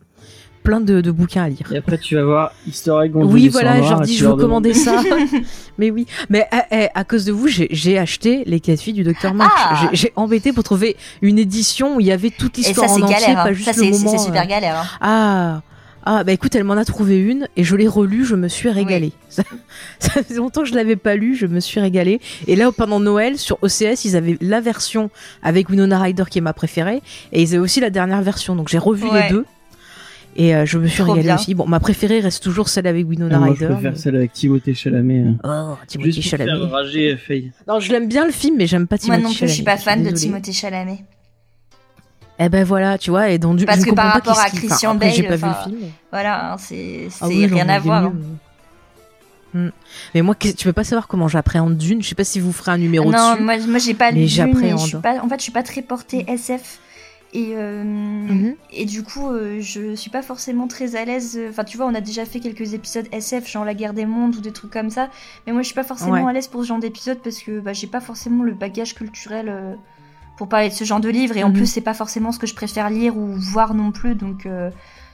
[0.63, 1.71] Plein de, de bouquins à lire.
[1.73, 4.35] Et après, tu vas voir Egg Gonzo Oui, du voilà, je leur dis, je veux
[4.35, 5.01] commander ça.
[5.77, 9.03] mais oui, mais eh, eh, à cause de vous, j'ai- acheté les quatre filles du
[9.03, 9.51] docteur March.
[9.57, 12.95] Ah J'ai- embêté pour trouver une édition où il y avait toute Et l'histoire ça
[12.95, 13.39] en entier, galère.
[13.39, 13.43] hein.
[13.43, 14.11] pas juste Ça le moment.
[14.11, 14.77] c'est super euh, galère.
[14.77, 14.97] hein.
[15.01, 15.61] Ah.
[16.03, 18.69] Ah bah écoute, elle m'en a trouvé une et je l'ai relue, je me suis
[18.69, 19.11] régalée.
[19.29, 19.43] Ça,
[19.99, 22.19] ça fait longtemps que je l'avais pas lu, je me suis régalée.
[22.47, 25.11] Et là pendant Noël sur OCS, ils avaient la version
[25.43, 28.55] avec Winona Ryder qui est ma préférée et ils avaient aussi la dernière version.
[28.55, 29.23] Donc j'ai revu Ouais.
[29.25, 29.45] les deux
[30.35, 31.53] et euh, je me suis régalée aussi.
[31.55, 33.59] Bon, ma préférée reste toujours celle avec Winona Ah, moi, Ryder.
[33.67, 35.19] je préfère mais- celle avec Timothée Chalamet.
[35.21, 35.35] hein.
[35.43, 36.71] Oh, Timothée Juste pour faire Chalamet.
[36.71, 37.51] rager Faye.
[37.67, 39.63] Non, je l'aime bien le film, mais j'aime pas Moi Timothée non plus, je suis
[39.63, 40.09] Chalamet, pas fan de.
[40.11, 41.03] Timothée Chalamet.
[42.39, 43.65] Eh ben voilà, tu vois, et dans du.
[43.65, 45.91] Parce je ne que par rapport à Christian J'ai Bale, pas vu enfin, le film.
[46.11, 48.01] Voilà, hein, c'est c'est Ah oui, rien à voir.
[48.03, 48.13] mieux, hein.
[48.15, 48.25] mais-
[49.53, 49.69] Hmm.
[50.15, 52.01] Mais moi, tu peux pas savoir comment j'appréhende Dune?
[52.01, 53.43] Je sais pas si vous ferez un numéro Non, dessus.
[53.43, 54.95] moi, moi j'ai pas mais lu Dune et j'appréhende.
[54.95, 56.79] en fait, je suis pas très portée SF.
[57.33, 58.55] Et, euh, Mhm.
[58.73, 61.39] et du coup, euh, je suis pas forcément très à l'aise.
[61.49, 64.35] Enfin, tu vois, on a déjà fait quelques épisodes SF, genre La guerre des mondes
[64.35, 65.09] ou des trucs comme ça.
[65.47, 66.29] Mais moi, je suis pas forcément Ouais.
[66.29, 69.47] à l'aise pour ce genre d'épisode parce que bah, j'ai pas forcément le bagage culturel
[69.47, 69.75] euh,
[70.37, 71.37] pour parler de ce genre de livre.
[71.37, 71.55] Et en Mhm.
[71.55, 74.15] plus, c'est pas forcément ce que je préfère lire ou voir non plus.
[74.15, 74.69] Donc, euh,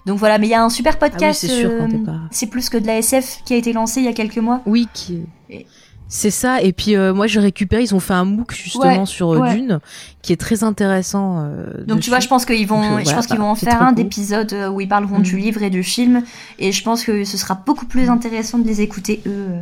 [0.07, 0.39] donc voilà.
[0.39, 1.45] Mais il y a un super podcast.
[1.48, 4.06] Ah c'est euh, pas- c'est plus que de la SF qui a été lancé il
[4.06, 4.61] y a quelques mois.
[4.65, 5.23] Oui, qui...
[5.52, 5.68] Et-
[6.09, 6.61] c'est ça.
[6.61, 7.84] Et puis euh, moi, j'ai récupéré.
[7.84, 9.55] Ils ont fait un MOOC justement Ouais, sur euh, ouais.
[9.55, 9.79] Dune,
[10.21, 11.39] qui est très intéressant.
[11.45, 13.49] euh, Donc tu vois, je pense qu'ils vont, Donc, je voilà, pense qu'ils bah, vont
[13.49, 13.95] en faire un cool.
[13.95, 15.39] d'épisode euh, où ils parleront du Mm.
[15.39, 16.23] livre et du film,
[16.59, 19.59] et je pense que ce sera beaucoup plus intéressant de les écouter eux euh,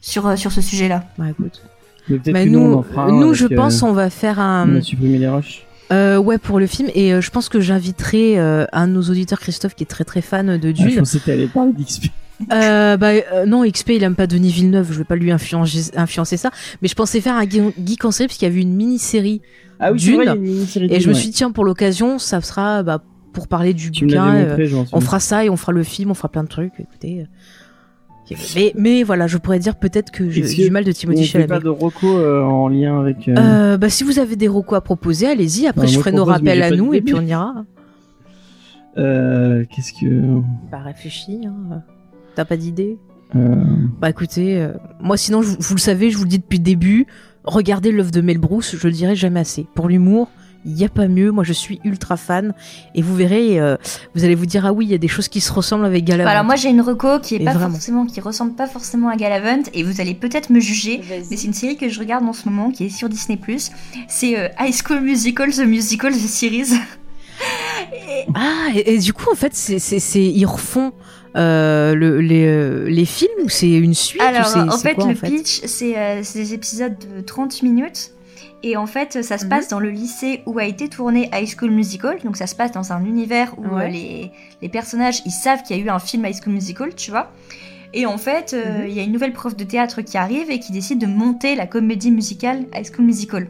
[0.00, 1.04] sur sur ce sujet-là.
[1.18, 1.62] Bah, écoute.
[2.08, 4.40] Mais que nous, on nous, en fera un nous, je euh, pense, on va faire
[4.40, 4.68] un.
[4.68, 5.64] On a supprimé les rushs.
[5.92, 6.88] Euh, ouais, pour le film.
[6.94, 10.04] Et euh, je pense que j'inviterai euh, un de nos auditeurs, Christophe, qui est très
[10.04, 10.98] très fan de Ah, je Dune.
[11.00, 12.06] pensais que t'allais parler d'XP.
[12.52, 15.90] Euh, bah euh, non, XP il aime pas Denis Villeneuve, je vais pas lui influencer,
[15.96, 16.50] influencer ça,
[16.80, 19.40] mais je pensais faire un geek en série parce qu'il y avait une mini-série
[19.78, 20.16] Ah oui, Dune.
[20.16, 23.02] vrai, une mini-série et Dune, je me suis dit tiens pour l'occasion ça sera bah,
[23.32, 26.10] pour parler du Tu bouquin, euh, montré, on fera ça et on fera le film,
[26.10, 26.72] on fera plein de trucs.
[26.78, 31.26] Écoutez, euh, mais mais voilà, je pourrais dire peut-être que j'ai du mal de Timothy
[31.26, 31.64] fait pas Chalamet.
[31.64, 33.28] de reco euh, en lien avec.
[33.28, 35.66] euh, Euh, bah si vous avez des recos à proposer, allez-y.
[35.66, 37.64] Après Bah, je ferai nos rappels à nous et puis on ira.
[38.98, 40.40] euh, Qu'est-ce que.
[40.70, 41.40] Bah réfléchis.
[41.46, 41.82] Hein.
[42.34, 42.98] T'as pas d'idée?
[43.34, 43.54] Euh,
[44.00, 46.64] Bah écoutez, euh, moi sinon, je- vous le savez, je vous le dis depuis le
[46.64, 47.06] début,
[47.44, 49.66] regardez l'œuvre de Mel Brooks, je le dirai jamais assez.
[49.74, 50.28] Pour l'humour,
[50.64, 52.52] il n'y a pas mieux, moi je suis ultra fan,
[52.94, 53.76] et vous verrez, euh,
[54.14, 56.04] vous allez vous dire, ah oui, il y a des choses qui se ressemblent avec
[56.04, 56.30] Galavant.
[56.30, 57.72] Alors moi j'ai une reco qui est Et pas vraiment.
[57.72, 61.44] forcément, qui ressemble pas forcément à Galavant, et vous allez peut-être me juger, mais c'est
[61.46, 63.38] une série que je regarde en ce moment qui est sur Disney+.
[64.08, 66.74] C'est euh, High School Musical, The Musical, The Series.
[67.92, 70.92] Et- Ah, et, et du coup, en fait, c'est, c'est, c'est- ils refont
[71.36, 75.12] euh, le, les, euh, les films ou c'est une suite Alors, en fait, quoi, le
[75.12, 75.28] en fait?
[75.30, 78.10] pitch, c'est euh, c'est des épisodes de 30 minutes.
[78.64, 79.50] Et en fait, ça se Mhm.
[79.50, 82.18] passe dans le lycée où a été tourné High School Musical.
[82.22, 83.90] Donc, ça se passe dans un univers où Ouais.
[83.90, 84.30] les,
[84.60, 87.32] les personnages, ils savent qu'il y a eu un film High School Musical, tu vois.
[87.92, 88.86] Et en fait, Mhm.
[88.88, 91.56] il y a une nouvelle prof de théâtre qui arrive et qui décide de monter
[91.56, 93.48] la comédie musicale High School Musical.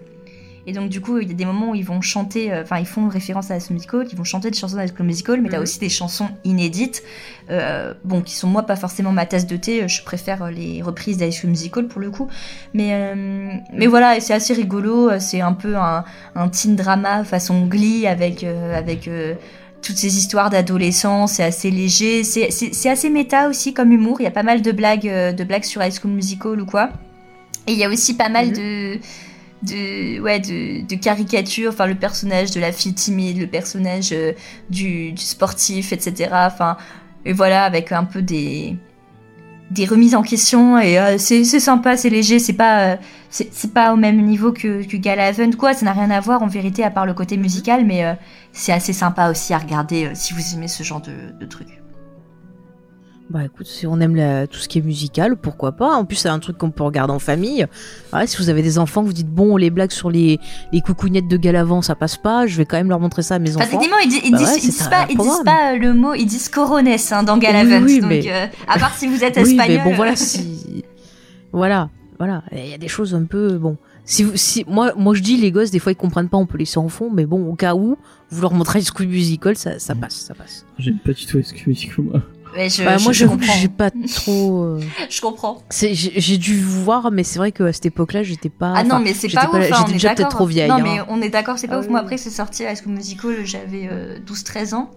[0.66, 2.78] Et donc, du coup, il y a des moments où ils vont chanter, euh, enfin,
[2.78, 5.48] ils font référence à School Musical, ils vont chanter des chansons High School Musical, mais
[5.48, 5.62] t'as Mhm.
[5.64, 7.02] aussi des chansons inédites,
[7.50, 10.80] euh, bon, qui sont moi pas forcément ma tasse de thé, je préfère euh, les
[10.80, 12.28] reprises d'High School Musical pour le coup.
[12.74, 16.04] Mais, euh, mais voilà, c'est assez rigolo, euh, c'est un peu un,
[16.36, 19.34] un teen drama façon Glee avec, euh, avec euh,
[19.82, 24.28] toutes ces histoires d'adolescents, c'est assez léger, c'est assez méta aussi comme humour, il y
[24.28, 26.90] a pas mal de blagues, euh, de blagues sur High School Musical ou quoi.
[27.66, 28.52] Et il y a aussi pas mal Mhm.
[28.52, 28.98] de
[29.62, 34.32] de ouais de, de caricatures enfin le personnage de la fille timide le personnage euh,
[34.70, 36.76] du, du sportif etc enfin
[37.24, 38.76] et voilà avec un peu des
[39.72, 42.96] des remises en question et euh, c'est c'est sympa c'est léger c'est pas euh,
[43.30, 45.72] c'est pas au même niveau que que Galavant quoi.
[45.72, 48.14] Ça n'a rien à voir en vérité à part le côté musical mais euh,
[48.52, 51.81] c'est assez sympa aussi à regarder si vous aimez ce genre de, de trucs
[53.32, 56.16] Bah écoute, si on aime la- tout ce qui est musical, pourquoi pas En plus,
[56.16, 57.66] c'est un truc qu'on peut regarder en famille.
[58.12, 60.38] Ouais, si vous avez des enfants, vous dites bon, les blagues sur les,
[60.70, 62.46] les coucougnettes de Galavant, ça passe pas.
[62.46, 63.70] Je vais quand même leur montrer ça à mes Enfin, enfants.
[63.78, 65.94] techniquement, ils, di- ils Bah disent, ouais, ils disent pas, ils disent pas euh, le
[65.94, 67.78] mot, ils disent corones hein, dans Galavant.
[67.86, 69.78] Oui, oui, donc, mais- euh, à part si vous êtes Oui, espagnol.
[69.78, 70.84] mais bon, voilà, si.
[71.54, 71.88] Voilà,
[72.18, 72.42] voilà.
[72.52, 73.56] Il y a des choses un peu.
[73.58, 73.76] Bon.
[74.04, 76.46] Si, vous- si, moi, moi, je dis, les gosses, des fois, ils comprennent pas, on
[76.46, 77.96] peut laisser en fond, mais bon, au cas où,
[78.30, 80.66] vous leur montrez School Musical, ça, ça passe, ça passe.
[81.04, 82.22] Pas du tout High Musical, moi.
[82.54, 83.58] Ouais, je, Bah, je- moi, je j'avoue que comprends.
[83.60, 84.62] j'ai pas trop.
[84.62, 84.80] euh,
[85.10, 85.62] Je comprends.
[85.70, 88.74] c'est- J'ai j'ai dû voir, mais c'est vrai qu'à cette époque-là, j'étais pas.
[88.76, 90.68] Ah non, mais c'est j'étais pas ouf, hein, J'étais déjà peut-être trop vieille.
[90.68, 90.80] Non, hein.
[90.82, 91.86] mais on est d'accord, c'est pas Ah ouf.
[91.86, 91.92] oui.
[91.92, 94.90] Moi, après, c'est sorti à School Musical, j'avais euh, 12-13 ans.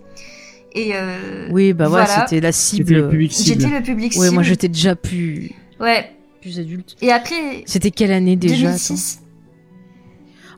[0.74, 2.28] Et euh, Oui, bah voilà, voilà.
[2.28, 2.94] c'était la cible.
[2.94, 3.62] le public cible.
[3.62, 4.44] j'étais le public Ouais, moi cible.
[4.44, 6.12] j'étais déjà plus, Ouais.
[6.42, 6.98] plus adulte.
[7.02, 9.20] Et après, C'était quelle année déjà 2006.
[9.22, 9.26] attends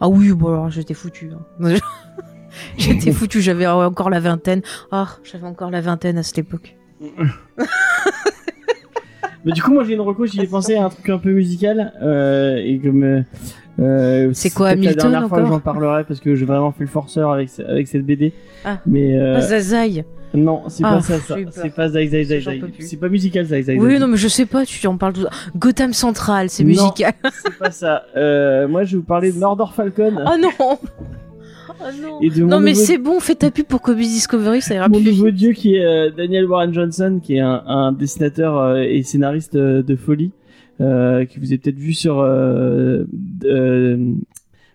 [0.02, 1.30] Ah oui, bon alors j'étais foutu.
[2.80, 4.62] j'étais foutu, j'avais encore la vingtaine.
[4.92, 6.76] Ah, j'avais encore la vingtaine à cette époque.
[9.46, 11.32] Mais du coup, moi j'ai une reco, j'y ai pensé à un truc un peu
[11.32, 11.94] musical.
[12.02, 13.24] Euh, et comme.
[13.80, 16.72] euh, C'est quoi, peut-être la Hamilton dernière fois que j'en parlerai parce que j'ai vraiment
[16.72, 18.34] fait le forceur avec, avec cette BD.
[18.66, 18.80] Ah.
[18.86, 19.16] Mais.
[19.16, 20.04] euh, Pas Zazaï.
[20.34, 21.36] non, c'est Ah, pas ça, ça.
[21.52, 22.60] C'est pas Zai Zai Zai J'en Zai.
[22.60, 22.86] peux plus.
[22.86, 23.80] C'est pas musical Zai Zai Zai.
[23.80, 25.30] Oui, non, mais je sais pas, tu en parles tout ça.
[25.56, 27.14] Gotham Central, c'est musical.
[27.32, 28.04] C'est pas ça.
[28.18, 30.14] Euh, moi je vais vous parler de Mordor Falcon.
[30.26, 30.78] Oh non
[31.80, 33.98] Oh non Et de mon Non, mais nouveau- c'est bon, fais ta pub pour Kobe
[33.98, 35.36] Discovery, ça ira Mon plus nouveau vite.
[35.36, 39.56] dieu qui est euh, Daniel Warren Johnson, qui est un, un dessinateur euh, et scénariste
[39.56, 40.32] euh, de folie,
[40.82, 43.04] euh, que vous avez peut-être vu sur euh,
[43.46, 44.14] euh,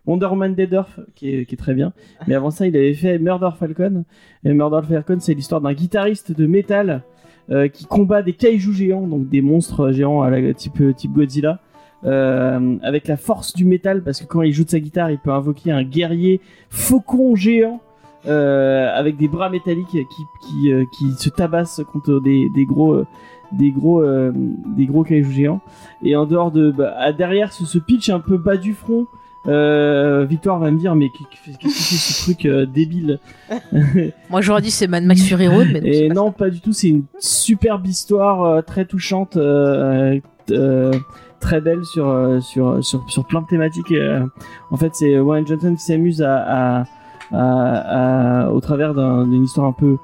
[0.07, 1.93] Wonder Woman Dead Earth, qui est, qui est très bien.
[2.27, 4.05] Mais avant ça, il avait fait Murder Falcon.
[4.45, 7.03] Et Murder Falcon, c'est l'histoire d'un guitariste de métal
[7.51, 11.61] euh, qui combat des kaijus géants, donc des monstres géants à la, type, type Godzilla.
[12.05, 15.19] Euh, avec la force du métal parce que quand il joue de sa guitare il
[15.19, 17.81] peut invoquer un guerrier faucon géant
[18.25, 22.93] euh, avec des bras métalliques qui qui euh, qui se tabassent contre des des gros
[22.93, 23.07] euh,
[23.51, 24.05] des gros
[24.77, 25.61] des gros cailloux géants.
[26.05, 29.07] Et en dehors de bah, derrière ce, ce pitch un peu bas du front
[29.45, 33.19] Victoire va me dire mais qu'est-ce que c'est ce truc débile
[34.31, 36.61] Moi, j'aurais dit c'est Mad Max Fury Road, mais non, et pas non pas du
[36.61, 39.37] tout c'est une superbe histoire très touchante
[41.43, 44.25] très belle sur euh, sur sur sur plein de thématiques euh.
[44.71, 46.85] en fait c'est Warren Johnson qui s'amuse à,
[48.51, 49.97] au travers d'un- d'une histoire un peu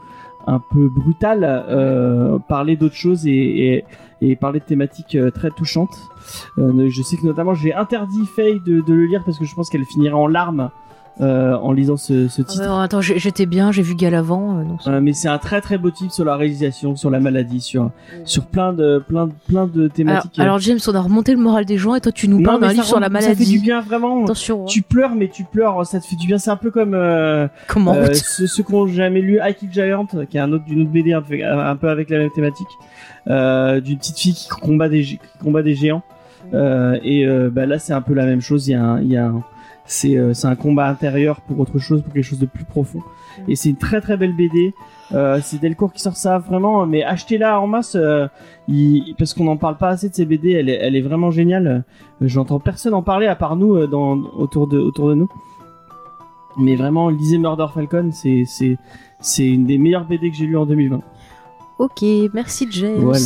[0.46, 3.84] un peu brutale euh, parler d'autres choses et,
[4.22, 5.96] et parler de thématiques très touchantes
[6.56, 9.68] je sais que notamment j'ai interdit Faye de, de le lire parce que je pense
[9.70, 10.70] qu'elle finirait en larmes
[11.20, 14.52] euh, en lisant ce, titre Ah, non, attends, j'étais bien, j'ai vu Galavant.
[14.62, 17.60] non, euh, mais c'est un très très beau titre sur la réalisation, sur la maladie,
[17.60, 17.90] sur
[18.24, 20.38] sur plein de plein plein de thématiques.
[20.38, 22.60] alors, James, on a remonté le moral des gens et toi, tu nous Non, parles
[22.60, 23.58] d'un livre sur la rend- Ça fait du maladie.
[23.58, 24.22] bien vraiment.
[24.24, 24.66] Attention, hein.
[24.68, 26.38] Tu pleures, mais tu pleures, ça te fait du bien.
[26.38, 30.06] C'est un peu comme euh, comment ceux, ceux qui ont jamais lu I Kill Giant,
[30.30, 32.68] qui est un autre d'une autre BD un peu, un peu avec la même thématique,
[33.28, 36.02] euh, d'une petite fille qui combat des qui combat des géants.
[36.54, 38.68] Euh, et bah là, c'est un peu la même chose.
[38.68, 39.42] Il y a un, il y a un,
[39.88, 43.00] c'est euh, un combat intérieur pour autre chose, pour quelque chose de plus profond.
[43.48, 44.74] Et c'est une très très belle BD.
[45.12, 48.28] Euh, c'est Delcourt qui sort ça vraiment, mais achetez-la en masse euh,
[48.68, 50.52] il- parce qu'on n'en parle pas assez de ces BD.
[50.52, 51.66] Elle est, elle est vraiment géniale.
[51.66, 51.80] Euh,
[52.26, 55.28] J'entends personne en parler à part nous euh, dans, autour de autour de nous.
[56.58, 58.76] Mais vraiment, lisez Murder Falcon, c'est c'est
[59.20, 61.00] c'est une des meilleures BD que j'ai lues en 2020.
[61.78, 62.02] Ok,
[62.34, 62.96] merci James.
[62.98, 63.18] Voilà.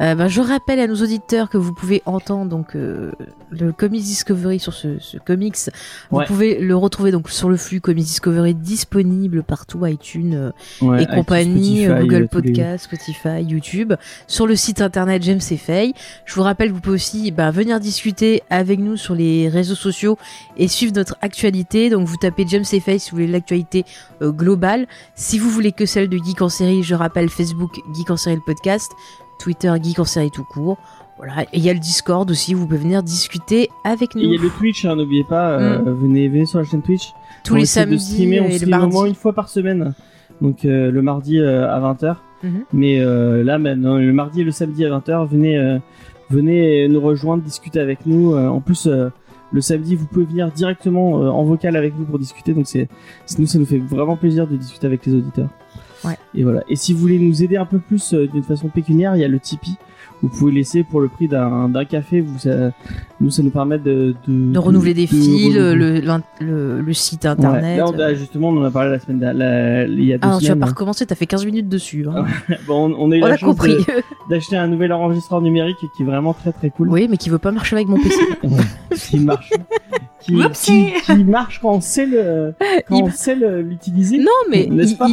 [0.00, 3.10] Euh, bah, je rappelle à nos auditeurs que vous pouvez entendre donc euh,
[3.50, 5.56] le Comics Discovery sur ce, ce comics.
[6.10, 6.24] Vous Ouais.
[6.26, 10.50] pouvez le retrouver donc sur le flux Comics Discovery disponible partout iTunes euh,
[10.82, 13.92] Ouais, et iTunes, compagnie, Spotify, euh, Google les- Podcast, Spotify, YouTube,
[14.28, 15.94] sur le site internet James et Faye.
[16.26, 19.74] Je vous rappelle que vous pouvez aussi bah, venir discuter avec nous sur les réseaux
[19.74, 20.16] sociaux
[20.56, 21.90] et suivre notre actualité.
[21.90, 23.84] Donc vous tapez James et si vous voulez l'actualité
[24.22, 24.86] globale.
[25.14, 28.36] Si vous voulez que celle de Geek en série, je rappelle Facebook Geek en série
[28.36, 28.92] le podcast,
[29.38, 30.78] Twitter Geek en série tout court.
[31.16, 34.24] Voilà, et il y a le Discord aussi, vous pouvez venir discuter avec Et nous
[34.26, 37.12] il y a le Twitch, hein, n'oubliez pas, euh, venez, venez sur la chaîne Twitch.
[37.42, 38.94] tous On les essaie de samedis streamer, on et le stream au mardi.
[38.94, 39.94] moins une fois par semaine.
[40.40, 42.16] Donc euh, le mardi euh, à 20h.
[42.44, 42.64] Mhm.
[42.72, 43.00] Mais
[43.44, 45.78] là maintenant, le mardi et le samedi à 20h, venez,
[46.30, 48.36] venez nous rejoindre, discuter avec nous.
[48.36, 52.54] En plus, le samedi, vous pouvez venir directement en vocal avec nous pour discuter.
[52.54, 52.88] Donc c'est-
[53.40, 55.48] nous, ça nous fait vraiment plaisir de discuter avec les auditeurs.
[56.04, 56.16] Ouais.
[56.34, 56.62] Et voilà.
[56.68, 59.24] Et si vous voulez nous aider un peu plus euh, d'une façon pécuniaire, il y
[59.24, 59.76] a le Tipeee.
[60.20, 62.20] Vous pouvez laisser pour le prix d'un, d'un café.
[62.20, 62.72] Vous, ça,
[63.20, 67.22] nous, ça nous permet de, de, de renouveler des de fils, le, le, le site
[67.24, 67.30] Ouais.
[67.30, 67.78] internet.
[67.78, 70.18] Là, on a, justement, on en a parlé la semaine dernière, la- il y a
[70.18, 70.60] deux Ah, non, tu vas semaines.
[70.60, 72.04] pas recommencer, t'as fait 15 minutes dessus.
[72.08, 72.24] hein.
[72.66, 73.76] Bon, on, on a eu On la a chance compris.
[74.30, 76.88] d'acheter un nouvel enregistreur numérique qui est vraiment très très cool.
[76.88, 78.18] oui, mais qui veut pas marcher avec mon PC.
[78.96, 79.50] qui marche.
[80.20, 80.92] Qui, Whoopsie.
[81.06, 82.52] qui, qui marche quand on sait le,
[82.88, 84.18] quand Il- on sait l'utiliser.
[84.18, 84.68] non, mais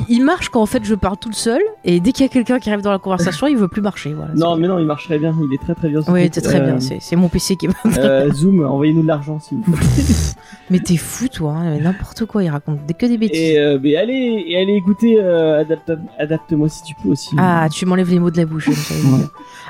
[0.09, 2.57] il, marche quand en fait je parle toute seule et dès qu'il y a quelqu'un
[2.59, 4.13] qui arrive dans la conversation, il veut plus marcher.
[4.13, 5.33] Voilà, Non, mais non, il marche très bien.
[5.47, 6.01] Il est très très bien.
[6.07, 6.79] Oui, c'est très Euh, bien.
[6.99, 7.73] C'est mon PC qui m'a.
[7.97, 9.77] euh, Zoom, envoyez-nous de l'argent si vous voulez.
[10.71, 11.51] mais t'es fou, toi.
[11.53, 13.39] hein, N'importe quoi, il raconte que des bêtises.
[13.39, 17.35] Et euh, mais allez, et allez écouter euh, Adapte, Adapte-moi si tu peux aussi.
[17.37, 18.69] Ah, tu m'enlèves les mots de la bouche.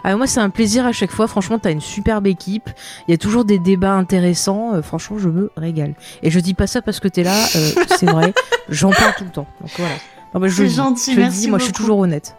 [0.03, 1.27] Ah, moi, c'est un plaisir à chaque fois.
[1.27, 2.69] Franchement, t'as une superbe équipe.
[3.07, 4.73] Il y a toujours des débats intéressants.
[4.75, 5.95] Euh, franchement, je me régale.
[6.21, 7.35] Et je dis pas ça parce que t'es là.
[7.55, 8.33] euh, c'est vrai.
[8.69, 9.47] J'en parle tout le temps.
[9.61, 9.95] Donc voilà.
[10.33, 11.49] Bah, C'est gentil, Je merci dis.
[11.49, 12.35] Moi, je suis toujours honnête.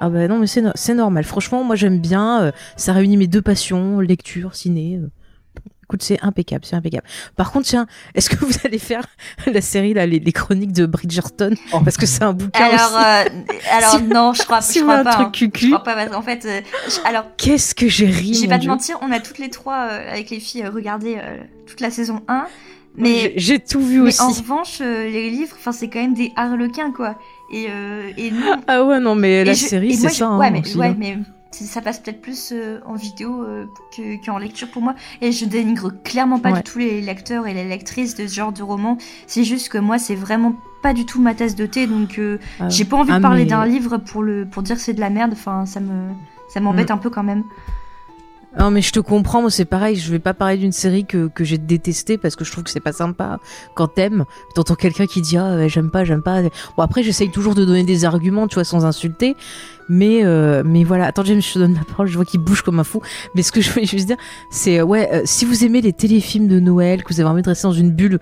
[0.00, 1.24] Ah bah non, mais c'est no- c'est normal.
[1.24, 2.42] Franchement, moi, j'aime bien.
[2.42, 5.00] euh, ça réunit mes deux passions, lecture, ciné.
[5.84, 7.04] Écoute, c'est impeccable, c'est impeccable.
[7.36, 9.04] Par contre, tiens, est-ce que vous allez faire
[9.46, 11.54] la série là, les, les chroniques de Bridgerton?
[11.72, 11.80] Oh.
[11.84, 13.36] Parce que c'est un bouquin Alors, aussi.
[13.36, 15.12] euh, alors Si- non, je crois, si je crois un pas.
[15.12, 15.30] truc hein.
[15.30, 15.66] cucu.
[15.66, 18.58] Je crois pas qu'en fait, euh, je- alors Qu'est-ce que j'ai ri Je vais pas
[18.58, 21.36] te mentir, on a toutes les trois, euh, avec les filles, euh, regardé euh,
[21.66, 22.46] toute la saison 1.
[22.96, 24.22] J'ai Mais, j'ai tout vu mais aussi.
[24.22, 27.18] en revanche, euh, les livres, enfin, c'est quand même des harlequins, quoi.
[27.52, 28.44] Et, euh, et nous.
[28.68, 30.14] Ah ouais, non, mais la je- série, c'est ça.
[30.14, 30.96] je- hein, ouais, mais, aussi, ouais, hein.
[30.96, 31.18] mais
[31.54, 33.66] ça passe peut-être plus euh, en vidéo euh,
[33.96, 34.94] que- qu'en lecture pour moi.
[35.20, 36.56] Et je dénigre clairement pas Ouais.
[36.58, 38.98] du tout les lecteurs et les lectrices de ce genre de roman.
[39.26, 41.86] C'est juste que moi, c'est vraiment pas du tout ma tasse de thé.
[41.86, 44.62] Donc, euh, Ah, j'ai pas envie ah, de parler mais- d'un livre pour, le, pour
[44.62, 45.30] dire c'est de la merde.
[45.32, 46.10] Enfin, ça me.
[46.48, 46.94] Ça m'embête Mm.
[46.94, 47.42] un peu quand même.
[48.56, 51.26] Non, mais je te comprends, moi c'est pareil, je vais pas parler d'une série que,
[51.26, 53.40] que j'ai détestée parce que je trouve que c'est pas sympa
[53.74, 54.24] quand t'aimes.
[54.54, 56.40] T'entends quelqu'un qui dit ah j'aime pas, j'aime pas.
[56.42, 59.34] Bon après j'essaye toujours de donner des arguments, tu vois, sans insulter.
[59.88, 62.62] Mais euh, mais voilà, attends James, je te donne la parole, je vois qu'il bouge
[62.62, 63.00] comme un fou.
[63.34, 64.16] Mais ce que je voulais juste dire,
[64.50, 67.42] c'est euh, ouais, euh, si vous aimez les téléfilms de Noël, que vous avez envie
[67.42, 68.18] de rester dans une bulle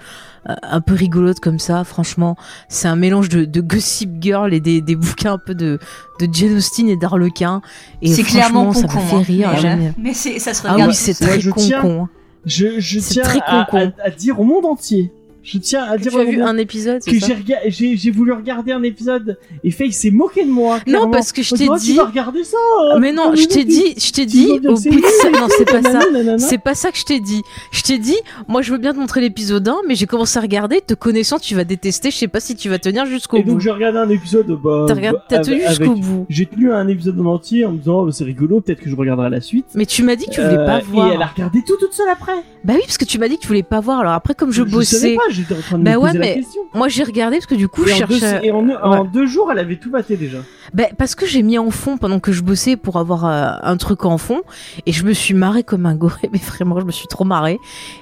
[0.48, 2.36] euh, un peu rigolote comme ça, franchement,
[2.68, 5.78] c'est un mélange de, de Gossip Girl et des, des bouquins un peu de,
[6.18, 7.62] de Jane Austen et d'Arlequin.
[8.02, 9.50] Et C'est clairement ça con me fait rire.
[9.62, 10.90] Mais, mais ça se Ah regarde.
[10.90, 12.02] oui, c'est très je con con.
[12.04, 12.08] hein.
[12.44, 15.12] Je, je C'est tiens très à, à- à dire au monde entier
[15.42, 18.32] Je tiens à dire tu as vu un épisode, que j'ai rega- j'ai j'ai voulu
[18.32, 20.78] regarder un épisode et Faye s'est moqué de moi.
[20.80, 21.10] clairement.
[21.10, 22.56] parce que je t'ai dit- Tu vas regarder ça.
[22.92, 22.98] hein.
[23.00, 25.30] Mais non, Comme je t'ai dit, je t'ai dit au bout de ça.
[25.32, 26.00] Non, c'est pas ça.
[26.38, 27.42] C'est pas ça que je t'ai dit.
[27.72, 28.16] Je t'ai dit,
[28.46, 31.38] moi je veux bien te montrer l'épisode 1, mais j'ai commencé à regarder, te connaissant,
[31.38, 33.52] tu vas détester, je sais pas si tu vas tenir jusqu'au Et bout.
[33.52, 34.46] donc j'ai regardé un épisode.
[34.62, 36.26] Bah, T'as bah, tenu jusqu'au bout.
[36.28, 38.88] J'ai tenu un épisode en entier en me disant oh, bah, c'est rigolo, peut-être que
[38.88, 39.66] je regarderai la suite.
[39.74, 41.10] Mais tu m'as dit que tu voulais pas Euh, voir.
[41.10, 42.32] Et elle a regardé tout toute seule après.
[42.64, 44.00] Bah oui, parce que tu m'as dit que tu voulais pas voir.
[44.00, 46.24] Alors après, comme je, bossais, pas, j'étais en train de Bah me ouais, poser la
[46.26, 46.60] mais question.
[46.74, 48.46] moi j'ai regardé parce que du coup, Et, je en deux, cherchais.
[48.46, 50.38] et en, deux jours, elle avait tout batté déjà.
[50.74, 53.76] Bah, parce que j'ai mis en fond pendant que je bossais pour avoir euh, un
[53.76, 54.40] truc en fond
[54.86, 57.58] et je me suis marrée comme un goré mais vraiment je me suis trop marrée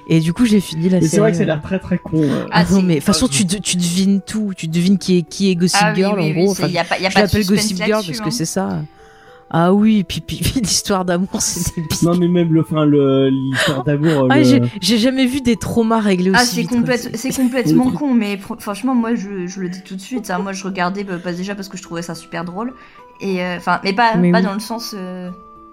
[0.09, 1.11] et du coup j'ai fini la Mais série.
[1.11, 2.11] c'est vrai que a l'air très très con.
[2.15, 2.45] euh.
[2.51, 5.23] Ah, Ah, non mais de toute façon tu, tu devines tout, tu devines qui est
[5.23, 6.55] qui est Gossip Ah oui, Girl oui, en oui, gros.
[6.55, 8.25] c'est- Enfin, y a pas, y a je pas de l'appelle Gossip Girl parce hein.
[8.25, 8.83] que c'est ça.
[9.53, 11.97] Ah oui, puis, puis, puis l'histoire d'amour c'était bien.
[12.13, 14.29] Non mais même le, enfin le l'histoire d'amour.
[14.31, 18.15] Ah, le- j'ai jamais vu des traumas réglés aussi Ah, c'est complète- c'est complètement con,
[18.15, 20.31] mais fr- franchement, moi, je, je le dis tout de suite.
[20.31, 22.75] hein, moi, je regardais bah, pas déjà parce que je trouvais ça super drôle.
[23.21, 24.45] Et euh, enfin, mais pas, Mais pas oui.
[24.45, 24.95] dans le sens.
[24.97, 25.31] euh,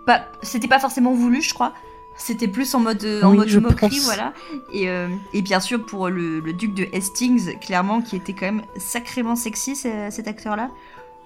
[0.08, 1.74] pas, c'était pas forcément voulu, je crois.
[2.20, 4.06] C'était plus en mode, euh, en Oui, mode je moquerie, pense.
[4.06, 4.34] voilà.
[4.74, 8.48] Et, euh, et bien sûr, pour le, le duc de Hastings, clairement, qui était quand
[8.48, 10.72] même sacrément sexy, ce- cet acteur-là.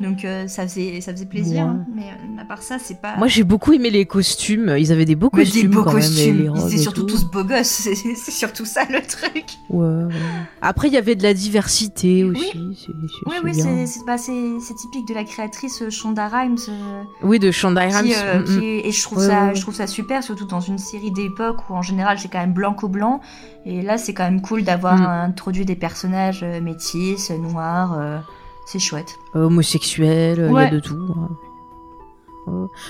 [0.01, 1.63] Donc euh, ça faisait ça faisait plaisir.
[1.63, 1.69] Ouais.
[1.69, 1.85] hein.
[1.95, 3.15] Mais euh, à part ça, c'est pas.
[3.17, 5.93] Moi j'ai beaucoup aimé les costumes, ils avaient des beaux Mais des costumes beaux quand
[5.93, 6.53] même, et costumes.
[6.55, 7.15] Ils étaient surtout tout.
[7.15, 7.67] tous beaux gosses.
[7.91, 9.45] C'est c'est surtout ça le truc.
[9.69, 10.13] Ouais, ouais.
[10.61, 12.41] Après, il y avait de la diversité aussi.
[12.51, 13.85] c'est- c'est- Oui, c'est oui, bien.
[13.85, 16.55] c'est bah, c'est- typique de la créatrice euh, Shonda Rhimes.
[16.69, 18.11] euh, Oui, de Shonda Rhimes.
[18.11, 18.87] qui, mm, qui mm.
[18.87, 21.81] et je trouve ça, je trouve ça super, surtout dans une série d'époque où en
[21.81, 23.21] général c'est quand même blanc au blanc.
[23.65, 25.29] Et là, c'est quand même cool d'avoir Mm.
[25.29, 27.97] introduit des personnages métis, noirs.
[28.61, 29.19] Euh, c'est chouette.
[29.35, 30.97] Euh, homosexuel, euh, il y a de tout.
[31.17, 31.29] hein.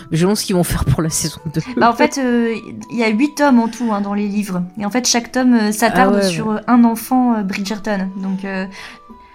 [0.10, 1.62] Mais je ce qu'ils vont faire pour la saison 2.
[1.78, 2.56] Bah, en fait, euh,
[2.90, 4.64] il y a huit tomes en tout hein, dans les livres.
[4.80, 8.10] Et en fait, chaque tome euh, s'attarde Ah ouais, sur euh, un enfant euh, Bridgerton.
[8.18, 8.66] Donc, euh,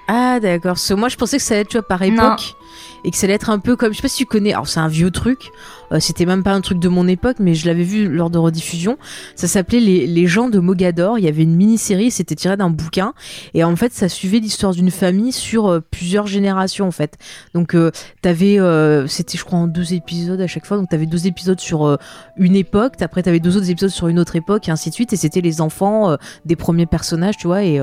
[0.09, 0.77] Ah, d'accord.
[0.77, 2.07] Que moi, je pensais que ça allait être, tu vois, par Non.
[2.07, 2.57] époque.
[3.05, 4.67] Et que ça allait être un peu comme, je sais pas si tu connais, alors
[4.69, 5.53] c'est un vieux truc,
[5.93, 8.39] euh, c'était même pas un truc de mon époque, mais je l'avais vu lors de
[8.39, 8.99] rediffusion.
[9.35, 11.19] Ça s'appelait les, les gens de Mogador.
[11.19, 13.15] Il y avait une mini-série, c'était tiré d'un bouquin.
[13.55, 17.17] Et en fait, ça suivait l'histoire d'une famille sur euh, plusieurs générations, en fait.
[17.55, 17.91] Donc, euh,
[18.23, 20.77] t'avais, euh, c'était, je crois, en deux épisodes à chaque fois.
[20.77, 21.97] Donc, t'avais deux épisodes sur euh,
[22.37, 23.01] une époque.
[23.01, 25.13] Après, t'avais deux autres épisodes sur une autre époque, et ainsi de suite.
[25.13, 27.63] Et c'était les enfants des premiers personnages, tu vois.
[27.65, 27.81] Et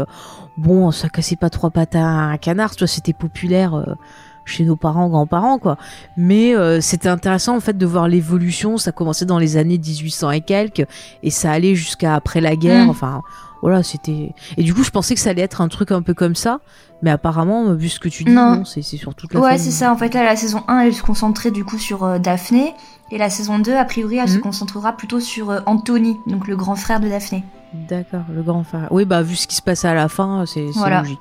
[0.58, 2.88] bon, ça cassait pas trois pattes à un canard, tu vois.
[2.88, 3.96] C'était populaire.
[4.46, 5.78] Euh, chez nos parents, grands-parents, quoi.
[6.18, 8.78] Mais euh, c'était intéressant en fait de voir l'évolution.
[8.78, 10.86] Ça commençait dans les années 1800 et quelques,
[11.24, 12.86] et ça allait jusqu'à après la guerre.
[12.86, 12.90] Mm.
[12.90, 13.22] Enfin,
[13.62, 14.34] voilà, c'était.
[14.58, 16.60] Et du coup, je pensais que ça allait être un truc un peu comme ça,
[17.02, 18.58] mais apparemment, vu ce que tu dis, Non.
[18.58, 19.92] non, c'est sur toute la ouais, c'est ça.
[19.92, 22.74] En fait, là, la saison 1, elle se concentrait du coup sur euh, Daphné.
[23.12, 24.42] Et la saison 2, a priori, elle se Mhm.
[24.42, 27.44] concentrera plutôt sur euh, Anthony, donc le grand frère de Daphné.
[27.74, 28.88] D'accord, le grand frère.
[28.92, 31.02] Oui, bah vu ce qui se passe à la fin, c'est c'est Voilà.
[31.02, 31.20] logique.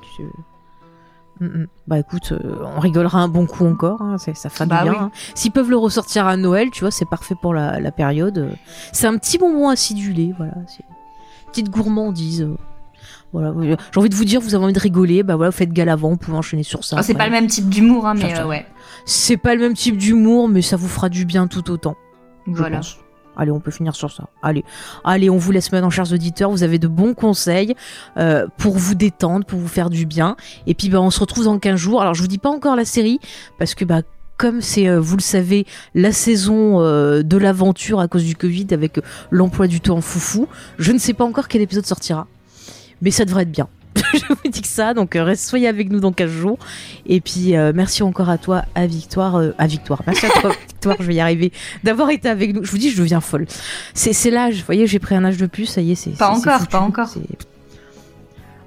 [1.42, 1.66] Mm, mm.
[1.88, 4.92] Bah écoute, euh, on rigolera un bon coup encore, hein, ça fera Bah du bien.
[4.92, 4.98] oui.
[5.00, 5.10] hein.
[5.34, 8.56] S'ils peuvent le ressortir à Noël, tu vois, c'est parfait pour la, la période.
[8.92, 10.52] C'est un petit bonbon acidulé, voilà.
[11.50, 12.42] Petite gourmandise.
[12.42, 12.56] euh.
[13.32, 15.56] Voilà, euh, j'ai envie de vous dire, vous avez envie de rigoler, bah voilà, vous
[15.56, 16.96] faites Galavant, vous pouvez enchaîner sur ça.
[16.98, 18.66] Ah, c'est pas le même type d'humour, hein, mais euh, ouais.
[19.06, 21.96] C'est pas le même type d'humour, mais ça vous fera du bien tout autant.
[22.46, 22.76] Voilà.
[22.78, 22.98] pense.
[23.36, 24.24] Allez, on peut finir sur ça.
[24.42, 24.64] Allez,
[25.04, 26.50] allez, on vous laisse maintenant, chers auditeurs.
[26.50, 27.74] Vous avez de bons conseils
[28.18, 30.36] euh, pour vous détendre, pour vous faire du bien.
[30.66, 32.02] Et puis, bah, on se retrouve dans 15 jours.
[32.02, 33.20] Alors, je vous dis pas encore la série
[33.58, 34.02] parce que, bah,
[34.36, 38.66] comme c'est, euh, vous le savez, la saison euh, de l'aventure à cause du Covid
[38.72, 42.26] avec l'emploi du temps foufou, je ne sais pas encore quel épisode sortira,
[43.00, 43.68] mais ça devrait être bien.
[44.14, 46.58] je vous dis que ça, donc euh, reste, soyez avec nous dans 15 jours.
[47.06, 50.02] Et puis euh, merci encore à toi, à Victoire, euh, à Victoire.
[50.06, 51.52] Merci à toi, Victoire, je vais y arriver,
[51.84, 52.64] d'avoir été avec nous.
[52.64, 53.46] Je vous dis, je deviens folle.
[53.94, 56.10] C'est c'est l'âge, vous voyez, j'ai pris un âge de plus, ça y est, c'est.
[56.16, 57.10] Pas c'est- encore, pas encore.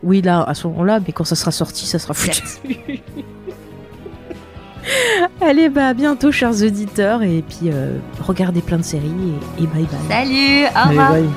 [0.03, 2.43] Oui, là, à ce moment-là, mais quand ça sera sorti, ça sera foutu.
[5.41, 9.07] Allez, bah à bientôt, chers auditeurs, et puis euh, regardez plein de séries
[9.59, 9.99] et, et bye bye.
[10.07, 11.11] Salut, au revoir.
[11.13, 11.29] bye.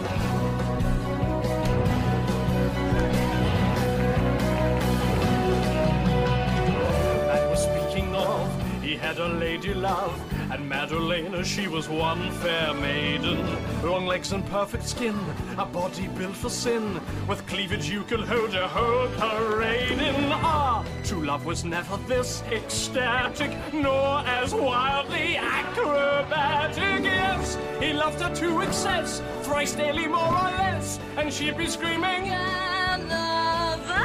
[11.49, 13.39] She was one fair maiden.
[13.83, 15.18] Long legs and perfect skin,
[15.57, 20.31] a body built for sin, with cleavage you could hold your whole parade in.
[20.31, 27.05] Ah, true love was never this ecstatic, nor as wildly acrobatic.
[27.05, 32.28] Yes, he loved her to excess, thrice daily more or less, and she'd be screaming.
[32.28, 34.05] Another.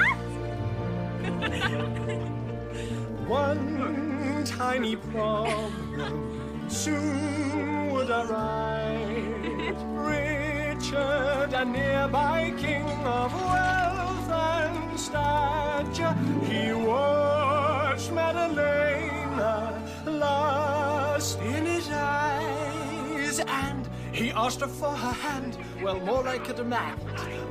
[3.28, 6.43] One tiny problem
[6.74, 9.76] soon would arise.
[9.94, 16.16] Richard, a nearby king of wealth and stature.
[16.52, 25.58] He watched Madalena lust in his eyes, and he asked her for her hand.
[25.82, 27.00] Well, more like a demand.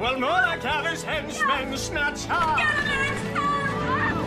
[0.00, 4.21] Well, more like how his henchmen snatch her.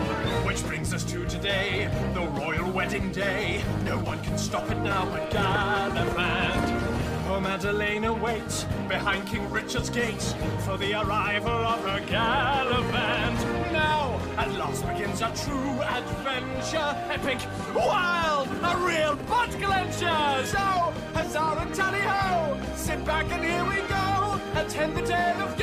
[0.56, 3.62] Which brings us to today, the royal wedding day.
[3.84, 7.28] No one can stop it now but Gallivant.
[7.28, 13.38] Oh, Madalena waits behind King Richard's gates for the arrival of her Gallivant.
[13.70, 20.46] Now, at last begins a true adventure, epic, wild, a real butt clencher.
[20.46, 20.56] So,
[21.12, 22.58] huzzah and tally ho!
[22.76, 25.54] Sit back and here we go, attend the tale of